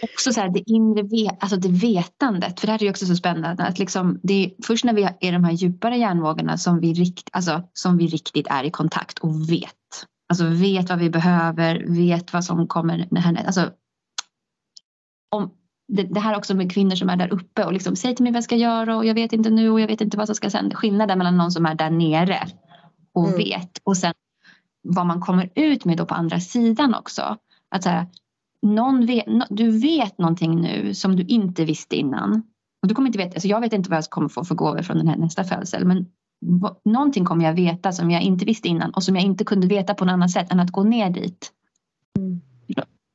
Också 0.02 0.32
så 0.32 0.40
här, 0.40 0.48
det 0.48 0.70
inre 0.70 1.02
vet, 1.02 1.42
alltså 1.42 1.56
det 1.56 1.68
vetandet, 1.68 2.60
för 2.60 2.66
det 2.66 2.72
här 2.72 2.78
är 2.78 2.84
ju 2.84 2.90
också 2.90 3.06
så 3.06 3.16
spännande. 3.16 3.62
Att 3.62 3.78
liksom, 3.78 4.20
det 4.22 4.44
är 4.44 4.52
först 4.66 4.84
när 4.84 4.92
vi 4.92 5.02
är 5.02 5.16
i 5.20 5.30
de 5.30 5.44
här 5.44 5.52
djupare 5.52 5.96
hjärnvågorna 5.96 6.58
som 6.58 6.80
vi, 6.80 6.92
rikt, 6.92 7.28
alltså, 7.32 7.62
som 7.72 7.96
vi 7.98 8.06
riktigt 8.06 8.46
är 8.50 8.64
i 8.64 8.70
kontakt 8.70 9.18
och 9.18 9.50
vet 9.50 9.84
Alltså 10.35 10.48
vet 10.48 10.89
vad 10.89 10.98
vi 10.98 11.11
behöver, 11.11 11.85
vet 11.86 12.32
vad 12.32 12.44
som 12.44 12.66
kommer 12.66 13.16
henne. 13.16 13.44
Alltså, 13.47 13.70
om, 15.31 15.51
det, 15.89 16.02
det, 16.02 16.20
här 16.20 16.36
också 16.36 16.55
med 16.55 16.73
kvinnor 16.73 16.94
som 16.94 17.09
är 17.09 17.16
där 17.16 17.32
uppe 17.32 17.65
och 17.65 17.73
liksom 17.73 17.97
säg 17.97 18.16
till 18.16 18.23
mig 18.23 18.32
vad 18.32 18.36
jag 18.36 18.44
ska 18.44 18.56
göra 18.56 18.97
och 18.97 19.06
jag 19.06 19.15
vet 19.15 19.32
inte 19.32 19.51
nu 19.51 19.70
och 19.70 19.81
jag 19.81 19.86
vet 19.86 20.01
inte 20.01 20.16
vad 20.16 20.27
som 20.27 20.35
ska 20.35 20.48
hända. 20.48 20.77
Skillnaden 20.77 21.19
mellan 21.19 21.36
någon 21.36 21.51
som 21.51 21.66
är 21.66 21.74
där 21.74 21.90
nere 21.90 22.47
och 23.12 23.27
mm. 23.27 23.39
vet 23.39 23.81
och 23.85 23.97
sen 23.97 24.15
vad 24.82 25.06
man 25.06 25.20
kommer 25.20 25.51
ut 25.55 25.85
med 25.85 25.97
då 25.97 26.06
på 26.06 26.15
andra 26.15 26.40
sidan 26.40 26.94
också. 26.94 27.36
Att 27.70 27.82
så 27.82 27.89
här, 27.89 28.06
någon 28.62 29.06
vet, 29.06 29.27
du 29.51 29.78
vet 29.78 30.19
någonting 30.19 30.61
nu 30.61 30.94
som 30.94 31.16
du 31.16 31.23
inte 31.23 31.65
visste 31.65 31.97
innan. 31.97 32.43
Och 32.82 32.89
du 32.89 32.94
kommer 32.94 33.06
inte 33.09 33.19
veta, 33.19 33.35
alltså 33.35 33.48
jag 33.48 33.61
vet 33.61 33.73
inte 33.73 33.90
vad 33.90 33.97
jag 33.97 34.05
kommer 34.05 34.28
få 34.28 34.44
för 34.44 34.55
gåvor 34.55 34.82
från 34.82 34.97
den 34.97 35.09
här 35.09 35.16
nästa 35.16 35.44
födsel 35.44 35.85
men 35.85 36.06
någonting 36.84 37.24
kommer 37.24 37.44
jag 37.44 37.54
veta 37.54 37.92
som 37.92 38.10
jag 38.10 38.22
inte 38.22 38.44
visste 38.44 38.68
innan 38.68 38.90
och 38.90 39.02
som 39.02 39.16
jag 39.16 39.24
inte 39.24 39.44
kunde 39.44 39.66
veta 39.66 39.94
på 39.94 40.04
något 40.04 40.12
annat 40.12 40.30
sätt 40.30 40.52
än 40.52 40.60
att 40.60 40.70
gå 40.70 40.82
ner 40.82 41.10
dit. 41.10 41.52
Mm. 42.18 42.40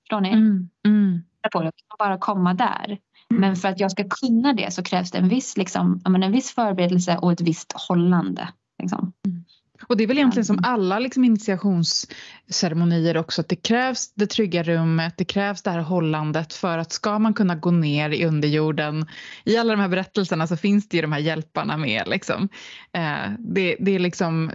Förstår 0.02 0.22
ni? 0.22 0.30
Mm. 0.30 0.70
Mm. 0.86 1.22
På 1.52 1.62
det. 1.62 1.72
Bara 2.00 2.18
komma 2.18 2.54
där. 2.54 2.98
Men 3.30 3.56
för 3.56 3.68
att 3.68 3.80
jag 3.80 3.92
ska 3.92 4.04
kunna 4.10 4.54
det 4.54 4.74
så 4.74 4.84
krävs 4.84 5.12
det 5.12 5.18
en 5.18 5.30
viss, 5.30 5.58
liksom, 5.58 6.02
en 6.06 6.32
viss 6.32 6.52
förberedelse 6.52 7.18
och 7.18 7.32
ett 7.32 7.42
visst 7.42 7.74
hållande. 7.88 8.50
Liksom. 8.82 9.14
Mm. 9.28 9.44
Och 9.90 9.98
det 9.98 10.04
är 10.04 10.08
väl 10.08 10.18
egentligen 10.18 10.46
som 10.46 10.60
alla 10.64 11.00
liksom 11.00 11.24
initiationsceremonier 11.24 13.18
också 13.18 13.42
att 13.42 13.50
det 13.50 13.56
krävs 13.56 14.14
det 14.14 14.28
trygga 14.28 14.64
rummet, 14.64 15.14
det 15.18 15.26
krävs 15.26 15.62
det 15.62 15.72
här 15.72 15.80
hållandet 15.80 16.54
för 16.54 16.78
att 16.78 16.92
ska 16.92 17.20
man 17.20 17.34
kunna 17.34 17.56
gå 17.56 17.72
ner 17.72 18.10
i 18.10 18.26
underjorden 18.26 19.06
i 19.46 19.58
alla 19.58 19.74
de 19.74 19.82
här 19.82 19.88
berättelserna 19.88 20.48
så 20.48 20.58
finns 20.58 20.90
det 20.90 20.98
ju 20.98 21.02
de 21.02 21.12
här 21.12 21.20
hjälparna 21.20 21.78
med 21.78 22.08
liksom. 22.08 22.50
Eh, 22.92 23.32
det, 23.40 23.76
det 23.80 23.96
är 23.96 24.00
liksom 24.00 24.52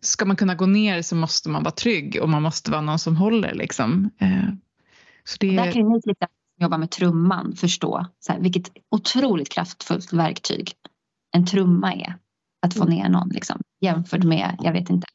ska 0.00 0.24
man 0.24 0.36
kunna 0.36 0.54
gå 0.54 0.66
ner 0.66 1.02
så 1.02 1.16
måste 1.16 1.48
man 1.48 1.62
vara 1.62 1.74
trygg 1.74 2.18
och 2.22 2.28
man 2.28 2.42
måste 2.42 2.70
vara 2.70 2.80
någon 2.80 2.98
som 2.98 3.16
håller 3.16 3.54
liksom. 3.54 4.10
Eh, 4.18 4.48
så 5.24 5.36
det... 5.40 5.56
Där 5.56 5.72
kan 5.72 5.88
ni 5.88 6.00
lite 6.04 6.26
jobba 6.60 6.78
med 6.78 6.90
trumman 6.90 7.56
förstå 7.56 8.06
så 8.20 8.32
här, 8.32 8.40
vilket 8.40 8.72
otroligt 8.90 9.48
kraftfullt 9.48 10.12
verktyg 10.12 10.72
en 11.36 11.46
trumma 11.46 11.94
är. 11.94 12.14
Att 12.66 12.74
få 12.74 12.82
mm. 12.82 12.94
ner 12.94 13.08
någon 13.08 13.28
liksom. 13.28 13.62
Jämfört 13.80 14.24
med, 14.24 14.56
jag 14.58 14.72
vet 14.72 14.90
inte, 14.90 15.06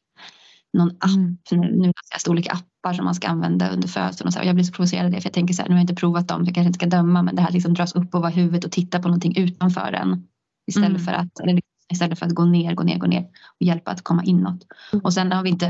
någon 0.74 0.90
app. 0.90 1.10
Mm. 1.10 1.38
Nu, 1.50 1.76
nu 1.76 1.92
läser 2.12 2.30
olika 2.30 2.52
appar 2.52 2.92
som 2.92 3.04
man 3.04 3.14
ska 3.14 3.28
använda 3.28 3.70
under 3.70 3.88
födseln. 3.88 4.26
Och 4.26 4.32
så. 4.32 4.40
Jag 4.44 4.54
blir 4.54 4.64
så 4.64 4.72
provocerad 4.72 5.04
av 5.04 5.10
det 5.10 5.20
för 5.20 5.26
jag 5.26 5.34
tänker 5.34 5.54
så 5.54 5.62
här, 5.62 5.68
nu 5.68 5.74
har 5.74 5.78
jag 5.78 5.82
inte 5.82 5.94
provat 5.94 6.28
dem 6.28 6.44
så 6.44 6.48
jag 6.48 6.54
kanske 6.54 6.66
inte 6.66 6.78
ska 6.78 6.86
döma 6.86 7.22
men 7.22 7.36
det 7.36 7.42
här 7.42 7.50
liksom 7.50 7.74
dras 7.74 7.94
upp 7.94 8.14
över 8.14 8.30
huvudet 8.30 8.64
och 8.64 8.72
titta 8.72 9.02
på 9.02 9.08
någonting 9.08 9.36
utanför 9.36 9.92
en. 9.92 10.28
Istället, 10.66 10.88
mm. 10.88 11.04
för 11.04 11.12
att, 11.12 11.40
eller 11.40 11.60
istället 11.92 12.18
för 12.18 12.26
att 12.26 12.34
gå 12.34 12.44
ner, 12.44 12.74
gå 12.74 12.82
ner, 12.82 12.98
gå 12.98 13.06
ner 13.06 13.20
och 13.60 13.66
hjälpa 13.66 13.90
att 13.90 14.02
komma 14.02 14.24
inåt. 14.24 14.66
Mm. 14.92 15.04
Och 15.04 15.14
sen 15.14 15.32
har 15.32 15.42
vi 15.42 15.50
inte 15.50 15.66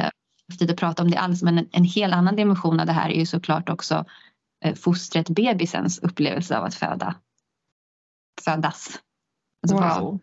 haft 0.48 0.58
tid 0.58 0.70
att 0.70 0.76
prata 0.76 1.02
om 1.02 1.10
det 1.10 1.16
alls 1.16 1.42
men 1.42 1.58
en, 1.58 1.68
en 1.72 1.84
helt 1.84 2.14
annan 2.14 2.36
dimension 2.36 2.80
av 2.80 2.86
det 2.86 2.92
här 2.92 3.10
är 3.10 3.18
ju 3.18 3.26
såklart 3.26 3.68
också 3.68 4.04
eh, 4.64 4.74
fostret, 4.74 5.30
bebisens 5.30 5.98
upplevelse 5.98 6.58
av 6.58 6.64
att 6.64 6.74
föda. 6.74 7.14
Födas. 8.44 9.00
Alltså 9.62 9.76
wow. 9.76 10.20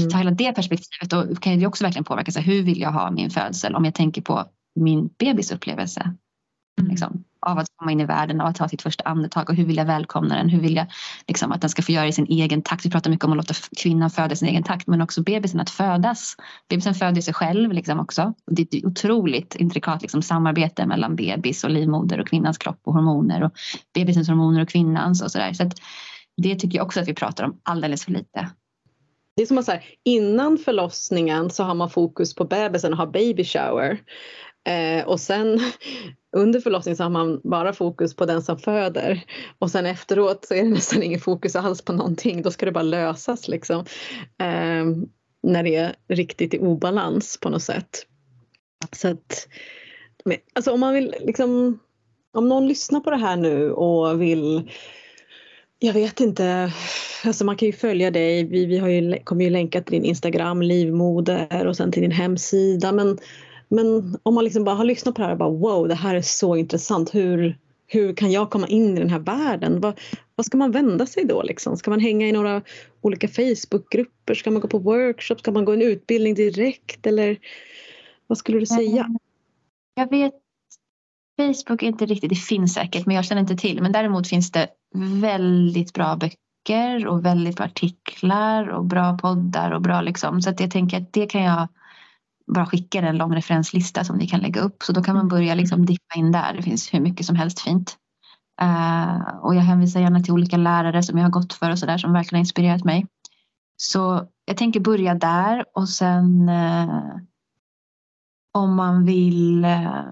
Mm. 0.00 0.10
Ta 0.10 0.18
hela 0.18 0.30
det 0.30 0.52
perspektivet 0.52 1.10
då 1.10 1.36
kan 1.36 1.58
det 1.58 1.66
också 1.66 1.84
verkligen 1.84 2.04
påverka. 2.04 2.32
Så 2.32 2.40
hur 2.40 2.62
vill 2.62 2.80
jag 2.80 2.92
ha 2.92 3.10
min 3.10 3.30
födsel 3.30 3.74
om 3.74 3.84
jag 3.84 3.94
tänker 3.94 4.22
på 4.22 4.44
min 4.74 5.08
bebis 5.18 5.52
upplevelse? 5.52 6.14
Mm. 6.80 6.90
Liksom, 6.90 7.24
av 7.46 7.58
att 7.58 7.66
komma 7.76 7.92
in 7.92 8.00
i 8.00 8.04
världen, 8.04 8.40
av 8.40 8.46
att 8.46 8.56
ta 8.56 8.68
sitt 8.68 8.82
första 8.82 9.04
andetag 9.04 9.50
och 9.50 9.56
hur 9.56 9.64
vill 9.64 9.76
jag 9.76 9.84
välkomna 9.84 10.36
den? 10.36 10.48
Hur 10.48 10.60
vill 10.60 10.76
jag 10.76 10.86
liksom, 11.28 11.52
att 11.52 11.60
den 11.60 11.70
ska 11.70 11.82
få 11.82 11.92
göra 11.92 12.06
i 12.06 12.12
sin 12.12 12.26
egen 12.26 12.62
takt? 12.62 12.86
Vi 12.86 12.90
pratar 12.90 13.10
mycket 13.10 13.24
om 13.24 13.30
att 13.30 13.36
låta 13.36 13.54
kvinnan 13.76 14.10
föda 14.10 14.32
i 14.32 14.36
sin 14.36 14.48
egen 14.48 14.62
takt 14.62 14.86
men 14.86 15.02
också 15.02 15.22
bebisen 15.22 15.60
att 15.60 15.70
födas. 15.70 16.36
Bebisen 16.68 16.94
föder 16.94 17.20
sig 17.20 17.34
själv 17.34 17.72
liksom 17.72 18.00
också. 18.00 18.34
Det 18.46 18.62
är 18.62 18.78
ett 18.78 18.84
otroligt 18.84 19.54
intrikat 19.54 20.02
liksom, 20.02 20.22
samarbete 20.22 20.86
mellan 20.86 21.16
bebis 21.16 21.64
och 21.64 21.70
livmoder 21.70 22.20
och 22.20 22.28
kvinnans 22.28 22.58
kropp 22.58 22.80
och 22.84 22.94
hormoner 22.94 23.42
och 23.42 23.52
bebisens 23.94 24.28
hormoner 24.28 24.62
och 24.62 24.68
kvinnans 24.68 25.22
och 25.22 25.30
sådär. 25.30 25.52
Så, 25.52 25.70
det 26.36 26.54
tycker 26.54 26.78
jag 26.78 26.86
också 26.86 27.00
att 27.00 27.08
vi 27.08 27.14
pratar 27.14 27.44
om 27.44 27.60
alldeles 27.62 28.04
för 28.04 28.12
lite. 28.12 28.50
Det 29.36 29.42
är 29.42 29.46
som 29.46 29.58
att 29.58 29.64
så 29.64 29.72
här, 29.72 29.84
innan 30.04 30.58
förlossningen 30.58 31.50
så 31.50 31.64
har 31.64 31.74
man 31.74 31.90
fokus 31.90 32.34
på 32.34 32.44
bebisen 32.44 32.92
och 32.92 32.98
har 32.98 33.06
baby 33.06 33.44
shower. 33.44 33.98
Eh, 34.68 35.08
och 35.08 35.20
sen 35.20 35.60
under 36.36 36.60
förlossningen 36.60 36.96
så 36.96 37.02
har 37.02 37.10
man 37.10 37.40
bara 37.44 37.72
fokus 37.72 38.16
på 38.16 38.26
den 38.26 38.42
som 38.42 38.58
föder. 38.58 39.24
Och 39.58 39.70
sen 39.70 39.86
efteråt 39.86 40.44
så 40.44 40.54
är 40.54 40.62
det 40.62 40.68
nästan 40.68 41.02
ingen 41.02 41.20
fokus 41.20 41.56
alls 41.56 41.82
på 41.82 41.92
någonting. 41.92 42.42
Då 42.42 42.50
ska 42.50 42.66
det 42.66 42.72
bara 42.72 42.82
lösas 42.82 43.48
liksom. 43.48 43.80
Eh, 44.38 44.84
när 45.42 45.62
det 45.62 45.76
är 45.76 45.96
riktigt 46.08 46.54
i 46.54 46.58
obalans 46.58 47.38
på 47.40 47.48
något 47.48 47.62
sätt. 47.62 48.06
Så 48.92 49.08
att, 49.08 49.48
alltså 50.52 50.72
om 50.72 50.80
man 50.80 50.94
vill 50.94 51.14
liksom, 51.20 51.78
om 52.32 52.48
någon 52.48 52.68
lyssnar 52.68 53.00
på 53.00 53.10
det 53.10 53.16
här 53.16 53.36
nu 53.36 53.72
och 53.72 54.22
vill 54.22 54.70
jag 55.82 55.92
vet 55.92 56.20
inte. 56.20 56.72
Alltså 57.24 57.44
man 57.44 57.56
kan 57.56 57.66
ju 57.66 57.72
följa 57.72 58.10
dig. 58.10 58.44
Vi, 58.44 58.66
vi 58.66 58.78
har 58.78 58.88
ju, 58.88 59.18
kommer 59.24 59.44
ju 59.44 59.50
länka 59.50 59.82
till 59.82 59.92
din 59.92 60.04
Instagram, 60.04 60.62
livmoder 60.62 61.66
och 61.66 61.76
sen 61.76 61.92
till 61.92 62.02
din 62.02 62.10
hemsida. 62.10 62.92
Men, 62.92 63.18
men 63.68 64.18
om 64.22 64.34
man 64.34 64.44
liksom 64.44 64.64
bara 64.64 64.76
har 64.76 64.84
lyssnat 64.84 65.14
på 65.14 65.20
det 65.20 65.26
här 65.26 65.32
och 65.32 65.38
bara 65.38 65.50
wow, 65.50 65.88
det 65.88 65.94
här 65.94 66.14
är 66.14 66.22
så 66.22 66.56
intressant. 66.56 67.14
Hur, 67.14 67.58
hur 67.86 68.14
kan 68.14 68.32
jag 68.32 68.50
komma 68.50 68.66
in 68.66 68.96
i 68.96 69.00
den 69.00 69.10
här 69.10 69.18
världen? 69.18 69.80
Vad, 69.80 70.00
vad 70.36 70.46
ska 70.46 70.56
man 70.56 70.70
vända 70.70 71.06
sig 71.06 71.24
då? 71.24 71.42
Liksom? 71.42 71.76
Ska 71.76 71.90
man 71.90 72.00
hänga 72.00 72.28
i 72.28 72.32
några 72.32 72.62
olika 73.00 73.28
Facebookgrupper? 73.28 74.34
Ska 74.34 74.50
man 74.50 74.60
gå 74.60 74.68
på 74.68 74.78
workshops? 74.78 75.40
Ska 75.40 75.50
man 75.50 75.64
gå 75.64 75.72
en 75.72 75.82
utbildning 75.82 76.34
direkt? 76.34 77.06
Eller 77.06 77.38
vad 78.26 78.38
skulle 78.38 78.58
du 78.58 78.66
säga? 78.66 79.04
Mm. 79.04 79.18
Jag 79.94 80.10
vet 80.10 80.32
Facebook 81.36 81.82
är 81.82 81.86
inte 81.86 82.06
riktigt, 82.06 82.30
det 82.30 82.36
finns 82.36 82.74
säkert 82.74 83.06
men 83.06 83.16
jag 83.16 83.24
känner 83.24 83.40
inte 83.40 83.56
till. 83.56 83.82
Men 83.82 83.92
däremot 83.92 84.28
finns 84.28 84.50
det 84.50 84.68
väldigt 84.94 85.92
bra 85.92 86.16
böcker 86.16 87.06
och 87.06 87.24
väldigt 87.24 87.56
bra 87.56 87.66
artiklar 87.66 88.68
och 88.68 88.84
bra 88.84 89.18
poddar 89.18 89.70
och 89.70 89.82
bra 89.82 90.00
liksom. 90.00 90.42
Så 90.42 90.50
att 90.50 90.60
jag 90.60 90.70
tänker 90.70 90.96
att 91.00 91.12
det 91.12 91.26
kan 91.26 91.42
jag 91.42 91.68
bara 92.46 92.66
skicka 92.66 93.00
en 93.00 93.18
lång 93.18 93.34
referenslista 93.34 94.04
som 94.04 94.16
ni 94.16 94.26
kan 94.26 94.40
lägga 94.40 94.60
upp. 94.60 94.82
Så 94.82 94.92
då 94.92 95.02
kan 95.02 95.16
man 95.16 95.28
börja 95.28 95.54
liksom 95.54 95.86
dippa 95.86 96.14
in 96.16 96.32
där. 96.32 96.54
Det 96.56 96.62
finns 96.62 96.94
hur 96.94 97.00
mycket 97.00 97.26
som 97.26 97.36
helst 97.36 97.60
fint. 97.60 97.96
Uh, 98.62 99.36
och 99.42 99.54
jag 99.54 99.62
hänvisar 99.62 100.00
gärna 100.00 100.20
till 100.20 100.32
olika 100.32 100.56
lärare 100.56 101.02
som 101.02 101.18
jag 101.18 101.24
har 101.24 101.30
gått 101.30 101.52
för 101.52 101.70
och 101.70 101.78
sådär 101.78 101.98
som 101.98 102.12
verkligen 102.12 102.38
har 102.38 102.40
inspirerat 102.40 102.84
mig. 102.84 103.06
Så 103.76 104.28
jag 104.44 104.56
tänker 104.56 104.80
börja 104.80 105.14
där 105.14 105.64
och 105.74 105.88
sen 105.88 106.48
uh, 106.48 107.16
om 108.54 108.74
man 108.74 109.04
vill 109.04 109.64
uh, 109.64 110.04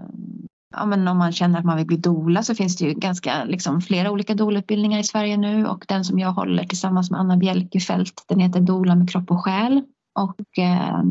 ja, 0.70 0.86
men 0.86 1.09
om 1.09 1.18
man 1.18 1.32
känner 1.32 1.59
att 1.59 1.64
man 1.64 1.76
vill 1.76 1.86
bli 1.86 1.97
dola 1.97 2.42
så 2.42 2.55
finns 2.55 2.76
det 2.76 2.84
ju 2.84 2.94
ganska 2.94 3.44
liksom, 3.44 3.80
flera 3.80 4.10
olika 4.10 4.34
dolutbildningar 4.34 4.98
i 4.98 5.05
Sverige 5.05 5.36
nu 5.36 5.66
och 5.66 5.84
den 5.88 6.05
som 6.05 6.18
jag 6.18 6.32
håller 6.32 6.64
tillsammans 6.64 7.10
med 7.10 7.20
Anna 7.20 7.36
Bjelkefelt 7.36 8.24
den 8.28 8.40
heter 8.40 8.60
Dola 8.60 8.94
med 8.94 9.10
kropp 9.10 9.30
och 9.30 9.44
själ 9.44 9.82
och 10.14 10.59
eh, 10.59 11.02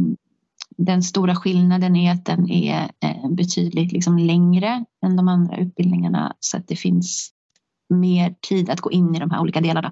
den 0.77 1.03
stora 1.03 1.35
skillnaden 1.35 1.95
är 1.95 2.13
att 2.13 2.25
den 2.25 2.49
är 2.49 2.91
eh, 3.03 3.29
betydligt 3.29 3.91
liksom, 3.91 4.17
längre 4.17 4.85
än 5.05 5.15
de 5.15 5.27
andra 5.27 5.57
utbildningarna 5.57 6.35
så 6.39 6.57
att 6.57 6.67
det 6.67 6.75
finns 6.75 7.31
mer 7.89 8.35
tid 8.41 8.69
att 8.69 8.81
gå 8.81 8.91
in 8.91 9.15
i 9.15 9.19
de 9.19 9.31
här 9.31 9.41
olika 9.41 9.61
delarna 9.61 9.91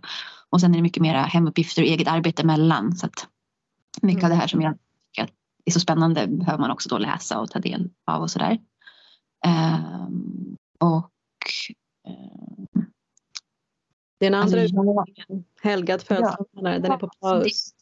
och 0.49 0.61
sen 0.61 0.72
är 0.72 0.76
det 0.76 0.81
mycket 0.81 1.02
mera 1.02 1.22
hemuppgifter 1.22 1.81
och 1.81 1.88
eget 1.88 2.07
arbete 2.07 2.45
mellan 2.45 2.95
så 2.95 3.06
att 3.06 3.27
mycket 4.02 4.23
mm. 4.23 4.31
av 4.31 4.38
det 4.38 4.41
här 4.41 4.48
som 4.48 4.61
jag 4.61 4.77
tycker 5.15 5.34
är 5.65 5.72
så 5.72 5.80
spännande 5.80 6.27
behöver 6.27 6.60
man 6.60 6.72
också 6.72 6.89
då 6.89 6.98
läsa 6.98 7.39
och 7.39 7.49
ta 7.49 7.60
del 7.60 7.89
av 8.06 8.22
och 8.22 8.31
sådär. 8.31 8.60
Um, 9.45 10.57
och 10.80 11.11
um, 12.07 12.85
den 14.19 14.34
andra 14.34 14.61
alltså, 14.61 14.77
utbildningen, 14.77 15.45
Helgad 15.61 16.01
födsel, 16.01 16.45
ja, 16.51 16.61
den 16.61 16.91
är 16.91 16.97
på 16.97 17.09
paus. 17.22 17.73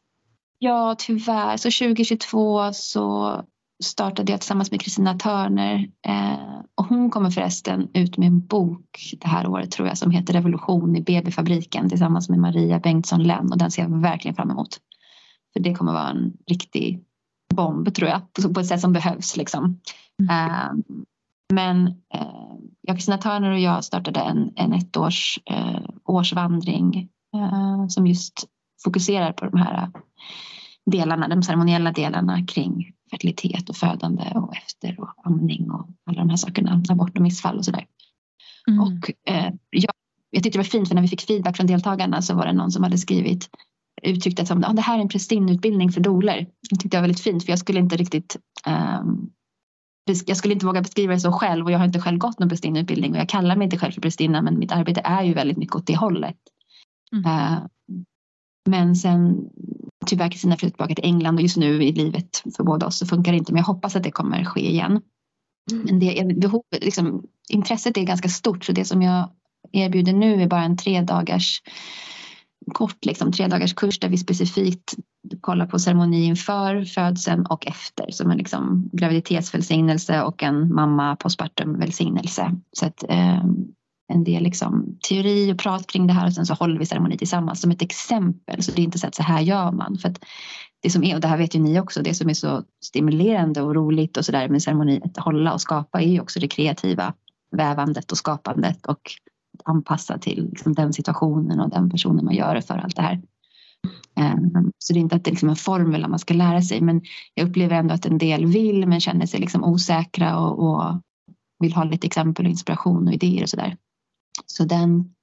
Ja, 0.60 0.96
tyvärr. 1.00 1.58
Så 1.58 1.86
2022 1.86 2.74
så 2.74 3.42
startade 3.84 4.32
jag 4.32 4.42
tillsammans 4.42 4.72
med 4.72 4.82
Kristina 4.82 5.14
Törner 5.14 5.90
eh, 6.08 6.60
och 6.76 6.86
hon 6.86 7.10
kommer 7.10 7.30
förresten 7.30 7.90
ut 7.94 8.18
med 8.18 8.28
en 8.28 8.46
bok 8.46 9.14
det 9.22 9.28
här 9.28 9.48
året 9.48 9.72
tror 9.72 9.88
jag 9.88 9.98
som 9.98 10.12
heter 10.12 10.34
Revolution 10.34 10.96
i 10.96 11.02
BB-fabriken 11.02 11.90
tillsammans 11.90 12.30
med 12.30 12.40
Maria 12.40 12.80
Bengtsson 12.80 13.24
Lenn 13.24 13.52
och 13.52 13.58
den 13.58 13.72
ser 13.72 13.82
jag 13.82 14.02
verkligen 14.02 14.36
fram 14.36 14.52
emot. 14.52 14.78
För 15.54 15.60
det 15.60 15.76
kommer 15.76 15.94
vara 15.94 16.10
en 16.10 16.34
riktig 16.50 17.04
bomb 17.56 17.96
tror 17.96 18.10
jag 18.10 18.54
på 18.54 18.60
ett 18.60 18.68
sätt 18.68 18.82
som 18.82 18.94
behövs 18.94 19.38
liksom. 19.38 19.80
Mm. 20.22 20.50
Eh, 20.50 20.96
men 21.54 21.88
eh, 21.88 22.56
jag, 22.82 22.96
Kristina 22.96 23.18
Törner 23.18 23.52
och 23.52 23.60
jag 23.60 23.84
startade 23.84 24.20
en, 24.20 24.54
en 24.56 24.74
ettårs 24.74 25.40
eh, 25.46 25.82
årsvandring 26.06 27.10
eh, 27.36 27.88
som 27.88 28.08
just 28.08 28.46
fokuserar 28.84 29.34
på 29.34 29.46
de 29.46 29.58
här 29.58 29.92
delarna, 30.86 31.28
de 31.28 31.44
ceremoniella 31.44 31.92
delarna 31.92 32.46
kring 32.46 32.92
fertilitet 33.12 33.70
och 33.70 33.76
födande 33.76 34.32
och 34.36 34.56
efter 34.56 35.00
och 35.00 35.28
amning 35.28 35.72
och 35.72 35.88
alla 36.06 36.20
de 36.20 36.30
här 36.30 36.38
sakerna, 36.38 36.84
abort 36.90 37.18
och 37.18 37.24
missfall 37.24 37.58
och 37.58 37.66
sådär. 37.66 37.86
Mm. 38.68 38.80
Och 38.80 39.12
eh, 39.30 39.54
jag, 39.70 39.94
jag 40.30 40.44
tyckte 40.44 40.58
det 40.58 40.64
var 40.64 40.70
fint 40.70 40.88
för 40.88 40.96
när 40.96 41.02
vi 41.02 41.08
fick 41.08 41.22
feedback 41.22 41.58
från 41.58 41.68
deltagarna 41.68 42.22
så 42.22 42.36
var 42.36 42.46
det 42.46 42.54
någon 42.54 42.72
som 42.72 42.84
hade 42.84 42.98
skrivit 42.98 43.50
uttryckt 44.02 44.38
det 44.38 44.46
som 44.46 44.64
att 44.64 44.70
ah, 44.70 44.74
det 44.74 44.82
här 44.82 44.98
är 44.98 45.02
en 45.02 45.10
prästinnutbildning 45.10 45.92
för 45.92 46.02
doler. 46.02 46.48
Det 46.70 46.76
tyckte 46.76 46.98
jag 46.98 47.02
var 47.02 47.08
väldigt 47.08 47.24
fint 47.24 47.44
för 47.44 47.52
jag 47.52 47.60
skulle 47.60 47.80
inte 47.80 47.98
riktigt 47.98 48.38
um, 48.68 49.30
jag 50.26 50.38
skulle 50.38 50.54
inte 50.54 50.66
våga 50.66 50.82
beskriva 50.82 51.14
det 51.14 51.20
så 51.20 51.32
själv 51.32 51.66
och 51.66 51.72
jag 51.72 51.78
har 51.78 51.86
inte 51.86 52.02
själv 52.02 52.18
gått 52.18 52.40
någon 52.40 52.50
prästinneutbildning 52.50 53.12
och 53.12 53.18
jag 53.18 53.30
kallar 53.30 53.56
mig 53.56 53.66
inte 53.66 53.78
själv 53.78 53.92
för 53.92 54.02
prästinna 54.02 54.42
men 54.42 54.60
mitt 54.60 54.72
arbete 54.72 55.02
är 55.04 55.24
ju 55.24 55.34
väldigt 55.34 55.58
mycket 55.58 55.76
åt 55.76 55.88
det 55.88 55.96
hållet. 55.96 56.38
Mm. 57.12 57.26
Uh, 57.26 57.66
men 58.70 58.96
sen 58.96 59.50
tyvärr 60.06 60.32
Kristina 60.32 60.58
flyttat 60.58 60.74
tillbaka 60.74 60.96
till 60.96 61.06
England 61.06 61.36
och 61.36 61.42
just 61.42 61.58
nu 61.58 61.84
i 61.84 61.92
livet 61.92 62.44
för 62.58 62.64
båda 62.64 62.86
oss 62.86 62.98
så 62.98 63.06
funkar 63.06 63.32
det 63.32 63.38
inte 63.38 63.54
men 63.54 63.60
jag 63.60 63.66
hoppas 63.66 63.96
att 63.96 64.04
det 64.04 64.12
kommer 64.12 64.44
ske 64.44 64.72
igen. 64.72 65.02
Mm. 65.72 65.86
Men 65.86 66.00
det, 66.00 66.36
behovet, 66.36 66.84
liksom, 66.84 67.24
intresset 67.50 67.98
är 67.98 68.04
ganska 68.04 68.30
stort 68.30 68.66
så 68.66 68.72
det 68.72 68.86
som 68.86 69.02
jag 69.02 69.30
erbjuder 69.72 70.14
nu 70.14 70.42
är 70.42 70.48
bara 70.48 70.64
en 70.64 70.78
tre 70.78 71.02
dagars 71.02 71.62
kort 72.74 73.06
liksom, 73.06 73.32
tre 73.32 73.48
dagars 73.48 73.74
kurs 73.74 74.00
där 74.00 74.10
vi 74.10 74.18
specifikt 74.18 74.94
kollar 75.42 75.66
på 75.66 75.80
ceremoni 75.80 76.26
inför 76.26 76.86
födseln 76.86 77.46
och 77.46 77.68
efter 77.68 78.12
som 78.12 78.32
en 78.32 78.38
liksom, 78.38 78.90
graviditetsvälsignelse 78.94 80.22
och 80.22 80.44
en 80.44 80.74
mamma 80.74 81.16
postpartum 81.16 81.80
välsignelse. 81.80 82.52
Så 82.72 82.86
att, 82.86 83.04
eh, 83.10 83.44
en 84.14 84.24
del 84.24 84.44
liksom, 84.44 84.98
teori 85.10 85.54
och 85.54 85.60
prat 85.60 85.88
kring 85.88 86.08
det 86.08 86.14
här 86.14 86.28
och 86.28 86.34
sen 86.34 86.46
så 86.46 86.54
håller 86.54 86.80
vi 86.80 86.86
ceremoni 86.86 87.18
tillsammans 87.18 87.62
som 87.62 87.72
ett 87.72 87.82
exempel. 87.82 88.64
Så 88.64 88.72
det 88.72 88.82
är 88.82 88.84
inte 88.84 89.00
så 89.00 89.08
att 89.08 89.16
så 89.16 89.24
här 89.24 89.42
gör 89.42 89.72
man. 89.72 89.98
För 89.98 90.10
att 90.10 90.20
det 90.82 90.90
som 90.90 91.04
är, 91.04 91.16
och 91.16 91.22
det 91.22 91.28
här 91.28 91.38
vet 91.38 91.56
ju 91.56 91.60
ni 91.60 91.80
också, 91.80 92.02
det 92.02 92.14
som 92.14 92.30
är 92.30 92.34
så 92.34 92.64
stimulerande 92.86 93.62
och 93.62 93.76
roligt 93.76 94.18
och 94.18 94.26
sådär 94.26 94.50
med 94.50 94.64
ceremoni 94.64 95.02
att 95.04 95.18
hålla 95.18 95.54
och 95.54 95.62
skapa 95.62 96.02
är 96.02 96.08
ju 96.08 96.20
också 96.20 96.40
det 96.40 96.48
kreativa 96.48 97.14
vävandet 97.52 98.12
och 98.12 98.18
skapandet 98.18 98.86
och 98.86 99.12
anpassa 99.66 100.18
till 100.18 100.50
liksom, 100.50 100.74
den 100.74 100.94
situationen 100.94 101.60
och 101.60 101.70
den 101.70 101.90
personen 101.90 102.26
man 102.26 102.36
gör 102.36 102.56
det 102.56 102.62
för 102.62 102.78
allt 102.78 102.96
det 102.96 103.02
här. 103.02 103.22
Um, 104.20 104.72
så 104.78 104.94
det 104.94 105.00
är 105.00 105.02
inte 105.02 105.16
att 105.16 105.24
det 105.24 105.30
är 105.30 105.32
liksom 105.32 105.50
en 105.50 105.56
formel 105.56 106.08
man 106.08 106.20
ska 106.20 106.34
lära 106.34 106.62
sig 106.62 106.82
men 106.82 107.02
jag 107.34 107.50
upplever 107.50 107.76
ändå 107.76 107.94
att 107.94 108.06
en 108.06 108.18
del 108.18 108.46
vill 108.46 108.88
men 108.88 109.00
känner 109.00 109.26
sig 109.26 109.40
liksom 109.40 109.64
osäkra 109.64 110.40
och, 110.40 110.60
och 110.60 111.02
vill 111.60 111.74
ha 111.74 111.84
lite 111.84 112.08
exempel 112.08 112.46
och 112.46 112.52
inspiration 112.52 113.08
och 113.08 113.14
idéer 113.14 113.44
och 113.44 113.50
sådär. 113.50 113.78
Så 114.46 114.64
den 114.64 115.14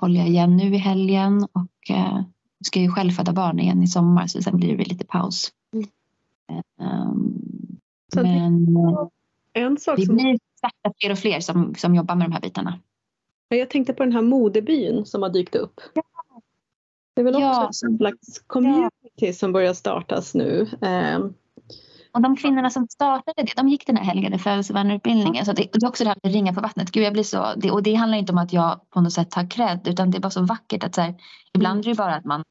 håller 0.00 0.20
jag 0.20 0.28
igen 0.28 0.56
nu 0.56 0.74
i 0.74 0.78
helgen 0.78 1.44
och 1.52 1.90
uh, 1.90 2.22
ska 2.64 2.80
ju 2.80 2.90
själv 2.90 3.10
föda 3.10 3.32
barn 3.32 3.60
igen 3.60 3.82
i 3.82 3.86
sommar 3.86 4.26
så 4.26 4.42
sen 4.42 4.56
blir 4.56 4.76
det 4.76 4.84
lite 4.84 5.06
paus. 5.06 5.52
Um, 6.80 7.80
men 8.14 8.76
En 9.52 9.76
sak 9.76 9.96
det 9.96 10.06
som, 10.06 10.16
blir 10.16 10.38
sakta 10.60 10.92
fler 11.00 11.12
och 11.12 11.18
fler 11.18 11.40
som, 11.40 11.74
som 11.74 11.94
jobbar 11.94 12.14
med 12.14 12.26
de 12.26 12.32
här 12.32 12.40
bitarna. 12.40 12.78
Jag 13.48 13.70
tänkte 13.70 13.92
på 13.92 14.02
den 14.04 14.12
här 14.12 14.22
modebyn 14.22 15.06
som 15.06 15.22
har 15.22 15.30
dykt 15.30 15.54
upp. 15.54 15.80
Det 17.14 17.20
är 17.20 17.24
väl 17.24 17.34
Ja, 17.40 17.66
också 17.66 17.86
en 17.86 17.98
slags 17.98 18.38
community 18.46 19.32
som 19.32 19.52
börjar 19.52 19.74
startas 19.74 20.34
nu. 20.34 20.68
Ehm, 20.80 21.34
Och 22.12 22.22
de 22.22 22.36
kvinnorna 22.36 22.70
som 22.70 22.88
startade 22.88 23.42
det, 23.42 23.52
de 23.56 23.68
gick 23.68 23.86
den 23.86 23.96
här 23.96 24.04
helgade 24.04 24.38
födelsevandrarutbildningen. 24.38 25.44
Så 25.44 25.52
det, 25.52 25.68
det 25.72 25.82
är 25.84 25.88
också 25.88 26.04
det 26.04 26.10
här 26.10 26.18
med 26.22 26.32
ringa 26.32 26.54
på 26.54 26.60
vattnet. 26.60 26.90
Gud, 26.90 27.04
jag 27.04 27.12
blir 27.12 27.22
så, 27.22 27.54
det, 27.56 27.70
och 27.70 27.82
det 27.82 27.94
handlar 27.94 28.18
inte 28.18 28.32
om 28.32 28.38
att 28.38 28.52
jag 28.52 28.80
på 28.90 29.00
något 29.00 29.12
sätt 29.12 29.30
tar 29.30 29.50
cred, 29.50 29.80
utan 29.88 30.10
det 30.10 30.18
är 30.18 30.20
bara 30.20 30.30
så 30.30 30.42
vackert 30.42 30.84
att 30.84 30.94
så 30.94 31.00
här, 31.00 31.14
ibland 31.54 31.84
är 31.84 31.88
det 31.88 31.94
bara 31.96 32.14
att 32.14 32.24
man 32.24 32.42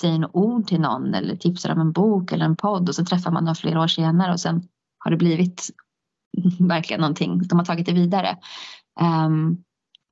säger 0.00 0.18
några 0.18 0.36
ord 0.36 0.66
till 0.66 0.80
någon 0.80 1.14
eller 1.14 1.36
tipsar 1.36 1.72
om 1.72 1.80
en 1.80 1.92
bok 1.92 2.32
eller 2.32 2.44
en 2.44 2.56
podd 2.56 2.88
och 2.88 2.94
så 2.94 3.04
träffar 3.04 3.30
man 3.30 3.44
någon 3.44 3.54
flera 3.54 3.80
år 3.82 3.86
senare 3.86 4.32
och 4.32 4.40
sen 4.40 4.68
har 4.98 5.10
det 5.10 5.16
blivit 5.16 5.68
verkligen 6.60 7.00
någonting. 7.00 7.48
De 7.48 7.58
har 7.58 7.66
tagit 7.66 7.86
det 7.86 7.92
vidare. 7.92 8.38
Ehm, 9.00 9.56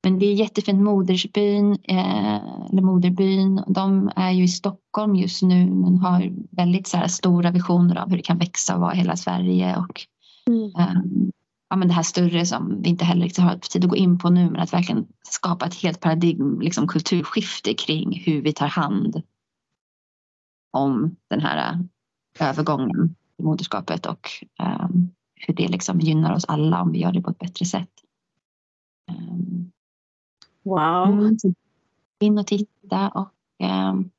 men 0.05 0.19
det 0.19 0.25
är 0.25 0.33
jättefint 0.33 0.81
Modersbyn, 0.81 1.71
eh, 1.83 2.35
eller 2.69 2.81
Moderbyn. 2.81 3.63
De 3.67 4.11
är 4.15 4.31
ju 4.31 4.43
i 4.43 4.47
Stockholm 4.47 5.15
just 5.15 5.41
nu 5.41 5.65
men 5.65 5.97
har 5.97 6.31
väldigt 6.51 6.87
så 6.87 6.97
här, 6.97 7.07
stora 7.07 7.51
visioner 7.51 7.95
av 7.95 8.09
hur 8.09 8.17
det 8.17 8.23
kan 8.23 8.37
växa 8.37 8.75
och 8.75 8.81
vara 8.81 8.93
hela 8.93 9.15
Sverige. 9.15 9.77
Och, 9.77 10.01
ehm, 10.79 11.31
ja, 11.69 11.75
men 11.75 11.87
det 11.87 11.93
här 11.93 12.03
större 12.03 12.45
som 12.45 12.81
vi 12.81 12.89
inte 12.89 13.05
heller 13.05 13.23
riktigt 13.23 13.43
har 13.43 13.57
tid 13.57 13.83
att 13.83 13.89
gå 13.89 13.95
in 13.95 14.17
på 14.17 14.29
nu 14.29 14.49
men 14.49 14.61
att 14.61 14.73
verkligen 14.73 15.07
skapa 15.23 15.65
ett 15.65 15.81
helt 15.81 15.99
paradigm, 15.99 16.61
liksom 16.61 16.87
kulturskifte 16.87 17.73
kring 17.73 18.21
hur 18.25 18.41
vi 18.41 18.53
tar 18.53 18.67
hand 18.67 19.21
om 20.73 21.15
den 21.29 21.41
här 21.41 21.73
eh, 22.39 22.49
övergången 22.49 23.15
i 23.37 23.43
moderskapet 23.43 24.05
och 24.05 24.29
ehm, 24.59 25.09
hur 25.35 25.53
det 25.53 25.67
liksom 25.67 25.99
gynnar 25.99 26.33
oss 26.33 26.45
alla 26.45 26.81
om 26.81 26.91
vi 26.91 26.99
gör 26.99 27.11
det 27.11 27.21
på 27.21 27.29
ett 27.29 27.39
bättre 27.39 27.65
sätt. 27.65 27.91
Ehm, 29.11 29.71
wow. 30.65 31.11
Mm, 31.11 31.37
in 32.19 32.37
och 32.37 32.47
titta 32.47 33.09
och 33.09 33.29
um, 33.63 34.11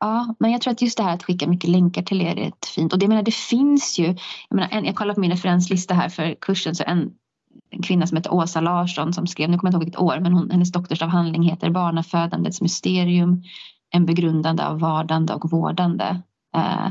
ja, 0.00 0.34
men 0.38 0.52
jag 0.52 0.60
tror 0.60 0.72
att 0.72 0.82
just 0.82 0.98
det 0.98 1.04
här 1.04 1.14
att 1.14 1.22
skicka 1.22 1.46
mycket 1.46 1.70
länkar 1.70 2.02
till 2.02 2.22
er 2.22 2.38
är 2.38 2.48
ett 2.48 2.66
fint 2.66 2.92
och 2.92 2.98
det 2.98 3.04
jag 3.04 3.08
menar 3.08 3.22
det 3.22 3.34
finns 3.34 3.98
ju. 3.98 4.06
Jag 4.48 4.56
menar, 4.56 4.68
en, 4.70 4.84
jag 4.84 4.96
kollar 4.96 5.14
på 5.14 5.20
min 5.20 5.30
referenslista 5.30 5.94
här 5.94 6.08
för 6.08 6.34
kursen 6.40 6.74
så 6.74 6.84
en, 6.86 7.10
en 7.70 7.82
kvinna 7.82 8.06
som 8.06 8.16
heter 8.16 8.34
Åsa 8.34 8.60
Larsson 8.60 9.12
som 9.12 9.26
skrev, 9.26 9.50
nu 9.50 9.58
kommer 9.58 9.72
jag 9.72 9.82
inte 9.84 9.98
ihåg 9.98 10.08
vilket 10.08 10.18
år, 10.18 10.20
men 10.20 10.32
hon, 10.32 10.50
hennes 10.50 10.72
doktorsavhandling 10.72 11.42
heter 11.42 11.70
Barnafödandets 11.70 12.60
mysterium, 12.60 13.42
en 13.90 14.06
begrundande 14.06 14.66
av 14.66 14.80
vardande 14.80 15.34
och 15.34 15.50
vårdande. 15.50 16.22
Eh, 16.56 16.88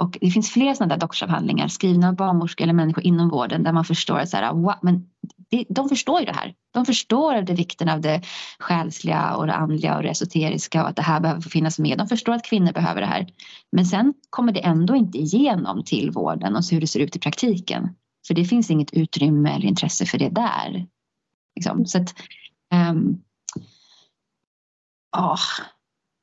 och 0.00 0.18
det 0.20 0.30
finns 0.30 0.50
fler 0.50 0.74
sådana 0.74 0.94
där 0.94 1.00
doktorsavhandlingar 1.00 1.68
skrivna 1.68 2.08
av 2.08 2.16
barnmorskor 2.16 2.64
eller 2.64 2.72
människor 2.72 3.04
inom 3.04 3.28
vården 3.28 3.62
där 3.62 3.72
man 3.72 3.84
förstår 3.84 4.18
att 4.18 4.28
så 4.28 4.36
här, 4.36 4.52
wow, 4.52 4.74
men 4.82 5.06
de 5.68 5.88
förstår 5.88 6.20
ju 6.20 6.26
det 6.26 6.32
här. 6.32 6.54
De 6.74 6.86
förstår 6.86 7.42
det 7.42 7.54
vikten 7.54 7.88
av 7.88 8.00
det 8.00 8.22
själsliga 8.58 9.34
och 9.34 9.46
det 9.46 9.54
andliga 9.54 9.96
och 9.96 10.02
det 10.02 10.08
esoteriska 10.08 10.82
och 10.82 10.88
att 10.88 10.96
det 10.96 11.02
här 11.02 11.20
behöver 11.20 11.40
få 11.40 11.50
finnas 11.50 11.78
med. 11.78 11.98
De 11.98 12.08
förstår 12.08 12.32
att 12.32 12.44
kvinnor 12.44 12.72
behöver 12.72 13.00
det 13.00 13.06
här. 13.06 13.26
Men 13.72 13.86
sen 13.86 14.14
kommer 14.30 14.52
det 14.52 14.60
ändå 14.60 14.96
inte 14.96 15.18
igenom 15.18 15.84
till 15.84 16.10
vården 16.10 16.56
och 16.56 16.62
hur 16.70 16.80
det 16.80 16.86
ser 16.86 17.00
ut 17.00 17.16
i 17.16 17.18
praktiken. 17.18 17.88
För 18.26 18.34
det 18.34 18.44
finns 18.44 18.70
inget 18.70 18.92
utrymme 18.92 19.50
eller 19.50 19.66
intresse 19.66 20.06
för 20.06 20.18
det 20.18 20.28
där. 20.28 20.86
Liksom. 21.56 21.86
Så 21.86 21.98
att, 21.98 22.14
um, 22.90 23.22
oh, 25.16 25.40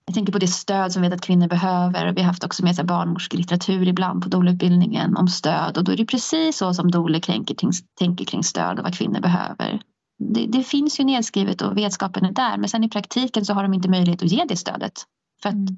jag 0.07 0.13
tänker 0.13 0.33
på 0.33 0.39
det 0.39 0.47
stöd 0.47 0.91
som 0.91 1.01
vi 1.01 1.07
vet 1.07 1.17
att 1.17 1.25
kvinnor 1.25 1.47
behöver. 1.47 2.13
Vi 2.13 2.21
har 2.21 2.27
haft 2.27 2.43
också 2.43 2.63
med 2.63 2.75
så 2.75 2.83
barnmorskelitteratur 2.83 3.87
ibland 3.87 4.23
på 4.23 4.29
doula-utbildningen 4.29 5.17
om 5.17 5.27
stöd 5.27 5.77
och 5.77 5.83
då 5.83 5.91
är 5.91 5.97
det 5.97 6.05
precis 6.05 6.57
så 6.57 6.73
som 6.73 6.91
doula 6.91 7.19
tänker, 7.19 8.25
kring 8.25 8.43
stöd 8.43 8.79
och 8.79 8.83
vad 8.83 8.97
kvinnor 8.97 9.19
behöver. 9.19 9.81
Det, 10.19 10.45
det, 10.45 10.63
finns 10.63 10.99
ju 10.99 11.03
nedskrivet 11.03 11.61
och 11.61 11.77
vetskapen 11.77 12.25
är 12.25 12.31
där 12.31 12.57
men 12.57 12.69
sen 12.69 12.83
i 12.83 12.89
praktiken 12.89 13.45
så 13.45 13.53
har 13.53 13.63
de 13.63 13.73
inte 13.73 13.89
möjlighet 13.89 14.23
att 14.23 14.31
ge 14.31 14.45
det 14.45 14.55
stödet. 14.55 14.93
För 15.41 15.49
att 15.49 15.55
mm. 15.55 15.77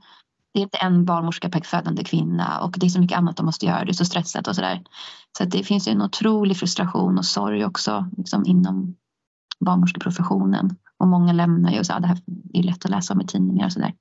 det 0.53 0.59
är 0.59 0.63
inte 0.63 0.77
en 0.77 1.05
barnmorska 1.05 1.49
per 1.49 1.61
födande 1.61 2.03
kvinna 2.03 2.59
och 2.59 2.75
det 2.77 2.85
är 2.85 2.89
så 2.89 2.99
mycket 2.99 3.17
annat 3.17 3.37
de 3.37 3.45
måste 3.45 3.65
göra. 3.65 3.85
Det 3.85 3.91
är 3.91 3.93
så 3.93 4.05
stressat 4.05 4.47
och 4.47 4.55
sådär. 4.55 4.83
Så 5.37 5.43
att 5.43 5.51
det 5.51 5.63
finns 5.63 5.87
ju 5.87 5.91
en 5.91 6.01
otrolig 6.01 6.57
frustration 6.57 7.17
och 7.17 7.25
sorg 7.25 7.65
också 7.65 8.09
liksom 8.17 8.45
inom 8.45 8.95
barnmorskeprofessionen. 9.59 10.75
Och 10.97 11.07
många 11.07 11.33
lämnar 11.33 11.71
ju 11.71 11.79
och 11.79 11.85
så, 11.85 11.93
ja, 11.93 11.99
det 11.99 12.07
här 12.07 12.17
är 12.53 12.63
lätt 12.63 12.85
att 12.85 12.91
läsa 12.91 13.13
om 13.13 13.21
i 13.21 13.27
tidningar 13.27 13.65
och 13.65 13.71
sådär. 13.71 13.93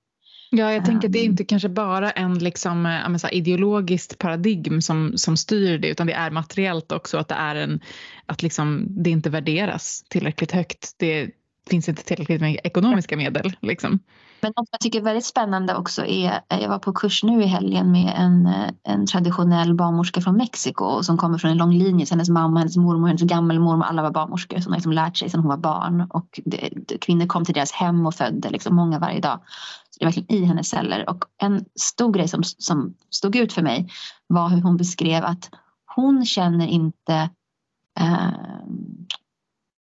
Ja, 0.50 0.72
jag 0.72 0.84
tänker 0.84 1.08
att 1.08 1.12
det 1.12 1.18
är 1.18 1.24
inte 1.24 1.44
kanske 1.44 1.68
bara 1.68 2.10
en 2.10 2.38
liksom, 2.38 2.86
äh, 2.86 3.16
så 3.16 3.28
ideologiskt 3.28 4.18
paradigm 4.18 4.82
som, 4.82 5.12
som 5.16 5.36
styr 5.36 5.78
det 5.78 5.88
utan 5.88 6.06
det 6.06 6.12
är 6.12 6.30
materiellt 6.30 6.92
också 6.92 7.18
att 7.18 7.28
det, 7.28 7.34
är 7.34 7.54
en, 7.54 7.80
att 8.26 8.42
liksom, 8.42 8.86
det 8.88 9.10
inte 9.10 9.30
värderas 9.30 10.04
tillräckligt 10.08 10.52
högt. 10.52 10.94
Det 10.96 11.30
finns 11.70 11.88
inte 11.88 12.04
tillräckligt 12.04 12.40
med 12.40 12.60
ekonomiska 12.64 13.16
medel. 13.16 13.56
Liksom. 13.60 14.00
Men 14.40 14.52
något 14.56 14.68
jag 14.70 14.80
tycker 14.80 14.98
är 14.98 15.02
väldigt 15.02 15.24
spännande 15.24 15.76
också 15.76 16.06
är, 16.06 16.40
jag 16.48 16.68
var 16.68 16.78
på 16.78 16.92
kurs 16.92 17.22
nu 17.22 17.42
i 17.42 17.46
helgen 17.46 17.92
med 17.92 18.14
en, 18.16 18.48
en 18.84 19.06
traditionell 19.06 19.74
barnmorska 19.74 20.20
från 20.20 20.36
Mexiko 20.36 21.02
som 21.02 21.18
kommer 21.18 21.38
från 21.38 21.50
en 21.50 21.56
lång 21.56 21.72
linje. 21.72 22.06
Så 22.06 22.14
hennes 22.14 22.28
mamma, 22.28 22.58
hennes 22.58 22.76
mormor, 22.76 23.06
hennes 23.06 23.22
gammelmormor, 23.22 23.84
alla 23.84 24.02
var 24.02 24.10
barnmorskor 24.10 24.60
som 24.60 24.72
har 24.72 24.76
liksom 24.76 24.92
lärt 24.92 25.16
sig 25.16 25.30
sedan 25.30 25.40
hon 25.40 25.48
var 25.48 25.56
barn. 25.56 26.06
Och 26.10 26.40
det, 26.44 26.70
kvinnor 27.00 27.26
kom 27.26 27.44
till 27.44 27.54
deras 27.54 27.72
hem 27.72 28.06
och 28.06 28.14
födde 28.14 28.50
liksom 28.50 28.76
många 28.76 28.98
varje 28.98 29.20
dag. 29.20 29.40
Verkligen 30.00 30.32
i 30.32 30.44
hennes 30.44 30.68
celler. 30.68 31.10
Och 31.10 31.24
en 31.42 31.64
stor 31.80 32.12
grej 32.12 32.28
som, 32.28 32.42
som 32.44 32.94
stod 33.10 33.36
ut 33.36 33.52
för 33.52 33.62
mig 33.62 33.88
var 34.26 34.48
hur 34.48 34.62
hon 34.62 34.76
beskrev 34.76 35.24
att 35.24 35.50
hon 35.94 36.26
känner 36.26 36.66
inte 36.66 37.30
eh, 38.00 38.30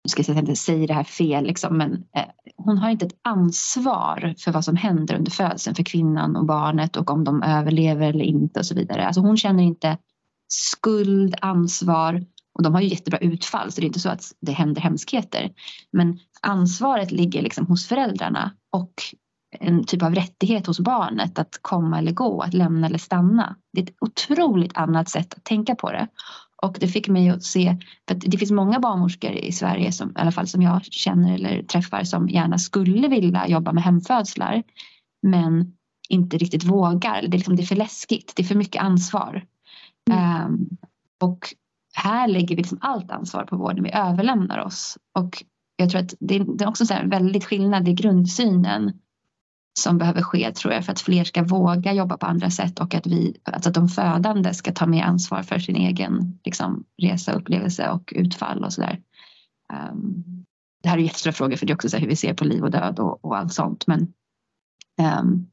nu 0.06 0.10
ska 0.10 0.20
jag 0.20 0.26
säga 0.26 0.34
att 0.34 0.38
jag 0.38 0.50
inte 0.50 0.62
säger 0.62 0.88
det 0.88 0.94
här 0.94 1.04
fel, 1.04 1.46
liksom, 1.46 1.78
men 1.78 1.94
eh, 1.94 2.26
hon 2.58 2.78
har 2.78 2.90
inte 2.90 3.06
ett 3.06 3.20
ansvar 3.22 4.36
för 4.38 4.52
vad 4.52 4.66
som 4.66 4.76
händer 4.76 5.16
under 5.16 5.32
födseln 5.32 5.76
för 5.76 5.84
kvinnan 5.84 6.36
och 6.36 6.46
barnet 6.46 6.96
och 6.96 7.10
om 7.10 7.24
de 7.24 7.44
överlever 7.44 8.10
eller 8.10 8.26
inte 8.26 8.60
och 8.60 8.66
så 8.66 8.76
vidare. 8.76 9.08
Alltså 9.08 9.22
hon 9.22 9.38
känner 9.38 9.64
inte 9.64 9.98
skuld, 10.48 11.36
ansvar 11.42 12.26
och 12.54 12.64
de 12.64 12.74
har 12.74 12.82
ju 12.82 12.88
jättebra 12.88 13.20
utfall 13.20 13.72
så 13.72 13.82
det 13.82 13.86
är 13.86 13.88
inte 13.88 14.00
så 14.00 14.10
att 14.10 14.24
det 14.40 14.52
händer 14.52 14.82
hemskheter. 14.82 15.52
Men 15.92 16.20
ansvaret 16.42 17.12
ligger 17.12 17.42
liksom 17.42 17.66
hos 17.66 17.88
föräldrarna 17.88 18.52
och 18.72 18.94
en 19.60 19.86
typ 19.86 20.04
av 20.04 20.16
rättighet 20.16 20.68
hos 20.68 20.80
barnet 20.80 21.40
att 21.40 21.60
komma 21.62 21.98
eller 21.98 22.12
gå, 22.12 22.42
att 22.42 22.54
lämna 22.54 22.88
eller 22.88 22.98
stanna. 22.98 23.56
Det 23.74 23.82
är 23.82 23.84
ett 23.84 23.96
otroligt 24.02 24.78
annat 24.78 25.10
sätt 25.10 25.34
att 25.34 25.44
tänka 25.44 25.76
på 25.76 25.92
det. 25.92 26.08
Och 26.62 26.78
det 26.80 26.88
fick 26.88 27.08
mig 27.08 27.30
att 27.30 27.44
se, 27.44 27.78
för 28.08 28.16
att 28.16 28.22
det 28.22 28.38
finns 28.38 28.52
många 28.52 28.80
barnmorskor 28.80 29.32
i 29.32 29.52
Sverige 29.52 29.92
som, 29.92 30.10
i 30.10 30.14
alla 30.16 30.32
fall 30.32 30.48
som 30.48 30.62
jag 30.62 30.86
känner 30.86 31.36
eller 31.36 31.64
träffar 31.64 32.04
som 32.04 32.30
gärna 32.30 32.58
skulle 32.58 33.08
vilja 33.08 33.48
jobba 33.48 33.72
med 33.72 33.84
hemfödslar 33.84 34.64
men 35.22 35.74
inte 36.10 36.38
riktigt 36.38 36.64
vågar. 36.64 37.22
Det 37.22 37.28
är, 37.28 37.32
liksom, 37.32 37.56
det 37.56 37.64
är 37.64 37.66
för 37.66 37.76
läskigt, 37.76 38.34
det 38.36 38.44
är 38.44 38.48
för 38.48 38.56
mycket 38.56 38.82
ansvar. 38.82 39.46
Mm. 40.12 40.46
Um, 40.46 40.70
och 41.22 41.40
här 41.94 42.28
lägger 42.28 42.48
vi 42.48 42.56
liksom 42.56 42.78
allt 42.82 43.12
ansvar 43.12 43.44
på 43.44 43.58
vården, 43.58 43.84
vi 43.84 43.92
överlämnar 43.92 44.60
oss. 44.60 44.98
Och 45.20 45.44
jag 45.76 45.90
tror 45.90 46.02
att 46.02 46.14
det 46.20 46.36
är, 46.36 46.68
också 46.68 46.94
en 46.94 47.10
väldigt 47.10 47.46
skillnad 47.46 47.88
i 47.88 47.94
grundsynen 47.94 49.00
som 49.80 49.98
behöver 49.98 50.22
ske 50.22 50.52
tror 50.52 50.74
jag 50.74 50.86
för 50.86 50.92
att 50.92 51.02
fler 51.02 51.24
ska 51.24 51.44
våga 51.44 51.94
jobba 51.94 52.18
på 52.18 52.26
andra 52.26 52.50
sätt 52.50 52.80
och 52.80 52.96
att 52.96 53.08
vi, 53.08 53.38
alltså 53.44 53.70
att 53.70 53.76
de 53.76 53.90
födande 53.90 54.54
ska 54.54 54.72
ta 54.72 54.86
mer 54.86 55.04
ansvar 55.04 55.44
för 55.44 55.60
sin 55.60 55.76
egen 55.76 56.40
liksom, 56.44 56.84
resa, 57.02 57.34
upplevelse 57.34 57.90
och 57.90 58.14
utfall 58.16 58.64
och 58.64 58.74
sådär. 58.74 59.02
Um, 59.74 60.24
det 60.84 60.90
här 60.90 60.98
är 60.98 61.02
jättestora 61.02 61.34
frågor 61.34 61.56
för 61.56 61.66
det 61.66 61.74
är 61.74 61.76
också 61.76 61.90
så 61.90 61.98
hur 61.98 62.08
vi 62.08 62.16
ser 62.16 62.34
på 62.34 62.44
liv 62.44 62.64
och 62.64 62.72
död 62.72 63.00
och, 63.00 63.26
och 63.26 63.38
allt 63.38 63.54
sånt 63.54 63.88
men 63.88 64.14
um, 65.22 65.48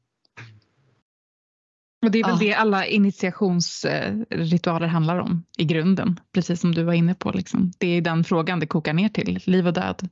och 2.05 2.11
det 2.11 2.19
är 2.19 2.23
väl 2.23 2.33
ja. 2.33 2.39
det 2.39 2.53
alla 2.53 2.85
initiationsritualer 2.85 4.87
handlar 4.87 5.17
om 5.17 5.43
i 5.57 5.65
grunden, 5.65 6.19
precis 6.33 6.61
som 6.61 6.75
du 6.75 6.83
var 6.83 6.93
inne 6.93 7.15
på. 7.15 7.31
Liksom. 7.31 7.71
Det 7.77 7.87
är 7.87 8.01
den 8.01 8.23
frågan 8.23 8.59
det 8.59 8.67
kokar 8.67 8.93
ner 8.93 9.09
till, 9.09 9.39
liv 9.45 9.67
och 9.67 9.73
död. 9.73 10.09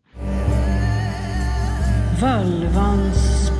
Völvans 2.21 3.40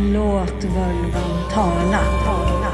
Låt 0.00 0.64
völvan 0.64 1.50
tala. 1.52 2.00
tala. 2.24 2.72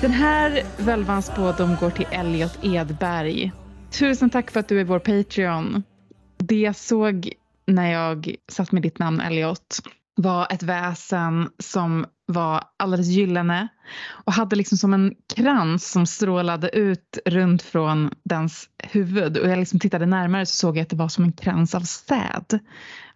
Den 0.00 0.10
här 0.10 0.62
völvans 0.78 1.26
spådom 1.26 1.76
går 1.80 1.90
till 1.90 2.06
Elliot 2.10 2.58
Edberg. 2.62 3.52
Tusen 3.90 4.30
tack 4.30 4.50
för 4.50 4.60
att 4.60 4.68
du 4.68 4.80
är 4.80 4.84
vår 4.84 4.98
Patreon. 4.98 5.82
Det 6.38 6.60
jag 6.60 6.76
såg 6.76 7.32
när 7.66 7.92
jag 7.92 8.34
satt 8.52 8.72
med 8.72 8.82
ditt 8.82 8.98
namn 8.98 9.20
Elliot 9.20 9.78
var 10.14 10.46
ett 10.50 10.62
väsen 10.62 11.48
som 11.58 12.06
var 12.26 12.64
alldeles 12.76 13.06
gyllene 13.06 13.68
och 14.24 14.32
hade 14.32 14.56
liksom 14.56 14.78
som 14.78 14.94
en 14.94 15.14
krans 15.36 15.90
som 15.90 16.06
strålade 16.06 16.68
ut 16.68 17.18
runt 17.26 17.62
från 17.62 18.10
dens 18.24 18.68
huvud. 18.78 19.38
Och 19.38 19.48
jag 19.48 19.58
liksom 19.58 19.80
tittade 19.80 20.06
närmare 20.06 20.46
så 20.46 20.54
såg 20.54 20.76
jag 20.76 20.82
att 20.82 20.90
det 20.90 20.96
var 20.96 21.08
som 21.08 21.24
en 21.24 21.32
krans 21.32 21.74
av 21.74 21.80
säd. 21.80 22.58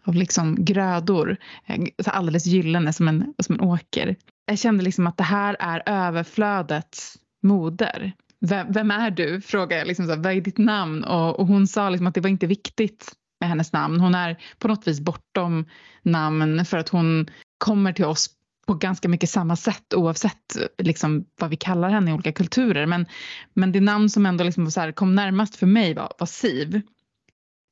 Av 0.07 0.15
liksom 0.15 0.65
grödor. 0.65 1.37
Eh, 1.66 1.85
alldeles 2.07 2.47
gyllene 2.47 2.93
som 2.93 3.09
en, 3.09 3.35
som 3.43 3.55
en 3.55 3.61
åker. 3.61 4.16
Jag 4.47 4.59
kände 4.59 4.85
liksom 4.85 5.07
att 5.07 5.16
det 5.16 5.24
här 5.24 5.57
är 5.61 5.83
överflödets 5.87 7.19
moder. 7.43 8.12
Vem, 8.41 8.73
vem 8.73 8.91
är 8.91 9.11
du? 9.11 9.41
frågade 9.41 9.78
jag. 9.78 9.87
Liksom 9.89 10.07
så 10.07 10.12
här, 10.12 10.23
vad 10.23 10.33
är 10.33 10.41
ditt 10.41 10.59
namn? 10.59 11.05
Och, 11.05 11.41
och 11.41 11.47
hon 11.47 11.66
sa 11.66 11.91
liksom 11.91 12.07
att 12.07 12.15
det 12.15 12.20
var 12.20 12.31
inte 12.31 12.47
viktigt 12.47 13.12
med 13.41 13.49
hennes 13.49 13.73
namn. 13.73 14.01
Hon 14.01 14.15
är 14.15 14.37
på 14.59 14.69
något 14.69 14.89
vis 14.89 15.01
bortom 15.01 15.65
namn 16.03 16.65
för 16.65 16.78
att 16.78 16.89
hon 16.89 17.27
kommer 17.59 17.93
till 17.93 18.05
oss 18.05 18.31
på 18.66 18.74
ganska 18.74 19.09
mycket 19.09 19.31
samma 19.31 19.57
sätt 19.57 19.95
oavsett 19.95 20.57
liksom, 20.83 21.24
vad 21.41 21.51
vi 21.51 21.57
kallar 21.57 21.91
henne 21.91 22.11
i 22.11 22.15
olika 22.15 22.33
kulturer. 22.33 22.87
Men, 22.87 23.07
men 23.55 23.73
det 23.73 23.81
namn 23.81 24.11
som 24.11 24.27
ändå 24.27 24.45
liksom 24.45 24.70
så 24.70 24.81
här, 24.81 24.93
kom 24.93 25.15
närmast 25.15 25.57
för 25.57 25.66
mig 25.66 25.95
var, 25.95 26.12
var 26.19 26.27
Siv. 26.27 26.81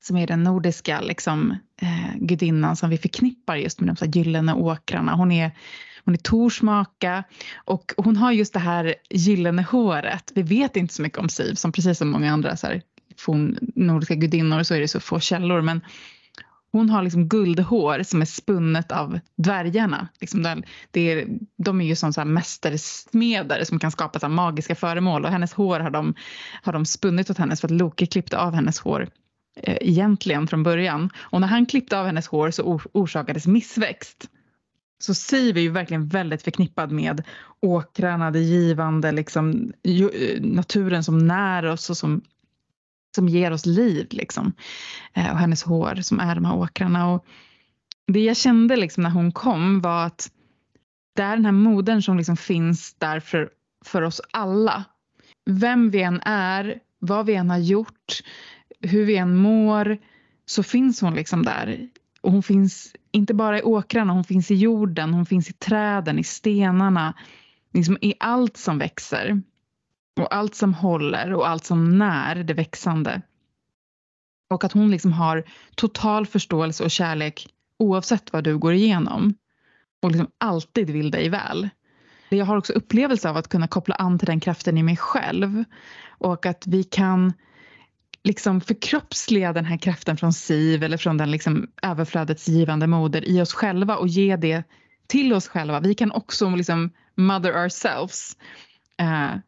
Som 0.05 0.17
är 0.17 0.27
den 0.27 0.43
nordiska 0.43 1.01
liksom, 1.01 1.59
eh, 1.83 2.17
gudinnan 2.17 2.77
som 2.77 2.91
vi 2.91 2.99
förknippar 2.99 3.57
just 3.57 3.81
med 3.81 3.89
de 3.89 3.97
så 3.97 4.05
här 4.05 4.13
gyllene 4.13 4.55
åkrarna. 4.55 5.15
Hon 5.15 5.33
är, 5.33 5.51
hon 6.05 6.15
är 6.15 6.19
torsmaka 6.19 7.25
och 7.65 7.93
hon 7.97 8.17
har 8.17 8.33
just 8.33 8.53
det 8.53 8.59
här 8.59 8.95
gyllene 9.11 9.63
håret. 9.63 10.33
Vi 10.35 10.43
vet 10.43 10.77
inte 10.77 10.95
så 10.95 11.03
mycket 11.03 11.19
om 11.19 11.29
Siv 11.29 11.55
som 11.55 11.73
precis 11.73 11.99
som 11.99 12.11
många 12.11 12.33
andra 12.33 12.57
så 12.57 12.67
här, 12.67 12.83
nordiska 13.75 14.15
gudinnor 14.15 14.63
så 14.63 14.75
är 14.75 14.81
det 14.81 14.89
så 14.89 15.01
få 15.01 15.21
källor. 15.21 15.61
Men 15.61 15.81
hon 16.73 16.91
har 16.91 17.03
liksom 17.03 17.29
guldhår 17.29 18.03
som 18.03 18.21
är 18.21 18.27
spunnet 18.27 18.93
av 18.93 19.19
dvärgarna. 19.37 20.09
Liksom 20.21 20.43
de, 20.43 20.63
det 20.91 21.13
är, 21.13 21.29
de 21.57 21.81
är 21.81 21.85
ju 21.85 21.97
som 21.97 22.13
så 22.13 22.21
här 22.21 22.29
mästersmedare 22.29 23.65
som 23.65 23.79
kan 23.79 23.91
skapa 23.91 24.21
så 24.21 24.29
magiska 24.29 24.75
föremål 24.75 25.25
och 25.25 25.31
hennes 25.31 25.53
hår 25.53 25.81
har 25.81 25.91
de, 25.91 26.15
har 26.63 26.73
de 26.73 26.87
spunnit 26.87 27.31
åt 27.31 27.39
henne 27.39 27.57
för 27.57 27.69
att 27.69 27.73
Loke 27.73 28.07
klippte 28.07 28.39
av 28.39 28.55
hennes 28.55 28.79
hår 28.79 29.09
eh, 29.57 29.77
egentligen 29.81 30.47
från 30.47 30.63
början. 30.63 31.11
Och 31.17 31.41
när 31.41 31.49
han 31.49 31.67
klippte 31.67 31.99
av 31.99 32.07
hennes 32.07 32.27
hår 32.27 32.51
så 32.51 32.63
or, 32.63 32.83
orsakades 32.93 33.47
missväxt. 33.47 34.29
Så 34.99 35.15
Siv 35.15 35.57
är 35.57 35.61
ju 35.61 35.71
verkligen 35.71 36.09
väldigt 36.09 36.43
förknippad 36.43 36.93
med 36.93 37.23
åkrarna, 37.61 38.31
det 38.31 38.41
givande, 38.41 39.13
liksom, 39.13 39.73
eh, 39.83 40.41
naturen 40.41 41.05
som 41.05 41.19
när 41.19 41.65
oss 41.65 41.91
och 41.91 41.97
som 41.97 42.23
som 43.15 43.29
ger 43.29 43.53
oss 43.53 43.67
liv. 43.67 44.07
Liksom. 44.11 44.53
Eh, 45.15 45.31
och 45.31 45.39
hennes 45.39 45.63
hår 45.63 45.95
som 45.95 46.21
är 46.21 46.35
de 46.35 46.45
här 46.45 46.57
åkrarna. 46.57 47.11
Och 47.11 47.27
det 48.07 48.21
jag 48.21 48.37
kände 48.37 48.77
liksom 48.77 49.03
när 49.03 49.11
hon 49.11 49.33
kom 49.33 49.81
var 49.81 50.07
att 50.07 50.31
det 51.17 51.23
är 51.23 51.37
den 51.37 51.45
här 51.45 51.53
modern 51.53 52.03
som 52.03 52.17
liksom 52.17 52.37
finns 52.37 52.95
där 52.95 53.21
för, 53.21 53.51
för 53.85 54.03
oss 54.03 54.21
alla. 54.31 54.85
Vem 55.51 55.91
vi 55.91 56.03
än 56.03 56.21
är, 56.25 56.79
vad 56.99 57.27
vi 57.27 57.35
än 57.35 57.51
har 57.51 57.59
gjort, 57.59 58.23
hur 58.85 59.05
vi 59.05 59.17
än 59.17 59.37
mår 59.37 59.99
så 60.47 60.63
finns 60.63 61.01
hon 61.01 61.15
liksom 61.15 61.43
där. 61.43 61.89
Och 62.21 62.33
hon 62.33 62.43
finns 62.43 62.97
inte 63.11 63.35
bara 63.35 63.59
i 63.59 63.63
åkrarna, 63.63 64.13
hon 64.13 64.25
finns 64.25 64.51
i 64.51 64.55
jorden, 64.55 65.15
hon 65.15 65.27
finns 65.27 65.51
i 65.51 65.53
träden, 65.53 66.19
i 66.19 66.25
stenarna, 66.25 67.15
liksom 67.73 67.99
i 68.01 68.15
allt 68.21 68.57
som 68.57 68.79
växer. 68.79 69.43
Och 70.21 70.35
allt 70.35 70.55
som 70.55 70.75
håller 70.75 71.33
och 71.33 71.49
allt 71.49 71.65
som 71.65 71.99
när 71.99 72.35
det 72.35 72.55
växande. 72.55 73.23
Och 74.51 74.65
att 74.65 74.73
hon 74.73 74.91
liksom 74.91 75.13
har 75.13 75.45
total 75.75 76.27
förståelse 76.27 76.85
och 76.85 76.91
kärlek 76.91 77.47
oavsett 77.79 78.33
vad 78.33 78.45
du 78.45 78.59
går 78.59 78.73
igenom. 78.73 79.35
Och 80.03 80.11
liksom 80.11 80.31
alltid 80.39 80.91
vill 80.91 81.11
dig 81.11 81.29
väl. 81.29 81.69
Jag 82.29 82.45
har 82.45 82.57
också 82.57 82.73
upplevelse 82.73 83.31
av 83.31 83.37
att 83.37 83.49
kunna 83.49 83.69
koppla 83.69 83.95
an 83.95 84.19
till 84.19 84.27
den 84.27 84.41
kraften 84.41 84.79
i 84.79 84.83
mig 84.83 84.97
själv. 84.97 85.65
Och 86.09 86.47
att 86.47 86.67
vi 86.67 86.85
kan 86.85 87.33
liksom 88.25 88.61
förkroppsliga 88.61 89.53
den 89.53 89.65
här 89.65 89.77
kraften 89.77 90.17
från 90.17 90.33
Siv 90.33 90.83
eller 90.83 90.97
från 90.97 91.17
den 91.17 91.31
liksom 91.31 91.67
överflödets 91.83 92.49
givande 92.49 92.87
moder 92.87 93.29
i 93.29 93.41
oss 93.41 93.53
själva 93.53 93.97
och 93.97 94.09
ge 94.09 94.37
det 94.37 94.63
till 95.07 95.33
oss 95.33 95.49
själva. 95.49 95.81
Vi 95.81 95.95
kan 95.95 96.13
också 96.13 96.51
liksom 96.51 96.91
mother 97.15 97.53
ourselves. 97.65 98.37
Eh, 99.01 99.39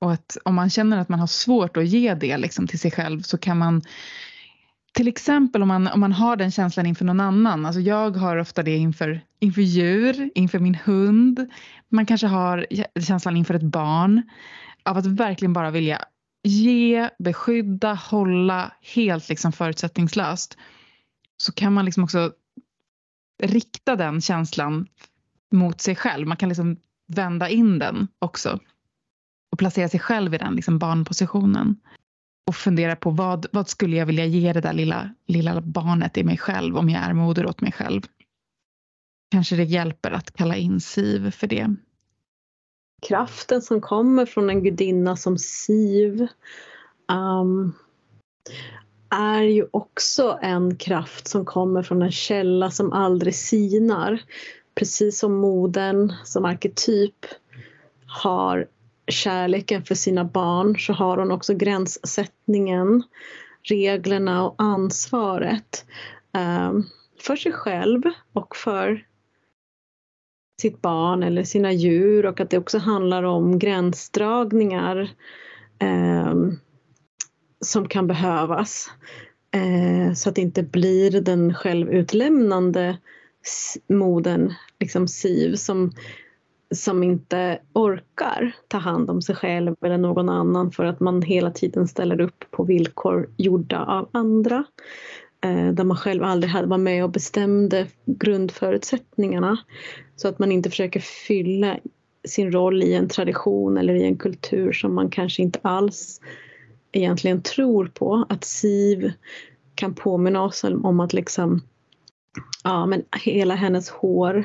och 0.00 0.12
att 0.12 0.36
om 0.44 0.54
man 0.54 0.70
känner 0.70 0.98
att 0.98 1.08
man 1.08 1.20
har 1.20 1.26
svårt 1.26 1.76
att 1.76 1.86
ge 1.86 2.14
det 2.14 2.36
liksom 2.36 2.66
till 2.66 2.78
sig 2.78 2.90
själv 2.90 3.22
så 3.22 3.38
kan 3.38 3.58
man 3.58 3.82
till 4.92 5.08
exempel 5.08 5.62
om 5.62 5.68
man, 5.68 5.86
om 5.86 6.00
man 6.00 6.12
har 6.12 6.36
den 6.36 6.50
känslan 6.50 6.86
inför 6.86 7.04
någon 7.04 7.20
annan. 7.20 7.66
Alltså 7.66 7.80
jag 7.80 8.16
har 8.16 8.36
ofta 8.36 8.62
det 8.62 8.76
inför, 8.76 9.20
inför 9.38 9.62
djur, 9.62 10.30
inför 10.34 10.58
min 10.58 10.74
hund. 10.74 11.50
Man 11.88 12.06
kanske 12.06 12.26
har 12.26 12.66
känslan 13.00 13.36
inför 13.36 13.54
ett 13.54 13.62
barn. 13.62 14.22
Av 14.84 14.96
att 14.96 15.06
verkligen 15.06 15.52
bara 15.52 15.70
vilja 15.70 15.98
ge, 16.42 17.10
beskydda, 17.18 17.94
hålla 17.94 18.72
helt 18.94 19.28
liksom 19.28 19.52
förutsättningslöst. 19.52 20.56
Så 21.36 21.52
kan 21.52 21.72
man 21.72 21.84
liksom 21.84 22.04
också 22.04 22.32
rikta 23.42 23.96
den 23.96 24.20
känslan 24.20 24.86
mot 25.52 25.80
sig 25.80 25.96
själv. 25.96 26.28
Man 26.28 26.36
kan 26.36 26.48
liksom 26.48 26.76
vända 27.08 27.48
in 27.48 27.78
den 27.78 28.08
också 28.18 28.58
och 29.52 29.58
placera 29.58 29.88
sig 29.88 30.00
själv 30.00 30.34
i 30.34 30.38
den 30.38 30.54
liksom 30.54 30.78
barnpositionen. 30.78 31.76
Och 32.46 32.56
fundera 32.56 32.96
på 32.96 33.10
vad, 33.10 33.46
vad 33.52 33.68
skulle 33.68 33.96
jag 33.96 34.06
vilja 34.06 34.26
ge 34.26 34.52
det 34.52 34.60
där 34.60 34.72
lilla, 34.72 35.14
lilla 35.26 35.60
barnet 35.60 36.16
i 36.18 36.24
mig 36.24 36.38
själv 36.38 36.76
om 36.76 36.88
jag 36.88 37.02
är 37.02 37.12
moder 37.12 37.46
åt 37.46 37.60
mig 37.60 37.72
själv. 37.72 38.02
Kanske 39.30 39.56
det 39.56 39.64
hjälper 39.64 40.10
att 40.10 40.32
kalla 40.32 40.56
in 40.56 40.80
Siv 40.80 41.30
för 41.30 41.46
det. 41.46 41.76
Kraften 43.02 43.62
som 43.62 43.80
kommer 43.80 44.26
från 44.26 44.50
en 44.50 44.62
gudinna 44.62 45.16
som 45.16 45.38
Siv 45.38 46.26
um, 47.12 47.74
är 49.10 49.42
ju 49.42 49.66
också 49.70 50.38
en 50.42 50.76
kraft 50.76 51.28
som 51.28 51.44
kommer 51.44 51.82
från 51.82 52.02
en 52.02 52.12
källa 52.12 52.70
som 52.70 52.92
aldrig 52.92 53.34
sinar. 53.34 54.22
Precis 54.74 55.18
som 55.18 55.34
modern 55.34 56.12
som 56.24 56.44
arketyp 56.44 57.26
har 58.06 58.66
kärleken 59.06 59.84
för 59.84 59.94
sina 59.94 60.24
barn 60.24 60.78
så 60.78 60.92
har 60.92 61.16
hon 61.16 61.32
också 61.32 61.54
gränssättningen, 61.54 63.02
reglerna 63.62 64.46
och 64.46 64.54
ansvaret 64.58 65.84
um, 66.68 66.86
för 67.20 67.36
sig 67.36 67.52
själv 67.52 68.02
och 68.32 68.56
för 68.56 69.06
sitt 70.62 70.82
barn 70.82 71.22
eller 71.22 71.44
sina 71.44 71.72
djur 71.72 72.26
och 72.26 72.40
att 72.40 72.50
det 72.50 72.58
också 72.58 72.78
handlar 72.78 73.22
om 73.22 73.58
gränsdragningar 73.58 75.10
eh, 75.78 76.34
som 77.60 77.88
kan 77.88 78.06
behövas. 78.06 78.90
Eh, 79.54 80.14
så 80.14 80.28
att 80.28 80.34
det 80.34 80.40
inte 80.40 80.62
blir 80.62 81.20
den 81.20 81.54
självutlämnande 81.54 82.98
moden, 83.88 84.54
liksom 84.80 85.08
Siv, 85.08 85.54
som 85.56 85.92
som 86.74 87.02
inte 87.02 87.58
orkar 87.72 88.52
ta 88.68 88.78
hand 88.78 89.10
om 89.10 89.22
sig 89.22 89.34
själv 89.34 89.76
eller 89.84 89.98
någon 89.98 90.28
annan 90.28 90.70
för 90.70 90.84
att 90.84 91.00
man 91.00 91.22
hela 91.22 91.50
tiden 91.50 91.88
ställer 91.88 92.20
upp 92.20 92.44
på 92.50 92.64
villkor 92.64 93.30
gjorda 93.36 93.84
av 93.84 94.08
andra. 94.12 94.64
Eh, 95.44 95.72
där 95.72 95.84
man 95.84 95.96
själv 95.96 96.24
aldrig 96.24 96.52
hade 96.52 96.66
varit 96.66 96.80
med 96.80 97.04
och 97.04 97.10
bestämde 97.10 97.86
grundförutsättningarna. 98.04 99.56
Så 100.16 100.28
att 100.28 100.38
man 100.38 100.52
inte 100.52 100.70
försöker 100.70 101.00
fylla 101.00 101.78
sin 102.24 102.52
roll 102.52 102.82
i 102.82 102.94
en 102.94 103.08
tradition 103.08 103.78
eller 103.78 103.94
i 103.94 104.04
en 104.04 104.16
kultur 104.16 104.72
som 104.72 104.94
man 104.94 105.10
kanske 105.10 105.42
inte 105.42 105.58
alls 105.62 106.20
egentligen 106.92 107.42
tror 107.42 107.86
på. 107.94 108.26
Att 108.28 108.44
SIV 108.44 109.12
kan 109.74 109.94
påminna 109.94 110.42
oss 110.42 110.64
om 110.64 111.00
att 111.00 111.12
liksom, 111.12 111.60
ja 112.64 112.86
men 112.86 113.04
hela 113.24 113.54
hennes 113.54 113.90
hår 113.90 114.44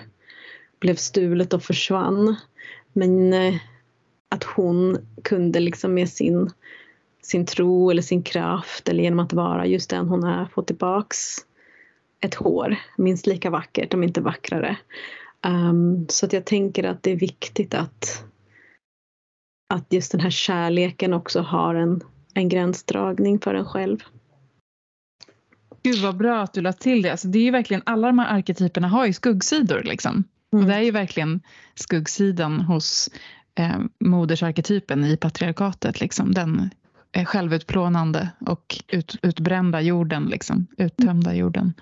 blev 0.80 0.96
stulet 0.96 1.54
och 1.54 1.64
försvann. 1.64 2.36
Men 2.94 3.34
eh, 3.34 3.56
att 4.30 4.44
hon 4.44 4.98
kunde 5.24 5.60
liksom 5.60 5.94
med 5.94 6.10
sin, 6.10 6.50
sin 7.22 7.46
tro 7.46 7.92
eller 7.92 8.02
sin 8.02 8.24
kraft 8.24 8.90
eller 8.90 9.04
genom 9.04 9.20
att 9.20 9.34
vara 9.34 9.66
just 9.66 9.90
den 9.90 10.08
hon 10.08 10.24
är 10.24 10.46
få 10.46 10.62
tillbaks 10.62 11.18
ett 12.20 12.36
hår, 12.36 12.76
minst 12.98 13.28
lika 13.28 13.50
vackert 13.50 13.94
om 13.94 14.04
inte 14.04 14.22
vackrare. 14.22 14.78
Um, 15.48 16.06
så 16.10 16.26
att 16.26 16.34
jag 16.34 16.46
tänker 16.46 16.84
att 16.84 17.04
det 17.04 17.12
är 17.12 17.16
viktigt 17.16 17.74
att, 17.74 18.24
att 19.74 19.94
just 19.94 20.12
den 20.12 20.22
här 20.22 20.30
kärleken 20.30 21.14
också 21.14 21.42
har 21.42 21.76
en, 21.76 22.02
en 22.34 22.50
gränsdragning 22.50 23.40
för 23.40 23.54
en 23.54 23.66
själv. 23.66 24.00
Gud 25.84 26.02
vad 26.02 26.18
bra 26.18 26.42
att 26.42 26.54
du 26.54 26.62
lade 26.62 26.78
till 26.78 27.02
det. 27.02 27.10
Alltså 27.10 27.28
det 27.28 27.40
är 27.40 27.44
ju 27.44 27.52
verkligen, 27.52 27.84
alla 27.86 28.08
de 28.08 28.20
här 28.20 28.38
arketyperna 28.38 28.88
har 28.88 29.06
ju 29.06 29.14
skuggsidor 29.14 29.84
liksom. 29.84 30.24
Mm. 30.54 30.64
Och 30.64 30.70
det 30.72 30.76
är 30.76 30.82
ju 30.82 30.92
verkligen 30.92 31.42
skuggsidan 31.76 32.62
hos 32.62 33.10
eh, 33.56 33.80
modersarketypen 34.00 35.06
i 35.06 35.18
patriarkatet. 35.18 36.00
Liksom. 36.00 36.34
Den 36.34 36.70
självutplånande 37.26 38.30
och 38.40 38.84
ut, 38.88 39.16
utbrända 39.22 39.82
jorden, 39.82 40.26
liksom. 40.26 40.68
uttömda 40.78 41.36
jorden. 41.36 41.74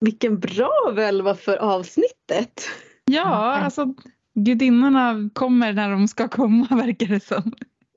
Vilken 0.00 0.40
bra 0.40 0.92
välva 0.94 1.34
för 1.34 1.56
avsnittet! 1.56 2.68
Ja, 3.04 3.56
alltså 3.56 3.94
gudinnorna 4.34 5.30
kommer 5.32 5.72
när 5.72 5.90
de 5.90 6.08
ska 6.08 6.28
komma 6.28 6.66
verkar 6.70 7.06
det 7.06 7.24
som. 7.24 7.52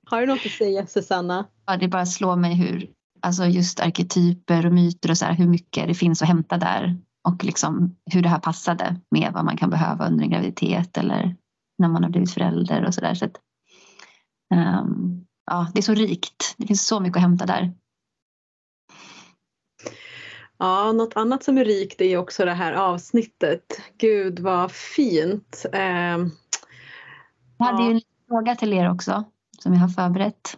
Har 0.05 0.21
du 0.21 0.27
något 0.27 0.45
att 0.45 0.51
säga 0.51 0.87
Susanna? 0.87 1.45
Ja, 1.65 1.77
det 1.77 1.87
bara 1.87 2.05
slår 2.05 2.35
mig 2.35 2.55
hur, 2.55 2.89
alltså 3.21 3.45
just 3.45 3.79
arketyper 3.79 4.65
och 4.65 4.73
myter 4.73 5.11
och 5.11 5.17
så 5.17 5.25
här, 5.25 5.33
hur 5.33 5.47
mycket 5.47 5.87
det 5.87 5.93
finns 5.93 6.21
att 6.21 6.27
hämta 6.27 6.57
där. 6.57 6.97
Och 7.27 7.43
liksom 7.43 7.95
hur 8.11 8.21
det 8.21 8.29
här 8.29 8.39
passade 8.39 8.95
med 9.11 9.31
vad 9.33 9.45
man 9.45 9.57
kan 9.57 9.69
behöva 9.69 10.07
under 10.07 10.23
en 10.23 10.29
graviditet 10.31 10.97
eller 10.97 11.35
när 11.77 11.87
man 11.87 12.03
har 12.03 12.09
blivit 12.09 12.31
förälder 12.31 12.85
och 12.85 12.93
sådär. 12.93 13.13
Så 13.13 13.25
att, 13.25 13.35
um, 14.53 15.25
ja, 15.45 15.71
det 15.73 15.79
är 15.79 15.83
så 15.83 15.93
rikt. 15.93 16.55
Det 16.57 16.67
finns 16.67 16.87
så 16.87 16.99
mycket 16.99 17.17
att 17.17 17.21
hämta 17.21 17.45
där. 17.45 17.73
Ja, 20.57 20.91
något 20.91 21.17
annat 21.17 21.43
som 21.43 21.57
är 21.57 21.65
rikt 21.65 22.01
är 22.01 22.17
också 22.17 22.45
det 22.45 22.53
här 22.53 22.73
avsnittet. 22.73 23.81
Gud 23.97 24.39
vad 24.39 24.71
fint. 24.71 25.65
Eh, 25.73 25.81
jag 27.57 27.65
hade 27.65 27.83
ju 27.83 27.91
en 27.91 28.01
fråga 28.27 28.55
till 28.55 28.73
er 28.73 28.91
också 28.91 29.23
som 29.59 29.73
jag 29.73 29.79
har 29.79 29.87
förberett. 29.87 30.57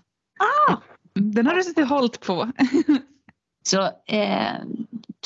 Ah, 0.68 0.76
den 1.14 1.48
har 1.48 1.56
du 1.56 1.64
suttit 1.64 1.84
och 1.84 1.88
hållit 1.88 2.20
på. 2.20 2.52
Så 3.68 3.82
eh, 4.08 4.54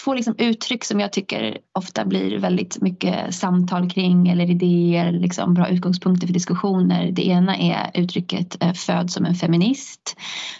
två 0.03 0.13
liksom 0.13 0.35
uttryck 0.37 0.83
som 0.83 0.99
jag 0.99 1.13
tycker 1.13 1.57
ofta 1.73 2.05
blir 2.05 2.39
väldigt 2.39 2.81
mycket 2.81 3.35
samtal 3.35 3.91
kring 3.91 4.27
eller 4.27 4.49
idéer, 4.49 5.11
liksom 5.11 5.53
bra 5.53 5.69
utgångspunkter 5.69 6.27
för 6.27 6.33
diskussioner. 6.33 7.11
Det 7.11 7.27
ena 7.27 7.57
är 7.57 7.91
uttrycket 7.93 8.63
eh, 8.63 8.73
föd 8.73 9.11
som 9.11 9.25
en 9.25 9.35
feminist. 9.35 10.17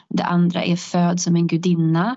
Det 0.10 0.24
andra 0.24 0.64
är 0.64 0.76
föd 0.76 1.22
som 1.22 1.36
en 1.36 1.48
gudinna. 1.48 2.16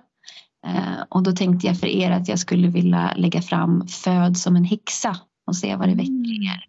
Eh, 0.66 1.03
och 1.09 1.23
då 1.23 1.32
tänkte 1.32 1.66
jag 1.66 1.78
för 1.78 1.86
er 1.86 2.11
att 2.11 2.28
jag 2.28 2.39
skulle 2.39 2.69
vilja 2.69 3.12
lägga 3.16 3.43
fram 3.43 3.86
föd 3.86 4.36
som 4.36 4.57
en 4.57 4.65
häxa 4.65 5.16
och 5.47 5.57
se 5.57 5.77
vad 5.77 5.89
det 5.89 5.94
väcker 5.94 6.53
er. 6.53 6.66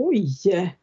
Oj! 0.00 0.74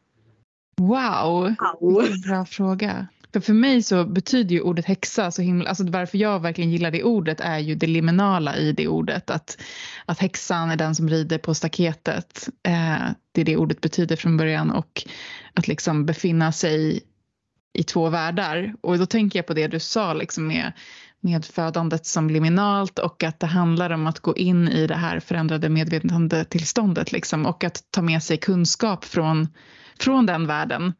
Wow! 0.80 1.54
wow. 1.80 2.20
Bra 2.26 2.44
fråga. 2.44 3.08
För, 3.32 3.40
för 3.40 3.52
mig 3.52 3.82
så 3.82 4.04
betyder 4.04 4.54
ju 4.54 4.60
ordet 4.60 4.84
häxa 4.84 5.30
så 5.30 5.42
himla, 5.42 5.68
alltså 5.68 5.84
varför 5.84 6.18
jag 6.18 6.40
verkligen 6.40 6.70
gillar 6.70 6.90
det 6.90 7.02
ordet 7.02 7.40
är 7.40 7.58
ju 7.58 7.74
det 7.74 7.86
liminala 7.86 8.56
i 8.56 8.72
det 8.72 8.88
ordet. 8.88 9.30
Att, 9.30 9.58
att 10.06 10.18
häxan 10.18 10.70
är 10.70 10.76
den 10.76 10.94
som 10.94 11.08
rider 11.08 11.38
på 11.38 11.54
staketet. 11.54 12.48
Eh, 12.62 13.08
det 13.32 13.40
är 13.40 13.44
det 13.44 13.56
ordet 13.56 13.80
betyder 13.80 14.16
från 14.16 14.36
början 14.36 14.70
och 14.70 15.02
att 15.54 15.68
liksom 15.68 16.06
befinna 16.06 16.52
sig 16.52 17.02
i 17.72 17.82
två 17.82 18.08
världar. 18.08 18.74
Och 18.80 18.98
då 18.98 19.06
tänker 19.06 19.38
jag 19.38 19.46
på 19.46 19.54
det 19.54 19.66
du 19.66 19.80
sa 19.80 20.14
liksom 20.14 20.46
med 20.46 20.72
medfödandet 21.20 22.06
som 22.06 22.30
liminalt 22.30 22.98
och 22.98 23.22
att 23.22 23.40
det 23.40 23.46
handlar 23.46 23.90
om 23.90 24.06
att 24.06 24.20
gå 24.20 24.36
in 24.36 24.68
i 24.68 24.86
det 24.86 24.94
här 24.94 25.20
förändrade 25.20 25.68
medvetandetillståndet 25.68 27.12
liksom, 27.12 27.46
och 27.46 27.64
att 27.64 27.82
ta 27.90 28.02
med 28.02 28.22
sig 28.22 28.36
kunskap 28.36 29.04
från, 29.04 29.48
från 29.98 30.26
den 30.26 30.46
världen 30.46 30.92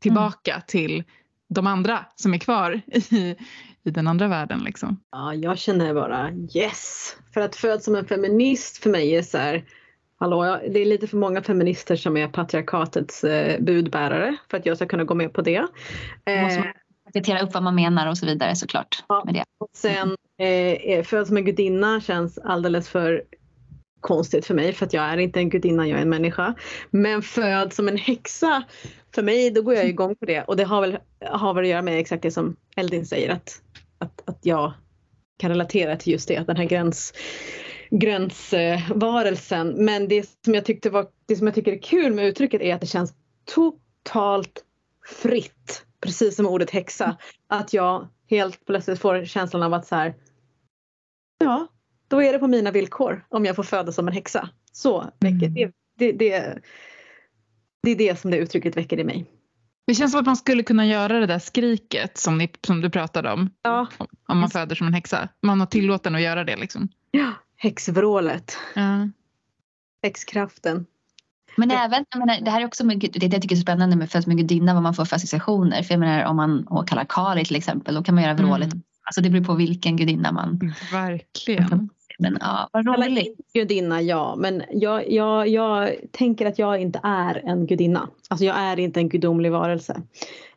tillbaka 0.00 0.52
mm. 0.52 0.62
till 0.66 1.04
de 1.48 1.66
andra 1.66 2.04
som 2.14 2.34
är 2.34 2.38
kvar 2.38 2.80
i, 2.86 3.36
i 3.84 3.90
den 3.90 4.08
andra 4.08 4.28
världen. 4.28 4.58
Liksom. 4.58 5.00
Ja, 5.10 5.34
jag 5.34 5.58
känner 5.58 5.94
bara 5.94 6.30
yes! 6.54 7.16
För 7.34 7.40
att 7.40 7.56
födas 7.56 7.84
som 7.84 7.94
en 7.94 8.06
feminist 8.06 8.82
för 8.82 8.90
mig 8.90 9.16
är 9.16 9.22
så 9.22 9.38
här 9.38 9.64
Hallå, 10.20 10.60
det 10.70 10.80
är 10.80 10.86
lite 10.86 11.06
för 11.06 11.16
många 11.16 11.42
feminister 11.42 11.96
som 11.96 12.16
är 12.16 12.28
patriarkatets 12.28 13.24
eh, 13.24 13.60
budbärare 13.60 14.36
för 14.50 14.56
att 14.56 14.66
jag 14.66 14.76
ska 14.76 14.86
kunna 14.86 15.04
gå 15.04 15.14
med 15.14 15.32
på 15.32 15.42
det. 15.42 15.66
Eh, 16.24 16.64
paketera 17.04 17.40
upp 17.40 17.54
vad 17.54 17.62
man 17.62 17.74
menar 17.74 18.06
och 18.08 18.18
så 18.18 18.26
vidare 18.26 18.56
såklart. 18.56 19.04
Ja, 19.08 19.22
med 19.24 19.34
det. 19.34 19.44
Och 19.58 19.70
sen 19.72 20.16
eh, 20.38 21.02
född 21.02 21.26
som 21.26 21.36
en 21.36 21.44
gudinna 21.44 22.00
känns 22.00 22.38
alldeles 22.38 22.88
för 22.88 23.22
konstigt 24.00 24.46
för 24.46 24.54
mig 24.54 24.72
för 24.72 24.86
att 24.86 24.92
jag 24.92 25.04
är 25.04 25.16
inte 25.16 25.40
en 25.40 25.50
gudinna, 25.50 25.88
jag 25.88 25.98
är 25.98 26.02
en 26.02 26.08
människa. 26.08 26.54
Men 26.90 27.22
född 27.22 27.72
som 27.72 27.88
en 27.88 27.96
häxa, 27.96 28.64
för 29.14 29.22
mig 29.22 29.50
då 29.50 29.62
går 29.62 29.74
jag 29.74 29.88
igång 29.88 30.16
på 30.16 30.24
det 30.24 30.42
och 30.42 30.56
det 30.56 30.64
har 30.64 30.80
väl, 30.80 30.98
har 31.24 31.54
väl 31.54 31.64
att 31.64 31.70
göra 31.70 31.82
med 31.82 32.00
exakt 32.00 32.22
det 32.22 32.30
som 32.30 32.56
Eldin 32.76 33.06
säger 33.06 33.30
att, 33.30 33.62
att, 33.98 34.28
att 34.28 34.38
jag 34.42 34.72
kan 35.38 35.50
relatera 35.50 35.96
till 35.96 36.12
just 36.12 36.28
det, 36.28 36.46
den 36.46 36.56
här 36.56 36.64
gräns 36.64 37.12
gränsvarelsen. 37.90 39.84
Men 39.84 40.08
det 40.08 40.28
som 40.44 40.54
jag 40.54 40.64
tyckte 40.64 40.90
var, 40.90 41.06
det 41.26 41.36
som 41.36 41.46
jag 41.46 41.54
tycker 41.54 41.72
är 41.72 41.82
kul 41.82 42.14
med 42.14 42.26
uttrycket 42.26 42.60
är 42.60 42.74
att 42.74 42.80
det 42.80 42.86
känns 42.86 43.14
totalt 43.44 44.64
fritt 45.22 45.84
precis 46.00 46.36
som 46.36 46.46
ordet 46.46 46.70
häxa, 46.70 47.16
att 47.46 47.72
jag 47.72 48.08
helt 48.30 48.66
plötsligt 48.66 48.98
får 48.98 49.24
känslan 49.24 49.62
av 49.62 49.74
att 49.74 49.86
så 49.86 49.94
här, 49.94 50.14
ja, 51.38 51.66
då 52.08 52.22
är 52.22 52.32
det 52.32 52.38
på 52.38 52.46
mina 52.46 52.70
villkor 52.70 53.24
om 53.28 53.44
jag 53.44 53.56
får 53.56 53.62
födas 53.62 53.94
som 53.94 54.08
en 54.08 54.14
häxa. 54.14 54.48
Så 54.72 55.10
väcker 55.20 55.46
mm. 55.46 55.54
det, 55.54 55.72
det, 55.98 56.12
det, 56.12 56.58
det 57.82 57.90
är 57.90 57.96
det 57.96 58.20
som 58.20 58.30
det 58.30 58.36
uttrycket 58.36 58.76
väcker 58.76 58.98
i 58.98 59.04
mig. 59.04 59.26
Det 59.86 59.94
känns 59.94 60.12
som 60.12 60.20
att 60.20 60.26
man 60.26 60.36
skulle 60.36 60.62
kunna 60.62 60.86
göra 60.86 61.20
det 61.20 61.26
där 61.26 61.38
skriket 61.38 62.18
som, 62.18 62.38
ni, 62.38 62.50
som 62.66 62.80
du 62.80 62.90
pratade 62.90 63.32
om. 63.32 63.50
Ja. 63.62 63.86
Om 64.28 64.38
man 64.38 64.50
föder 64.50 64.76
som 64.76 64.86
en 64.86 64.94
häxa. 64.94 65.28
Man 65.42 65.60
har 65.60 65.66
tillåten 65.66 66.14
att 66.14 66.20
göra 66.20 66.44
det 66.44 66.56
liksom. 66.56 66.88
Ja, 67.10 67.32
häxvrålet. 67.56 68.56
Ja. 68.74 69.08
Häxkraften. 70.02 70.86
Men 71.56 71.70
även, 71.70 72.04
jag 72.10 72.18
menar, 72.18 72.40
det 72.40 72.50
här 72.50 72.60
är 72.60 72.66
också 72.66 72.84
det 72.84 73.26
jag 73.26 73.42
tycker 73.42 73.56
är 73.56 73.60
spännande 73.60 73.96
med 73.96 74.10
Född 74.10 74.28
med 74.28 74.36
gudinna, 74.36 74.74
vad 74.74 74.82
man 74.82 74.94
får 74.94 75.04
för 75.04 75.16
associationer. 75.16 75.82
För 75.82 75.94
jag 75.94 76.00
menar 76.00 76.24
om 76.24 76.36
man 76.36 76.66
kallar 76.86 77.04
Kali 77.04 77.44
till 77.44 77.56
exempel, 77.56 77.94
då 77.94 78.02
kan 78.02 78.14
man 78.14 78.24
göra 78.24 78.34
vrålet. 78.34 78.72
Mm. 78.72 78.82
Alltså 79.02 79.20
det 79.20 79.30
beror 79.30 79.44
på 79.44 79.54
vilken 79.54 79.96
gudinna 79.96 80.32
man... 80.32 80.74
Verkligen. 80.92 81.90
Men 82.18 82.38
ja, 82.40 82.68
vad 82.72 82.86
roligt. 82.86 83.40
Gudinna, 83.52 84.02
ja. 84.02 84.36
Men 84.38 84.62
jag, 84.70 85.10
jag, 85.10 85.48
jag 85.48 85.96
tänker 86.12 86.46
att 86.46 86.58
jag 86.58 86.80
inte 86.80 87.00
är 87.02 87.42
en 87.46 87.66
gudinna. 87.66 88.08
Alltså 88.28 88.44
jag 88.44 88.56
är 88.56 88.78
inte 88.78 89.00
en 89.00 89.08
gudomlig 89.08 89.52
varelse. 89.52 90.02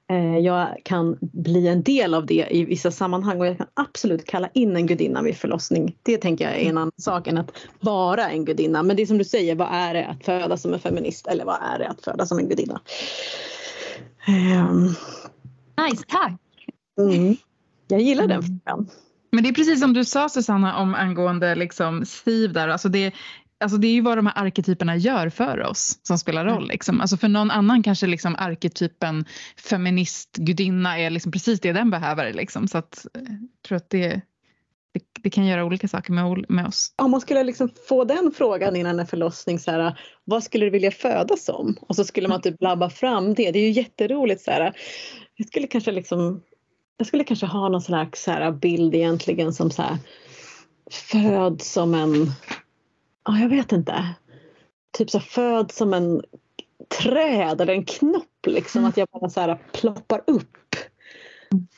Eh, 0.10 0.38
jag 0.38 0.78
kan 0.84 1.18
bli 1.22 1.68
en 1.68 1.84
del 1.84 2.14
av 2.14 2.26
det 2.26 2.48
i 2.50 2.66
vissa 2.66 2.92
sammanhang 2.92 3.40
och 3.40 3.48
jag 3.48 3.58
kan 3.58 3.68
absolut 3.74 4.26
kalla 4.26 4.50
in 4.54 4.76
en 4.76 4.88
gudinna 4.88 5.22
vid 5.22 5.38
förlossning. 5.38 5.96
Det 6.04 6.18
tänker 6.18 6.46
jag 6.46 6.54
är 6.54 6.70
en 6.70 6.78
annan 6.78 6.92
sak 6.98 7.28
än 7.28 7.38
att 7.38 7.52
vara 7.80 8.30
en 8.30 8.46
gudinna. 8.46 8.84
Men 8.84 8.96
det 8.96 9.02
är 9.02 9.06
som 9.06 9.18
du 9.18 9.24
säger, 9.24 9.56
vad 9.56 9.68
är 9.72 9.94
det 9.94 10.06
att 10.06 10.26
födas 10.26 10.62
som 10.62 10.74
en 10.74 10.80
feminist 10.80 11.28
eller 11.28 11.46
vad 11.46 11.58
är 11.62 11.80
det 11.80 11.88
att 11.88 12.02
födas 12.02 12.30
som 12.30 12.40
en 12.40 12.50
gudinna? 12.50 12.82
Um. 14.28 14.96
Nice, 15.86 16.04
tack! 16.08 16.40
Mm. 17.00 17.36
Jag 17.88 18.02
gillar 18.02 18.28
den 18.28 18.40
mm. 18.40 18.60
frågan. 18.66 18.90
Men 19.32 19.44
det 19.44 19.49
är 19.49 19.53
precis 19.53 19.80
som 19.80 19.94
du 19.94 20.06
sa 20.06 20.30
Susanna 20.30 20.78
om 20.78 20.95
angående 20.95 21.56
liksom 21.56 22.06
Steve 22.06 22.53
där. 22.53 22.68
Alltså 22.68 22.90
det, 22.90 23.14
alltså 23.60 23.78
det 23.78 23.88
är 23.88 23.91
ju 23.91 24.02
vad 24.02 24.18
de 24.18 24.26
här 24.26 24.45
arketyperna 24.45 24.98
gör 24.98 25.30
för 25.30 25.62
oss 25.62 25.99
som 26.03 26.18
spelar 26.18 26.45
roll. 26.45 26.68
Liksom. 26.68 27.02
Alltså 27.02 27.18
för 27.18 27.28
någon 27.28 27.52
annan 27.52 27.84
kanske 27.84 28.08
liksom 28.08 28.36
arketypen 28.36 29.26
feminist, 29.58 30.38
gudinna 30.38 30.99
är 30.99 31.10
liksom 31.10 31.32
precis 31.32 31.60
det 31.60 31.74
den 31.74 31.90
behöver. 31.90 32.34
Liksom. 32.34 32.68
Så 32.68 32.78
att, 32.78 33.06
jag 33.14 33.24
eh, 33.24 33.30
tror 33.68 33.76
att 33.76 33.90
det, 33.90 34.22
det, 34.94 35.03
det, 35.22 35.30
kan 35.30 35.45
göra 35.45 35.66
olika 35.66 35.88
saker 35.88 36.14
med, 36.14 36.45
med 36.49 36.68
oss. 36.68 36.94
Om 36.95 37.12
man 37.12 37.22
skulle 37.22 37.44
liksom 37.44 37.70
få 37.88 38.03
den 38.03 38.32
frågan 38.38 38.76
innan 38.76 38.99
en 38.99 39.08
förlossning, 39.08 39.60
så 39.60 39.72
här, 39.72 39.99
vad 40.24 40.44
skulle 40.44 40.66
du 40.66 40.70
vilja 40.70 40.91
födas 40.91 41.45
som? 41.45 41.78
Och 41.82 41.95
så 41.95 42.03
skulle 42.03 42.28
man 42.28 42.41
typ 42.41 42.62
labba 42.62 42.90
fram 42.90 43.34
det. 43.34 43.52
Det 43.52 43.60
är 43.60 43.64
ju 43.64 43.72
jätteroligt. 43.72 44.41
Så 44.41 44.52
här, 44.52 44.74
jag 45.36 45.48
skulle 45.48 45.68
kanske 45.68 45.91
liksom 45.91 46.41
jag 46.97 47.07
skulle 47.07 47.23
kanske 47.23 47.45
ha 47.45 47.69
någon 47.69 47.81
slags 47.81 48.23
så 48.23 48.31
här 48.31 48.51
bild 48.51 48.95
egentligen 48.95 49.53
som 49.53 49.72
så 49.72 49.81
här, 49.81 49.97
föd 50.91 51.61
som 51.61 51.93
en 51.93 52.31
ja, 53.26 53.39
jag 53.39 53.49
vet 53.49 53.72
inte. 53.72 54.05
Typ 54.97 55.09
så 55.09 55.19
föd 55.19 55.72
som 55.72 55.93
en 55.93 56.22
träd 57.01 57.61
eller 57.61 57.73
en 57.73 57.85
knopp 57.85 58.45
liksom. 58.47 58.80
Mm. 58.80 58.89
Att 58.89 58.97
jag 58.97 59.07
bara 59.11 59.30
så 59.30 59.41
här 59.41 59.59
ploppar 59.72 60.22
upp. 60.27 60.57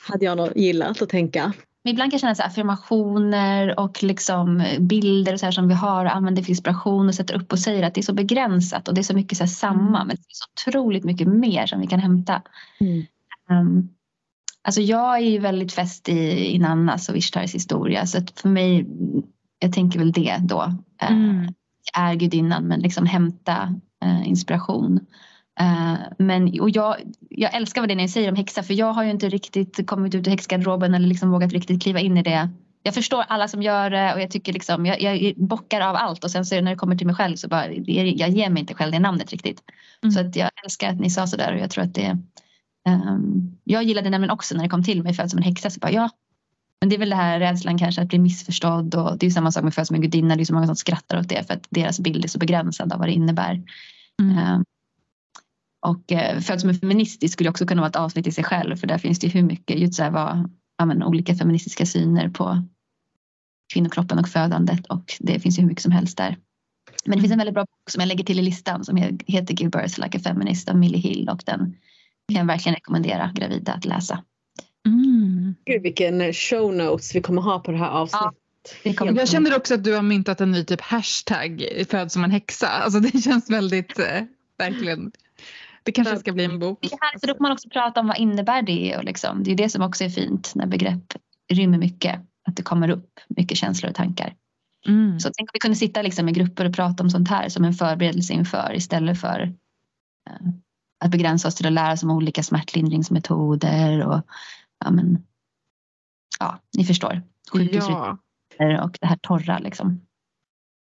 Hade 0.08 0.26
jag 0.26 0.38
nog 0.38 0.58
gillat 0.58 1.02
att 1.02 1.10
tänka. 1.10 1.54
Ibland 1.84 2.12
kan 2.12 2.16
jag 2.16 2.22
känna 2.22 2.32
att 2.32 2.52
affirmationer 2.52 3.80
och 3.80 4.04
liksom 4.04 4.64
bilder 4.80 5.34
och 5.34 5.40
så 5.40 5.46
här 5.46 5.52
som 5.52 5.68
vi 5.68 5.74
har 5.74 6.06
och 6.06 6.16
använder 6.16 6.44
för 6.44 6.50
inspiration 6.50 7.08
och 7.08 7.16
sätter 7.16 7.36
upp 7.36 7.52
och 7.52 7.60
säger 7.60 7.84
att 7.84 7.94
det 7.94 8.02
är 8.02 8.04
så 8.04 8.14
begränsat 8.14 8.88
och 8.88 8.94
det 8.94 9.02
är 9.02 9.04
så 9.04 9.16
mycket 9.16 9.38
så 9.38 9.48
samma 9.48 9.98
mm. 9.98 10.08
men 10.08 10.08
det 10.08 10.14
är 10.14 10.26
så 10.30 10.46
otroligt 10.70 11.04
mycket 11.04 11.28
mer 11.28 11.66
som 11.66 11.80
vi 11.80 11.88
kan 11.88 12.00
hämta. 12.00 12.42
Mm. 12.80 13.06
Um, 13.50 13.90
alltså 14.64 14.82
jag 14.82 15.16
är 15.16 15.30
ju 15.30 15.40
väldigt 15.40 15.74
fäst 15.74 16.10
i, 16.10 16.56
i 16.56 16.60
Nannas 16.60 17.10
och 17.10 17.18
Ishtars 17.18 17.56
historia 17.56 18.06
så 18.06 18.18
att 18.18 18.40
för 18.40 18.50
mig 18.50 18.86
jag 19.60 19.74
tänker 19.74 20.00
väl 20.00 20.12
det 20.12 20.38
då. 20.42 20.62
Eh, 21.02 21.12
mm. 21.12 21.54
Är 21.94 22.16
gudinnan 22.16 22.64
men 22.64 22.80
liksom 22.80 23.06
hämta 23.06 23.76
eh, 24.04 24.28
inspiration. 24.28 25.00
Uh, 25.62 25.96
men, 26.18 26.60
och 26.60 26.70
jag, 26.70 26.96
jag 27.30 27.56
älskar 27.56 27.82
vad 27.82 27.90
det 27.90 27.96
ni 27.96 28.10
säger 28.10 28.30
om 28.30 28.36
häxa 28.36 28.64
för 28.64 28.74
jag 28.74 28.94
har 28.94 29.04
ju 29.04 29.10
inte 29.10 29.30
riktigt 29.30 29.88
kommit 29.88 30.16
ut 30.16 30.28
ur 30.28 30.32
häxgarderoben 30.32 30.94
eller 30.94 31.08
liksom 31.08 31.32
vågat 31.32 31.54
riktigt 31.54 31.84
kliva 31.84 32.00
in 32.00 32.18
i 32.18 32.24
det 32.24 32.50
jag 32.84 32.94
förstår 32.94 33.24
alla 33.28 33.48
som 33.48 33.62
gör 33.62 33.90
det 33.90 34.14
och 34.14 34.22
jag 34.22 34.32
tycker 34.32 34.54
liksom, 34.54 34.86
jag, 34.86 35.02
jag 35.02 35.34
bockar 35.38 35.82
av 35.82 35.96
allt 35.96 36.24
och 36.24 36.32
sen 36.32 36.46
så 36.46 36.62
när 36.62 36.72
det 36.72 36.78
kommer 36.78 36.96
till 36.96 37.08
mig 37.08 37.16
själv 37.16 37.36
så 37.36 37.48
bara, 37.48 37.72
jag 37.72 38.30
ger 38.30 38.50
mig 38.50 38.62
inte 38.62 38.74
själv 38.74 38.92
det 38.92 39.00
namnet 39.00 39.32
riktigt. 39.32 39.64
Mm. 40.04 40.12
Så 40.12 40.20
att 40.20 40.36
jag 40.36 40.50
älskar 40.64 40.90
att 40.90 41.00
ni 41.00 41.10
sa 41.10 41.28
sådär 41.28 41.54
och 41.54 41.60
jag 41.60 41.70
tror 41.70 41.84
att 41.84 41.94
det 41.94 42.18
um, 42.90 43.58
Jag 43.64 43.84
gillade 43.84 44.10
nämligen 44.10 44.32
också 44.32 44.56
när 44.56 44.64
det 44.64 44.70
kom 44.70 44.84
till 44.84 45.04
mig 45.04 45.14
född 45.14 45.30
som 45.30 45.38
en 45.38 45.44
häxa 45.44 45.70
så 45.70 45.80
bara 45.80 45.92
ja. 45.92 46.10
Men 46.82 46.90
det 46.90 46.96
är 46.96 47.00
väl 47.00 47.10
det 47.10 47.16
här 47.16 47.40
rädslan 47.40 47.78
kanske 47.78 48.02
att 48.02 48.08
bli 48.08 48.20
missförstådd 48.20 48.96
och 48.96 49.18
det 49.18 49.26
är 49.26 49.30
samma 49.30 49.52
sak 49.52 49.64
med 49.64 49.74
född 49.74 49.88
som 49.88 49.96
en 49.96 50.02
gudinna. 50.02 50.36
Det 50.36 50.44
är 50.44 50.46
så 50.46 50.54
många 50.54 50.66
som 50.66 50.76
skrattar 50.76 51.20
åt 51.20 51.30
det 51.30 51.48
för 51.48 51.54
att 51.54 51.68
deras 51.70 52.00
bild 52.00 52.26
är 52.26 52.30
så 52.30 52.40
begränsad 52.40 52.94
av 52.94 53.00
vad 53.00 53.08
det 53.08 53.14
innebär. 53.14 53.64
Mm. 54.22 54.56
Um, 54.56 54.64
och 55.86 56.12
uh, 56.12 56.40
född 56.40 56.62
som 56.62 56.70
en 56.70 56.80
feministisk 56.80 57.34
skulle 57.34 57.50
också 57.50 57.66
kunna 57.66 57.82
vara 57.82 57.90
ett 57.90 57.96
avsnitt 57.96 58.28
i 58.28 58.32
sig 58.32 58.44
själv 58.44 58.76
för 58.76 58.88
där 58.88 58.98
finns 58.98 59.20
det 59.20 59.28
ju 59.28 59.34
hur 59.34 59.48
mycket 59.48 59.80
just 59.80 59.94
så 59.94 60.04
här, 60.04 60.12
vad, 60.12 60.50
ja, 60.78 60.86
men, 60.86 61.04
olika 61.04 61.36
feministiska 61.36 61.86
syner 61.86 62.30
på 62.30 62.64
kvinnokroppen 63.74 64.20
och 64.20 64.28
födandet 64.28 64.86
och 64.86 65.14
det 65.20 65.40
finns 65.40 65.58
ju 65.58 65.62
hur 65.62 65.70
mycket 65.70 65.84
som 65.84 65.92
helst 65.92 66.18
där. 66.18 66.38
Men 67.06 67.18
det 67.18 67.22
finns 67.22 67.32
en 67.32 67.38
väldigt 67.38 67.54
bra 67.54 67.64
bok 67.64 67.90
som 67.90 68.00
jag 68.00 68.08
lägger 68.08 68.24
till 68.24 68.40
i 68.40 68.42
listan 68.42 68.86
som 68.86 68.98
heter 69.28 69.54
Give 69.54 69.70
birth 69.70 70.00
like 70.00 70.18
a 70.18 70.22
feminist 70.24 70.70
av 70.70 70.78
Millie 70.78 71.00
Hill 71.00 71.30
och 71.30 71.44
den 71.46 71.76
kan 72.28 72.40
jag 72.40 72.46
verkligen 72.46 72.76
rekommendera 72.76 73.32
gravida 73.36 73.74
att 73.74 73.86
läsa. 73.86 74.24
Mm. 74.86 75.56
Gud 75.66 75.82
vilken 75.82 76.34
show 76.34 76.74
notes 76.74 77.16
vi 77.16 77.22
kommer 77.22 77.42
ha 77.42 77.60
på 77.60 77.72
det 77.72 77.78
här 77.78 77.90
avsnittet. 77.90 78.38
Ja, 78.84 79.12
jag 79.12 79.30
känner 79.30 79.58
också 79.58 79.74
att 79.74 79.84
du 79.84 79.96
har 79.96 80.02
myntat 80.02 80.42
en 80.42 80.52
ny 80.52 80.64
typ 80.64 80.82
hashtag 80.82 81.64
född 81.90 82.12
som 82.12 82.24
en 82.24 82.32
häxa. 82.32 82.68
Alltså 82.68 83.00
det 83.00 83.22
känns 83.24 83.50
väldigt, 83.50 84.00
eh, 84.00 84.24
verkligen. 84.58 85.12
Det 85.84 85.92
kanske 85.92 86.18
ska 86.18 86.32
bli 86.32 86.44
en 86.44 86.60
bok. 86.60 86.80
Det 86.82 86.98
här, 87.02 87.20
för 87.20 87.28
då 87.28 87.34
kan 87.34 87.42
man 87.42 87.52
också 87.52 87.70
prata 87.70 88.00
om 88.00 88.08
vad 88.08 88.18
innebär 88.18 88.62
det 88.62 88.98
och 88.98 89.04
liksom, 89.04 89.44
det 89.44 89.52
är 89.52 89.56
det 89.56 89.70
som 89.70 89.82
också 89.82 90.04
är 90.04 90.10
fint 90.10 90.52
när 90.56 90.66
begrepp 90.66 91.14
rymmer 91.52 91.78
mycket. 91.78 92.20
Att 92.46 92.56
det 92.56 92.64
kommer 92.64 92.90
upp 92.90 93.20
mycket 93.28 93.58
känslor 93.58 93.90
och 93.90 93.96
tankar. 93.96 94.36
Mm. 94.88 95.20
Så 95.20 95.30
tänk 95.38 95.50
om 95.50 95.52
vi 95.54 95.60
kunde 95.60 95.78
sitta 95.78 96.02
liksom 96.02 96.30
i 96.30 96.32
grupper 96.32 96.66
och 96.66 96.76
prata 96.76 97.04
om 97.04 97.10
sånt 97.10 97.30
här 97.30 97.50
som 97.50 97.64
en 97.64 97.74
förberedelse 97.74 98.34
inför 98.34 98.74
istället 98.76 99.22
för 99.22 99.42
uh, 100.30 100.50
att 101.04 101.12
begränsa 101.12 101.48
oss 101.48 101.56
till 101.56 101.66
att 101.66 101.74
lära 101.74 101.94
oss 101.94 102.04
om 102.04 102.12
olika 102.12 102.44
smärtlindringsmetoder 102.44 104.08
och 104.08 104.22
ja, 104.86 104.92
men, 104.92 105.26
ja 106.40 106.60
ni 106.78 106.86
förstår. 106.86 107.22
Ja. 107.54 108.18
och 108.84 108.98
det 109.02 109.08
här 109.08 109.18
torra 109.22 109.60
liksom. 109.60 110.02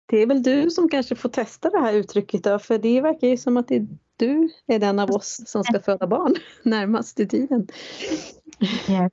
Det 0.05 0.17
är 0.17 0.27
väl 0.27 0.43
du 0.43 0.69
som 0.69 0.89
kanske 0.89 1.15
får 1.15 1.29
testa 1.29 1.69
det 1.69 1.79
här 1.79 1.93
uttrycket 1.93 2.43
då, 2.43 2.59
för 2.59 2.77
det 2.77 3.01
verkar 3.01 3.27
ju 3.27 3.37
som 3.37 3.57
att 3.57 3.67
det 3.67 3.75
är 3.75 3.87
du 4.17 4.49
är 4.67 4.79
den 4.79 4.99
av 4.99 5.11
oss 5.11 5.41
som 5.45 5.63
ska 5.63 5.79
föda 5.79 6.07
barn 6.07 6.35
närmast 6.63 7.19
i 7.19 7.27
tiden. 7.27 7.67
Ja. 8.87 9.09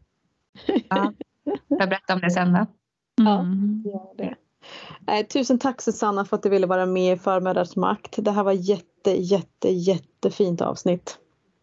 ja. 0.89 1.13
Jag 1.69 1.89
berätta 1.89 2.15
om 2.15 2.21
det 2.21 2.31
sen 2.31 2.53
då. 2.53 2.67
Ja, 3.17 3.41
mm. 3.41 3.83
gör 3.87 4.17
det. 4.17 4.37
Eh, 5.09 5.27
tusen 5.27 5.59
tack 5.59 5.83
Susanna 5.83 6.25
för 6.25 6.37
att 6.37 6.43
du 6.43 6.49
ville 6.49 6.67
vara 6.67 6.87
med 6.87 7.13
i 7.13 7.19
Förmödrars 7.19 7.77
makt. 7.77 8.15
Det 8.19 8.31
här 8.31 8.43
var 8.43 8.53
jätte, 8.53 9.11
jätte, 9.11 9.69
jättefint 9.69 10.61
avsnitt. 10.61 11.19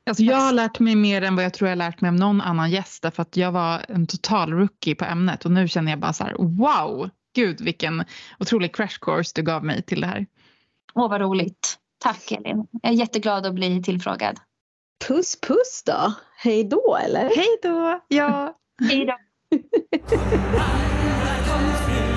Alltså 0.07 0.23
jag 0.23 0.37
har 0.37 0.51
lärt 0.51 0.79
mig 0.79 0.95
mer 0.95 1.21
än 1.21 1.35
vad 1.35 1.45
jag 1.45 1.53
tror 1.53 1.69
jag 1.69 1.77
lärt 1.77 2.01
mig 2.01 2.09
av 2.09 2.15
någon 2.15 2.41
annan 2.41 2.71
gäst 2.71 3.01
för 3.01 3.21
att 3.21 3.37
jag 3.37 3.51
var 3.51 3.85
en 3.87 4.07
total 4.07 4.53
rookie 4.53 4.95
på 4.95 5.05
ämnet 5.05 5.45
och 5.45 5.51
nu 5.51 5.67
känner 5.67 5.91
jag 5.91 5.99
bara 5.99 6.13
så 6.13 6.23
här 6.23 6.35
wow, 6.39 7.09
gud 7.35 7.61
vilken 7.61 8.03
otrolig 8.39 8.75
crash 8.75 8.99
course 9.01 9.31
du 9.35 9.41
gav 9.41 9.65
mig 9.65 9.81
till 9.81 10.01
det 10.01 10.07
här. 10.07 10.25
Åh 10.93 11.09
vad 11.09 11.21
roligt. 11.21 11.77
Tack 11.99 12.31
Elin. 12.31 12.67
Jag 12.81 12.91
är 12.91 12.95
jätteglad 12.95 13.45
att 13.45 13.53
bli 13.53 13.83
tillfrågad. 13.83 14.39
Puss 15.07 15.41
puss 15.41 15.83
då. 15.85 16.13
Hej 16.37 16.63
då 16.63 16.97
eller? 17.05 17.29
Hej 17.35 17.57
då. 17.63 17.99
Ja. 18.07 18.57
Hej 18.89 19.05
då. 19.05 19.17